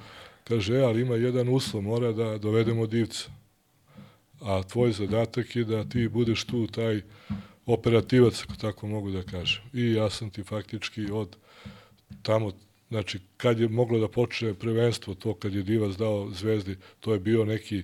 kaže, 0.44 0.76
e, 0.76 0.82
ali 0.82 1.02
ima 1.02 1.16
jedan 1.16 1.50
uslov, 1.50 1.84
mora 1.84 2.12
da 2.12 2.38
dovedemo 2.38 2.88
divca 2.88 3.43
a 4.44 4.64
tvoj 4.64 4.92
zadatak 4.92 5.56
je 5.56 5.64
da 5.64 5.84
ti 5.84 6.08
budeš 6.08 6.44
tu 6.44 6.68
taj 6.68 7.02
operativac, 7.66 8.44
ako 8.44 8.56
tako 8.56 8.88
mogu 8.88 9.12
da 9.12 9.24
kažem. 9.24 9.64
I 9.74 9.94
ja 9.94 10.10
sam 10.10 10.30
ti 10.30 10.44
faktički 10.44 11.12
od 11.12 11.36
tamo, 12.22 12.52
znači 12.90 13.20
kad 13.38 13.60
je 13.60 13.68
moglo 13.68 14.00
da 14.00 14.08
počne 14.08 14.54
prvenstvo, 14.54 15.16
to 15.16 15.34
kad 15.34 15.54
je 15.54 15.64
Divac 15.64 15.96
dao 15.96 16.30
Zvezdi, 16.32 16.78
to 17.00 17.14
je 17.14 17.20
bio 17.20 17.46
neki 17.46 17.84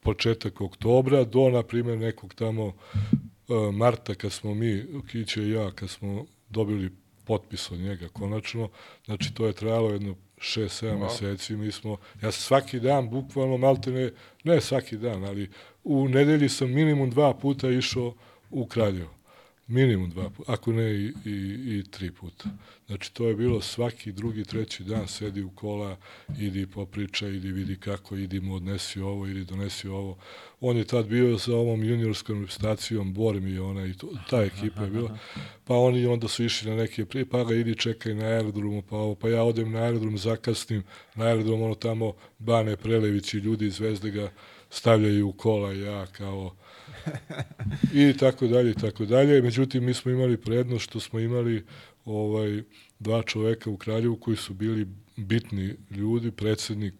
početak 0.00 0.60
oktobra 0.60 1.24
do, 1.24 1.50
na 1.50 1.62
primjer, 1.62 1.98
nekog 1.98 2.34
tamo 2.34 2.66
uh, 2.66 3.74
marta, 3.74 4.14
kad 4.14 4.32
smo 4.32 4.54
mi, 4.54 4.84
Kiće 5.10 5.42
i 5.42 5.50
ja, 5.50 5.70
kad 5.70 5.90
smo 5.90 6.26
dobili 6.48 6.90
potpis 7.24 7.70
od 7.70 7.78
njega 7.78 8.08
konačno, 8.08 8.68
znači 9.04 9.34
to 9.34 9.46
je 9.46 9.52
trajalo 9.52 9.90
jedno 9.90 10.14
6-7 10.40 10.98
meseci, 10.98 11.56
mi 11.56 11.72
smo, 11.72 11.96
ja 12.22 12.32
sam 12.32 12.42
svaki 12.42 12.80
dan, 12.80 13.10
bukvalno 13.10 13.56
malte 13.56 13.90
ne, 13.90 14.10
ne 14.44 14.60
svaki 14.60 14.96
dan, 14.96 15.24
ali 15.24 15.50
u 15.84 16.08
nedelji 16.08 16.48
sam 16.48 16.70
minimum 16.70 17.10
dva 17.10 17.34
puta 17.34 17.70
išao 17.70 18.14
u 18.50 18.66
Kraljevo. 18.66 19.17
Minimum 19.68 20.10
dva 20.10 20.30
puta, 20.30 20.52
ako 20.52 20.72
ne 20.72 20.94
i, 20.94 21.12
i, 21.24 21.78
i 21.78 21.84
tri 21.90 22.10
puta. 22.10 22.48
Znači, 22.86 23.14
to 23.14 23.28
je 23.28 23.34
bilo 23.34 23.60
svaki 23.60 24.12
drugi, 24.12 24.44
treći 24.44 24.84
dan, 24.84 25.08
sedi 25.08 25.42
u 25.42 25.50
kola, 25.50 25.96
idi 26.38 26.66
popriča, 26.66 27.28
idi 27.28 27.52
vidi 27.52 27.76
kako, 27.76 28.16
idi 28.16 28.40
mu 28.40 28.54
odnesi 28.54 29.00
ovo, 29.00 29.26
ili 29.26 29.44
donesi 29.44 29.88
ovo. 29.88 30.16
On 30.60 30.76
je 30.76 30.84
tad 30.84 31.06
bio 31.06 31.38
sa 31.38 31.52
ovom 31.54 31.84
juniorskom 31.84 32.40
reprezentacijom, 32.40 33.14
Bor 33.14 33.40
mi 33.40 33.50
je 33.50 33.60
ona 33.60 33.86
i 33.86 33.94
to, 33.94 34.08
ta 34.30 34.42
ekipa 34.42 34.82
je 34.82 34.90
bila, 34.90 35.18
pa 35.64 35.74
oni 35.74 36.06
onda 36.06 36.28
su 36.28 36.44
išli 36.44 36.70
na 36.70 36.76
neke, 36.76 37.04
prije, 37.04 37.26
pa 37.26 37.44
ga 37.44 37.54
idi 37.54 37.74
čekaj 37.74 38.14
na 38.14 38.24
aerodromu, 38.24 38.82
pa 38.82 38.96
ovo, 38.96 39.14
pa 39.14 39.28
ja 39.28 39.42
odem 39.42 39.72
na 39.72 39.78
aerodrom, 39.78 40.18
zakasnim, 40.18 40.82
na 41.14 41.24
aerodrom, 41.24 41.62
ono 41.62 41.74
tamo, 41.74 42.12
Bane 42.38 42.76
Prelević 42.76 43.34
i 43.34 43.38
ljudi 43.38 43.66
iz 43.66 43.74
Zvezde 43.74 44.10
ga 44.10 44.32
stavljaju 44.70 45.28
u 45.28 45.32
kola, 45.32 45.72
ja 45.72 46.06
kao, 46.06 46.54
i 47.94 48.16
tako 48.18 48.46
dalje 48.46 48.70
i 48.70 48.74
tako 48.74 49.04
dalje. 49.04 49.42
Međutim, 49.42 49.84
mi 49.84 49.94
smo 49.94 50.10
imali 50.10 50.36
prednost 50.36 50.84
što 50.84 51.00
smo 51.00 51.20
imali 51.20 51.64
ovaj 52.04 52.62
dva 52.98 53.22
čoveka 53.22 53.70
u 53.70 53.76
Kraljevu 53.76 54.16
koji 54.16 54.36
su 54.36 54.54
bili 54.54 54.86
bitni 55.16 55.74
ljudi, 55.90 56.30
predsednik 56.30 56.94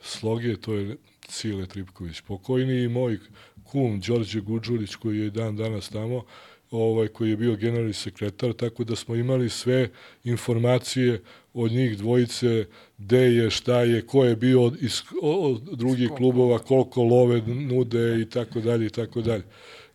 Sloge, 0.00 0.56
to 0.56 0.74
je 0.74 0.96
Cile 1.28 1.66
Tripković 1.66 2.20
pokojni 2.20 2.82
i 2.82 2.88
moj 2.88 3.18
kum 3.64 4.00
Đorđe 4.00 4.40
Guđulić 4.40 4.94
koji 4.94 5.18
je 5.18 5.30
dan 5.30 5.56
danas 5.56 5.88
tamo, 5.88 6.24
ovaj 6.70 7.08
koji 7.08 7.30
je 7.30 7.36
bio 7.36 7.56
generalni 7.56 7.92
sekretar, 7.92 8.52
tako 8.52 8.84
da 8.84 8.96
smo 8.96 9.14
imali 9.14 9.48
sve 9.48 9.88
informacije 10.24 11.22
od 11.54 11.72
njih 11.72 11.98
dvojice, 11.98 12.64
gde 12.98 13.18
je, 13.18 13.50
šta 13.50 13.80
je, 13.80 14.06
ko 14.06 14.24
je 14.24 14.36
bio 14.36 14.62
od, 14.62 14.82
iz, 14.82 15.02
od 15.22 15.62
drugih 15.72 16.10
klubova, 16.16 16.58
koliko 16.58 17.02
love 17.02 17.42
nude 17.46 18.20
i 18.20 18.30
tako 18.30 18.60
dalje 18.60 18.86
i 18.86 18.90
tako 18.90 19.20
dalje. 19.20 19.42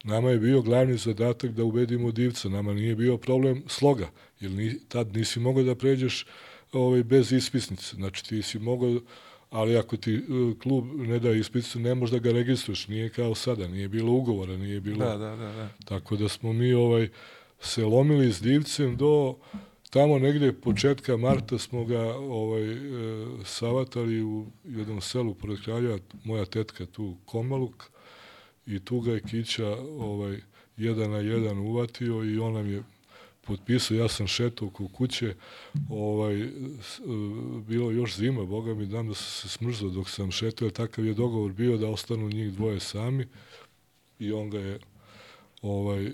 Nama 0.04 0.30
je 0.30 0.40
bio 0.40 0.62
glavni 0.62 0.98
zadatak 0.98 1.52
da 1.52 1.64
ubedimo 1.64 2.12
divca, 2.12 2.50
nama 2.50 2.74
nije 2.74 2.96
bio 2.96 3.18
problem 3.18 3.64
sloga, 3.68 4.10
jer 4.40 4.52
ni, 4.52 4.80
tad 4.88 5.16
nisi 5.16 5.40
mogao 5.40 5.64
da 5.64 5.76
pređeš 5.76 6.26
ovaj, 6.74 7.04
bez 7.04 7.32
ispisnice, 7.32 7.96
znači 7.96 8.26
ti 8.26 8.42
si 8.42 8.60
mogao 8.60 9.00
ali 9.50 9.78
ako 9.78 9.98
ti 9.98 10.16
uh, 10.16 10.60
klub 10.60 10.86
ne 10.96 11.20
da 11.20 11.32
ispisnicu, 11.32 11.80
ne 11.80 11.96
možeš 11.96 12.12
da 12.12 12.20
ga 12.20 12.32
registruješ, 12.32 12.88
nije 12.88 13.10
kao 13.10 13.36
sada, 13.36 13.68
nije 13.68 13.88
bilo 13.88 14.12
ugovora, 14.12 14.58
nije 14.58 14.80
bilo... 14.80 15.06
Da, 15.06 15.18
da, 15.18 15.36
da, 15.36 15.52
da. 15.52 15.70
Tako 15.86 16.16
da 16.16 16.30
smo 16.30 16.54
mi 16.54 16.74
ovaj 16.74 17.10
se 17.60 17.86
lomili 17.86 18.34
s 18.34 18.42
divcem 18.42 18.98
do 18.98 19.36
tamo 19.90 20.20
negde 20.20 20.54
početka 20.54 21.18
marta 21.18 21.58
smo 21.58 21.86
ga 21.86 22.16
ovaj 22.16 22.72
e, 22.72 22.78
savatali 23.46 24.24
u 24.24 24.46
jednom 24.64 25.02
selu 25.02 25.34
pored 25.34 25.64
Kraljeva, 25.64 25.98
moja 26.24 26.46
tetka 26.46 26.86
tu 26.86 27.16
Komaluk 27.26 27.84
i 28.66 28.80
tu 28.80 29.00
ga 29.00 29.12
je 29.12 29.22
Kića 29.22 29.68
ovaj 30.00 30.40
jedan 30.78 31.12
na 31.12 31.18
jedan 31.18 31.58
uvatio 31.58 32.24
i 32.24 32.40
on 32.40 32.54
nam 32.54 32.70
je 32.70 32.84
potpisao, 33.48 33.98
ja 33.98 34.08
sam 34.08 34.28
šetao 34.28 34.68
oko 34.68 34.88
kuće, 34.88 35.36
ovaj, 35.90 36.42
e, 36.42 36.50
bilo 37.68 37.92
još 37.92 38.16
zima, 38.16 38.46
boga 38.46 38.74
mi 38.74 38.86
dam 38.86 39.08
da 39.08 39.14
sam 39.14 39.26
se 39.26 39.58
smrzao 39.58 39.90
dok 39.90 40.10
sam 40.10 40.32
šetao, 40.32 40.70
takav 40.70 41.06
je 41.06 41.14
dogovor 41.14 41.52
bio 41.52 41.78
da 41.78 41.88
ostanu 41.88 42.30
njih 42.30 42.54
dvoje 42.54 42.80
sami 42.80 43.28
i 44.20 44.32
on 44.32 44.50
ga 44.50 44.60
je 44.60 44.80
ovaj, 45.62 46.12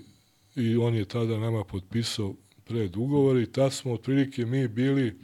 i 0.56 0.76
on 0.76 0.94
je 0.94 1.04
tada 1.04 1.38
nama 1.38 1.64
potpisao 1.64 2.34
pred 2.64 2.96
ugovor 2.96 3.36
i 3.36 3.52
tad 3.52 3.72
smo 3.72 3.92
otprilike 3.92 4.46
mi 4.46 4.68
bili 4.68 5.14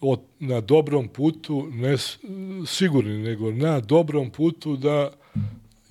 od, 0.00 0.20
na 0.38 0.60
dobrom 0.60 1.08
putu, 1.08 1.68
ne 1.70 1.96
sigurni, 2.66 3.18
nego 3.18 3.52
na 3.52 3.80
dobrom 3.80 4.30
putu 4.30 4.76
da 4.76 5.12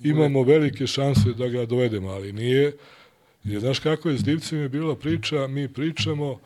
imamo 0.00 0.42
velike 0.42 0.86
šanse 0.86 1.32
da 1.38 1.48
ga 1.48 1.66
dovedemo, 1.66 2.08
ali 2.08 2.32
nije, 2.32 2.72
jer 3.44 3.60
znaš 3.60 3.78
kako 3.78 4.08
je 4.08 4.18
s 4.18 4.24
divcem 4.24 4.58
je 4.58 4.68
bila 4.68 4.96
priča, 4.96 5.46
mi 5.46 5.68
pričamo, 5.68 6.38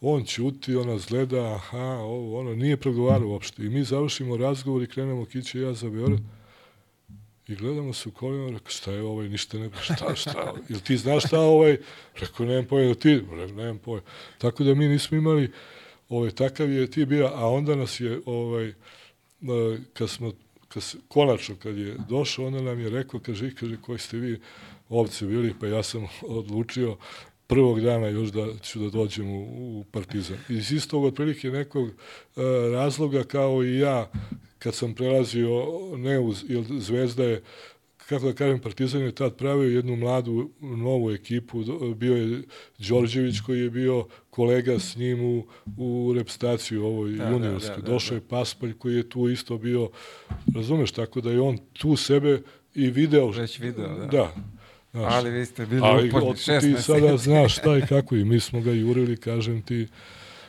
on 0.00 0.24
ćuti, 0.24 0.76
ona 0.76 0.98
zgleda, 0.98 1.54
aha, 1.54 1.98
ovo, 2.00 2.40
ono, 2.40 2.54
nije 2.54 2.76
pregovarao 2.76 3.28
uopšte. 3.28 3.64
I 3.64 3.68
mi 3.68 3.84
završimo 3.84 4.36
razgovor 4.36 4.82
i 4.82 4.86
krenemo 4.86 5.24
Kiće 5.24 5.60
ja 5.60 5.74
za 5.74 5.90
Beograd. 5.90 6.20
I 7.50 7.54
gledamo 7.54 7.92
se 7.92 8.08
u 8.08 8.12
kolima, 8.12 8.50
rekao, 8.50 8.70
šta 8.70 8.92
je 8.92 9.02
ovaj, 9.02 9.28
ništa 9.28 9.58
ne, 9.58 9.70
šta, 9.82 10.14
šta, 10.14 10.54
jel 10.68 10.80
ti 10.80 10.96
znaš 10.96 11.26
šta 11.26 11.40
ovaj, 11.40 11.78
rekao, 12.14 12.46
nemam 12.46 12.64
pojma, 12.64 12.94
ti, 12.94 13.14
rekao, 13.14 13.56
nemam 13.56 13.78
pojma. 13.78 14.06
Tako 14.38 14.64
da 14.64 14.74
mi 14.74 14.88
nismo 14.88 15.18
imali, 15.18 15.52
ovaj, 16.08 16.30
takav 16.30 16.72
je 16.72 16.90
ti 16.90 17.04
bio, 17.04 17.30
a 17.34 17.48
onda 17.48 17.74
nas 17.74 18.00
je, 18.00 18.20
ovaj, 18.26 18.72
kad 19.92 20.10
smo, 20.10 20.32
kad 20.68 20.82
konačno 21.08 21.56
kad 21.62 21.78
je 21.78 21.96
došao, 22.08 22.46
onda 22.46 22.62
nam 22.62 22.80
je 22.80 22.90
rekao, 22.90 23.20
kaže, 23.20 23.54
kaže, 23.54 23.76
koji 23.82 23.98
ste 23.98 24.16
vi 24.16 24.40
ovce 24.88 25.26
bili, 25.26 25.54
pa 25.60 25.66
ja 25.66 25.82
sam 25.82 26.06
odlučio 26.38 26.96
prvog 27.50 27.80
dana 27.80 28.08
još 28.08 28.28
da 28.28 28.46
ću 28.62 28.78
da 28.78 28.90
dođem 28.90 29.30
u, 29.30 29.42
u 29.80 29.84
Partizan. 29.90 30.36
Iz 30.48 30.72
istog 30.72 31.04
otprilike 31.04 31.50
nekog 31.50 31.84
uh, 31.84 31.92
razloga 32.72 33.24
kao 33.24 33.64
i 33.64 33.78
ja 33.78 34.10
kad 34.58 34.74
sam 34.74 34.94
prelazio 34.94 35.64
ne 35.96 36.10
jer 36.48 36.64
Zvezda 36.78 37.24
je 37.24 37.42
kako 38.10 38.26
da 38.26 38.32
kažem, 38.32 38.58
Partizan 38.58 39.00
je 39.00 39.14
tad 39.14 39.36
pravio 39.36 39.70
jednu 39.70 39.96
mladu 39.96 40.50
novu 40.60 41.10
ekipu, 41.10 41.64
bio 41.94 42.16
je 42.16 42.42
Đorđević 42.78 43.40
koji 43.40 43.60
je 43.60 43.70
bio 43.70 44.06
kolega 44.30 44.78
s 44.78 44.96
njim 44.96 45.24
u, 45.24 45.46
u 45.76 46.12
repstaciju 46.16 46.86
ovoj 46.86 47.10
da, 47.10 47.28
juniorskoj. 47.28 47.76
Da, 47.76 47.82
da, 47.82 47.82
da, 47.82 47.92
Došao 47.92 48.14
je 48.14 48.28
Paspalj 48.28 48.78
koji 48.78 48.94
je 48.94 49.08
tu 49.08 49.28
isto 49.28 49.58
bio, 49.58 49.90
razumeš, 50.54 50.92
tako 50.92 51.20
da 51.20 51.30
je 51.30 51.40
on 51.40 51.58
tu 51.72 51.96
sebe 51.96 52.42
i 52.74 52.90
video. 52.90 53.28
Već 53.30 53.58
video, 53.58 53.98
da. 53.98 54.06
Da. 54.06 54.34
Znaš, 54.92 55.14
ali 55.14 55.30
vi 55.30 55.46
ste 55.46 55.66
bili 55.66 55.80
ali, 55.84 56.08
uporni 56.08 56.36
šest 56.36 56.66
Ti 56.66 56.82
sada 56.82 57.16
znaš 57.16 57.58
šta 57.58 57.78
i 57.78 57.82
kako 57.86 58.16
i 58.16 58.24
mi 58.24 58.40
smo 58.40 58.60
ga 58.60 58.70
jurili, 58.70 59.16
kažem 59.16 59.62
ti, 59.62 59.88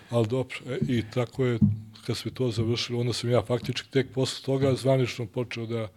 ali 0.10 0.28
dobro. 0.28 0.56
E, 0.70 0.78
I 0.88 1.04
tako 1.14 1.46
je 1.46 1.60
kad 2.06 2.18
sve 2.18 2.32
to 2.32 2.52
završilo, 2.52 3.00
onda 3.00 3.14
sam 3.14 3.30
ja 3.30 3.42
faktički 3.42 3.90
tek 3.90 4.14
posle 4.14 4.46
toga 4.46 4.76
zvanično 4.76 5.26
počeo 5.26 5.66
da 5.66 5.88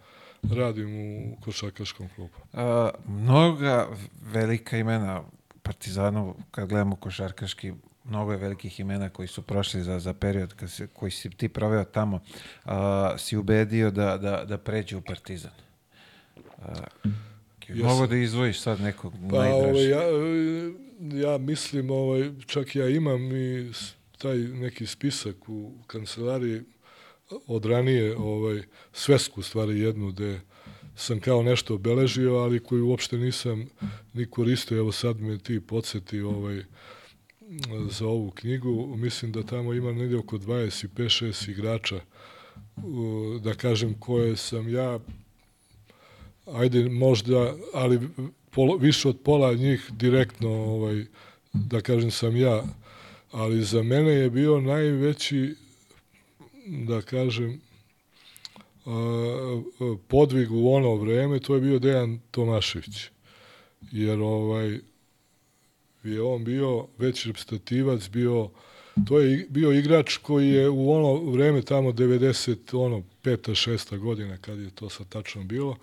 radim 0.55 0.97
u 0.97 1.35
košarkaškom 1.41 2.09
klubu. 2.15 2.33
A, 2.53 2.89
mnoga 3.07 3.87
velika 4.21 4.77
imena 4.77 5.23
Partizanu, 5.63 6.35
kad 6.51 6.69
gledamo 6.69 6.95
košarkaški, 6.95 7.73
mnogo 8.03 8.31
je 8.31 8.37
velikih 8.37 8.79
imena 8.79 9.09
koji 9.09 9.27
su 9.27 9.41
prošli 9.41 9.81
za, 9.81 9.99
za 9.99 10.13
period 10.13 10.53
kad 10.53 10.71
si, 10.71 10.87
koji 10.93 11.11
si 11.11 11.29
ti 11.29 11.49
proveo 11.49 11.83
tamo, 11.83 12.19
a, 12.65 13.15
si 13.17 13.37
ubedio 13.37 13.91
da, 13.91 14.17
da, 14.17 14.45
da 14.45 14.57
pređe 14.57 14.97
u 14.97 15.01
Partizan. 15.01 15.51
A, 16.61 16.73
Mogu 17.69 18.07
da 18.07 18.15
izdvojiš 18.15 18.59
sad 18.59 18.81
nekog 18.81 19.13
pa, 19.29 19.37
najdražeg? 19.37 19.75
Ovaj, 19.75 19.89
ja, 19.89 21.31
ja 21.31 21.37
mislim, 21.37 21.89
ovaj, 21.89 22.31
čak 22.45 22.75
ja 22.75 22.89
imam 22.89 23.35
i 23.35 23.71
taj 24.17 24.37
neki 24.37 24.85
spisak 24.85 25.49
u 25.49 25.71
kancelariji 25.87 26.61
od 27.47 27.65
ranije 27.65 28.17
ovaj, 28.17 28.61
svesku 28.93 29.41
stvari 29.41 29.79
jednu 29.79 30.11
gde 30.11 30.41
sam 30.95 31.19
kao 31.19 31.43
nešto 31.43 31.75
obeležio, 31.75 32.35
ali 32.35 32.63
koju 32.63 32.87
uopšte 32.87 33.17
nisam 33.17 33.69
ni 34.13 34.25
koristio. 34.25 34.77
Evo 34.77 34.91
sad 34.91 35.21
me 35.21 35.37
ti 35.37 35.59
podsjeti 35.59 36.21
ovaj, 36.21 36.63
za 37.89 38.07
ovu 38.07 38.31
knjigu. 38.31 38.95
Mislim 38.97 39.31
da 39.31 39.43
tamo 39.43 39.73
ima 39.73 39.91
negde 39.91 40.17
oko 40.17 40.37
25-6 40.37 41.51
igrača 41.51 41.99
da 43.41 43.53
kažem 43.53 43.99
koje 43.99 44.35
sam 44.35 44.69
ja 44.69 44.99
ajde 46.45 46.89
možda, 46.89 47.55
ali 47.73 47.99
polo, 48.51 48.77
više 48.77 49.09
od 49.09 49.19
pola 49.23 49.53
njih 49.53 49.89
direktno 49.91 50.49
ovaj, 50.49 51.05
da 51.53 51.81
kažem 51.81 52.11
sam 52.11 52.35
ja 52.35 52.63
ali 53.35 53.63
za 53.63 53.83
mene 53.83 54.11
je 54.11 54.29
bio 54.29 54.61
najveći, 54.61 55.55
da 56.65 57.01
kažem, 57.01 57.61
podvig 60.07 60.51
u 60.51 60.73
ono 60.73 60.95
vreme, 60.95 61.39
to 61.39 61.55
je 61.55 61.61
bio 61.61 61.79
Dejan 61.79 62.19
Tomašević. 62.31 63.09
Jer 63.91 64.19
ovaj, 64.19 64.79
je 66.03 66.21
on 66.21 66.43
bio 66.43 66.87
već 66.97 67.25
reprezentativac, 67.25 68.09
bio 68.09 68.49
to 69.07 69.19
je 69.19 69.47
bio 69.49 69.71
igrač 69.71 70.17
koji 70.17 70.49
je 70.49 70.69
u 70.69 70.91
ono 70.91 71.31
vreme 71.31 71.61
tamo 71.61 71.91
90 71.91 72.77
ono 72.77 73.03
peta 73.21 73.55
šesta 73.55 73.97
godina 73.97 74.37
kad 74.37 74.59
je 74.59 74.69
to 74.69 74.89
sad 74.89 75.09
tačno 75.09 75.43
bilo 75.43 75.77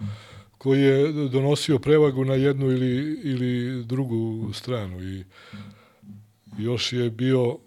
koji 0.63 0.83
je 0.83 1.13
donosio 1.13 1.79
prevagu 1.79 2.25
na 2.25 2.35
jednu 2.35 2.71
ili 2.71 3.21
ili 3.25 3.85
drugu 3.85 4.53
stranu 4.53 5.03
i 5.03 5.25
još 6.59 6.93
je 6.93 7.11
bio 7.11 7.59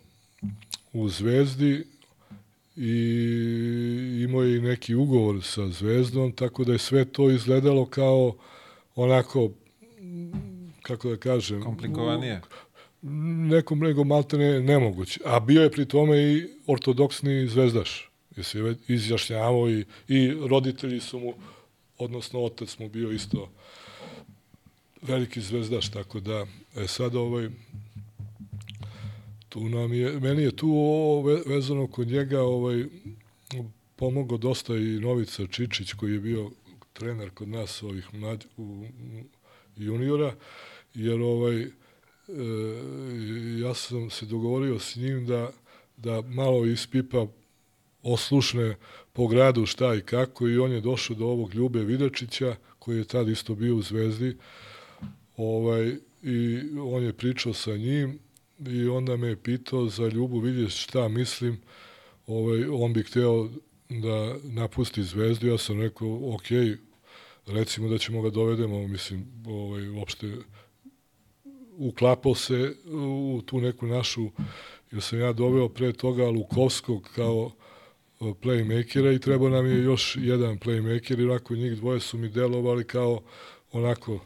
u 0.94 1.10
Zvezdi 1.10 1.84
i 2.76 2.92
imao 4.24 4.44
je 4.44 4.58
i 4.58 4.62
neki 4.62 4.96
ugovor 4.96 5.44
sa 5.44 5.68
Zvezdom, 5.68 6.32
tako 6.32 6.64
da 6.64 6.72
je 6.72 6.78
sve 6.78 7.06
to 7.06 7.30
izgledalo 7.32 7.86
kao 7.86 8.36
onako, 8.96 9.50
kako 10.82 11.10
da 11.10 11.18
kažem... 11.18 11.62
Komplikovanije. 11.62 12.42
Nekom 13.52 13.80
nego 13.80 14.04
malte 14.04 14.38
ne, 14.38 14.60
nemoguće. 14.60 15.20
A 15.26 15.40
bio 15.40 15.62
je 15.64 15.72
pri 15.72 15.86
tome 15.86 16.18
i 16.18 16.48
ortodoksni 16.68 17.48
zvezdaš. 17.48 18.12
Je 18.36 18.44
se 18.44 18.76
izjašnjavao 18.88 19.70
i, 19.70 19.86
i 20.08 20.32
roditelji 20.50 21.00
su 21.00 21.20
mu, 21.20 21.34
odnosno 21.98 22.44
otac 22.44 22.80
mu 22.80 22.90
bio 22.90 23.12
isto 23.12 23.50
veliki 25.02 25.42
zvezdaš, 25.42 25.92
tako 25.92 26.20
da 26.20 26.46
e, 26.76 26.88
sad 26.88 27.16
ovaj 27.16 27.50
tu 29.50 29.70
nam 29.70 29.94
je, 29.94 30.20
meni 30.20 30.44
je 30.44 30.56
tu 30.56 30.70
vezano 31.46 31.88
kod 31.88 32.08
njega 32.08 32.42
ovaj 32.42 32.86
pomogao 33.96 34.38
dosta 34.38 34.76
i 34.76 35.00
Novica 35.00 35.48
Čičić 35.48 35.94
koji 35.94 36.14
je 36.14 36.20
bio 36.20 36.52
trener 36.94 37.30
kod 37.30 37.48
nas 37.48 37.84
ovih 37.84 38.14
mlad, 38.14 38.46
u, 38.58 38.86
juniora, 39.78 40.36
jer 40.94 41.22
ovaj 41.22 41.62
e, 41.62 41.70
ja 43.62 43.74
sam 43.74 44.10
se 44.10 44.26
dogovorio 44.26 44.80
s 44.80 44.96
njim 44.96 45.26
da 45.26 45.52
da 45.98 46.22
malo 46.22 46.66
ispipa 46.66 47.28
oslušne 48.06 48.76
po 49.14 49.28
gradu 49.28 49.66
šta 49.66 49.96
i 49.96 50.02
kako 50.02 50.48
i 50.48 50.58
on 50.58 50.72
je 50.72 50.82
došao 50.82 51.16
do 51.16 51.26
ovog 51.26 51.54
Ljube 51.54 51.80
Vidačića 51.80 52.56
koji 52.80 52.98
je 52.98 53.04
tad 53.04 53.30
isto 53.30 53.56
bio 53.56 53.76
u 53.76 53.82
Zvezdi 53.82 54.38
ovaj, 55.38 55.96
i 56.24 56.60
on 56.80 57.04
je 57.04 57.14
pričao 57.14 57.54
sa 57.54 57.78
njim 57.78 58.20
i 58.68 58.88
onda 58.88 59.18
me 59.18 59.28
je 59.28 59.36
pitao 59.36 59.90
za 59.90 60.08
Ljubu 60.08 60.40
vidjeti 60.40 60.72
šta 60.72 61.08
mislim 61.08 61.58
ovaj, 62.28 62.66
on 62.66 62.94
bi 62.94 63.04
hteo 63.04 63.50
da 63.90 64.36
napusti 64.44 65.04
Zvezdu. 65.04 65.48
Ja 65.48 65.58
sam 65.58 65.82
rekao 65.82 66.36
ok 66.36 66.48
recimo 67.46 67.90
da 67.90 67.98
ćemo 67.98 68.22
ga 68.22 68.30
dovedemo 68.30 68.88
mislim 68.88 69.26
ovaj, 69.48 69.90
uopšte 69.90 70.36
uklapao 71.78 72.36
se 72.36 72.76
u 72.86 73.42
tu 73.46 73.62
neku 73.62 73.88
našu 73.88 74.30
jer 74.92 75.02
sam 75.02 75.20
ja 75.20 75.34
doveo 75.34 75.70
pre 75.70 75.94
toga 75.94 76.26
Lukovskog 76.26 77.10
kao 77.16 77.52
playmakera 78.20 79.16
i 79.16 79.20
treba 79.20 79.50
nam 79.50 79.66
je 79.66 79.84
još 79.84 80.18
jedan 80.22 80.60
playmaker 80.60 81.20
i 81.20 81.24
onako 81.24 81.56
njih 81.56 81.76
dvoje 81.76 82.00
su 82.00 82.18
mi 82.18 82.30
delovali 82.30 82.84
kao 82.84 83.22
onako 83.72 84.20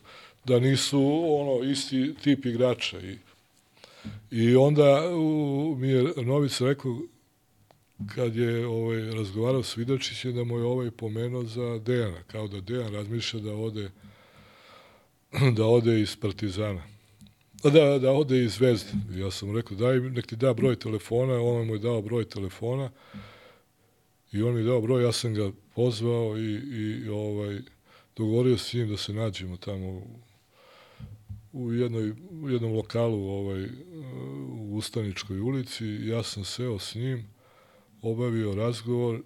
da 0.46 0.60
nisu 0.60 1.00
ono 1.28 1.72
isti 1.72 2.16
tip 2.24 2.46
igrača 2.46 3.00
i 3.00 3.18
I 4.32 4.56
onda 4.56 5.10
u, 5.16 5.76
mi 5.80 5.88
je 5.88 6.14
Novica 6.18 6.66
rekao 6.66 6.98
kad 8.16 8.36
je 8.36 8.68
ovaj, 8.68 9.02
razgovarao 9.02 9.64
s 9.64 9.78
Vidačićem 9.78 10.36
da 10.36 10.44
mu 10.44 10.58
je 10.58 10.64
ovaj 10.64 10.92
pomenuo 10.92 11.44
za 11.44 11.80
Dejana, 11.80 12.24
kao 12.28 12.48
da 12.48 12.62
Dejan 12.62 12.94
razmišlja 12.94 13.40
da 13.40 13.54
ode 13.54 13.90
da 15.58 15.66
ode 15.66 16.02
iz 16.02 16.16
Partizana. 16.16 16.84
Da, 17.64 18.00
da 18.00 18.12
ode 18.12 18.44
iz 18.44 18.54
Zvezde. 18.54 18.92
Ja 19.16 19.32
sam 19.32 19.56
rekao, 19.56 19.78
daj, 19.78 20.00
nek 20.00 20.28
ti 20.28 20.36
da 20.36 20.54
broj 20.54 20.76
telefona, 20.76 21.42
on 21.42 21.68
mu 21.68 21.76
je 21.76 21.80
dao 21.80 22.02
broj 22.02 22.26
telefona 22.26 22.90
i 24.32 24.42
on 24.42 24.56
mi 24.56 24.64
dao 24.64 24.82
broj, 24.82 25.04
ja 25.04 25.12
sam 25.12 25.34
ga 25.34 25.52
pozvao 25.76 26.38
i, 26.38 26.54
i 26.54 27.10
ovaj, 27.10 27.60
dogovorio 28.16 28.58
s 28.58 28.74
njim 28.74 28.90
da 28.90 28.98
se 28.98 29.14
nađemo 29.14 29.58
tamo 29.58 30.02
u, 31.52 31.74
jednoj, 31.74 32.14
u 32.32 32.50
jednom 32.50 32.74
lokalu 32.74 33.30
ovaj, 33.30 33.64
u 34.50 34.76
Ustaničkoj 34.76 35.40
ulici. 35.40 35.86
Ja 35.86 36.24
sam 36.24 36.46
seo 36.46 36.80
s 36.80 36.96
njim, 36.96 37.28
obavio 38.02 38.56
razgovor 38.56 39.22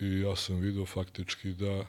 i 0.00 0.20
ja 0.20 0.36
sam 0.36 0.56
video 0.56 0.86
faktički 0.86 1.52
da 1.52 1.86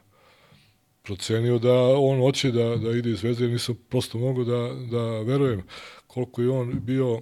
procenio 1.04 1.60
da 1.60 1.74
on 1.98 2.20
hoće 2.20 2.52
da, 2.52 2.76
da 2.76 2.92
ide 2.92 3.10
iz 3.10 3.20
Zvezde, 3.20 3.48
nisam 3.48 3.76
prosto 3.90 4.18
mogao 4.18 4.44
da, 4.44 4.74
da 4.92 5.22
verujem 5.22 5.64
koliko 6.08 6.42
je 6.42 6.50
on 6.50 6.80
bio 6.84 7.22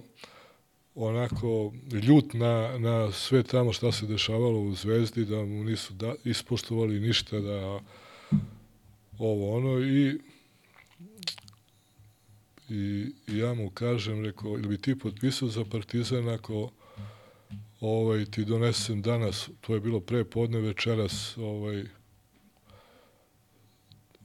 onako 0.94 1.72
ljut 2.02 2.34
na, 2.34 2.78
na 2.78 3.12
sve 3.12 3.42
tamo 3.42 3.72
šta 3.72 3.92
se 3.92 4.06
dešavalo 4.06 4.60
u 4.60 4.74
Zvezdi, 4.74 5.24
da 5.24 5.44
mu 5.44 5.64
nisu 5.64 5.94
da, 5.94 6.14
ispoštovali 6.24 7.00
ništa, 7.00 7.40
da 7.40 7.80
ovo 9.18 9.56
ono 9.56 9.80
i 9.80 10.18
i, 12.72 13.12
ja 13.26 13.54
mu 13.54 13.70
kažem, 13.70 14.24
rekao, 14.24 14.50
ili 14.50 14.68
bi 14.68 14.78
ti 14.78 14.98
potpisao 14.98 15.48
za 15.48 15.64
Partizan 15.64 16.28
ako 16.28 16.70
ovaj, 17.80 18.24
ti 18.24 18.44
donesem 18.44 19.02
danas, 19.02 19.50
to 19.60 19.74
je 19.74 19.80
bilo 19.80 20.00
pre 20.00 20.24
podne 20.24 20.60
večeras, 20.60 21.36
ovaj, 21.36 21.84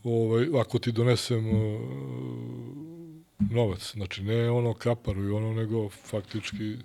ovaj, 0.03 0.47
ako 0.61 0.79
ti 0.79 0.91
donesem 0.91 1.49
uh, 1.49 1.81
novac, 3.39 3.91
znači 3.93 4.23
ne 4.23 4.49
ono 4.49 4.73
kaparu 4.73 5.23
i 5.23 5.31
ono, 5.31 5.53
nego 5.53 5.89
faktički 5.89 6.77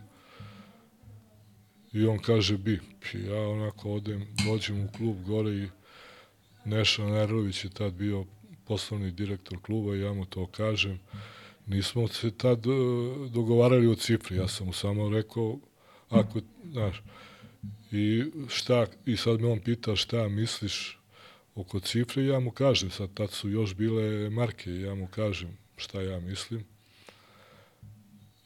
i 1.93 2.07
on 2.07 2.19
kaže 2.19 2.59
bi. 2.59 2.81
Ja 3.15 3.49
onako 3.49 3.93
odem, 3.93 4.27
dođem 4.47 4.85
u 4.85 4.89
klub 4.97 5.25
gore 5.27 5.51
i 5.51 5.69
Neša 6.65 7.07
Nerlović 7.07 7.65
je 7.65 7.71
tad 7.71 7.93
bio 7.93 8.25
poslovni 8.65 9.11
direktor 9.11 9.59
kluba 9.63 9.97
i 9.97 10.01
ja 10.01 10.13
mu 10.13 10.27
to 10.27 10.47
kažem. 10.47 11.01
Nismo 11.67 12.09
se 12.09 12.31
tad 12.31 12.67
uh, 12.67 12.75
dogovarali 13.31 13.87
o 13.87 13.95
cifri, 13.95 14.37
ja 14.37 14.49
sam 14.49 14.67
mu 14.67 14.73
samo 14.73 15.11
rekao, 15.11 15.59
ako, 16.09 16.41
znaš, 16.73 17.03
i 17.93 18.25
šta, 18.49 18.87
i 19.07 19.17
sad 19.17 19.41
me 19.41 19.49
on 19.49 19.61
pita 19.61 19.97
šta 19.97 20.29
misliš 20.29 20.99
oko 21.55 21.81
cifre, 21.81 22.25
ja 22.25 22.41
mu 22.41 22.51
kažem, 22.51 22.91
sad 22.91 23.15
tad 23.15 23.31
su 23.31 23.51
još 23.51 23.75
bile 23.75 24.31
marke, 24.31 24.71
ja 24.71 24.95
mu 24.95 25.07
kažem 25.07 25.62
šta 25.77 26.01
ja 26.01 26.21
mislim. 26.21 26.65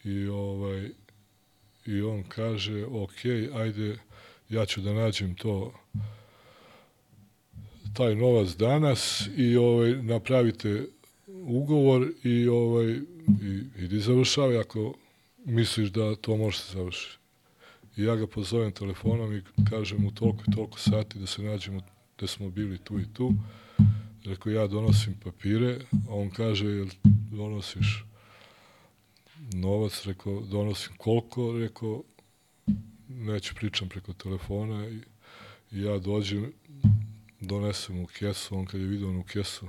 I 0.04 0.26
ovaj, 0.26 0.90
i 1.86 2.02
on 2.02 2.22
kaže, 2.22 2.84
ok, 2.84 3.24
ajde, 3.54 3.98
ja 4.48 4.66
ću 4.66 4.80
da 4.80 4.92
nađem 4.92 5.34
to 5.34 5.72
taj 7.96 8.14
novac 8.14 8.48
danas 8.48 9.28
i 9.36 9.56
ovaj 9.56 10.02
napravite 10.02 10.86
ugovor 11.28 12.12
i 12.24 12.48
ovaj 12.48 12.92
i 13.42 13.62
idi 13.78 14.00
završavaj 14.00 14.58
ako 14.58 14.94
misliš 15.44 15.88
da 15.88 16.16
to 16.16 16.36
može 16.36 16.58
se 16.58 16.72
završiti. 16.72 17.18
I 17.96 18.02
ja 18.02 18.16
ga 18.16 18.26
pozovem 18.26 18.72
telefonom 18.72 19.36
i 19.36 19.42
kažem 19.70 20.02
mu 20.02 20.14
toliko 20.14 20.42
i 20.48 20.54
toliko 20.54 20.78
sati 20.78 21.18
da 21.18 21.26
se 21.26 21.42
nađemo 21.42 21.80
da 22.20 22.26
smo 22.26 22.50
bili 22.50 22.78
tu 22.78 23.00
i 23.00 23.04
tu. 23.14 23.32
Rekao, 24.26 24.52
ja 24.52 24.66
donosim 24.66 25.14
papire, 25.24 25.78
a 26.08 26.14
on 26.14 26.30
kaže, 26.30 26.66
jel 26.66 26.86
donosiš 27.30 28.04
novac? 29.52 30.06
Rekao, 30.06 30.40
donosim 30.40 30.92
koliko? 30.96 31.58
Rekao, 31.58 32.02
neću 33.08 33.54
pričam 33.54 33.88
preko 33.88 34.12
telefona 34.12 34.88
i, 34.88 35.00
i 35.72 35.82
ja 35.82 35.98
dođem, 35.98 36.52
donesem 37.40 38.00
u 38.00 38.06
kesu, 38.06 38.58
on 38.58 38.66
kad 38.66 38.80
je 38.80 38.86
vidio 38.86 39.20
u 39.20 39.22
kesu, 39.22 39.66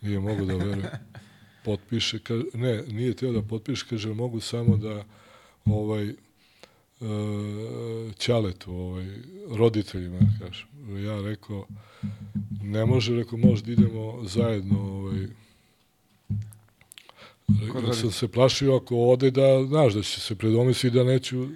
nije 0.00 0.20
mogu 0.20 0.44
da 0.44 0.54
veruje. 0.54 0.90
Potpiše, 1.64 2.18
kaže, 2.18 2.44
ne, 2.54 2.82
nije 2.82 3.16
teo 3.16 3.32
da 3.32 3.42
potpiše, 3.42 3.86
kaže, 3.90 4.14
mogu 4.14 4.40
samo 4.40 4.76
da 4.76 5.04
ovaj, 5.64 6.14
e, 7.00 8.12
ćaletu, 8.18 8.72
ovaj, 8.72 9.06
roditeljima, 9.50 10.18
kaže. 10.38 10.66
Ja 11.04 11.22
rekao, 11.22 11.66
ne 12.62 12.86
može, 12.86 13.16
rekao, 13.16 13.38
možda 13.38 13.72
idemo 13.72 14.24
zajedno, 14.24 14.80
ovaj, 14.80 15.26
Rekao 17.58 17.92
sam 17.92 18.10
se 18.10 18.28
plašio 18.28 18.76
ako 18.76 18.96
ode 18.96 19.30
da, 19.30 19.64
znaš, 19.68 19.94
da 19.94 20.02
će 20.02 20.20
se 20.20 20.34
predomisli 20.34 20.90
da 20.90 21.04
neću 21.04 21.46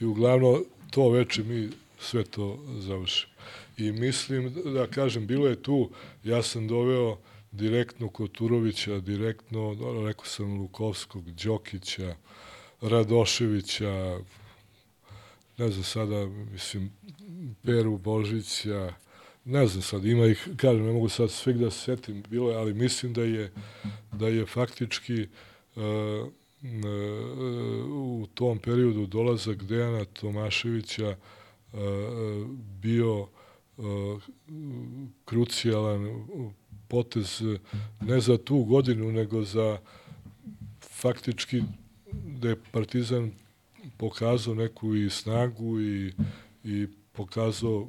i 0.00 0.04
uglavnom 0.04 0.64
to 0.90 1.10
veče 1.10 1.42
mi 1.42 1.68
sve 2.00 2.24
to 2.24 2.58
završimo. 2.78 3.32
I 3.76 3.92
mislim 3.92 4.54
da 4.74 4.86
kažem, 4.86 5.26
bilo 5.26 5.46
je 5.46 5.62
tu, 5.62 5.90
ja 6.24 6.42
sam 6.42 6.68
doveo 6.68 7.18
direktno 7.52 8.08
Koturovića, 8.08 9.00
direktno, 9.00 9.76
rekao 10.06 10.24
sam 10.24 10.60
Lukovskog, 10.60 11.30
Đokića, 11.30 12.14
Radoševića, 12.80 14.18
ne 15.58 15.68
znam 15.68 15.84
sada, 15.84 16.26
mislim, 16.52 16.90
Peru 17.62 17.98
Božića, 17.98 18.92
ne 19.44 19.66
znam 19.66 19.82
sad, 19.82 20.04
ima 20.04 20.26
ih, 20.26 20.48
kažem, 20.56 20.86
ne 20.86 20.92
mogu 20.92 21.08
sad 21.08 21.30
svih 21.30 21.56
da 21.56 21.70
se 21.70 21.78
setim, 21.78 22.22
bilo 22.30 22.50
je, 22.50 22.56
ali 22.56 22.74
mislim 22.74 23.12
da 23.12 23.22
je, 23.22 23.52
da 24.12 24.28
je 24.28 24.46
faktički 24.46 25.26
uh, 25.76 25.82
u 27.88 28.26
tom 28.34 28.58
periodu 28.58 29.06
dolazak 29.06 29.62
Dejana 29.62 30.04
Tomaševića 30.04 31.16
uh, 31.72 31.78
bio 32.80 33.20
uh, 33.20 34.22
krucijalan 35.24 36.26
potez 36.88 37.42
ne 38.00 38.20
za 38.20 38.38
tu 38.38 38.64
godinu, 38.64 39.12
nego 39.12 39.44
za 39.44 39.78
faktički 40.80 41.62
da 42.12 42.48
je 42.48 42.56
Partizan 42.72 43.30
pokazao 43.96 44.54
neku 44.54 44.94
i 44.94 45.10
snagu 45.10 45.80
i, 45.80 46.12
i 46.64 46.86
pokazao 47.12 47.88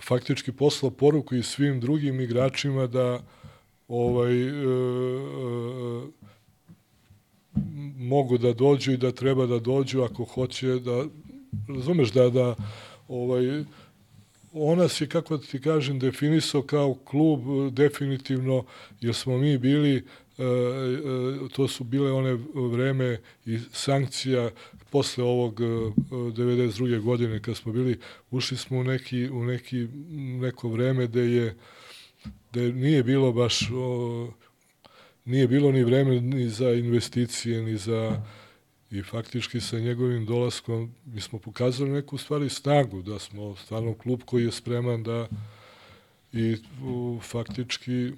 faktički 0.00 0.52
poslao 0.52 0.90
poruku 0.90 1.34
i 1.34 1.42
svim 1.42 1.80
drugim 1.80 2.20
igračima 2.20 2.86
da 2.86 3.22
ovaj 3.88 4.42
e, 4.42 4.50
e, 4.50 4.54
mogu 7.98 8.38
da 8.38 8.52
dođu 8.52 8.92
i 8.92 8.96
da 8.96 9.12
treba 9.12 9.46
da 9.46 9.58
dođu 9.58 10.02
ako 10.02 10.24
hoće 10.24 10.66
da 10.66 11.04
razumeš 11.68 12.12
da 12.12 12.30
da 12.30 12.54
ovaj 13.08 13.64
on 14.54 14.78
nas 14.78 15.00
je, 15.00 15.08
kako 15.08 15.38
ti 15.38 15.60
kažem, 15.60 15.98
definisao 15.98 16.62
kao 16.62 16.94
klub 16.94 17.40
definitivno, 17.72 18.64
jer 19.00 19.14
smo 19.14 19.38
mi 19.38 19.58
bili, 19.58 20.04
to 21.52 21.68
su 21.68 21.84
bile 21.84 22.12
one 22.12 22.38
vreme 22.54 23.20
i 23.46 23.58
sankcija 23.72 24.50
posle 24.90 25.24
ovog 25.24 25.60
92. 25.60 27.00
godine 27.00 27.42
kad 27.42 27.56
smo 27.56 27.72
bili, 27.72 27.98
ušli 28.30 28.56
smo 28.56 28.78
u 28.78 28.84
neki, 28.84 29.28
u 29.30 29.44
neki, 29.44 29.88
neko 30.40 30.68
vreme 30.68 31.06
gde 31.06 31.20
je, 31.20 31.56
gde 32.50 32.72
nije 32.72 33.02
bilo 33.02 33.32
baš, 33.32 33.60
nije 35.24 35.48
bilo 35.48 35.72
ni 35.72 35.84
vreme 35.84 36.20
ni 36.20 36.48
za 36.48 36.70
investicije, 36.70 37.62
ni 37.62 37.76
za 37.76 38.22
i 38.90 39.02
faktički 39.02 39.60
sa 39.60 39.78
njegovim 39.78 40.26
dolaskom 40.26 40.94
mi 41.04 41.20
smo 41.20 41.38
pokazali 41.38 41.90
neku 41.90 42.18
stvari 42.18 42.48
snagu, 42.48 43.02
da 43.02 43.18
smo 43.18 43.56
stvarno 43.56 43.94
klub 43.94 44.20
koji 44.24 44.44
je 44.44 44.52
spreman 44.52 45.02
da 45.02 45.28
i 46.32 46.56
u, 46.84 47.20
faktički 47.22 48.12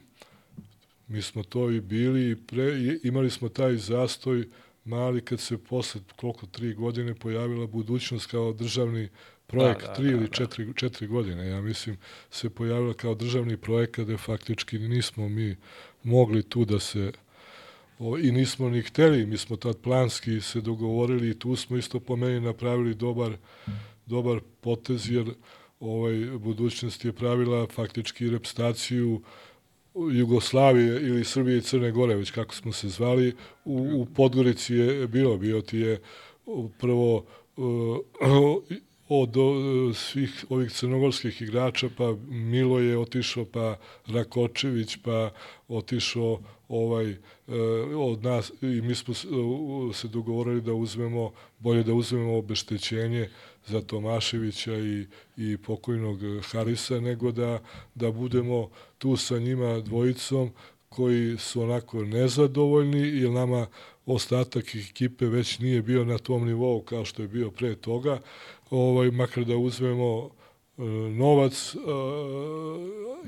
mi 1.08 1.22
smo 1.22 1.42
to 1.42 1.70
i 1.70 1.80
bili 1.80 2.30
i, 2.30 2.36
pre, 2.36 2.64
i 2.64 3.00
imali 3.02 3.30
smo 3.30 3.48
taj 3.48 3.76
zastoj 3.76 4.48
mali 4.84 5.20
kad 5.20 5.40
se 5.40 5.58
posle 5.58 6.00
koliko 6.16 6.46
tri 6.46 6.74
godine 6.74 7.14
pojavila 7.14 7.66
budućnost 7.66 8.30
kao 8.30 8.52
državni 8.52 9.08
projekt, 9.46 9.80
da, 9.80 9.86
da, 9.86 9.94
tri 9.94 10.04
da, 10.04 10.10
ili 10.10 10.26
da. 10.26 10.32
četiri, 10.32 10.74
četiri 10.74 11.06
godine, 11.06 11.48
ja 11.48 11.60
mislim, 11.60 11.96
se 12.30 12.50
pojavila 12.50 12.94
kao 12.94 13.14
državni 13.14 13.56
projekat 13.56 14.04
gde 14.04 14.16
faktički 14.16 14.78
nismo 14.78 15.28
mi 15.28 15.56
mogli 16.02 16.42
tu 16.42 16.64
da 16.64 16.78
se 16.80 17.12
o, 17.98 18.18
i 18.18 18.32
nismo 18.32 18.68
ni 18.68 18.82
hteli, 18.82 19.26
mi 19.26 19.36
smo 19.36 19.56
tad 19.56 19.76
planski 19.76 20.40
se 20.40 20.60
dogovorili 20.60 21.30
i 21.30 21.38
tu 21.38 21.56
smo 21.56 21.76
isto 21.76 22.00
po 22.00 22.16
meni 22.16 22.40
napravili 22.40 22.94
dobar, 22.94 23.36
dobar 24.06 24.40
potez, 24.60 25.10
jer 25.10 25.30
ovaj, 25.80 26.14
budućnost 26.38 27.04
je 27.04 27.12
pravila 27.12 27.66
faktički 27.66 28.30
repstaciju 28.30 29.22
Jugoslavije 30.12 31.00
ili 31.02 31.24
Srbije 31.24 31.58
i 31.58 31.62
Crne 31.62 31.90
Gore, 31.90 32.14
već 32.14 32.30
kako 32.30 32.54
smo 32.54 32.72
se 32.72 32.88
zvali, 32.88 33.34
u, 33.64 33.90
u 33.94 34.06
Podgorici 34.14 34.74
je 34.74 35.06
bilo, 35.06 35.36
bio 35.36 35.60
ti 35.60 35.78
je 35.78 36.00
prvo 36.78 37.24
uh, 37.56 37.98
od 39.08 39.36
uh, 39.36 39.96
svih 39.96 40.44
ovih 40.48 40.72
crnogorskih 40.72 41.42
igrača, 41.42 41.88
pa 41.96 42.14
Milo 42.28 42.78
je 42.78 42.98
otišao, 42.98 43.44
pa 43.44 43.78
Rakočević, 44.06 44.96
pa 45.04 45.30
otišao 45.68 46.40
ovaj 46.68 47.10
e, 47.10 47.16
od 47.96 48.24
nas 48.24 48.52
i 48.62 48.66
mi 48.66 48.94
smo 48.94 49.14
se 49.92 50.08
dogovorili 50.08 50.60
da 50.60 50.72
uzmemo 50.74 51.32
bolje 51.58 51.82
da 51.82 51.94
uzmemo 51.94 52.36
obeštećenje 52.36 53.28
za 53.66 53.80
Tomaševića 53.80 54.74
i 54.78 55.06
i 55.36 55.56
pokojnog 55.56 56.18
Harisa 56.52 57.00
nego 57.00 57.32
da 57.32 57.58
da 57.94 58.10
budemo 58.10 58.70
tu 58.98 59.16
sa 59.16 59.38
njima 59.38 59.80
dvojicom 59.80 60.50
koji 60.88 61.36
su 61.38 61.62
onako 61.62 62.04
nezadovoljni 62.04 62.98
jer 62.98 63.30
nama 63.30 63.66
ostatak 64.06 64.74
ekipe 64.74 65.26
već 65.26 65.58
nije 65.58 65.82
bio 65.82 66.04
na 66.04 66.18
tom 66.18 66.46
nivou 66.46 66.82
kao 66.82 67.04
što 67.04 67.22
je 67.22 67.28
bio 67.28 67.50
pre 67.50 67.74
toga, 67.74 68.20
ovaj, 68.70 69.10
makar 69.10 69.44
da 69.44 69.56
uzmemo 69.56 70.30
E, 70.78 70.82
novac 71.10 71.74
e, 71.74 71.78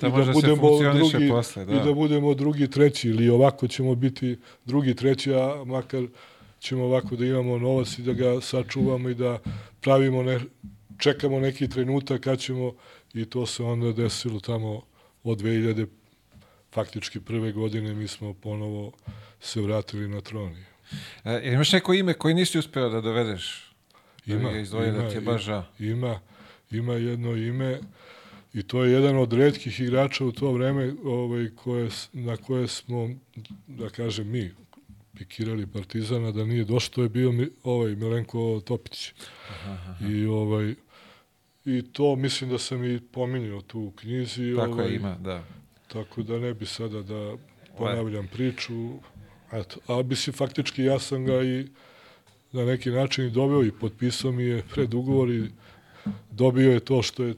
da, 0.00 0.08
i 0.08 0.10
da 0.10 0.32
budemo 0.32 0.92
drugi 0.92 1.28
posle, 1.28 1.64
da. 1.64 1.72
i 1.72 1.84
da 1.84 1.92
budemo 1.92 2.34
drugi 2.34 2.70
treći 2.70 3.08
ili 3.08 3.28
ovako 3.28 3.68
ćemo 3.68 3.94
biti 3.94 4.36
drugi 4.64 4.94
treći 4.94 5.34
a 5.34 5.64
makar 5.66 6.06
ćemo 6.60 6.84
ovako 6.84 7.16
da 7.16 7.26
imamo 7.26 7.58
novac 7.58 7.98
i 7.98 8.02
da 8.02 8.12
ga 8.12 8.40
sačuvamo 8.40 9.08
i 9.08 9.14
da 9.14 9.38
pravimo 9.80 10.22
ne, 10.22 10.40
čekamo 10.98 11.40
neki 11.40 11.68
trenutak 11.68 12.20
kad 12.20 12.38
ćemo 12.38 12.74
i 13.14 13.24
to 13.24 13.46
se 13.46 13.62
onda 13.62 13.92
desilo 13.92 14.40
tamo 14.40 14.82
od 15.22 15.40
2000 15.40 15.86
faktički 16.72 17.20
prve 17.20 17.52
godine 17.52 17.94
mi 17.94 18.08
smo 18.08 18.34
ponovo 18.34 18.92
se 19.40 19.60
vratili 19.60 20.08
na 20.08 20.20
tron. 20.20 20.56
E, 21.24 21.40
imaš 21.44 21.72
neko 21.72 21.94
ime 21.94 22.14
koji 22.14 22.34
nisi 22.34 22.58
uspeo 22.58 22.88
da 22.88 23.00
dovedeš? 23.00 23.72
Ima, 24.26 24.50
da 24.50 24.86
ima, 24.86 24.98
da 24.98 25.10
ti 25.10 25.20
baš 25.20 25.42
žao? 25.42 25.64
Ima, 25.78 26.20
ima 26.70 26.94
jedno 26.94 27.36
ime 27.36 27.80
i 28.54 28.62
to 28.62 28.84
je 28.84 28.92
jedan 28.92 29.16
od 29.16 29.32
redkih 29.32 29.80
igrača 29.80 30.24
u 30.24 30.32
to 30.32 30.52
vreme 30.52 30.94
ovaj, 31.04 31.48
koje, 31.56 31.88
na 32.12 32.36
koje 32.36 32.68
smo, 32.68 33.10
da 33.66 33.88
kažem 33.88 34.30
mi, 34.30 34.54
pikirali 35.18 35.66
Partizana, 35.66 36.32
da 36.32 36.44
nije 36.44 36.64
došlo, 36.64 36.94
to 36.94 37.02
je 37.02 37.08
bio 37.08 37.32
ovaj 37.64 37.96
Milenko 37.96 38.60
Topić. 38.64 39.12
Aha, 39.50 39.72
aha. 39.72 40.08
I 40.08 40.26
ovaj 40.26 40.74
i 41.64 41.82
to 41.92 42.16
mislim 42.16 42.50
da 42.50 42.58
sam 42.58 42.84
i 42.84 43.00
pominjao 43.00 43.60
tu 43.60 43.80
u 43.80 43.90
knjizi. 43.90 44.54
Tako 44.56 44.72
ovaj, 44.72 44.86
je, 44.86 44.96
ima, 44.96 45.16
da. 45.20 45.44
Tako 45.88 46.22
da 46.22 46.38
ne 46.38 46.54
bi 46.54 46.66
sada 46.66 47.02
da 47.02 47.36
ponavljam 47.78 48.28
priču. 48.32 48.92
Eto, 49.52 49.80
a 49.86 50.02
bi 50.02 50.16
si 50.16 50.32
faktički 50.32 50.84
ja 50.84 50.98
sam 50.98 51.24
ga 51.24 51.42
i 51.42 51.66
na 52.52 52.64
neki 52.64 52.90
način 52.90 53.26
i 53.26 53.30
dobio 53.30 53.62
i 53.62 53.72
potpisao 53.80 54.32
mi 54.32 54.42
je 54.42 54.62
pred 54.74 54.94
ugovor 54.94 55.30
i 55.30 55.50
dobio 56.30 56.72
je 56.72 56.80
to 56.80 57.02
što 57.02 57.24
je 57.24 57.30
e, 57.30 57.36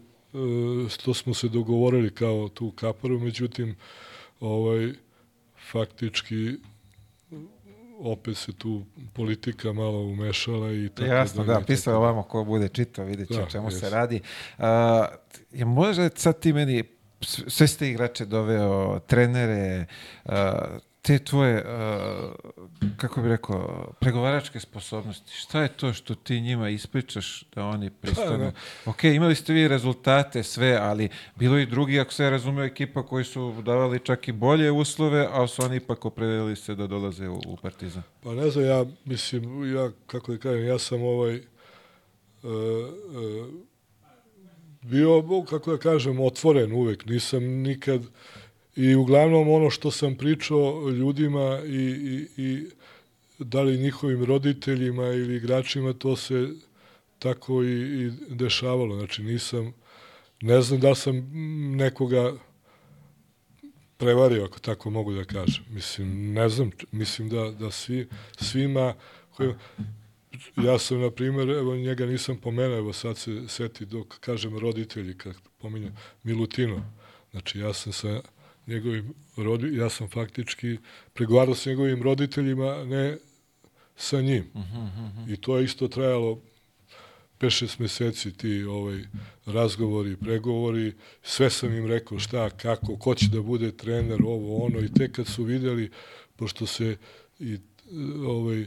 što 0.89 1.15
smo 1.15 1.35
se 1.35 1.49
dogovorili 1.49 2.11
kao 2.11 2.49
tu 2.49 2.71
kaparu, 2.71 3.19
međutim 3.19 3.77
ovaj 4.41 4.93
faktički 5.71 6.57
opet 8.01 8.37
se 8.37 8.53
tu 8.53 8.85
politika 9.13 9.73
malo 9.73 9.99
umešala 9.99 10.73
i 10.73 10.89
tako 10.89 11.11
Jasno, 11.11 11.45
da, 11.45 11.55
da 11.55 11.61
pisao 11.61 11.97
ovamo 11.97 12.23
ko 12.23 12.45
bude 12.45 12.69
čitao, 12.69 13.05
vidjet 13.05 13.29
će 13.29 13.35
da, 13.41 13.47
čemu 13.47 13.67
jes. 13.71 13.81
se 13.81 13.91
radi. 13.91 14.21
Uh, 14.59 14.65
je 15.53 15.65
može 15.65 16.09
sad 16.15 16.41
ti 16.41 16.53
meni 16.53 16.85
sve 17.47 17.67
ste 17.67 17.89
igrače 17.89 18.25
doveo, 18.25 18.99
trenere, 18.99 19.87
uh, 20.25 20.33
te 21.03 21.19
tvoje, 21.19 21.65
uh, 21.65 22.33
kako 22.97 23.21
bih 23.21 23.31
rekao, 23.31 23.93
pregovaračke 24.01 24.61
sposobnosti, 24.61 25.33
šta 25.35 25.63
je 25.63 25.69
to 25.69 25.93
što 25.93 26.15
ti 26.15 26.41
njima 26.41 26.69
ispričaš 26.69 27.45
da 27.55 27.65
oni 27.65 27.91
pristanu? 27.91 28.53
Pa, 28.85 28.91
ok, 28.91 29.05
imali 29.05 29.35
ste 29.35 29.53
vi 29.53 29.69
rezultate, 29.69 30.43
sve, 30.43 30.79
ali 30.81 31.09
bilo 31.37 31.59
i 31.59 31.67
drugi, 31.67 32.01
ako 32.01 32.13
se 32.13 32.31
razumeo, 32.31 32.65
ekipa 32.65 33.07
koji 33.07 33.25
su 33.25 33.63
davali 33.63 33.99
čak 33.99 34.29
i 34.29 34.33
bolje 34.33 34.71
uslove, 34.71 35.29
ali 35.33 35.49
su 35.49 35.63
oni 35.63 35.77
ipak 35.77 36.05
opredelili 36.05 36.57
se 36.57 36.75
da 36.75 36.87
dolaze 36.87 37.29
u, 37.29 37.41
u 37.47 37.57
Partizan. 37.57 38.03
Pa 38.23 38.35
ne 38.35 38.51
znam, 38.51 38.65
ja 38.65 38.85
mislim, 39.05 39.75
ja, 39.75 39.91
kako 40.07 40.33
da 40.33 40.39
kažem, 40.39 40.65
ja 40.65 40.79
sam 40.79 41.03
ovaj, 41.03 41.37
uh, 41.37 41.43
uh, 42.43 43.49
bio, 44.83 45.23
kako 45.51 45.71
da 45.71 45.79
kažem, 45.79 46.21
otvoren 46.21 46.73
uvek, 46.73 47.07
nisam 47.07 47.45
nikad 47.45 48.03
I 48.77 48.95
uglavnom 48.95 49.49
ono 49.49 49.71
što 49.71 49.91
sam 49.91 50.15
pričao 50.15 50.91
ljudima 50.91 51.61
i, 51.67 51.77
i, 51.77 52.43
i 52.43 52.67
da 53.39 53.63
li 53.63 53.79
njihovim 53.79 54.25
roditeljima 54.25 55.07
ili 55.07 55.37
igračima, 55.37 55.93
to 55.93 56.17
se 56.17 56.49
tako 57.19 57.63
i, 57.63 58.07
i 58.07 58.11
dešavalo. 58.29 58.97
Znači 58.97 59.23
nisam, 59.23 59.73
ne 60.41 60.63
znam 60.63 60.81
da 60.81 60.95
sam 60.95 61.31
nekoga 61.77 62.33
prevario, 63.97 64.45
ako 64.45 64.59
tako 64.59 64.91
mogu 64.91 65.13
da 65.13 65.25
kažem. 65.25 65.65
Mislim, 65.71 66.33
ne 66.33 66.49
znam, 66.49 66.71
mislim 66.93 67.29
da, 67.29 67.51
da 67.51 67.71
svi, 67.71 68.09
svima, 68.41 68.95
koji, 69.37 69.55
ja 70.57 70.79
sam, 70.79 71.01
na 71.01 71.11
primjer, 71.11 71.51
evo 71.51 71.77
njega 71.77 72.07
nisam 72.07 72.37
pomenuo, 72.37 72.79
evo 72.79 72.93
sad 72.93 73.19
se 73.19 73.49
seti 73.49 73.87
dok 73.87 74.19
kažem 74.21 74.59
roditelji, 74.59 75.19
kad 75.19 75.35
pominjem 75.59 75.97
Milutino. 76.23 76.93
Znači 77.31 77.59
ja 77.59 77.73
sam 77.73 77.93
sa 77.93 78.21
njegovim 78.71 79.15
rodi, 79.37 79.77
ja 79.77 79.91
sam 79.91 80.09
faktički 80.09 80.77
pregovarao 81.13 81.55
s 81.55 81.67
njegovim 81.67 82.03
roditeljima, 82.03 82.85
ne 82.85 83.17
sa 83.97 84.21
njim. 84.21 84.45
Uh 84.55 84.61
-huh, 84.61 84.85
uh 84.85 85.27
-huh. 85.27 85.33
I 85.33 85.37
to 85.37 85.59
je 85.59 85.65
isto 85.65 85.89
trajalo 85.89 86.41
5-6 87.41 87.81
meseci 87.81 88.37
ti 88.37 88.63
ovaj 88.63 89.03
razgovori, 89.47 90.17
pregovori, 90.17 90.93
sve 91.23 91.51
sam 91.51 91.73
im 91.73 91.87
rekao 91.87 92.19
šta, 92.19 92.51
kako, 92.51 92.97
ko 92.97 93.15
će 93.15 93.27
da 93.29 93.43
bude 93.43 93.77
trener, 93.77 94.21
ovo, 94.25 94.65
ono 94.65 94.81
i 94.81 94.93
tek 94.93 95.13
kad 95.13 95.27
su 95.27 95.45
videli, 95.45 95.91
pošto 96.37 96.67
se 96.67 96.97
i 97.39 97.59
ovaj, 98.27 98.67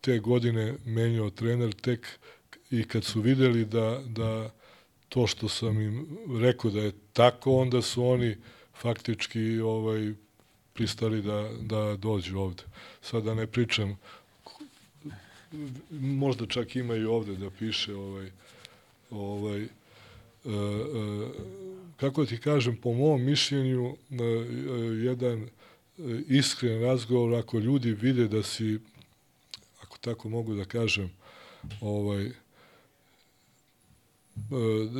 te 0.00 0.18
godine 0.18 0.74
menjao 0.84 1.30
trener, 1.30 1.72
tek 1.72 2.06
i 2.70 2.84
kad 2.84 3.04
su 3.04 3.20
videli 3.20 3.64
da, 3.64 4.02
da 4.06 4.50
to 5.08 5.26
što 5.26 5.48
sam 5.48 5.80
im 5.80 6.18
rekao 6.40 6.70
da 6.70 6.80
je 6.80 6.92
tako, 7.12 7.56
onda 7.56 7.82
su 7.82 8.06
oni 8.06 8.36
faktički 8.80 9.60
ovaj 9.60 10.12
pristali 10.72 11.22
da, 11.22 11.50
da 11.60 11.96
dođu 11.96 12.38
ovde. 12.38 12.62
Sada 13.02 13.34
ne 13.34 13.46
pričam, 13.46 13.96
možda 15.90 16.46
čak 16.46 16.76
ima 16.76 16.96
i 16.96 17.04
ovde 17.04 17.36
da 17.36 17.50
piše 17.50 17.94
ovaj, 17.94 18.30
ovaj, 19.10 19.62
e, 19.62 19.68
e, 19.68 19.68
kako 21.96 22.26
ti 22.26 22.38
kažem, 22.38 22.76
po 22.76 22.92
mom 22.92 23.24
mišljenju, 23.24 23.96
e, 24.10 24.24
jedan 25.04 25.48
iskren 26.28 26.82
razgovor, 26.82 27.34
ako 27.34 27.58
ljudi 27.58 27.92
vide 27.92 28.28
da 28.28 28.42
si, 28.42 28.78
ako 29.82 29.98
tako 29.98 30.28
mogu 30.28 30.54
da 30.54 30.64
kažem, 30.64 31.10
ovaj, 31.80 32.26
e, 32.26 32.32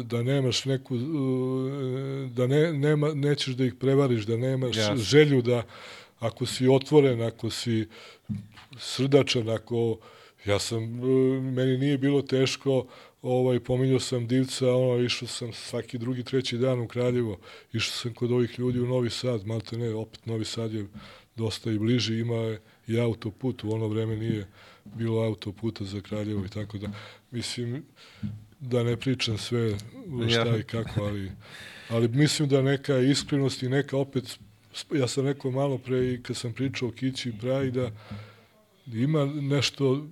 da 0.04 0.22
nemaš 0.22 0.64
neku, 0.64 0.96
e, 0.96 1.00
da 2.28 2.46
ne, 2.46 2.72
nema, 2.72 3.14
nećeš 3.14 3.54
da 3.54 3.64
ih 3.64 3.74
prevariš, 3.74 4.26
da 4.26 4.36
nemaš 4.36 4.76
Jasno. 4.76 4.96
želju 4.96 5.42
da 5.42 5.62
ako 6.18 6.46
si 6.46 6.68
otvoren, 6.68 7.22
ako 7.22 7.50
si 7.50 7.88
srdačan, 8.78 9.48
ako 9.48 9.98
ja 10.44 10.58
sam, 10.58 10.82
e, 10.82 11.40
meni 11.40 11.78
nije 11.78 11.98
bilo 11.98 12.22
teško, 12.22 12.86
ovaj, 13.22 13.60
pominjao 13.60 14.00
sam 14.00 14.26
divca, 14.26 14.72
ono, 14.72 15.04
išao 15.04 15.28
sam 15.28 15.52
svaki 15.52 15.98
drugi, 15.98 16.24
treći 16.24 16.58
dan 16.58 16.80
u 16.80 16.88
Kraljevo, 16.88 17.38
išao 17.72 17.92
sam 17.92 18.14
kod 18.14 18.32
ovih 18.32 18.58
ljudi 18.58 18.80
u 18.80 18.86
Novi 18.86 19.10
Sad, 19.10 19.46
malte 19.46 19.78
ne, 19.78 19.94
opet 19.94 20.26
Novi 20.26 20.44
Sad 20.44 20.72
je 20.72 20.86
dosta 21.36 21.70
i 21.70 21.78
bliži, 21.78 22.18
ima 22.18 22.56
i 22.86 23.00
autoput, 23.00 23.64
u 23.64 23.72
ono 23.72 23.88
vreme 23.88 24.16
nije 24.16 24.46
bilo 24.84 25.22
autoputa 25.22 25.84
za 25.84 26.00
Kraljevo 26.00 26.44
i 26.44 26.48
tako 26.48 26.78
da, 26.78 26.88
mislim, 27.30 27.84
da 28.60 28.82
ne 28.82 28.96
pričam 28.96 29.38
sve 29.38 29.74
šta 30.30 30.48
Ja. 30.48 30.56
i 30.56 30.62
kako, 30.62 31.04
ali, 31.04 31.32
ali 31.88 32.08
mislim 32.08 32.48
da 32.48 32.62
neka 32.62 32.98
iskrenost 32.98 33.62
i 33.62 33.68
neka 33.68 33.96
opet, 33.96 34.38
ja 34.94 35.08
sam 35.08 35.26
rekao 35.26 35.50
malo 35.50 35.78
pre 35.78 36.12
i 36.12 36.22
kad 36.22 36.36
sam 36.36 36.52
pričao 36.52 36.88
o 36.88 36.92
Kići 36.92 37.28
i 37.28 37.32
Braji, 37.32 37.70
da 37.70 37.90
ima 38.86 39.24
nešto 39.24 40.06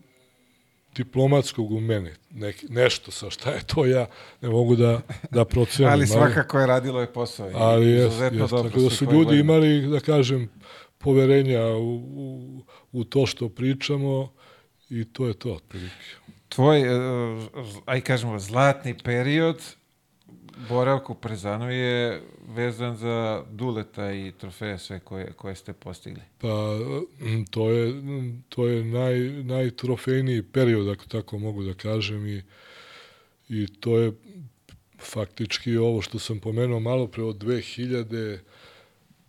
diplomatskog 0.96 1.72
u 1.72 1.80
mene, 1.80 2.14
nek, 2.30 2.64
nešto 2.68 3.10
sa 3.10 3.30
šta 3.30 3.50
je 3.50 3.60
to 3.66 3.86
ja 3.86 4.06
ne 4.40 4.48
mogu 4.48 4.76
da, 4.76 5.00
da 5.30 5.44
procenim. 5.44 5.92
Ali 5.92 6.06
svakako 6.06 6.58
je 6.58 6.66
radilo 6.66 7.00
je 7.00 7.12
posao. 7.12 7.50
ali 7.54 7.90
jest, 7.90 8.20
jest, 8.20 8.50
tako 8.50 8.80
da 8.80 8.90
su 8.90 9.04
ljudi 9.04 9.16
gledaju. 9.16 9.40
imali, 9.40 9.86
da 9.86 10.00
kažem, 10.00 10.50
poverenja 10.98 11.66
u, 11.66 11.96
u, 11.96 12.62
u 12.92 13.04
to 13.04 13.26
što 13.26 13.48
pričamo 13.48 14.32
i 14.90 15.04
to 15.04 15.26
je 15.26 15.34
to, 15.34 15.52
otprilike. 15.52 16.23
Tvoj, 16.54 16.80
e, 16.80 16.86
aj 17.86 18.00
kažemo, 18.00 18.38
zlatni 18.38 18.94
period 19.04 19.62
boravka 20.68 21.12
u 21.12 21.14
Prezanu 21.14 21.70
je 21.70 22.22
vezan 22.48 22.96
za 22.96 23.44
Duleta 23.50 24.12
i 24.12 24.32
trofeje 24.38 24.78
sve 24.78 25.00
koje, 25.00 25.32
koje 25.32 25.54
ste 25.54 25.72
postigli. 25.72 26.22
Pa 26.38 26.78
to 27.50 27.70
je, 27.70 28.02
to 28.48 28.66
je 28.66 28.84
naj, 28.84 29.18
najtrofejniji 29.42 30.42
period, 30.42 30.88
ako 30.88 31.04
tako 31.04 31.38
mogu 31.38 31.62
da 31.62 31.74
kažem, 31.74 32.26
i, 32.26 32.42
i 33.48 33.66
to 33.80 33.98
je 33.98 34.12
faktički 35.00 35.76
ovo 35.76 36.02
što 36.02 36.18
sam 36.18 36.40
pomenuo 36.40 36.80
malo 36.80 37.06
pre 37.06 37.22
od 37.22 37.36
2000 37.44 38.38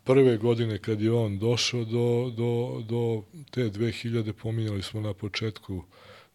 prve 0.04 0.36
godine 0.36 0.78
kad 0.78 1.00
je 1.00 1.12
on 1.12 1.38
došao 1.38 1.84
do, 1.84 2.32
do, 2.36 2.82
do 2.88 3.22
te 3.50 3.70
2000, 3.70 4.32
pominjali 4.32 4.82
smo 4.82 5.00
na 5.00 5.14
početku 5.14 5.82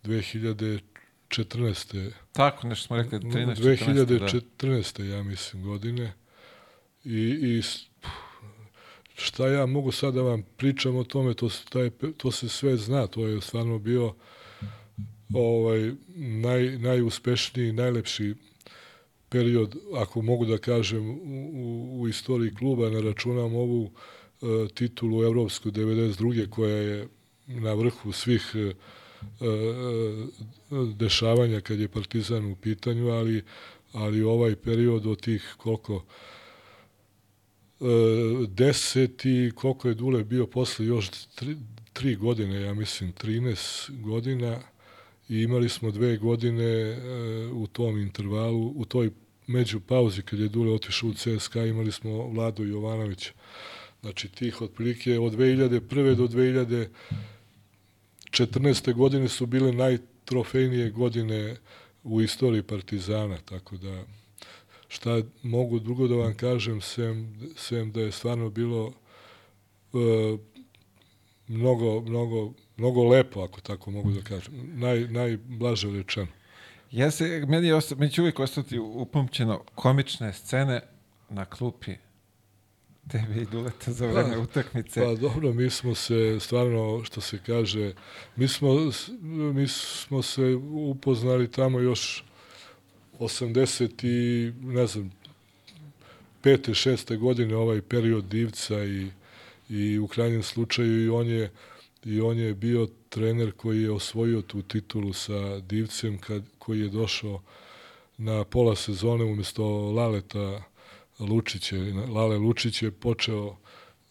2014. 0.03 2.11
Tako, 2.31 2.67
nešto 2.67 2.87
smo 2.87 2.97
rekli, 2.97 3.19
13, 3.19 3.55
14, 3.55 4.05
da. 4.05 4.27
2014. 4.67 5.03
ja 5.03 5.23
mislim 5.23 5.63
godine 5.63 6.13
i, 7.03 7.37
i 7.41 7.61
šta 9.15 9.47
ja 9.47 9.65
mogu 9.65 9.91
sad 9.91 10.13
da 10.13 10.21
vam 10.21 10.43
pričam 10.57 10.95
o 10.95 11.03
tome, 11.03 11.33
to, 11.33 11.49
se- 11.49 11.65
taj, 11.69 11.89
to 12.17 12.31
se 12.31 12.49
sve 12.49 12.77
zna, 12.77 13.07
to 13.07 13.27
je 13.27 13.41
stvarno 13.41 13.79
bio 13.79 14.13
ovaj, 15.33 15.91
naj, 16.15 16.77
najuspešniji, 16.77 17.71
najlepši 17.71 18.35
period, 19.29 19.75
ako 19.95 20.21
mogu 20.21 20.45
da 20.45 20.57
kažem, 20.57 21.09
u, 21.09 21.13
u, 21.53 22.01
u 22.01 22.07
istoriji 22.07 22.55
kluba, 22.55 22.89
ne 22.89 23.01
računam 23.01 23.55
ovu 23.55 23.91
e, 24.41 24.45
titulu 24.73 25.23
Evropsku 25.23 25.71
92. 25.71 26.49
koja 26.49 26.75
je 26.75 27.07
na 27.47 27.73
vrhu 27.73 28.11
svih 28.11 28.51
e, 28.55 28.73
dešavanja 30.95 31.61
kad 31.61 31.79
je 31.79 31.87
Partizan 31.87 32.51
u 32.51 32.55
pitanju, 32.55 33.09
ali, 33.09 33.43
ali 33.93 34.23
ovaj 34.23 34.55
period 34.55 35.07
od 35.07 35.21
tih 35.21 35.55
koliko 35.57 36.03
e, 37.81 37.85
deset 38.47 39.25
i 39.25 39.51
koliko 39.55 39.87
je 39.87 39.93
Dule 39.93 40.23
bio 40.23 40.47
posle 40.47 40.85
još 40.85 41.09
tri, 41.35 41.57
tri 41.93 42.15
godine, 42.15 42.61
ja 42.61 42.73
mislim 42.73 43.13
13 43.13 44.01
godina 44.01 44.59
i 45.29 45.41
imali 45.41 45.69
smo 45.69 45.91
dve 45.91 46.17
godine 46.17 46.65
e, 46.65 46.97
u 47.53 47.67
tom 47.67 47.97
intervalu, 47.97 48.73
u 48.75 48.85
toj 48.85 49.11
među 49.47 49.79
pauzi 49.79 50.21
kad 50.21 50.39
je 50.39 50.47
Dule 50.47 50.73
otišao 50.73 51.09
u 51.09 51.13
CSKA 51.13 51.65
imali 51.65 51.91
smo 51.91 52.27
Vladu 52.27 52.65
Jovanovića. 52.65 53.31
Znači 54.01 54.27
tih 54.27 54.61
otprilike 54.61 55.19
od 55.19 55.33
2001. 55.33 56.15
do 56.15 56.27
2014. 58.45 58.93
godine 58.93 59.27
su 59.27 59.45
bile 59.45 59.71
najtrofejnije 59.71 60.89
godine 60.89 61.55
u 62.03 62.21
istoriji 62.21 62.63
Partizana, 62.63 63.37
tako 63.45 63.77
da 63.77 64.03
šta 64.87 65.21
mogu 65.43 65.79
drugo 65.79 66.07
da 66.07 66.15
vam 66.15 66.33
kažem, 66.33 66.81
sem, 66.81 67.35
sem 67.55 67.91
da 67.91 68.01
je 68.01 68.11
stvarno 68.11 68.49
bilo 68.49 68.93
e, 69.93 70.37
mnogo, 71.47 72.01
mnogo, 72.01 72.53
mnogo 72.77 73.03
lepo, 73.03 73.41
ako 73.41 73.61
tako 73.61 73.91
mogu 73.91 74.11
da 74.11 74.21
kažem. 74.21 74.53
Naj, 74.73 75.07
najblaže 75.07 75.91
rečeno. 75.91 76.27
Ja 76.91 77.11
se, 77.11 77.45
meni, 77.47 77.67
je 77.67 77.75
osta, 77.75 77.95
meni 77.95 78.11
uvijek 78.19 78.39
ostati 78.39 78.79
upamćeno 78.79 79.63
komične 79.75 80.33
scene 80.33 80.81
na 81.29 81.45
klupi 81.45 81.95
tebe 83.07 83.41
i 83.41 83.45
Duleta 83.45 83.91
za 83.91 84.07
vreme 84.07 84.37
utakmice. 84.37 85.01
Pa 85.01 85.15
dobro, 85.15 85.53
mi 85.53 85.69
smo 85.69 85.95
se 85.95 86.37
stvarno, 86.39 87.03
što 87.03 87.21
se 87.21 87.39
kaže, 87.45 87.93
mi 88.35 88.47
smo, 88.47 88.69
mi 89.53 89.67
smo 89.67 90.21
se 90.21 90.55
upoznali 90.71 91.51
tamo 91.51 91.79
još 91.79 92.23
80 93.19 94.05
i, 94.05 94.51
ne 94.61 94.87
znam, 94.87 95.11
pete, 96.41 96.73
šeste 96.73 97.17
godine, 97.17 97.55
ovaj 97.55 97.81
period 97.81 98.25
divca 98.25 98.83
i, 98.83 99.07
i 99.69 99.99
u 99.99 100.07
krajnjem 100.07 100.43
slučaju 100.43 101.05
i 101.05 101.09
on 101.09 101.27
je 101.27 101.51
i 102.05 102.21
on 102.21 102.37
je 102.37 102.53
bio 102.53 102.87
trener 103.09 103.51
koji 103.51 103.81
je 103.81 103.91
osvojio 103.91 104.41
tu 104.41 104.61
titulu 104.61 105.13
sa 105.13 105.59
divcem 105.59 106.17
kad, 106.17 106.43
koji 106.59 106.79
je 106.79 106.89
došao 106.89 107.41
na 108.17 108.43
pola 108.43 108.75
sezone 108.75 109.23
umjesto 109.23 109.91
Laleta 109.91 110.63
Lučić 111.21 111.71
je, 111.71 111.93
Lale 111.93 112.37
Lučić 112.37 112.81
je 112.81 112.91
počeo 112.91 113.57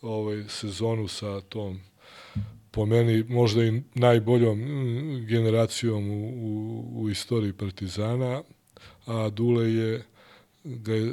ovaj 0.03 0.45
sezonu 0.49 1.09
sa 1.09 1.41
tom 1.41 1.81
po 2.71 2.87
meni 2.87 3.25
možda 3.29 3.65
i 3.65 3.83
najboljom 3.95 4.59
mm, 4.59 5.27
generacijom 5.27 6.11
u, 6.11 6.29
u, 6.29 7.03
u 7.03 7.11
istoriji 7.11 7.53
Partizana, 7.53 8.43
a 9.07 9.29
Dule 9.31 9.75
je 9.75 10.03
ga 10.65 10.95
je 10.95 11.03
e, 11.03 11.13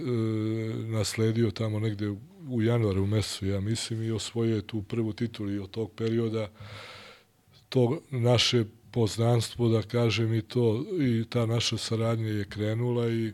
nasledio 0.76 1.52
tamo 1.52 1.80
negde 1.80 2.10
u 2.50 2.62
januaru 2.62 3.06
mesecu, 3.06 3.48
ja 3.48 3.60
mislim, 3.60 4.04
i 4.04 4.12
osvojio 4.12 4.56
je 4.56 4.68
tu 4.68 4.82
prvu 4.82 5.14
titulu 5.14 5.52
i 5.52 5.60
od 5.60 5.72
tog 5.72 5.92
perioda 5.92 6.50
to 7.70 8.02
naše 8.12 8.66
poznanstvo, 8.92 9.70
da 9.70 9.82
kažem, 9.82 10.34
i 10.34 10.42
to 10.42 10.86
i 11.00 11.26
ta 11.30 11.46
naša 11.46 11.78
saradnja 11.78 12.30
je 12.30 12.46
krenula 12.46 13.10
i 13.10 13.34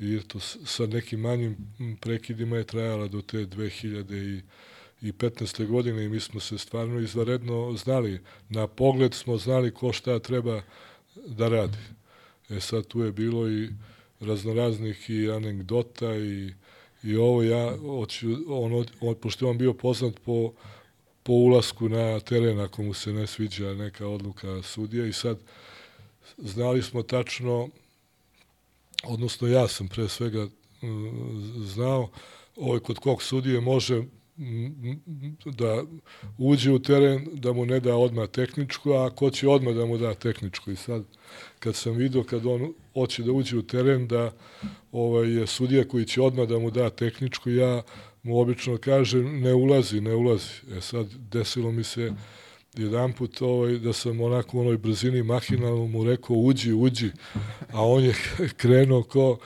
i 0.00 0.20
to 0.28 0.40
sa 0.64 0.86
nekim 0.86 1.20
manjim 1.20 1.56
prekidima 2.00 2.56
je 2.56 2.64
trajala 2.64 3.08
do 3.08 3.22
te 3.22 3.38
2015. 3.38 4.42
godine 5.66 6.04
i 6.04 6.08
mi 6.08 6.20
smo 6.20 6.40
se 6.40 6.58
stvarno 6.58 7.00
izvaredno 7.00 7.76
znali. 7.76 8.20
Na 8.48 8.66
pogled 8.66 9.14
smo 9.14 9.36
znali 9.36 9.74
ko 9.74 9.92
šta 9.92 10.18
treba 10.18 10.62
da 11.26 11.48
radi. 11.48 11.78
E 12.48 12.60
sad 12.60 12.86
tu 12.86 13.00
je 13.00 13.12
bilo 13.12 13.48
i 13.48 13.68
raznoraznih 14.20 15.10
i 15.10 15.30
anegdota 15.30 16.16
i, 16.16 16.52
i 17.02 17.16
ovo 17.16 17.42
ja, 17.42 17.76
hoću, 17.76 18.28
on, 18.48 18.84
on, 19.00 19.14
pošto 19.14 19.46
je 19.46 19.50
on 19.50 19.58
bio 19.58 19.72
poznat 19.72 20.14
po, 20.24 20.52
po 21.22 21.32
ulasku 21.32 21.88
na 21.88 22.20
teren 22.20 22.60
ako 22.60 22.82
mu 22.82 22.94
se 22.94 23.12
ne 23.12 23.26
sviđa 23.26 23.74
neka 23.74 24.06
odluka 24.06 24.62
sudija 24.62 25.06
i 25.06 25.12
sad 25.12 25.38
znali 26.38 26.82
smo 26.82 27.02
tačno 27.02 27.68
odnosno 29.04 29.48
ja 29.48 29.68
sam 29.68 29.88
pre 29.88 30.08
svega 30.08 30.44
mm, 30.82 31.64
znao 31.64 32.10
ovaj, 32.56 32.80
kod 32.80 32.98
kog 32.98 33.22
sudije 33.22 33.60
može 33.60 34.02
mm, 34.36 34.92
da 35.44 35.84
uđe 36.38 36.72
u 36.72 36.78
teren, 36.78 37.28
da 37.32 37.52
mu 37.52 37.66
ne 37.66 37.80
da 37.80 37.96
odmah 37.96 38.28
tehničku, 38.28 38.92
a 38.92 39.10
ko 39.10 39.30
će 39.30 39.48
odmah 39.48 39.74
da 39.74 39.86
mu 39.86 39.98
da 39.98 40.14
tehničku. 40.14 40.70
I 40.70 40.76
sad, 40.76 41.04
kad 41.58 41.76
sam 41.76 41.92
vidio 41.92 42.24
kad 42.24 42.46
on 42.46 42.72
hoće 42.94 43.22
da 43.22 43.32
uđe 43.32 43.56
u 43.56 43.62
teren, 43.62 44.08
da 44.08 44.32
ovaj, 44.92 45.30
je 45.30 45.46
sudija 45.46 45.88
koji 45.88 46.04
će 46.04 46.22
odmah 46.22 46.48
da 46.48 46.58
mu 46.58 46.70
da 46.70 46.90
tehničku, 46.90 47.50
ja 47.50 47.82
mu 48.22 48.40
obično 48.40 48.78
kažem 48.78 49.40
ne 49.40 49.54
ulazi, 49.54 50.00
ne 50.00 50.14
ulazi. 50.14 50.76
E 50.76 50.80
sad, 50.80 51.06
desilo 51.32 51.72
mi 51.72 51.84
se 51.84 52.12
jedan 52.74 53.12
put 53.12 53.42
ovaj, 53.42 53.78
da 53.78 53.92
sam 53.92 54.20
onako 54.20 54.56
u 54.56 54.60
onoj 54.60 54.76
brzini 54.76 55.22
mahinalno 55.22 55.86
mu 55.86 56.04
rekao 56.04 56.36
uđi, 56.36 56.72
uđi, 56.72 57.10
a 57.72 57.86
on 57.86 58.04
je 58.04 58.14
krenuo 58.60 59.02
ko 59.02 59.38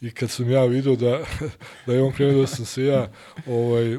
i 0.00 0.10
kad 0.10 0.30
sam 0.30 0.50
ja 0.50 0.64
vidio 0.64 0.96
da, 0.96 1.20
da 1.86 1.94
je 1.94 2.02
on 2.02 2.12
krenuo 2.12 2.40
da 2.40 2.46
sam 2.46 2.64
se 2.64 2.84
ja 2.84 3.12
ovaj, 3.46 3.98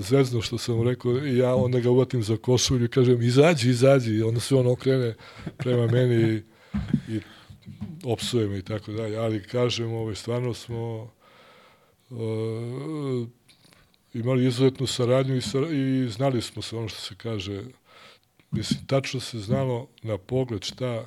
zvezno 0.00 0.42
što 0.42 0.58
sam 0.58 0.76
mu 0.76 0.84
rekao 0.84 1.26
i 1.26 1.36
ja 1.36 1.54
onda 1.54 1.80
ga 1.80 1.90
uvatim 1.90 2.22
za 2.22 2.36
košulju 2.36 2.84
i 2.84 2.88
kažem 2.88 3.22
izađi, 3.22 3.70
izađi. 3.70 4.14
I 4.14 4.22
onda 4.22 4.40
se 4.40 4.54
on 4.54 4.66
okrene 4.66 5.14
prema 5.56 5.86
meni 5.86 6.34
i, 6.34 6.42
i 7.08 7.20
opsuje 8.04 8.48
me 8.48 8.58
i 8.58 8.62
tako 8.62 8.92
dalje, 8.92 9.16
ali 9.16 9.42
kažem, 9.42 9.92
ovaj, 9.92 10.14
stvarno 10.14 10.54
smo 10.54 11.10
uh, 12.10 13.28
imali 14.18 14.46
izuzetnu 14.46 14.86
saradnju 14.86 15.36
i, 15.36 15.40
sa, 15.40 15.58
i 15.58 16.08
znali 16.08 16.42
smo 16.42 16.62
se 16.62 16.76
ono 16.76 16.88
što 16.88 17.00
se 17.00 17.14
kaže, 17.14 17.62
mislim, 18.50 18.86
tačno 18.86 19.20
se 19.20 19.38
znalo 19.38 19.88
na 20.02 20.18
pogled 20.18 20.64
šta 20.64 21.04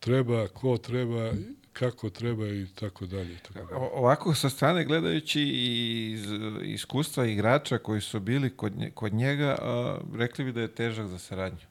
treba, 0.00 0.48
ko 0.48 0.78
treba, 0.78 1.32
kako 1.72 2.10
treba 2.10 2.48
i 2.48 2.66
tako 2.74 3.06
dalje. 3.06 3.38
Tako 3.38 3.58
dalje. 3.58 3.90
Ovako 3.92 4.34
sa 4.34 4.50
strane 4.50 4.84
gledajući 4.84 5.42
iz 5.42 6.26
iskustva 6.62 7.26
igrača 7.26 7.78
koji 7.78 8.00
su 8.00 8.20
bili 8.20 8.56
kod, 8.56 8.76
nje, 8.76 8.90
kod 8.90 9.14
njega, 9.14 9.58
a, 9.62 9.98
rekli 10.14 10.44
bi 10.44 10.52
da 10.52 10.60
je 10.60 10.74
težak 10.74 11.06
za 11.06 11.18
saradnju. 11.18 11.66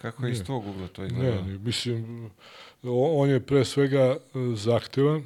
Kako 0.00 0.26
je 0.26 0.32
iz 0.32 0.38
Ne. 0.38 0.44
tvog 0.44 0.66
ugla 0.66 0.88
to 0.88 1.04
izgledalo? 1.04 1.42
ne, 1.42 1.58
mislim, 1.58 2.30
on 2.82 3.30
je 3.30 3.40
pre 3.40 3.64
svega 3.64 3.98
e, 3.98 4.18
zahtevan, 4.54 5.24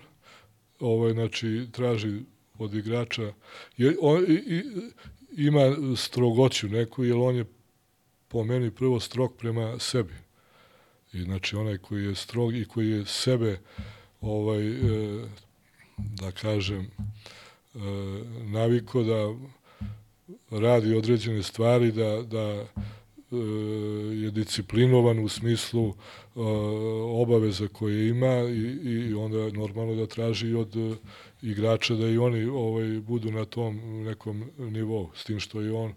ovaj, 0.81 1.12
znači, 1.12 1.69
traži 1.73 2.20
od 2.63 2.75
igrača, 2.75 3.33
je, 3.77 3.97
on, 4.01 4.25
i, 4.29 4.33
i, 4.33 4.63
ima 5.47 5.97
strogoću 5.97 6.69
neku, 6.69 7.05
jer 7.05 7.17
on 7.17 7.37
je 7.37 7.45
po 8.29 8.45
meni 8.45 8.71
prvo 8.71 9.01
strog 9.01 9.37
prema 9.37 9.79
sebi. 9.79 10.15
I 11.13 11.23
znači 11.23 11.57
onaj 11.57 11.79
koji 11.79 12.05
je 12.05 12.15
strog 12.15 12.57
i 12.57 12.65
koji 12.65 12.91
je 12.91 13.07
sebe 13.07 13.59
ovaj 14.21 14.69
e, 14.69 14.79
da 15.97 16.31
kažem 16.31 16.81
e, 16.81 17.79
naviko 18.45 19.03
da 19.03 19.35
radi 20.51 20.95
određene 20.95 21.43
stvari 21.43 21.93
da 21.93 22.23
da 22.23 22.41
e, 22.41 22.67
je 24.15 24.31
disciplinovan 24.31 25.19
u 25.19 25.29
smislu 25.29 25.89
e, 25.89 25.93
obaveza 27.03 27.69
koje 27.69 28.09
ima 28.09 28.37
i, 28.49 29.09
i 29.09 29.15
onda 29.15 29.51
normalno 29.51 29.95
da 29.95 30.07
traži 30.07 30.55
od 30.55 30.77
igrača 31.43 31.94
da 31.94 32.09
i 32.09 32.19
oni 32.19 32.44
ovaj 32.44 33.01
budu 33.01 33.31
na 33.31 33.44
tom 33.44 34.02
nekom 34.05 34.44
nivou 34.59 35.10
s 35.14 35.24
tim 35.24 35.40
što 35.40 35.60
je 35.60 35.73
on 35.73 35.93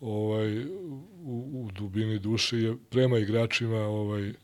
ovaj 0.00 0.64
u, 0.64 1.48
u 1.52 1.70
dubini 1.72 2.18
duše 2.18 2.58
je 2.58 2.76
prema 2.90 3.18
igračima 3.18 3.78
ovaj 3.78 4.28
e, 4.28 4.34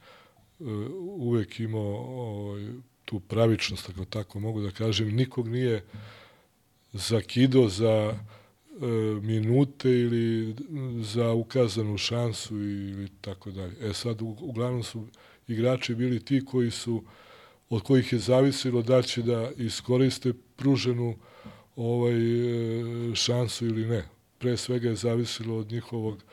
uvek 1.01 1.61
imao 1.61 1.97
ovaj 2.07 2.67
tu 3.05 3.21
pravičnost 3.21 3.89
ako 3.89 4.05
tako 4.05 4.41
mogu 4.41 4.61
da 4.61 4.71
kažem 4.71 5.09
nikog 5.09 5.49
nije 5.49 5.85
zakido 6.93 7.69
za 7.69 8.15
e, 8.15 8.87
minute 9.23 9.91
ili 9.91 10.57
za 11.01 11.33
ukazanu 11.33 11.99
šansu 11.99 12.57
ili 12.57 13.09
tako 13.21 13.51
dalje. 13.51 13.77
E 13.81 13.93
sad 13.93 14.23
uglavnom 14.23 14.83
su 14.83 15.07
igrači 15.49 15.95
bili 15.95 16.25
ti 16.25 16.45
koji 16.45 16.71
su 16.71 17.03
od 17.73 17.83
kojih 17.83 18.13
je 18.13 18.19
zavisilo 18.19 18.83
da 18.83 19.03
će 19.03 19.23
da 19.23 19.51
iskoriste 19.57 20.33
pruženu 20.57 21.17
ovaj 21.77 22.13
e, 22.13 23.15
šansu 23.15 23.67
ili 23.67 23.87
ne. 23.87 24.05
Pre 24.39 24.57
svega 24.57 24.89
je 24.89 24.97
zavisilo 24.97 25.57
od 25.57 25.73
njihovog 25.73 26.25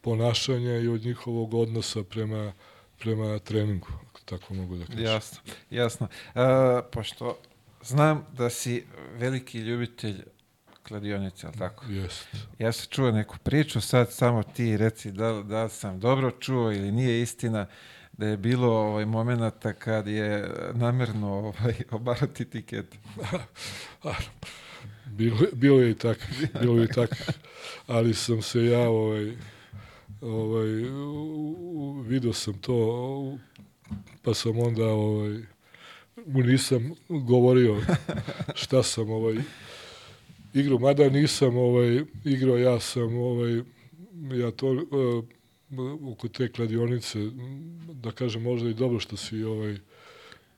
ponašanja 0.00 0.78
i 0.78 0.88
od 0.88 1.04
njihovog 1.04 1.54
odnosa 1.54 2.02
prema 2.02 2.52
prema 2.98 3.38
treningu, 3.38 3.88
ako 4.10 4.20
tako 4.24 4.54
mogu 4.54 4.76
da 4.76 4.86
kažem. 4.86 5.04
Jasno, 5.04 5.38
jasno. 5.70 6.08
E, 6.34 6.40
pošto 6.92 7.38
znam 7.82 8.26
da 8.32 8.50
si 8.50 8.84
veliki 9.18 9.58
ljubitelj 9.58 10.22
kladionice, 10.88 11.46
ali 11.46 11.56
tako? 11.58 11.84
Jest. 11.88 12.26
Ja 12.58 12.72
sam 12.72 12.86
čuo 12.90 13.10
neku 13.10 13.36
priču, 13.42 13.80
sad 13.80 14.12
samo 14.12 14.42
ti 14.42 14.76
reci 14.76 15.12
da, 15.12 15.42
da 15.42 15.68
sam 15.68 16.00
dobro 16.00 16.30
čuo 16.30 16.72
ili 16.72 16.92
nije 16.92 17.22
istina 17.22 17.66
da 18.18 18.26
je 18.26 18.36
bilo 18.36 18.68
ovaj 18.68 19.06
momenata 19.06 19.72
kad 19.72 20.06
je 20.06 20.50
namerno 20.74 21.32
ovaj, 21.32 21.74
obarati 21.90 22.44
tiket. 22.44 22.86
Bilo, 25.06 25.38
bilo 25.52 25.80
je 25.80 25.90
i 25.90 25.94
tak, 25.94 26.18
bilo 26.60 26.78
je 26.78 26.84
i 26.84 26.88
tak, 26.88 27.10
ali 27.86 28.14
sam 28.14 28.42
se 28.42 28.64
ja 28.64 28.88
ovaj, 28.88 29.36
ovaj, 30.20 30.68
vidio 32.06 32.32
sam 32.32 32.58
to, 32.58 33.38
pa 34.22 34.34
sam 34.34 34.58
onda 34.58 34.86
ovaj, 34.86 35.38
mu 36.26 36.42
nisam 36.42 36.92
govorio 37.08 37.80
šta 38.54 38.82
sam 38.82 39.10
ovaj, 39.10 39.36
igrao, 40.54 40.78
mada 40.78 41.10
nisam 41.10 41.56
ovaj, 41.56 42.00
igrao, 42.24 42.56
ja 42.56 42.80
sam 42.80 43.16
ovaj, 43.16 43.62
ja 44.32 44.50
to 44.50 44.66
uh, 44.68 45.24
oko 46.12 46.28
te 46.28 46.52
kladionice, 46.52 47.18
da 47.92 48.12
kažem 48.12 48.42
možda 48.42 48.70
i 48.70 48.74
dobro 48.74 49.00
što 49.00 49.16
si 49.16 49.42
ovaj, 49.42 49.78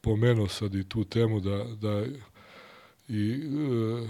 pomenuo 0.01 0.49
sad 0.49 0.75
i 0.75 0.89
tu 0.89 1.05
temu 1.05 1.41
da, 1.41 1.65
da 1.65 2.07
i, 3.09 3.31
e, 3.33 4.07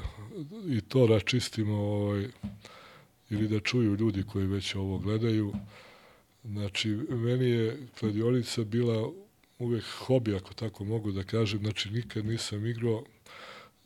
i 0.69 0.81
to 0.81 1.07
račistimo 1.07 1.75
ovaj, 1.75 2.29
ili 3.31 3.49
da 3.49 3.61
čuju 3.61 3.97
ljudi 3.97 4.23
koji 4.23 4.47
već 4.47 4.75
ovo 4.75 4.99
gledaju. 4.99 5.53
Znači, 6.45 6.89
meni 7.09 7.51
je 7.51 7.87
kladionica 7.99 8.65
bila 8.65 9.12
uvek 9.59 9.85
hobi, 9.85 10.35
ako 10.35 10.55
tako 10.55 10.85
mogu 10.85 11.12
da 11.12 11.23
kažem. 11.23 11.61
Znači, 11.61 11.91
nikad 11.91 12.27
nisam 12.27 12.66
igrao 12.66 13.05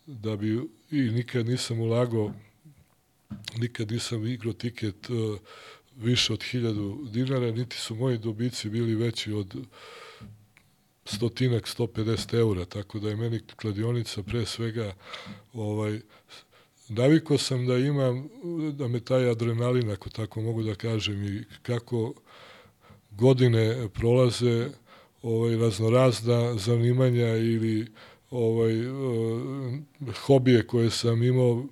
da 0.05 0.35
bi, 0.35 0.61
i 0.91 1.01
nikad 1.01 1.45
nisam 1.45 1.79
ulagao, 1.79 2.33
nikad 3.57 3.91
nisam 3.91 4.27
igrao 4.27 4.53
tiket 4.53 5.09
uh, 5.09 5.39
više 5.97 6.33
od 6.33 6.43
hiljadu 6.43 6.99
dinara, 7.11 7.51
niti 7.51 7.77
su 7.77 7.95
moji 7.95 8.17
dobici 8.17 8.69
bili 8.69 8.95
veći 8.95 9.33
od 9.33 9.55
stotinak, 11.05 11.63
150 11.63 12.33
eura, 12.37 12.65
tako 12.65 12.99
da 12.99 13.09
je 13.09 13.15
meni 13.15 13.39
kladionica 13.55 14.23
pre 14.23 14.45
svega 14.45 14.93
ovaj, 15.53 15.99
navikao 16.89 17.37
sam 17.37 17.65
da 17.65 17.77
imam, 17.77 18.29
da 18.73 18.87
me 18.87 18.99
taj 18.99 19.29
adrenalin, 19.29 19.91
ako 19.91 20.09
tako 20.09 20.41
mogu 20.41 20.63
da 20.63 20.75
kažem, 20.75 21.23
i 21.23 21.43
kako 21.61 22.13
godine 23.11 23.89
prolaze 23.93 24.69
ovaj, 25.21 25.55
raznorazna 25.55 26.57
zanimanja 26.57 27.27
ili 27.27 27.87
ovaj, 28.29 28.79
eh, 28.79 28.91
hobije 30.25 30.67
koje 30.67 30.89
sam 30.89 31.23
imao, 31.23 31.65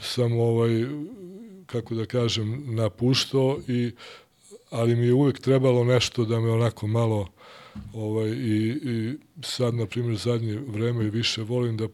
sam 0.00 0.32
ovaj, 0.32 0.86
kako 1.72 1.94
da 1.94 2.06
kažem, 2.06 2.74
napuštao 2.74 3.58
i 3.68 3.92
ali 4.70 4.96
mi 4.96 5.06
je 5.06 5.12
uvek 5.12 5.40
trebalo 5.40 5.84
nešto 5.84 6.24
da 6.24 6.40
me 6.40 6.50
onako 6.50 6.86
malo 6.86 7.28
ovaj, 7.94 8.28
i, 8.28 8.68
i 8.84 9.16
sad, 9.42 9.74
na 9.74 9.86
primjer, 9.86 10.16
zadnje 10.16 10.58
vreme 10.66 11.04
više 11.04 11.42
volim 11.42 11.76
da 11.76 11.88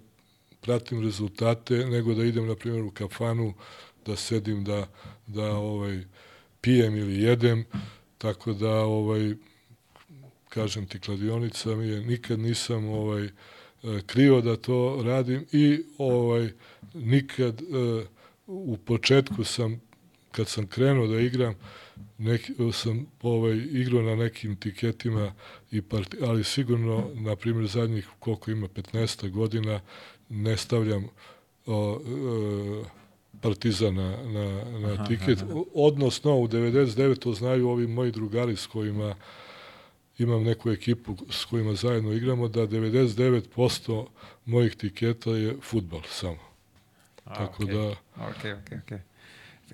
pratim 0.61 1.03
rezultate 1.03 1.75
nego 1.75 2.15
da 2.15 2.25
idem, 2.25 2.47
na 2.47 2.55
primjer, 2.55 2.83
u 2.83 2.91
kafanu, 2.91 3.55
da 4.07 4.17
sedim, 4.17 4.65
da, 4.65 4.89
da 5.27 5.53
ovaj, 5.53 6.05
pijem 6.61 6.97
ili 6.97 7.23
jedem, 7.23 7.65
tako 8.19 8.53
da, 8.53 8.75
ovaj, 8.75 9.35
kažem 10.49 10.87
ti, 10.87 11.01
kladionica 11.01 11.77
mi 11.77 11.89
je, 11.89 12.01
nikad 12.01 12.39
nisam 12.39 12.89
ovaj, 12.89 13.25
eh, 13.25 13.31
krio 14.07 14.41
da 14.41 14.57
to 14.57 15.03
radim 15.05 15.47
i 15.53 15.83
ovaj, 15.99 16.51
nikad 16.95 17.63
eh, 17.63 18.07
u 18.47 18.77
početku 18.77 19.45
sam, 19.45 19.81
kad 20.33 20.49
sam 20.49 20.67
krenuo 20.67 21.07
da 21.07 21.21
igram, 21.21 21.55
neki, 22.19 22.53
sam 22.73 23.07
ovaj, 23.23 23.57
igrao 23.57 24.03
na 24.03 24.17
nekim 24.17 24.57
tiketima, 24.57 25.33
i 25.71 25.83
parti, 25.83 26.17
ali 26.23 26.45
sigurno, 26.45 27.11
na 27.15 27.37
primjer, 27.37 27.67
zadnjih 27.67 28.09
koliko 28.19 28.51
ima, 28.51 28.69
15 28.69 29.31
godina, 29.31 29.81
ne 30.29 30.57
stavljam 30.57 31.09
o, 31.67 32.01
e, 32.85 32.97
Partizan 33.41 33.95
na, 33.95 34.17
na, 34.25 34.65
na 34.79 35.07
tiket. 35.07 35.39
Odnosno, 35.75 36.37
u 36.37 36.49
99. 36.49 37.19
to 37.19 37.33
znaju 37.33 37.69
ovi 37.69 37.87
moji 37.87 38.13
drugari 38.13 38.57
s 38.57 38.67
kojima 38.67 39.15
imam 40.19 40.43
neku 40.43 40.71
ekipu 40.71 41.17
s 41.31 41.45
kojima 41.45 41.75
zajedno 41.75 42.13
igramo, 42.13 42.49
da 42.49 42.67
99% 42.67 44.07
mojih 44.45 44.77
tiketa 44.77 45.31
je 45.31 45.57
futbal 45.63 46.01
samo. 46.09 46.56
Tako 47.35 47.63
okej. 47.63 47.75
da, 47.75 47.91
Ok, 48.29 48.45
ok, 48.63 48.73
ok. 48.83 49.01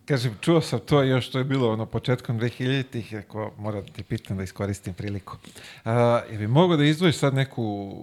Kažem, 0.04 0.36
čuo 0.40 0.60
sam 0.60 0.80
to 0.80 1.02
još 1.02 1.28
što 1.28 1.38
je 1.38 1.44
bilo 1.44 1.72
ono 1.72 1.86
početkom 1.86 2.40
2000-ih, 2.40 3.14
rekao, 3.14 3.52
moram 3.58 3.84
da 3.86 3.92
ti 3.92 4.02
pitam 4.02 4.36
da 4.36 4.42
iskoristim 4.42 4.94
priliku. 4.94 5.36
A, 5.84 6.22
je 6.30 6.38
bi 6.38 6.46
mogo 6.46 6.76
da 6.76 6.84
izdvojiš 6.84 7.16
sad 7.16 7.34
neku 7.34 7.94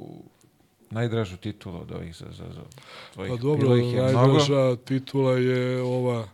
najdražu 0.89 1.37
titulu 1.37 1.81
od 1.81 1.91
ovih 1.91 2.15
za, 2.15 2.25
za, 2.31 2.45
za 2.53 2.61
tvojih? 3.13 3.31
Pa 3.31 3.37
dobro, 3.37 3.75
je 3.75 3.83
mnogo. 3.83 4.11
najdraža 4.11 4.75
titula 4.75 5.33
je 5.33 5.81
ova 5.81 6.27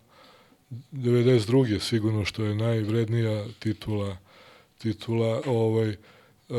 92. 0.91 1.79
sigurno 1.79 2.25
što 2.25 2.43
je 2.43 2.55
najvrednija 2.55 3.45
titula 3.59 4.17
titula 4.77 5.41
ovaj 5.45 5.89
e, 5.89 5.95
e, 6.49 6.57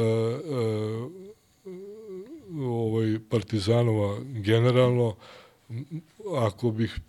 ovaj 2.64 3.18
Partizanova 3.30 4.18
generalno 4.22 5.14
ako 6.38 6.70
bih 6.70 7.00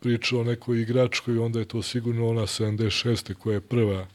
pričao 0.00 0.40
o 0.40 0.44
nekoj 0.44 0.80
igračkoj 0.80 1.38
onda 1.38 1.58
je 1.58 1.64
to 1.64 1.82
sigurno 1.82 2.28
ona 2.28 2.42
76. 2.42 3.34
koja 3.34 3.54
je 3.54 3.60
prva 3.60 4.06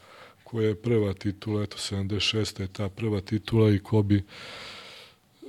koja 0.43 0.67
je 0.67 0.75
prva 0.75 1.13
titula, 1.13 1.63
eto 1.63 1.77
76. 1.77 2.61
je 2.61 2.67
ta 2.67 2.89
prva 2.89 3.21
titula 3.21 3.71
i 3.71 3.79
ko 3.79 4.01
bi 4.01 4.23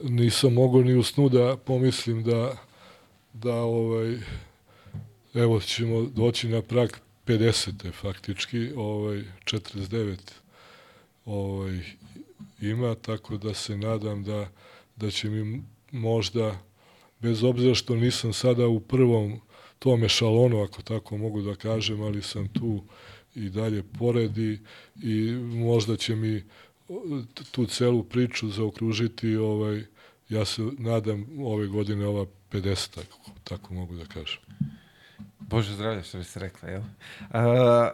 nisam 0.02 0.52
mogao 0.54 0.82
ni 0.82 0.94
u 0.94 1.02
snu 1.02 1.28
da 1.28 1.56
pomislim 1.56 2.22
da 2.22 2.56
da 3.32 3.54
ovaj 3.54 4.18
evo 5.34 5.60
ćemo 5.60 6.02
doći 6.02 6.48
na 6.48 6.62
prag 6.62 6.90
50. 7.26 7.92
faktički, 7.92 8.72
ovaj 8.76 9.24
49 9.44 10.16
ovaj 11.24 11.80
ima 12.60 12.94
tako 12.94 13.36
da 13.36 13.54
se 13.54 13.76
nadam 13.76 14.24
da 14.24 14.48
da 14.96 15.10
će 15.10 15.30
mi 15.30 15.62
možda 15.92 16.58
bez 17.20 17.42
obzira 17.42 17.74
što 17.74 17.96
nisam 17.96 18.32
sada 18.32 18.66
u 18.66 18.80
prvom 18.80 19.40
tome 19.78 20.08
šalonu, 20.08 20.62
ako 20.62 20.82
tako 20.82 21.16
mogu 21.16 21.42
da 21.42 21.54
kažem, 21.54 22.02
ali 22.02 22.22
sam 22.22 22.48
tu 22.48 22.84
i 23.34 23.48
dalje 23.48 23.82
poredi 23.98 24.58
i 25.02 25.30
možda 25.42 25.96
će 25.96 26.16
mi 26.16 26.44
tu 27.50 27.66
celu 27.66 28.04
priču 28.04 28.48
zaokružiti 28.48 29.36
ovaj 29.36 29.84
ja 30.28 30.44
se 30.44 30.62
nadam 30.78 31.26
ove 31.40 31.66
godine 31.66 32.06
ova 32.06 32.26
50 32.50 32.94
tako, 32.94 33.18
tako 33.44 33.74
mogu 33.74 33.94
da 33.94 34.04
kažem. 34.04 34.40
Bože 35.38 35.74
zdravlje, 35.74 36.02
što 36.02 36.18
bi 36.18 36.24
se 36.24 36.40
rekla, 36.40 36.68
jel? 36.68 36.82
A, 37.30 37.90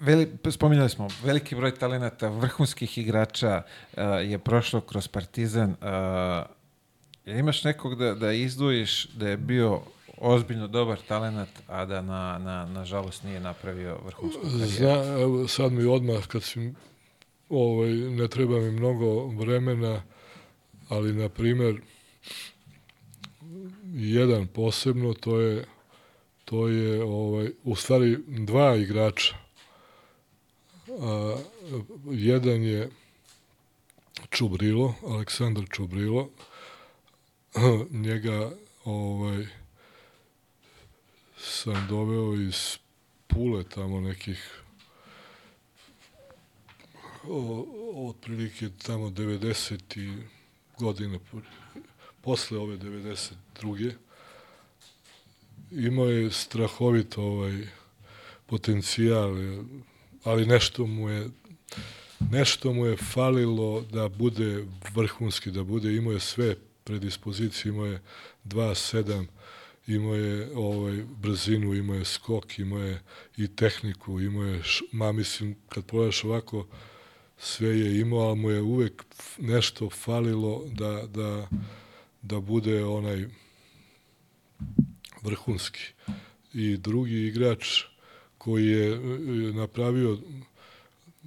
veli, 0.00 0.36
spominjali 0.50 0.90
smo, 0.90 1.08
veliki 1.24 1.54
broj 1.54 1.74
talenata, 1.74 2.28
vrhunskih 2.28 2.98
igrača 2.98 3.62
a, 3.96 4.02
je 4.04 4.38
prošlo 4.38 4.80
kroz 4.80 5.08
Partizan. 5.08 5.76
A, 5.80 6.44
imaš 7.26 7.64
nekog 7.64 7.94
da, 7.94 8.14
da 8.14 8.32
izdvojiš 8.32 9.06
da 9.06 9.28
je 9.28 9.36
bio 9.36 9.80
ozbiljno 10.18 10.68
dobar 10.68 10.98
talenat, 11.08 11.48
a 11.66 11.84
da 11.84 12.02
na, 12.02 12.38
na, 12.38 12.66
na 12.66 12.84
žalost 12.84 13.24
nije 13.24 13.40
napravio 13.40 13.98
vrhunsku 14.04 14.40
karijeru? 14.42 14.66
Zna, 14.66 15.48
sad 15.48 15.72
mi 15.72 15.84
odmah, 15.84 16.26
kad 16.26 16.42
si, 16.42 16.72
ovaj, 17.48 17.90
ne 17.90 18.28
treba 18.28 18.60
mi 18.60 18.70
mnogo 18.70 19.26
vremena, 19.26 20.02
ali, 20.88 21.12
na 21.12 21.28
primer, 21.28 21.80
jedan 23.92 24.46
posebno, 24.46 25.14
to 25.14 25.40
je, 25.40 25.64
to 26.44 26.68
je 26.68 27.02
ovaj, 27.04 27.50
u 27.64 27.76
stvari 27.76 28.18
dva 28.26 28.76
igrača. 28.76 29.34
A, 30.88 31.36
jedan 32.10 32.62
je 32.62 32.90
Čubrilo, 34.30 34.94
Aleksandar 35.06 35.64
Čubrilo, 35.70 36.28
njega 38.06 38.52
ovaj, 38.84 39.46
sam 41.38 41.86
doveo 41.88 42.34
iz 42.34 42.78
Pule 43.26 43.64
tamo 43.64 44.00
nekih 44.00 44.62
o, 47.28 47.66
otprilike 48.08 48.70
tamo 48.82 49.06
90 49.10 49.98
i 50.00 50.22
godina 50.78 51.18
posle 52.20 52.58
ove 52.58 52.78
92. 52.78 53.92
Imao 55.70 56.06
je 56.06 56.30
strahovit 56.30 57.18
ovaj 57.18 57.66
potencijal, 58.46 59.34
ali 60.24 60.46
nešto 60.46 60.86
mu 60.86 61.08
je 61.08 61.28
nešto 62.30 62.72
mu 62.72 62.86
je 62.86 62.96
falilo 62.96 63.80
da 63.80 64.08
bude 64.08 64.66
vrhunski, 64.94 65.50
da 65.50 65.64
bude, 65.64 65.96
imao 65.96 66.12
je 66.12 66.20
sve 66.20 66.56
predispozicije, 66.84 67.70
imao 67.70 67.86
je 67.86 68.02
2-7, 68.44 69.26
imao 69.86 70.14
je 70.14 70.50
ovaj, 70.54 71.04
brzinu, 71.20 71.74
imao 71.74 71.96
je 71.96 72.04
skok, 72.04 72.58
imao 72.58 72.82
je 72.82 73.02
i 73.36 73.48
tehniku, 73.48 74.20
imao 74.20 74.44
je, 74.44 74.62
ma 74.92 75.12
mislim, 75.12 75.56
kad 75.68 75.84
pogledaš 75.84 76.24
ovako, 76.24 76.66
sve 77.38 77.80
je 77.80 78.00
imao, 78.00 78.20
ali 78.20 78.38
mu 78.38 78.50
je 78.50 78.62
uvek 78.62 79.04
nešto 79.38 79.90
falilo 79.90 80.64
da, 80.66 81.06
da, 81.06 81.48
da 82.22 82.40
bude 82.40 82.84
onaj 82.84 83.26
vrhunski. 85.22 85.80
I 86.54 86.76
drugi 86.76 87.26
igrač 87.26 87.82
koji 88.38 88.66
je 88.66 88.98
napravio 89.52 90.18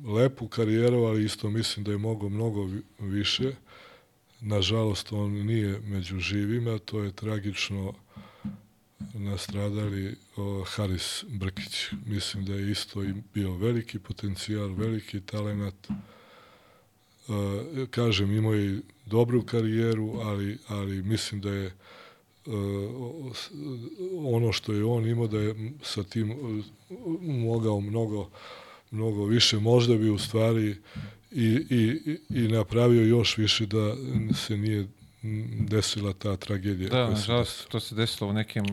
lepu 0.06 0.48
karijeru, 0.48 1.03
ali 1.03 1.26
isto 1.26 1.49
mislim 1.49 1.84
da 1.84 1.91
je 1.91 1.98
mogo 1.98 2.30
mnogo 2.30 2.69
više. 2.99 3.56
Nažalost, 4.48 5.12
on 5.12 5.32
nije 5.32 5.80
među 5.80 6.20
živima, 6.20 6.78
to 6.78 7.04
je 7.04 7.12
tragično 7.12 7.94
nastradali 9.14 10.16
Haris 10.66 11.24
Brkić. 11.28 11.92
Mislim 12.06 12.46
da 12.46 12.54
je 12.54 12.72
isto 12.72 13.04
bio 13.34 13.56
veliki 13.56 14.00
potencijal, 14.00 14.68
veliki 14.68 15.22
talenat. 15.22 15.74
E, 15.90 15.92
kažem, 17.90 18.32
imao 18.32 18.54
je 18.54 18.82
dobru 19.06 19.42
karijeru, 19.42 20.20
ali, 20.24 20.58
ali 20.68 21.04
mislim 21.04 21.42
da 21.42 21.50
je 21.50 21.66
e, 21.66 21.72
ono 24.18 24.52
što 24.52 24.74
je 24.74 24.86
on 24.86 25.08
imao 25.08 25.28
da 25.28 25.40
je 25.40 25.72
sa 25.84 26.04
tim 26.04 26.32
e, 26.32 26.36
mogao 27.22 27.82
mnogo 27.82 28.30
mnogo 28.92 29.26
više, 29.26 29.60
možda 29.60 29.98
bi 29.98 30.10
u 30.10 30.18
stvari 30.18 30.76
i, 31.36 31.66
i, 31.70 32.18
i 32.30 32.48
napravio 32.48 33.02
još 33.02 33.38
više 33.38 33.66
da 33.66 33.95
se 34.36 34.57
nije 34.57 34.88
desila 35.60 36.14
ta 36.14 36.38
tragedija. 36.38 36.90
Da, 36.90 37.10
nažalost, 37.10 37.68
to 37.68 37.80
se 37.80 37.95
desilo 37.95 38.30
u 38.30 38.34
nekim, 38.34 38.66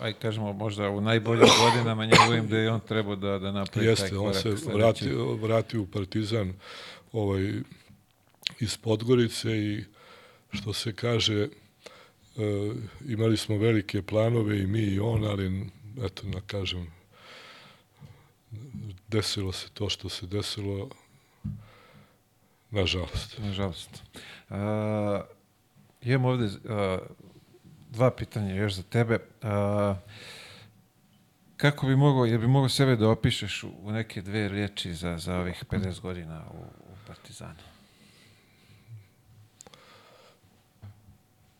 aj 0.00 0.12
kažemo, 0.12 0.52
možda 0.52 0.90
u 0.90 1.00
najboljim 1.00 1.48
godinama 1.64 2.06
njegovim 2.06 2.46
gde 2.46 2.56
je 2.56 2.70
on 2.70 2.80
trebao 2.80 3.16
da, 3.16 3.38
da 3.38 3.52
napravi 3.52 3.86
Jeste, 3.86 4.08
taj 4.08 4.18
on 4.18 4.34
se 4.34 4.54
vratio, 4.74 5.34
vratio 5.34 5.82
u 5.82 5.86
Partizan 5.86 6.52
ovaj, 7.12 7.52
iz 8.60 8.76
Podgorice 8.76 9.58
i 9.58 9.84
što 10.50 10.72
se 10.72 10.92
kaže, 10.92 11.42
e, 11.42 11.48
imali 13.08 13.36
smo 13.36 13.58
velike 13.58 14.02
planove 14.02 14.60
i 14.60 14.66
mi 14.66 14.82
i 14.82 15.00
on, 15.00 15.24
ali 15.24 15.66
eto, 16.04 16.22
na 16.26 16.40
kažem, 16.46 16.92
desilo 19.08 19.52
se 19.52 19.68
to 19.74 19.88
što 19.88 20.08
se 20.08 20.26
desilo, 20.26 20.88
nažalost. 22.70 23.38
Nažalost. 23.38 24.02
Uh, 24.48 24.56
imam 26.02 26.24
ovde 26.24 26.44
uh, 26.44 26.50
dva 27.90 28.10
pitanja 28.10 28.54
još 28.54 28.74
za 28.74 28.82
tebe. 28.82 29.18
Uh, 29.42 29.96
kako 31.56 31.86
bi 31.86 31.96
mogao, 31.96 32.24
je 32.24 32.38
bi 32.38 32.46
mogao 32.46 32.68
sebe 32.68 32.96
da 32.96 33.08
opišeš 33.08 33.64
u 33.64 33.92
neke 33.92 34.22
dve 34.22 34.48
riječi 34.48 34.94
za, 34.94 35.18
za 35.18 35.36
ovih 35.36 35.64
50 35.70 36.00
godina 36.00 36.44
u, 36.50 36.58
u 36.60 36.96
Partizanu? 37.06 37.54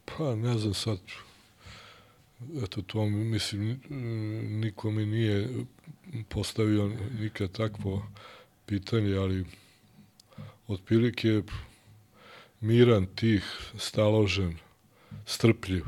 Pa 0.05 0.35
ne 0.35 0.59
znam 0.59 0.75
sad, 0.75 0.99
eto 2.65 2.83
to 2.83 3.07
mislim, 3.07 3.81
niko 4.61 4.91
mi 4.91 5.07
nije 5.07 5.49
postavio 6.29 6.91
nikad 7.19 7.53
takvo 7.53 8.07
pitanje, 8.67 9.17
ali 9.17 9.45
otprilike 10.71 11.43
miran, 12.61 13.07
tih, 13.07 13.45
staložen, 13.79 14.57
strpljiv. 15.27 15.85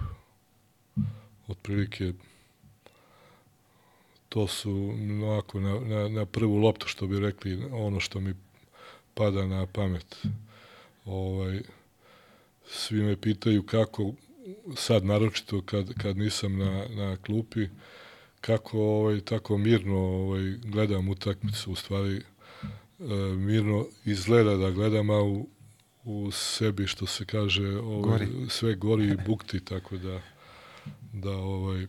Otprilike 1.48 2.12
to 4.28 4.46
su 4.46 4.94
onako 5.22 5.60
na, 5.60 5.80
na, 5.80 6.08
na 6.08 6.26
prvu 6.26 6.56
loptu 6.56 6.88
što 6.88 7.06
bi 7.06 7.20
rekli 7.20 7.64
ono 7.72 8.00
što 8.00 8.20
mi 8.20 8.34
pada 9.14 9.46
na 9.46 9.66
pamet. 9.66 10.16
Ovaj, 11.04 11.60
svi 12.66 13.02
me 13.02 13.16
pitaju 13.16 13.62
kako 13.62 14.12
sad 14.76 15.04
naročito 15.04 15.62
kad, 15.62 15.94
kad 15.94 16.16
nisam 16.16 16.58
na, 16.58 16.86
na 16.88 17.16
klupi 17.16 17.66
kako 18.40 18.78
ovaj, 18.78 19.20
tako 19.20 19.58
mirno 19.58 19.98
ovaj, 19.98 20.42
gledam 20.64 21.08
utakmicu 21.08 21.72
u 21.72 21.74
stvari 21.74 22.22
mirno 23.36 23.86
izgleda 24.04 24.56
da 24.56 24.70
gledam 24.70 25.10
a 25.10 25.22
u, 25.22 25.48
u 26.04 26.30
sebi 26.30 26.86
što 26.86 27.06
se 27.06 27.24
kaže 27.24 27.78
ovaj, 27.78 28.02
gori. 28.02 28.28
sve 28.48 28.74
gori 28.74 29.04
i 29.04 29.16
bukti 29.26 29.64
tako 29.64 29.96
da 29.96 30.20
da 31.12 31.30
ovaj 31.30 31.86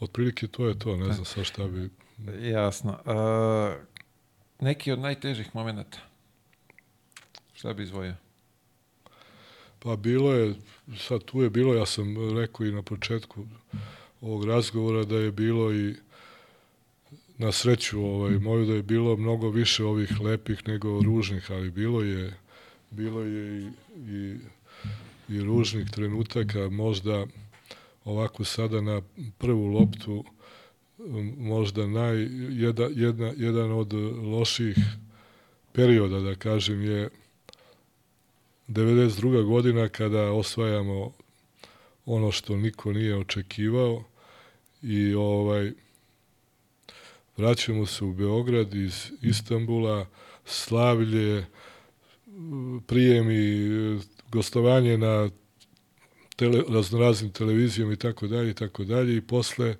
otprilike 0.00 0.46
to 0.46 0.66
je 0.66 0.78
to 0.78 0.96
ne 0.96 1.12
znam 1.12 1.24
sa 1.24 1.44
šta 1.44 1.68
bi 1.68 1.90
jasno. 2.40 2.98
Uh, 3.04 3.82
neki 4.60 4.92
od 4.92 4.98
najtežih 4.98 5.54
momenata 5.54 5.98
šta 7.54 7.72
bi 7.72 7.82
izvojio 7.82 8.14
Pa 9.78 9.96
bilo 9.96 10.32
je, 10.32 10.54
sad 10.98 11.24
tu 11.24 11.42
je 11.42 11.50
bilo, 11.50 11.74
ja 11.74 11.86
sam 11.86 12.36
rekao 12.38 12.66
i 12.66 12.72
na 12.72 12.82
početku 12.82 13.46
ovog 14.20 14.44
razgovora 14.44 15.04
da 15.04 15.16
je 15.16 15.32
bilo 15.32 15.72
i 15.72 15.94
na 17.38 17.52
sreću 17.52 18.00
ovaj, 18.00 18.38
moju 18.38 18.66
da 18.66 18.74
je 18.74 18.82
bilo 18.82 19.16
mnogo 19.16 19.50
više 19.50 19.84
ovih 19.84 20.20
lepih 20.20 20.68
nego 20.68 21.02
ružnih, 21.02 21.50
ali 21.50 21.70
bilo 21.70 22.02
je 22.02 22.32
bilo 22.90 23.22
je 23.22 23.62
i, 23.62 23.70
i, 23.96 24.36
i 25.28 25.40
ružnih 25.40 25.90
trenutaka, 25.90 26.68
možda 26.68 27.26
ovako 28.04 28.44
sada 28.44 28.80
na 28.80 29.02
prvu 29.38 29.66
loptu 29.66 30.24
možda 31.38 31.86
naj, 31.86 32.28
jedna, 32.50 32.88
jedna, 32.94 33.32
jedan 33.36 33.72
od 33.72 33.92
loših 34.22 34.76
perioda, 35.72 36.20
da 36.20 36.34
kažem, 36.34 36.84
je 36.84 37.08
92. 38.68 39.44
godina 39.44 39.88
kada 39.88 40.32
osvajamo 40.32 41.12
ono 42.06 42.32
što 42.32 42.56
niko 42.56 42.92
nije 42.92 43.16
očekivao 43.16 44.04
i 44.82 45.14
ovaj 45.14 45.72
vraćamo 47.36 47.86
se 47.86 48.04
u 48.04 48.12
Beograd 48.12 48.74
iz 48.74 49.12
Istambula, 49.22 50.06
slavlje, 50.44 51.46
prijemi, 52.86 53.70
gostovanje 54.32 54.98
na 54.98 55.30
tele, 56.36 56.62
raznoraznim 56.68 57.30
televizijama 57.30 57.92
i 57.92 57.96
tako 57.96 58.26
dalje 58.26 58.50
i 58.50 58.54
tako 58.54 58.84
dalje 58.84 59.16
i 59.16 59.20
posle 59.20 59.76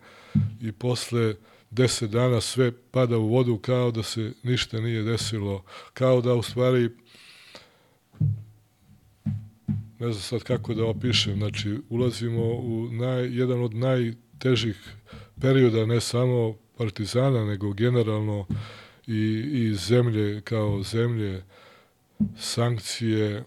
i 0.60 0.72
posle 0.72 1.34
deset 1.70 2.10
dana 2.10 2.40
sve 2.40 2.72
pada 2.90 3.18
u 3.18 3.28
vodu 3.28 3.58
kao 3.58 3.90
da 3.90 4.02
se 4.02 4.32
ništa 4.42 4.80
nije 4.80 5.02
desilo, 5.02 5.64
kao 5.94 6.20
da 6.20 6.34
u 6.34 6.42
stvari 6.42 6.90
ne 9.98 10.12
znam 10.12 10.22
sad 10.22 10.42
kako 10.42 10.74
da 10.74 10.84
opišem, 10.84 11.36
znači 11.36 11.78
ulazimo 11.88 12.42
u 12.44 12.88
naj, 12.90 13.38
jedan 13.38 13.62
od 13.62 13.74
najtežih 13.74 14.94
perioda, 15.40 15.86
ne 15.86 16.00
samo 16.00 16.61
partizana, 16.76 17.44
nego 17.44 17.72
generalno 17.72 18.46
i, 19.06 19.48
i 19.52 19.74
zemlje 19.74 20.40
kao 20.40 20.82
zemlje, 20.82 21.42
sankcije, 22.38 23.44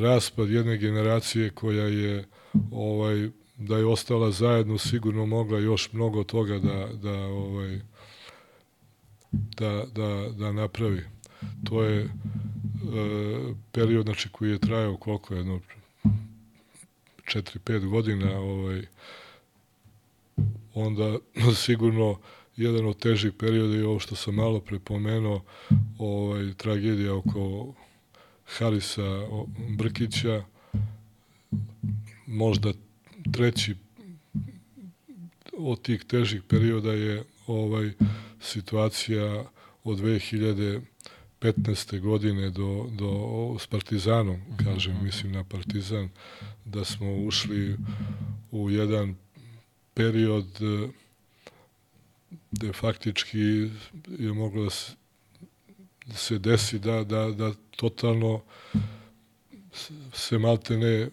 raspad 0.00 0.50
jedne 0.50 0.76
generacije 0.76 1.50
koja 1.50 1.84
je 1.84 2.24
ovaj 2.70 3.28
da 3.56 3.78
je 3.78 3.86
ostala 3.86 4.30
zajedno 4.30 4.78
sigurno 4.78 5.26
mogla 5.26 5.58
još 5.58 5.92
mnogo 5.92 6.24
toga 6.24 6.58
da 6.58 6.88
da 7.02 7.18
ovaj 7.18 7.80
da, 9.32 9.84
da, 9.94 10.28
da 10.38 10.52
napravi. 10.52 11.02
To 11.64 11.82
je 11.82 12.02
e, 12.02 12.08
period 13.72 14.04
znači 14.04 14.28
koji 14.28 14.50
je 14.50 14.58
trajao 14.58 14.96
koliko 14.96 15.34
jedno 15.34 15.60
4-5 17.24 17.88
godina 17.88 18.38
ovaj 18.38 18.82
onda 20.74 21.18
sigurno 21.64 22.18
jedan 22.56 22.86
od 22.86 22.98
težih 22.98 23.32
perioda 23.32 23.74
je 23.74 23.86
ovo 23.86 23.98
što 23.98 24.16
sam 24.16 24.34
malo 24.34 24.60
prepomenuo 24.60 25.44
ovaj 25.98 26.54
tragedija 26.54 27.14
oko 27.14 27.74
Harisa 28.44 29.26
Brkića, 29.68 30.44
možda 32.26 32.72
treći 33.32 33.74
od 35.58 35.82
tih 35.82 36.04
težih 36.04 36.42
perioda 36.42 36.92
je 36.92 37.24
ovaj 37.46 37.92
situacija 38.40 39.44
od 39.84 39.98
2015. 39.98 42.00
godine 42.00 42.50
do, 42.50 42.86
do 42.98 43.56
s 43.58 43.66
Partizanom, 43.66 44.40
kažem, 44.64 44.94
mhm. 44.94 45.04
mislim 45.04 45.32
na 45.32 45.44
Partizan, 45.44 46.08
da 46.64 46.84
smo 46.84 47.16
ušli 47.16 47.76
u 48.50 48.70
jedan 48.70 49.14
period 50.00 50.60
gde 52.50 52.72
faktički 52.72 53.70
je 54.18 54.32
moglo 54.32 54.64
da 54.64 54.70
se 54.70 55.00
se 56.14 56.38
desi 56.38 56.78
da, 56.78 57.04
da, 57.04 57.30
da 57.30 57.52
totalno 57.76 58.42
se 60.12 60.38
malte 60.38 60.76
ne 60.76 61.08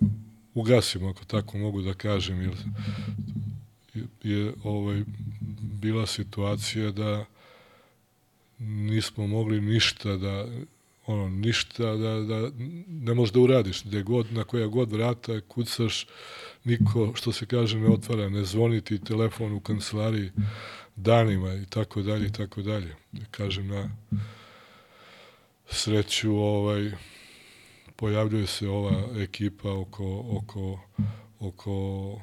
ugasimo, 0.53 1.09
ako 1.09 1.25
tako 1.25 1.57
mogu 1.57 1.81
da 1.81 1.93
kažem, 1.93 2.41
jer 2.41 2.55
je 4.23 4.53
ovaj, 4.63 5.03
bila 5.59 6.05
situacija 6.05 6.91
da 6.91 7.25
nismo 8.59 9.27
mogli 9.27 9.61
ništa 9.61 10.15
da 10.15 10.47
ono, 11.05 11.29
ništa 11.29 11.95
da, 11.95 12.19
da 12.19 12.51
ne 12.87 13.13
možeš 13.13 13.33
da 13.33 13.39
uradiš, 13.39 13.83
gde 13.83 14.03
god, 14.03 14.33
na 14.33 14.43
koja 14.43 14.67
god 14.67 14.91
vrata 14.91 15.41
kucaš, 15.41 16.07
niko, 16.67 17.11
što 17.15 17.31
se 17.31 17.45
kaže, 17.45 17.79
ne 17.79 17.89
otvara, 17.89 18.29
ne 18.29 18.45
zvoni 18.45 18.81
ti 18.81 19.03
telefon 19.03 19.53
u 19.53 19.59
kancelariji 19.59 20.31
danima 20.95 21.53
i 21.53 21.65
tako 21.65 22.01
dalje 22.01 22.27
i 22.27 22.31
tako 22.31 22.61
dalje. 22.61 22.95
Kažem, 23.31 23.67
na, 23.67 23.89
sreću 25.69 26.35
ovaj 26.35 26.91
pojavljuje 27.95 28.47
se 28.47 28.69
ova 28.69 29.03
ekipa 29.17 29.71
oko, 29.71 30.25
oko, 30.29 30.79
oko 31.39 31.73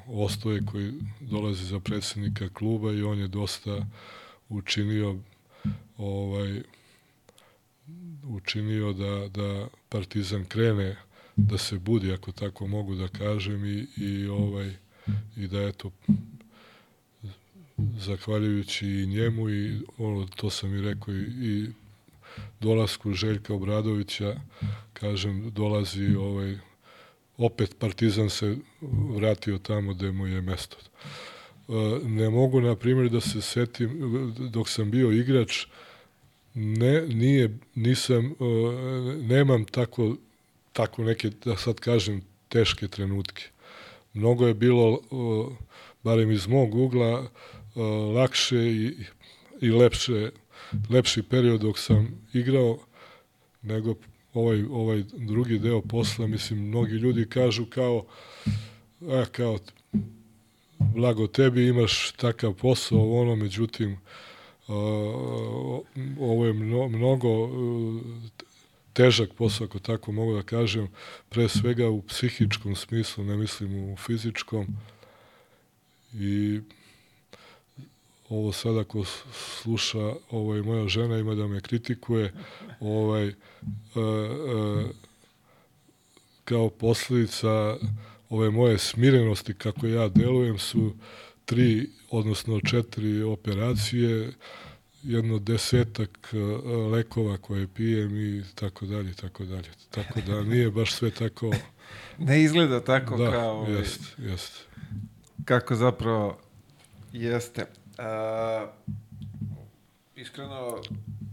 Ostoje 0.07 0.61
koji 0.71 0.93
dolazi 1.19 1.65
za 1.65 1.79
predsednika 1.79 2.49
kluba 2.49 2.91
i 2.91 3.03
on 3.03 3.19
je 3.19 3.27
dosta 3.27 3.85
učinio 4.49 5.15
ovaj 5.97 6.61
učinio 8.23 8.93
da, 8.93 9.27
da 9.27 9.67
Partizan 9.89 10.45
krene 10.45 10.95
da 11.35 11.57
se 11.57 11.79
budi, 11.79 12.13
ako 12.13 12.31
tako 12.31 12.67
mogu 12.67 12.95
da 12.95 13.07
kažem, 13.07 13.65
i, 13.65 13.87
i, 13.97 14.27
ovaj, 14.27 14.73
i 15.37 15.47
da 15.47 15.61
eto 15.61 15.91
zahvaljujući 17.77 18.87
i 18.87 19.07
njemu 19.07 19.49
i 19.49 19.79
ono, 19.97 20.27
to 20.35 20.49
sam 20.49 20.75
i 20.75 20.81
rekao 20.81 21.13
i, 21.13 21.23
i 21.41 21.67
dolasku 22.59 23.13
Željka 23.13 23.53
Obradovića, 23.53 24.35
kažem, 24.93 25.51
dolazi 25.51 26.15
ovaj, 26.15 26.57
opet 27.37 27.75
Partizan 27.79 28.29
se 28.29 28.57
vratio 29.15 29.57
tamo 29.57 29.93
gde 29.93 30.11
mu 30.11 30.27
je 30.27 30.41
mesto. 30.41 30.77
E, 30.77 31.73
ne 32.03 32.29
mogu, 32.29 32.61
na 32.61 32.75
primjer, 32.75 33.09
da 33.09 33.21
se 33.21 33.41
setim, 33.41 33.89
dok 34.49 34.69
sam 34.69 34.91
bio 34.91 35.11
igrač, 35.11 35.65
ne, 36.53 37.07
nije, 37.07 37.57
nisam, 37.75 38.25
e, 38.25 38.33
nemam 39.21 39.65
tako, 39.65 40.15
tako 40.75 41.03
neke, 41.03 41.29
da 41.45 41.55
sad 41.57 41.79
kažem, 41.79 42.21
teške 42.49 42.87
trenutke. 42.87 43.43
Mnogo 44.13 44.47
je 44.47 44.53
bilo, 44.53 44.99
barem 46.03 46.31
iz 46.31 46.47
mog 46.47 46.75
ugla, 46.75 47.29
lakše 48.15 48.57
i, 48.57 48.95
i 49.61 49.71
lepše 49.71 50.31
lepši 50.89 51.23
period 51.23 51.61
dok 51.61 51.79
sam 51.79 52.27
igrao 52.33 52.79
nego 53.61 53.95
ovaj, 54.33 54.63
ovaj 54.63 55.03
drugi 55.13 55.59
deo 55.59 55.81
posla. 55.81 56.27
Mislim, 56.27 56.67
mnogi 56.67 56.93
ljudi 56.93 57.29
kažu 57.29 57.65
kao, 57.65 58.05
a, 59.01 59.25
kao, 59.31 59.59
blago 60.79 61.27
tebi 61.27 61.67
imaš 61.67 62.11
takav 62.11 62.53
posao, 62.53 63.21
ono, 63.21 63.35
međutim, 63.35 63.97
ovo 66.19 66.45
je 66.45 66.53
mno, 66.53 66.87
mnogo 66.87 67.49
težak 68.95 69.33
posao, 69.37 69.65
ako 69.65 69.79
tako 69.79 70.11
mogu 70.11 70.35
da 70.35 70.43
kažem, 70.43 70.87
pre 71.29 71.49
svega 71.49 71.89
u 71.89 72.01
psihičkom 72.01 72.75
smislu, 72.75 73.23
ne 73.23 73.37
mislim 73.37 73.93
u 73.93 73.97
fizičkom. 73.97 74.67
I 76.13 76.61
ovo 78.29 78.51
sada 78.51 78.83
ko 78.83 79.03
sluša 79.33 80.13
ovaj 80.31 80.61
moja 80.61 80.87
žena 80.87 81.17
ima 81.17 81.35
da 81.35 81.47
me 81.47 81.61
kritikuje 81.61 82.33
ovaj 82.79 83.27
e, 83.27 83.33
e, 83.33 83.35
kao 86.45 86.69
posledica 86.69 87.77
ove 88.29 88.49
moje 88.49 88.77
smirenosti 88.77 89.53
kako 89.53 89.87
ja 89.87 90.09
delujem 90.09 90.59
su 90.59 90.93
tri 91.45 91.89
odnosno 92.09 92.59
četiri 92.59 93.23
operacije 93.23 94.31
jedno 95.05 95.39
desetak 95.39 96.33
e, 96.33 96.37
lekova 96.91 97.37
koje 97.37 97.67
pijem 97.67 98.17
i 98.17 98.43
tako 98.55 98.85
dalje 98.85 99.13
tako 99.13 99.45
dalje 99.45 99.69
tako 99.89 100.21
da 100.27 100.43
nije 100.43 100.71
baš 100.71 100.93
sve 100.93 101.11
tako 101.11 101.51
ne 102.27 102.43
izgleda 102.43 102.83
tako 102.83 103.17
da, 103.17 103.31
kao 103.31 103.51
ovaj, 103.51 103.73
jest, 103.73 104.01
jest. 104.17 104.65
kako 105.45 105.75
zapravo 105.75 106.37
jeste 107.13 107.65
A, 107.97 108.67
iskreno, 110.15 110.81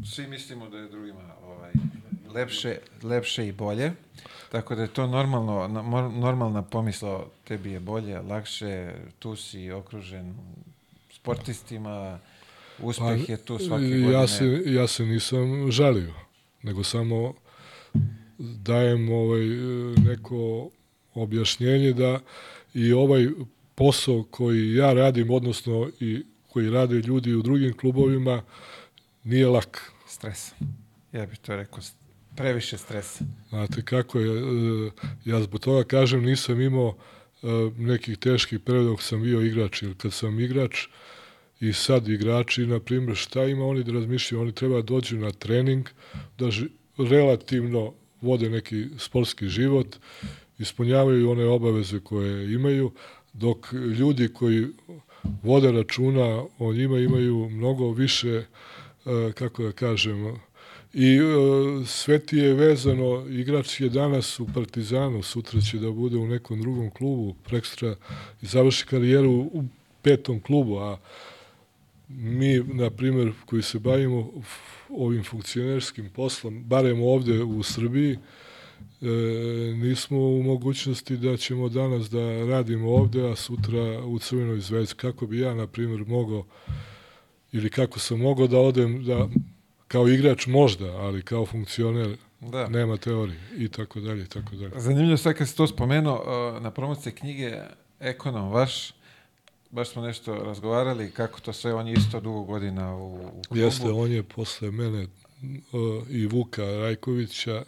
svi 0.04 0.26
mislimo 0.26 0.68
da 0.68 0.78
je 0.78 0.88
drugima 0.88 1.34
ovaj, 1.44 1.72
lepše, 2.34 2.78
lepše 3.02 3.48
i 3.48 3.52
bolje. 3.52 3.92
Tako 4.52 4.74
da 4.74 4.82
je 4.82 4.88
to 4.88 5.06
normalno, 5.06 5.68
normalna 6.10 6.62
pomisla 6.62 7.26
tebi 7.44 7.70
je 7.70 7.80
bolje, 7.80 8.20
lakše, 8.20 8.94
tu 9.18 9.36
si 9.36 9.70
okružen 9.70 10.34
sportistima, 11.10 12.18
uspeh 12.78 13.26
pa, 13.26 13.32
je 13.32 13.36
tu 13.36 13.58
svake 13.58 13.82
godine. 13.82 14.12
Ja 14.12 14.26
se, 14.26 14.62
ja 14.66 14.86
se 14.86 15.06
nisam 15.06 15.70
žalio, 15.70 16.14
nego 16.62 16.84
samo 16.84 17.34
dajem 18.38 19.12
ovaj 19.12 19.46
neko 20.04 20.70
objašnjenje 21.14 21.92
da 21.92 22.20
i 22.74 22.92
ovaj 22.92 23.28
posao 23.74 24.24
koji 24.30 24.74
ja 24.74 24.92
radim, 24.92 25.30
odnosno 25.30 25.90
i 26.00 26.22
koji 26.48 26.70
rade 26.70 26.94
ljudi 26.94 27.34
u 27.34 27.42
drugim 27.42 27.76
klubovima 27.76 28.42
nije 29.24 29.46
lak. 29.46 29.92
Stres. 30.06 30.52
Ja 31.12 31.26
bih 31.26 31.38
to 31.38 31.56
rekao, 31.56 31.80
previše 32.36 32.78
stresa. 32.78 33.24
Znate 33.48 33.82
kako 33.82 34.18
je, 34.18 34.40
e, 34.40 34.90
ja 35.24 35.42
zbog 35.42 35.60
toga 35.60 35.84
kažem 35.84 36.24
nisam 36.24 36.60
imao 36.60 36.96
e, 37.42 37.46
nekih 37.76 38.18
teških 38.18 38.60
perioda 38.60 38.88
dok 38.88 39.02
sam 39.02 39.22
bio 39.22 39.40
igrač, 39.40 39.82
jer 39.82 39.94
kad 39.96 40.12
sam 40.12 40.40
igrač 40.40 40.86
i 41.62 41.72
sad 41.72 42.08
igrači, 42.08 42.66
na 42.66 42.80
primjer, 42.80 43.16
šta 43.16 43.44
ima 43.44 43.66
oni 43.66 43.84
da 43.84 43.92
razmišljaju? 43.92 44.42
Oni 44.42 44.52
treba 44.52 44.74
da 44.74 44.82
dođu 44.82 45.18
na 45.18 45.30
trening, 45.30 45.88
da 46.38 46.50
ži, 46.50 46.66
relativno 46.98 47.92
vode 48.20 48.50
neki 48.50 48.86
sportski 48.98 49.48
život, 49.48 49.96
ispunjavaju 50.58 51.30
one 51.30 51.44
obaveze 51.44 52.00
koje 52.00 52.54
imaju, 52.54 52.90
dok 53.32 53.72
ljudi 53.72 54.28
koji 54.28 54.66
vode 55.42 55.72
računa 55.72 56.44
o 56.58 56.72
njima 56.72 56.98
imaju 56.98 57.48
mnogo 57.48 57.90
više, 57.90 58.28
e, 58.28 58.44
kako 59.34 59.62
da 59.62 59.72
kažem, 59.72 60.36
i 60.92 61.16
e, 61.16 61.20
sve 61.86 62.18
ti 62.18 62.36
je 62.36 62.54
vezano, 62.54 63.26
igrač 63.28 63.80
je 63.80 63.88
danas 63.88 64.40
u 64.40 64.46
Partizanu, 64.54 65.22
sutra 65.22 65.60
će 65.60 65.78
da 65.78 65.90
bude 65.90 66.16
u 66.16 66.26
nekom 66.26 66.60
drugom 66.62 66.90
klubu, 66.90 67.34
prekstra 67.44 67.94
i 68.42 68.46
završi 68.46 68.86
karijeru 68.86 69.32
u 69.32 69.64
petom 70.02 70.40
klubu, 70.40 70.78
a 70.78 70.98
mi, 72.16 72.58
na 72.58 72.90
primjer, 72.90 73.32
koji 73.46 73.62
se 73.62 73.78
bavimo 73.78 74.30
ovim 74.88 75.24
funkcionerskim 75.24 76.10
poslom, 76.10 76.64
barem 76.64 77.02
ovde 77.02 77.42
u 77.42 77.62
Srbiji, 77.62 78.12
e, 78.12 79.06
nismo 79.74 80.18
u 80.18 80.42
mogućnosti 80.42 81.16
da 81.16 81.36
ćemo 81.36 81.68
danas 81.68 82.10
da 82.10 82.46
radimo 82.46 82.90
ovde, 82.90 83.30
a 83.30 83.36
sutra 83.36 84.04
u 84.04 84.18
Crvenoj 84.18 84.60
zvezdi. 84.60 84.94
Kako 84.94 85.26
bi 85.26 85.38
ja, 85.38 85.54
na 85.54 85.66
primjer, 85.66 86.04
mogao 86.06 86.44
ili 87.52 87.70
kako 87.70 87.98
sam 87.98 88.18
mogao 88.18 88.46
da 88.46 88.58
odem 88.58 89.04
da 89.04 89.28
kao 89.88 90.08
igrač 90.08 90.46
možda, 90.46 90.86
ali 90.86 91.22
kao 91.22 91.46
funkcioner 91.46 92.16
da. 92.40 92.68
nema 92.68 92.96
teorije 92.96 93.40
i 93.56 93.68
tako 93.68 94.00
dalje 94.00 94.22
i 94.22 94.28
tako 94.28 94.56
dalje. 94.56 94.72
Zanimljivo 94.76 95.16
sve 95.16 95.34
kad 95.34 95.48
si 95.48 95.56
to 95.56 95.66
spomenuo 95.66 96.58
na 96.60 96.70
promociji 96.70 97.12
knjige 97.12 97.56
Ekonom 98.00 98.52
vaš, 98.52 98.94
baš 99.72 99.90
smo 99.90 100.02
nešto 100.02 100.34
razgovarali 100.34 101.10
kako 101.10 101.40
to 101.40 101.52
sve, 101.52 101.74
on 101.74 101.88
je 101.88 101.94
isto 101.94 102.20
dugo 102.20 102.42
godina 102.42 102.96
u, 102.96 103.14
u 103.14 103.42
klubu. 103.48 103.62
Jeste, 103.62 103.90
on 103.90 104.12
je 104.12 104.22
posle 104.22 104.70
mene 104.70 105.06
i 106.08 106.26
Vuka 106.26 106.62
Rajkovića 106.62 107.62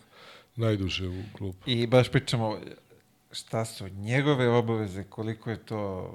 najduže 0.56 1.09
u 1.09 1.22
klubu. 1.39 1.56
I 1.66 1.86
baš 1.86 2.09
pričamo 2.09 2.59
šta 3.32 3.64
su 3.64 3.89
njegove 3.89 4.48
obaveze, 4.48 5.05
koliko 5.05 5.51
je 5.51 5.56
to 5.56 6.10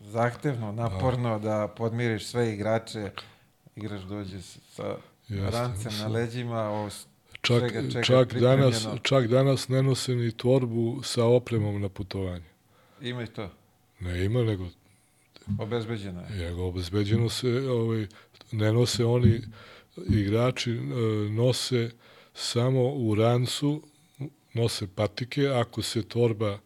zahtevno, 0.00 0.72
naporno 0.72 1.38
da, 1.38 1.48
da 1.48 1.68
podmiriš 1.68 2.26
sve 2.26 2.52
igrače, 2.52 3.10
igrač 3.76 4.02
dođe 4.02 4.42
sa 4.42 4.96
Jeste, 5.28 5.50
rancem 5.50 5.92
na 5.98 6.06
leđima, 6.06 6.60
ovo 6.60 6.90
čak, 7.40 7.60
čega, 7.60 7.90
čega 7.90 8.02
čak, 8.02 8.34
danas, 8.34 8.86
čak 9.02 9.26
danas 9.26 9.68
ne 9.68 9.82
nose 9.82 10.14
ni 10.14 10.32
torbu 10.32 11.02
sa 11.02 11.24
opremom 11.24 11.80
na 11.80 11.88
putovanje. 11.88 12.44
Ima 13.00 13.22
i 13.22 13.26
to? 13.26 13.50
Ne 14.00 14.24
ima, 14.24 14.42
nego... 14.42 14.68
Obezbeđeno 15.58 16.20
je? 16.20 16.46
Nego 16.46 16.64
obezbeđeno 16.64 17.28
se, 17.28 17.48
ovaj, 17.70 18.06
ne 18.52 18.72
nose 18.72 19.04
oni, 19.04 19.40
igrači 19.96 20.70
e, 20.70 20.76
nose 21.30 21.90
samo 22.34 22.94
u 22.94 23.14
rancu, 23.14 23.82
nose 24.54 24.86
patike, 24.94 25.48
ako 25.48 25.82
se 25.82 26.02
torba 26.02 26.58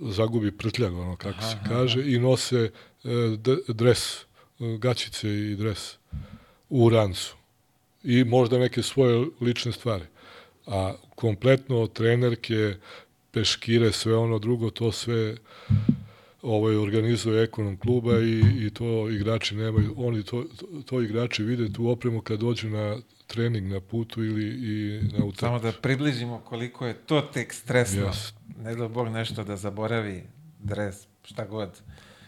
zagubi 0.00 0.52
prtljag, 0.52 0.94
ono 0.94 1.16
kako 1.16 1.38
aha, 1.38 1.50
se 1.50 1.56
kaže, 1.68 2.00
aha. 2.00 2.08
i 2.08 2.18
nose 2.18 2.70
e, 3.04 3.08
dres, 3.68 4.24
gaćice 4.58 5.28
i 5.28 5.56
dres 5.56 5.96
u 6.68 6.88
rancu 6.88 7.36
i 8.04 8.24
možda 8.24 8.58
neke 8.58 8.82
svoje 8.82 9.26
lične 9.40 9.72
stvari. 9.72 10.04
A 10.66 10.94
kompletno 11.14 11.86
trenerke, 11.86 12.74
peškire, 13.30 13.92
sve 13.92 14.16
ono 14.16 14.38
drugo, 14.38 14.70
to 14.70 14.92
sve 14.92 15.36
ovaj, 16.42 16.76
organizuje 16.76 17.42
ekonom 17.42 17.76
kluba 17.76 18.18
i, 18.18 18.66
i 18.66 18.70
to 18.70 19.10
igrači 19.10 19.54
nemaju, 19.54 19.94
oni 19.96 20.22
to, 20.22 20.44
to, 20.86 21.02
igrači 21.02 21.42
vide 21.42 21.72
tu 21.72 21.88
opremu 21.88 22.20
kad 22.20 22.40
dođu 22.40 22.68
na 22.68 22.96
trening 23.26 23.72
na 23.72 23.80
putu 23.80 24.24
ili 24.24 24.44
i 24.44 25.00
na 25.02 25.24
utakmicu. 25.24 25.40
Samo 25.40 25.58
da 25.58 25.72
približimo 25.72 26.38
koliko 26.38 26.86
je 26.86 26.94
to 26.94 27.20
tek 27.20 27.52
stresno. 27.52 28.06
Yes. 28.06 28.32
Ne 28.64 28.74
da 28.74 28.88
Bog 28.88 29.08
nešto 29.08 29.44
da 29.44 29.56
zaboravi 29.56 30.22
dres, 30.58 30.96
šta 31.24 31.44
god. 31.44 31.80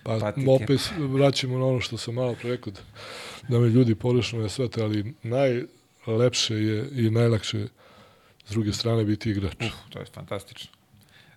Pa 0.02 0.18
patike. 0.20 0.50
opet 0.50 0.80
vraćamo 0.98 1.58
na 1.58 1.66
ono 1.66 1.80
što 1.80 1.96
sam 1.96 2.14
malo 2.14 2.34
pre 2.40 2.50
rekao, 2.50 2.72
da, 2.72 2.80
da 3.48 3.58
me 3.58 3.68
ljudi 3.68 3.94
pogrešno 3.94 4.42
ne 4.42 4.48
svate, 4.48 4.82
ali 4.82 5.14
najlepše 5.22 6.54
je 6.54 6.88
i 6.92 7.10
najlakše 7.10 7.66
s 8.46 8.50
druge 8.50 8.72
strane 8.72 9.04
biti 9.04 9.30
igrač. 9.30 9.54
Uf, 9.60 9.90
to 9.90 9.98
je 9.98 10.04
fantastično. 10.04 10.70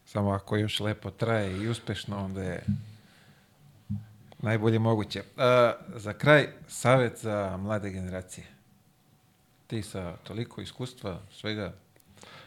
Samo 0.07 0.31
ako 0.31 0.57
još 0.57 0.79
lepo 0.79 1.11
traje 1.11 1.57
i 1.57 1.67
uspešno, 1.67 2.25
onda 2.25 2.43
je 2.43 2.63
najbolje 4.39 4.79
moguće. 4.79 5.23
A, 5.37 5.73
za 5.95 6.13
kraj, 6.13 6.47
savet 6.67 7.17
za 7.21 7.57
mlade 7.59 7.89
generacije. 7.89 8.47
Ti 9.67 9.83
sa 9.83 10.17
toliko 10.23 10.61
iskustva, 10.61 11.21
svega... 11.31 11.73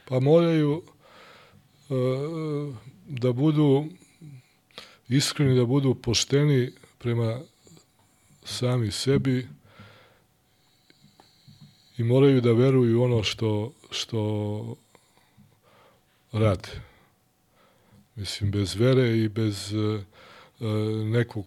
Pa 0.09 0.21
moraju 0.21 0.83
uh, 1.89 2.75
da 3.07 3.33
budu 3.33 3.85
iskreni, 5.09 5.57
da 5.57 5.65
budu 5.65 5.95
pošteni 5.95 6.73
prema 6.99 7.41
sami 8.45 8.91
sebi 8.91 9.49
i 11.99 12.03
moraju 12.03 12.41
da 12.41 12.53
veruju 12.53 13.03
ono 13.03 13.23
što, 13.23 13.73
što 13.91 14.77
rade. 16.33 16.90
Mislim, 18.21 18.51
bez 18.51 18.75
vere 18.77 19.19
i 19.19 19.29
bez 19.29 19.73
uh, 19.73 20.01
nekog 21.05 21.47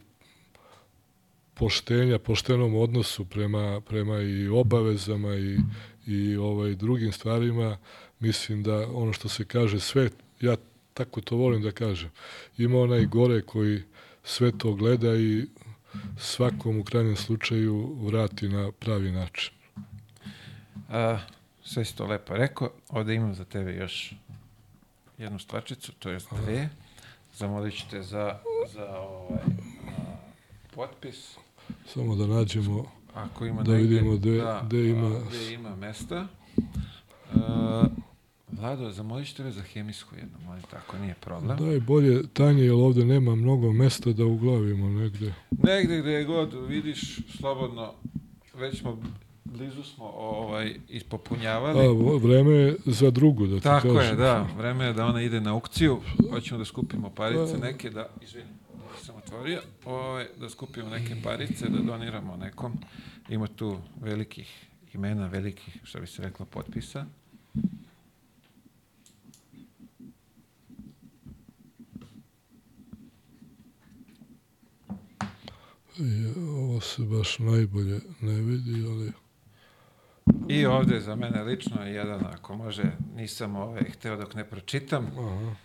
poštenja, 1.53 2.19
poštenom 2.19 2.75
odnosu 2.75 3.25
prema, 3.25 3.81
prema 3.81 4.21
i 4.21 4.47
obavezama 4.47 5.35
i, 5.35 5.57
i 6.07 6.35
ovaj 6.35 6.75
drugim 6.75 7.11
stvarima, 7.11 7.77
mislim 8.19 8.63
da 8.63 8.87
ono 8.93 9.13
što 9.13 9.29
se 9.29 9.45
kaže 9.45 9.79
sve, 9.79 10.09
ja 10.41 10.55
tako 10.93 11.21
to 11.21 11.35
volim 11.35 11.61
da 11.61 11.71
kažem, 11.71 12.11
ima 12.57 12.79
onaj 12.79 13.05
gore 13.05 13.41
koji 13.41 13.81
sve 14.23 14.57
to 14.57 14.73
gleda 14.73 15.15
i 15.15 15.45
svakom 16.17 16.79
u 16.79 16.83
krajnjem 16.83 17.15
slučaju 17.15 17.97
vrati 18.01 18.49
na 18.49 18.71
pravi 18.71 19.11
način. 19.11 19.53
A, 20.89 21.19
sve 21.63 21.85
si 21.85 21.97
to 21.97 22.05
lepo 22.05 22.35
rekao. 22.35 22.71
Ovde 22.89 23.15
imam 23.15 23.35
za 23.35 23.45
tebe 23.45 23.75
još 23.75 24.13
jednu 25.17 25.39
stvačicu, 25.39 25.91
to 25.91 26.09
je 26.09 26.19
dve. 26.31 26.69
Zamolit 27.35 27.73
ću 27.77 27.83
te 27.89 28.01
za, 28.01 28.39
za 28.73 28.99
ovaj, 28.99 29.39
a, 29.87 30.15
potpis. 30.75 31.37
Samo 31.87 32.15
da 32.15 32.27
nađemo, 32.27 32.85
Ako 33.13 33.45
ima 33.45 33.63
da 33.63 33.73
vidimo 33.73 34.15
gde, 34.15 34.37
da, 34.37 34.61
gde 34.65 34.89
ima... 34.89 35.19
Gde 35.29 35.53
ima 35.53 35.75
mesta. 35.75 36.27
A, 37.35 37.83
Vlado, 38.51 38.91
zamolit 38.91 39.27
ću 39.27 39.35
tebe 39.35 39.51
za 39.51 39.61
hemijsku 39.61 40.15
jednu, 40.15 40.37
molim 40.45 40.63
tako, 40.71 40.97
nije 40.97 41.15
problem. 41.21 41.57
Da 41.57 41.65
je 41.65 41.79
bolje 41.79 42.27
tanje, 42.33 42.63
jer 42.63 42.73
ovde 42.73 43.05
nema 43.05 43.35
mnogo 43.35 43.71
mesta 43.71 44.11
da 44.11 44.25
uglavimo 44.25 44.89
negde. 44.89 45.33
Negde 45.51 46.01
gde 46.01 46.23
god 46.23 46.67
vidiš, 46.67 47.19
slobodno, 47.37 47.93
već 48.53 48.79
smo 48.79 49.01
blizu 49.45 49.83
smo 49.83 50.05
ovaj 50.05 50.75
ispopunjavali. 50.89 51.79
A, 51.79 52.17
vreme 52.17 52.51
je 52.51 52.75
za 52.85 53.11
drugu, 53.11 53.47
da 53.47 53.55
ti 53.55 53.63
Tako 53.63 53.93
kažem. 53.93 54.11
je, 54.11 54.15
da. 54.15 54.47
Vreme 54.57 54.85
je 54.85 54.93
da 54.93 55.05
ona 55.05 55.21
ide 55.21 55.41
na 55.41 55.53
aukciju. 55.53 56.01
Hoćemo 56.29 56.57
da 56.57 56.65
skupimo 56.65 57.09
parice 57.09 57.57
da. 57.57 57.65
neke, 57.65 57.89
da, 57.89 58.09
izvini, 58.21 58.49
sam 59.01 59.15
otvorio, 59.15 59.61
ovaj, 59.85 60.27
da 60.39 60.49
skupimo 60.49 60.89
neke 60.89 61.15
parice, 61.23 61.69
da 61.69 61.77
doniramo 61.77 62.35
nekom. 62.35 62.73
Ima 63.29 63.47
tu 63.47 63.77
velikih 64.01 64.67
imena, 64.93 65.27
velikih, 65.27 65.77
što 65.83 65.99
bi 65.99 66.07
se 66.07 66.21
reklo, 66.21 66.45
potpisa. 66.45 67.05
I 75.99 76.25
ovo 76.49 76.81
se 76.81 77.03
baš 77.03 77.39
najbolje 77.39 77.99
ne 78.21 78.41
vidi, 78.41 78.85
ali... 78.87 79.22
I 80.47 80.65
ovde 80.65 80.99
za 80.99 81.15
mene 81.15 81.43
lično 81.43 81.85
je 81.85 81.93
jedan, 81.93 82.25
ako 82.25 82.55
može, 82.55 82.83
nisam 83.15 83.55
ovaj, 83.55 83.83
hteo 83.83 84.17
dok 84.17 84.33
ne 84.33 84.43
pročitam. 84.43 85.07
Aha. 85.19 85.55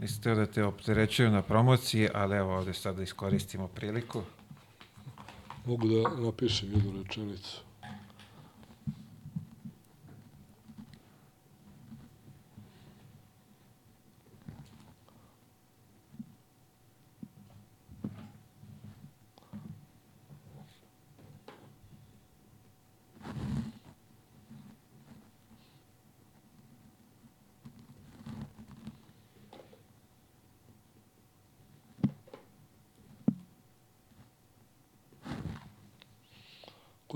Nisam 0.00 0.20
hteo 0.20 0.34
da 0.34 0.46
te 0.46 0.64
opterećuju 0.64 1.30
na 1.30 1.42
promociji, 1.42 2.08
ali 2.14 2.36
evo 2.36 2.56
ovde 2.56 2.72
sad 2.72 2.96
da 2.96 3.02
iskoristimo 3.02 3.68
priliku. 3.68 4.22
Mogu 5.66 5.88
da 5.88 6.22
napišem 6.22 6.72
jednu 6.72 7.02
rečenicu. 7.02 7.65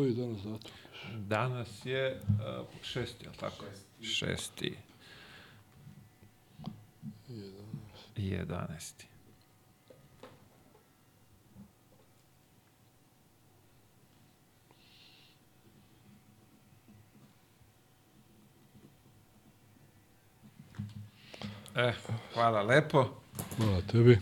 Koji 0.01 0.11
je 0.11 0.15
danas 0.15 0.43
datum? 0.43 0.71
Danas 1.29 1.87
je 1.87 2.21
uh, 2.21 2.67
šesti, 2.83 3.25
je 3.25 3.31
li 3.31 3.37
tako? 3.37 3.65
Šesti. 4.03 4.77
Jedanesti. 8.17 9.07
E, 21.77 21.93
hvala 22.35 22.63
lepo. 22.63 23.21
Hvala 23.57 23.81
tebi. 23.81 24.19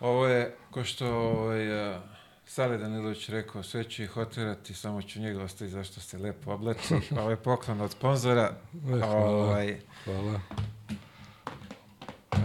Ovo 0.00 0.26
je, 0.26 0.56
ko 0.70 0.84
što 0.84 1.06
ovaj, 1.06 1.90
uh, 1.90 2.15
Sale 2.46 2.78
Danilović 2.78 3.28
rekao, 3.28 3.62
sve 3.62 3.84
ću 3.84 4.02
ih 4.02 4.16
oterati, 4.16 4.74
samo 4.74 5.02
ću 5.02 5.20
njega 5.20 5.42
ostaviti 5.42 5.72
zašto 5.72 6.00
se 6.00 6.18
lepo 6.18 6.52
oblači. 6.52 6.94
Ovo 7.20 7.30
je 7.30 7.36
poklon 7.36 7.80
od 7.80 7.90
sponzora. 7.90 8.52
E, 8.74 8.98
hvala. 8.98 9.30
Ovaj, 9.30 9.80
Hvala. 10.04 10.40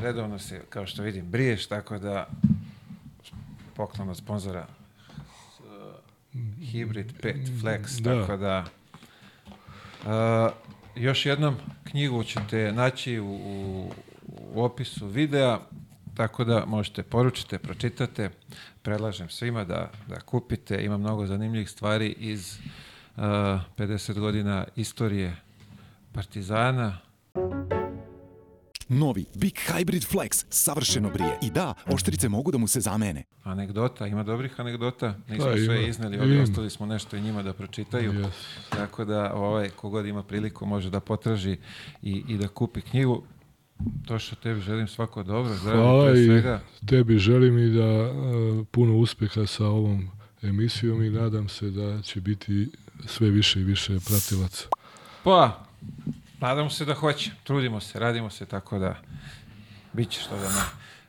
redovno 0.02 0.40
se, 0.40 0.62
kao 0.70 0.86
što 0.86 1.04
vidim, 1.04 1.26
briješ, 1.26 1.68
tako 1.68 1.98
da 1.98 2.28
poklon 3.76 4.10
od 4.10 4.18
sponzora 4.18 4.68
Hybrid 6.60 7.12
5 7.24 7.62
Flex, 7.62 8.02
Da. 8.02 8.22
tako 8.22 8.38
da 8.38 8.66
uh, 10.06 10.52
još 10.96 11.26
jednom 11.26 11.56
knjigu 11.84 12.24
ćete 12.24 12.72
naći 12.72 13.20
u, 13.20 13.26
u, 13.26 13.92
u 14.54 14.64
opisu 14.64 15.08
videa, 15.08 15.60
tako 16.14 16.44
da 16.44 16.66
možete 16.66 17.04
poručite, 17.04 17.58
pročitate. 17.58 18.30
Predlažem 18.82 19.30
svima 19.30 19.64
da, 19.64 19.92
da 20.08 20.20
kupite, 20.20 20.78
ima 20.78 20.98
mnogo 20.98 21.26
zanimljivih 21.26 21.70
stvari 21.70 22.08
iz 22.10 22.58
uh, 23.16 23.24
50 23.24 24.20
godina 24.20 24.66
istorije 24.76 25.36
Partizana, 26.12 26.98
Novi 28.90 29.26
Big 29.36 29.54
Hybrid 29.68 30.06
Flex 30.08 30.46
savršeno 30.50 31.10
brije. 31.10 31.38
I 31.42 31.50
da, 31.50 31.74
oštrice 31.88 32.30
mogu 32.30 32.52
da 32.52 32.58
mu 32.58 32.68
se 32.68 32.80
zamene. 32.80 33.24
anegdota, 33.44 34.08
ima 34.08 34.24
dobrih 34.24 34.60
anegdota, 34.60 35.16
nismo 35.30 35.46
Da, 35.46 35.54
sve 35.56 35.64
ima. 35.78 35.88
izneli, 35.88 36.20
ovdje 36.20 36.42
ostali 36.42 36.70
smo 36.70 36.86
nešto 36.86 37.18
i 37.18 37.22
njima 37.22 37.44
da 37.44 37.54
pročitaju, 37.54 38.12
Yes. 38.14 38.30
tako 38.70 39.06
da 39.06 39.34
ovaj, 39.34 39.70
kogod 39.70 40.06
ima 40.06 40.24
priliku 40.24 40.66
može 40.66 40.90
da 40.90 41.00
potraži 41.00 41.58
i, 42.02 42.24
i 42.28 42.38
da 42.38 42.48
kupi 42.48 42.82
knjigu. 42.82 43.24
To 44.06 44.20
što 44.20 44.36
tebi 44.36 44.62
želim 44.62 44.88
svako 44.88 45.24
dobro, 45.24 45.56
Hvala 45.56 46.12
i 46.12 46.26
svega. 46.26 46.62
tebi 46.86 47.18
želim 47.18 47.58
i 47.58 47.70
da 47.70 47.84
e, 47.84 48.12
puno 48.72 48.98
uspeha 48.98 49.46
sa 49.46 49.66
ovom 49.66 50.10
emisijom 50.42 51.04
i 51.04 51.10
nadam 51.10 51.50
se 51.50 51.70
da 51.70 52.02
će 52.02 52.22
biti 52.22 52.72
sve 53.06 53.30
više 53.30 53.60
i 53.60 53.64
više 53.64 53.98
pratilaca. 54.08 54.68
Pa, 55.24 55.66
nadamo 56.40 56.70
se 56.70 56.86
da 56.86 56.94
hoće, 56.94 57.32
trudimo 57.44 57.80
se, 57.80 58.00
radimo 58.00 58.30
se, 58.30 58.46
tako 58.46 58.80
da 58.80 59.02
bit 59.94 60.10
će 60.10 60.22
što 60.22 60.36
da 60.38 60.50
ne. 60.50 60.62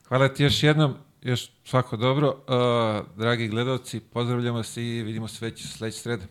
Hvala 0.09 0.29
ti 0.29 0.43
još 0.43 0.63
jednom, 0.63 0.95
još 1.23 1.51
svako 1.65 1.97
dobro. 1.97 2.29
Uh, 2.29 3.19
dragi 3.19 3.49
gledalci, 3.49 4.01
pozdravljamo 4.01 4.63
se 4.63 4.85
i 4.85 5.03
vidimo 5.03 5.29
se 5.29 5.45
već 5.45 5.67
sledeće 5.67 5.99
srede. 5.99 6.27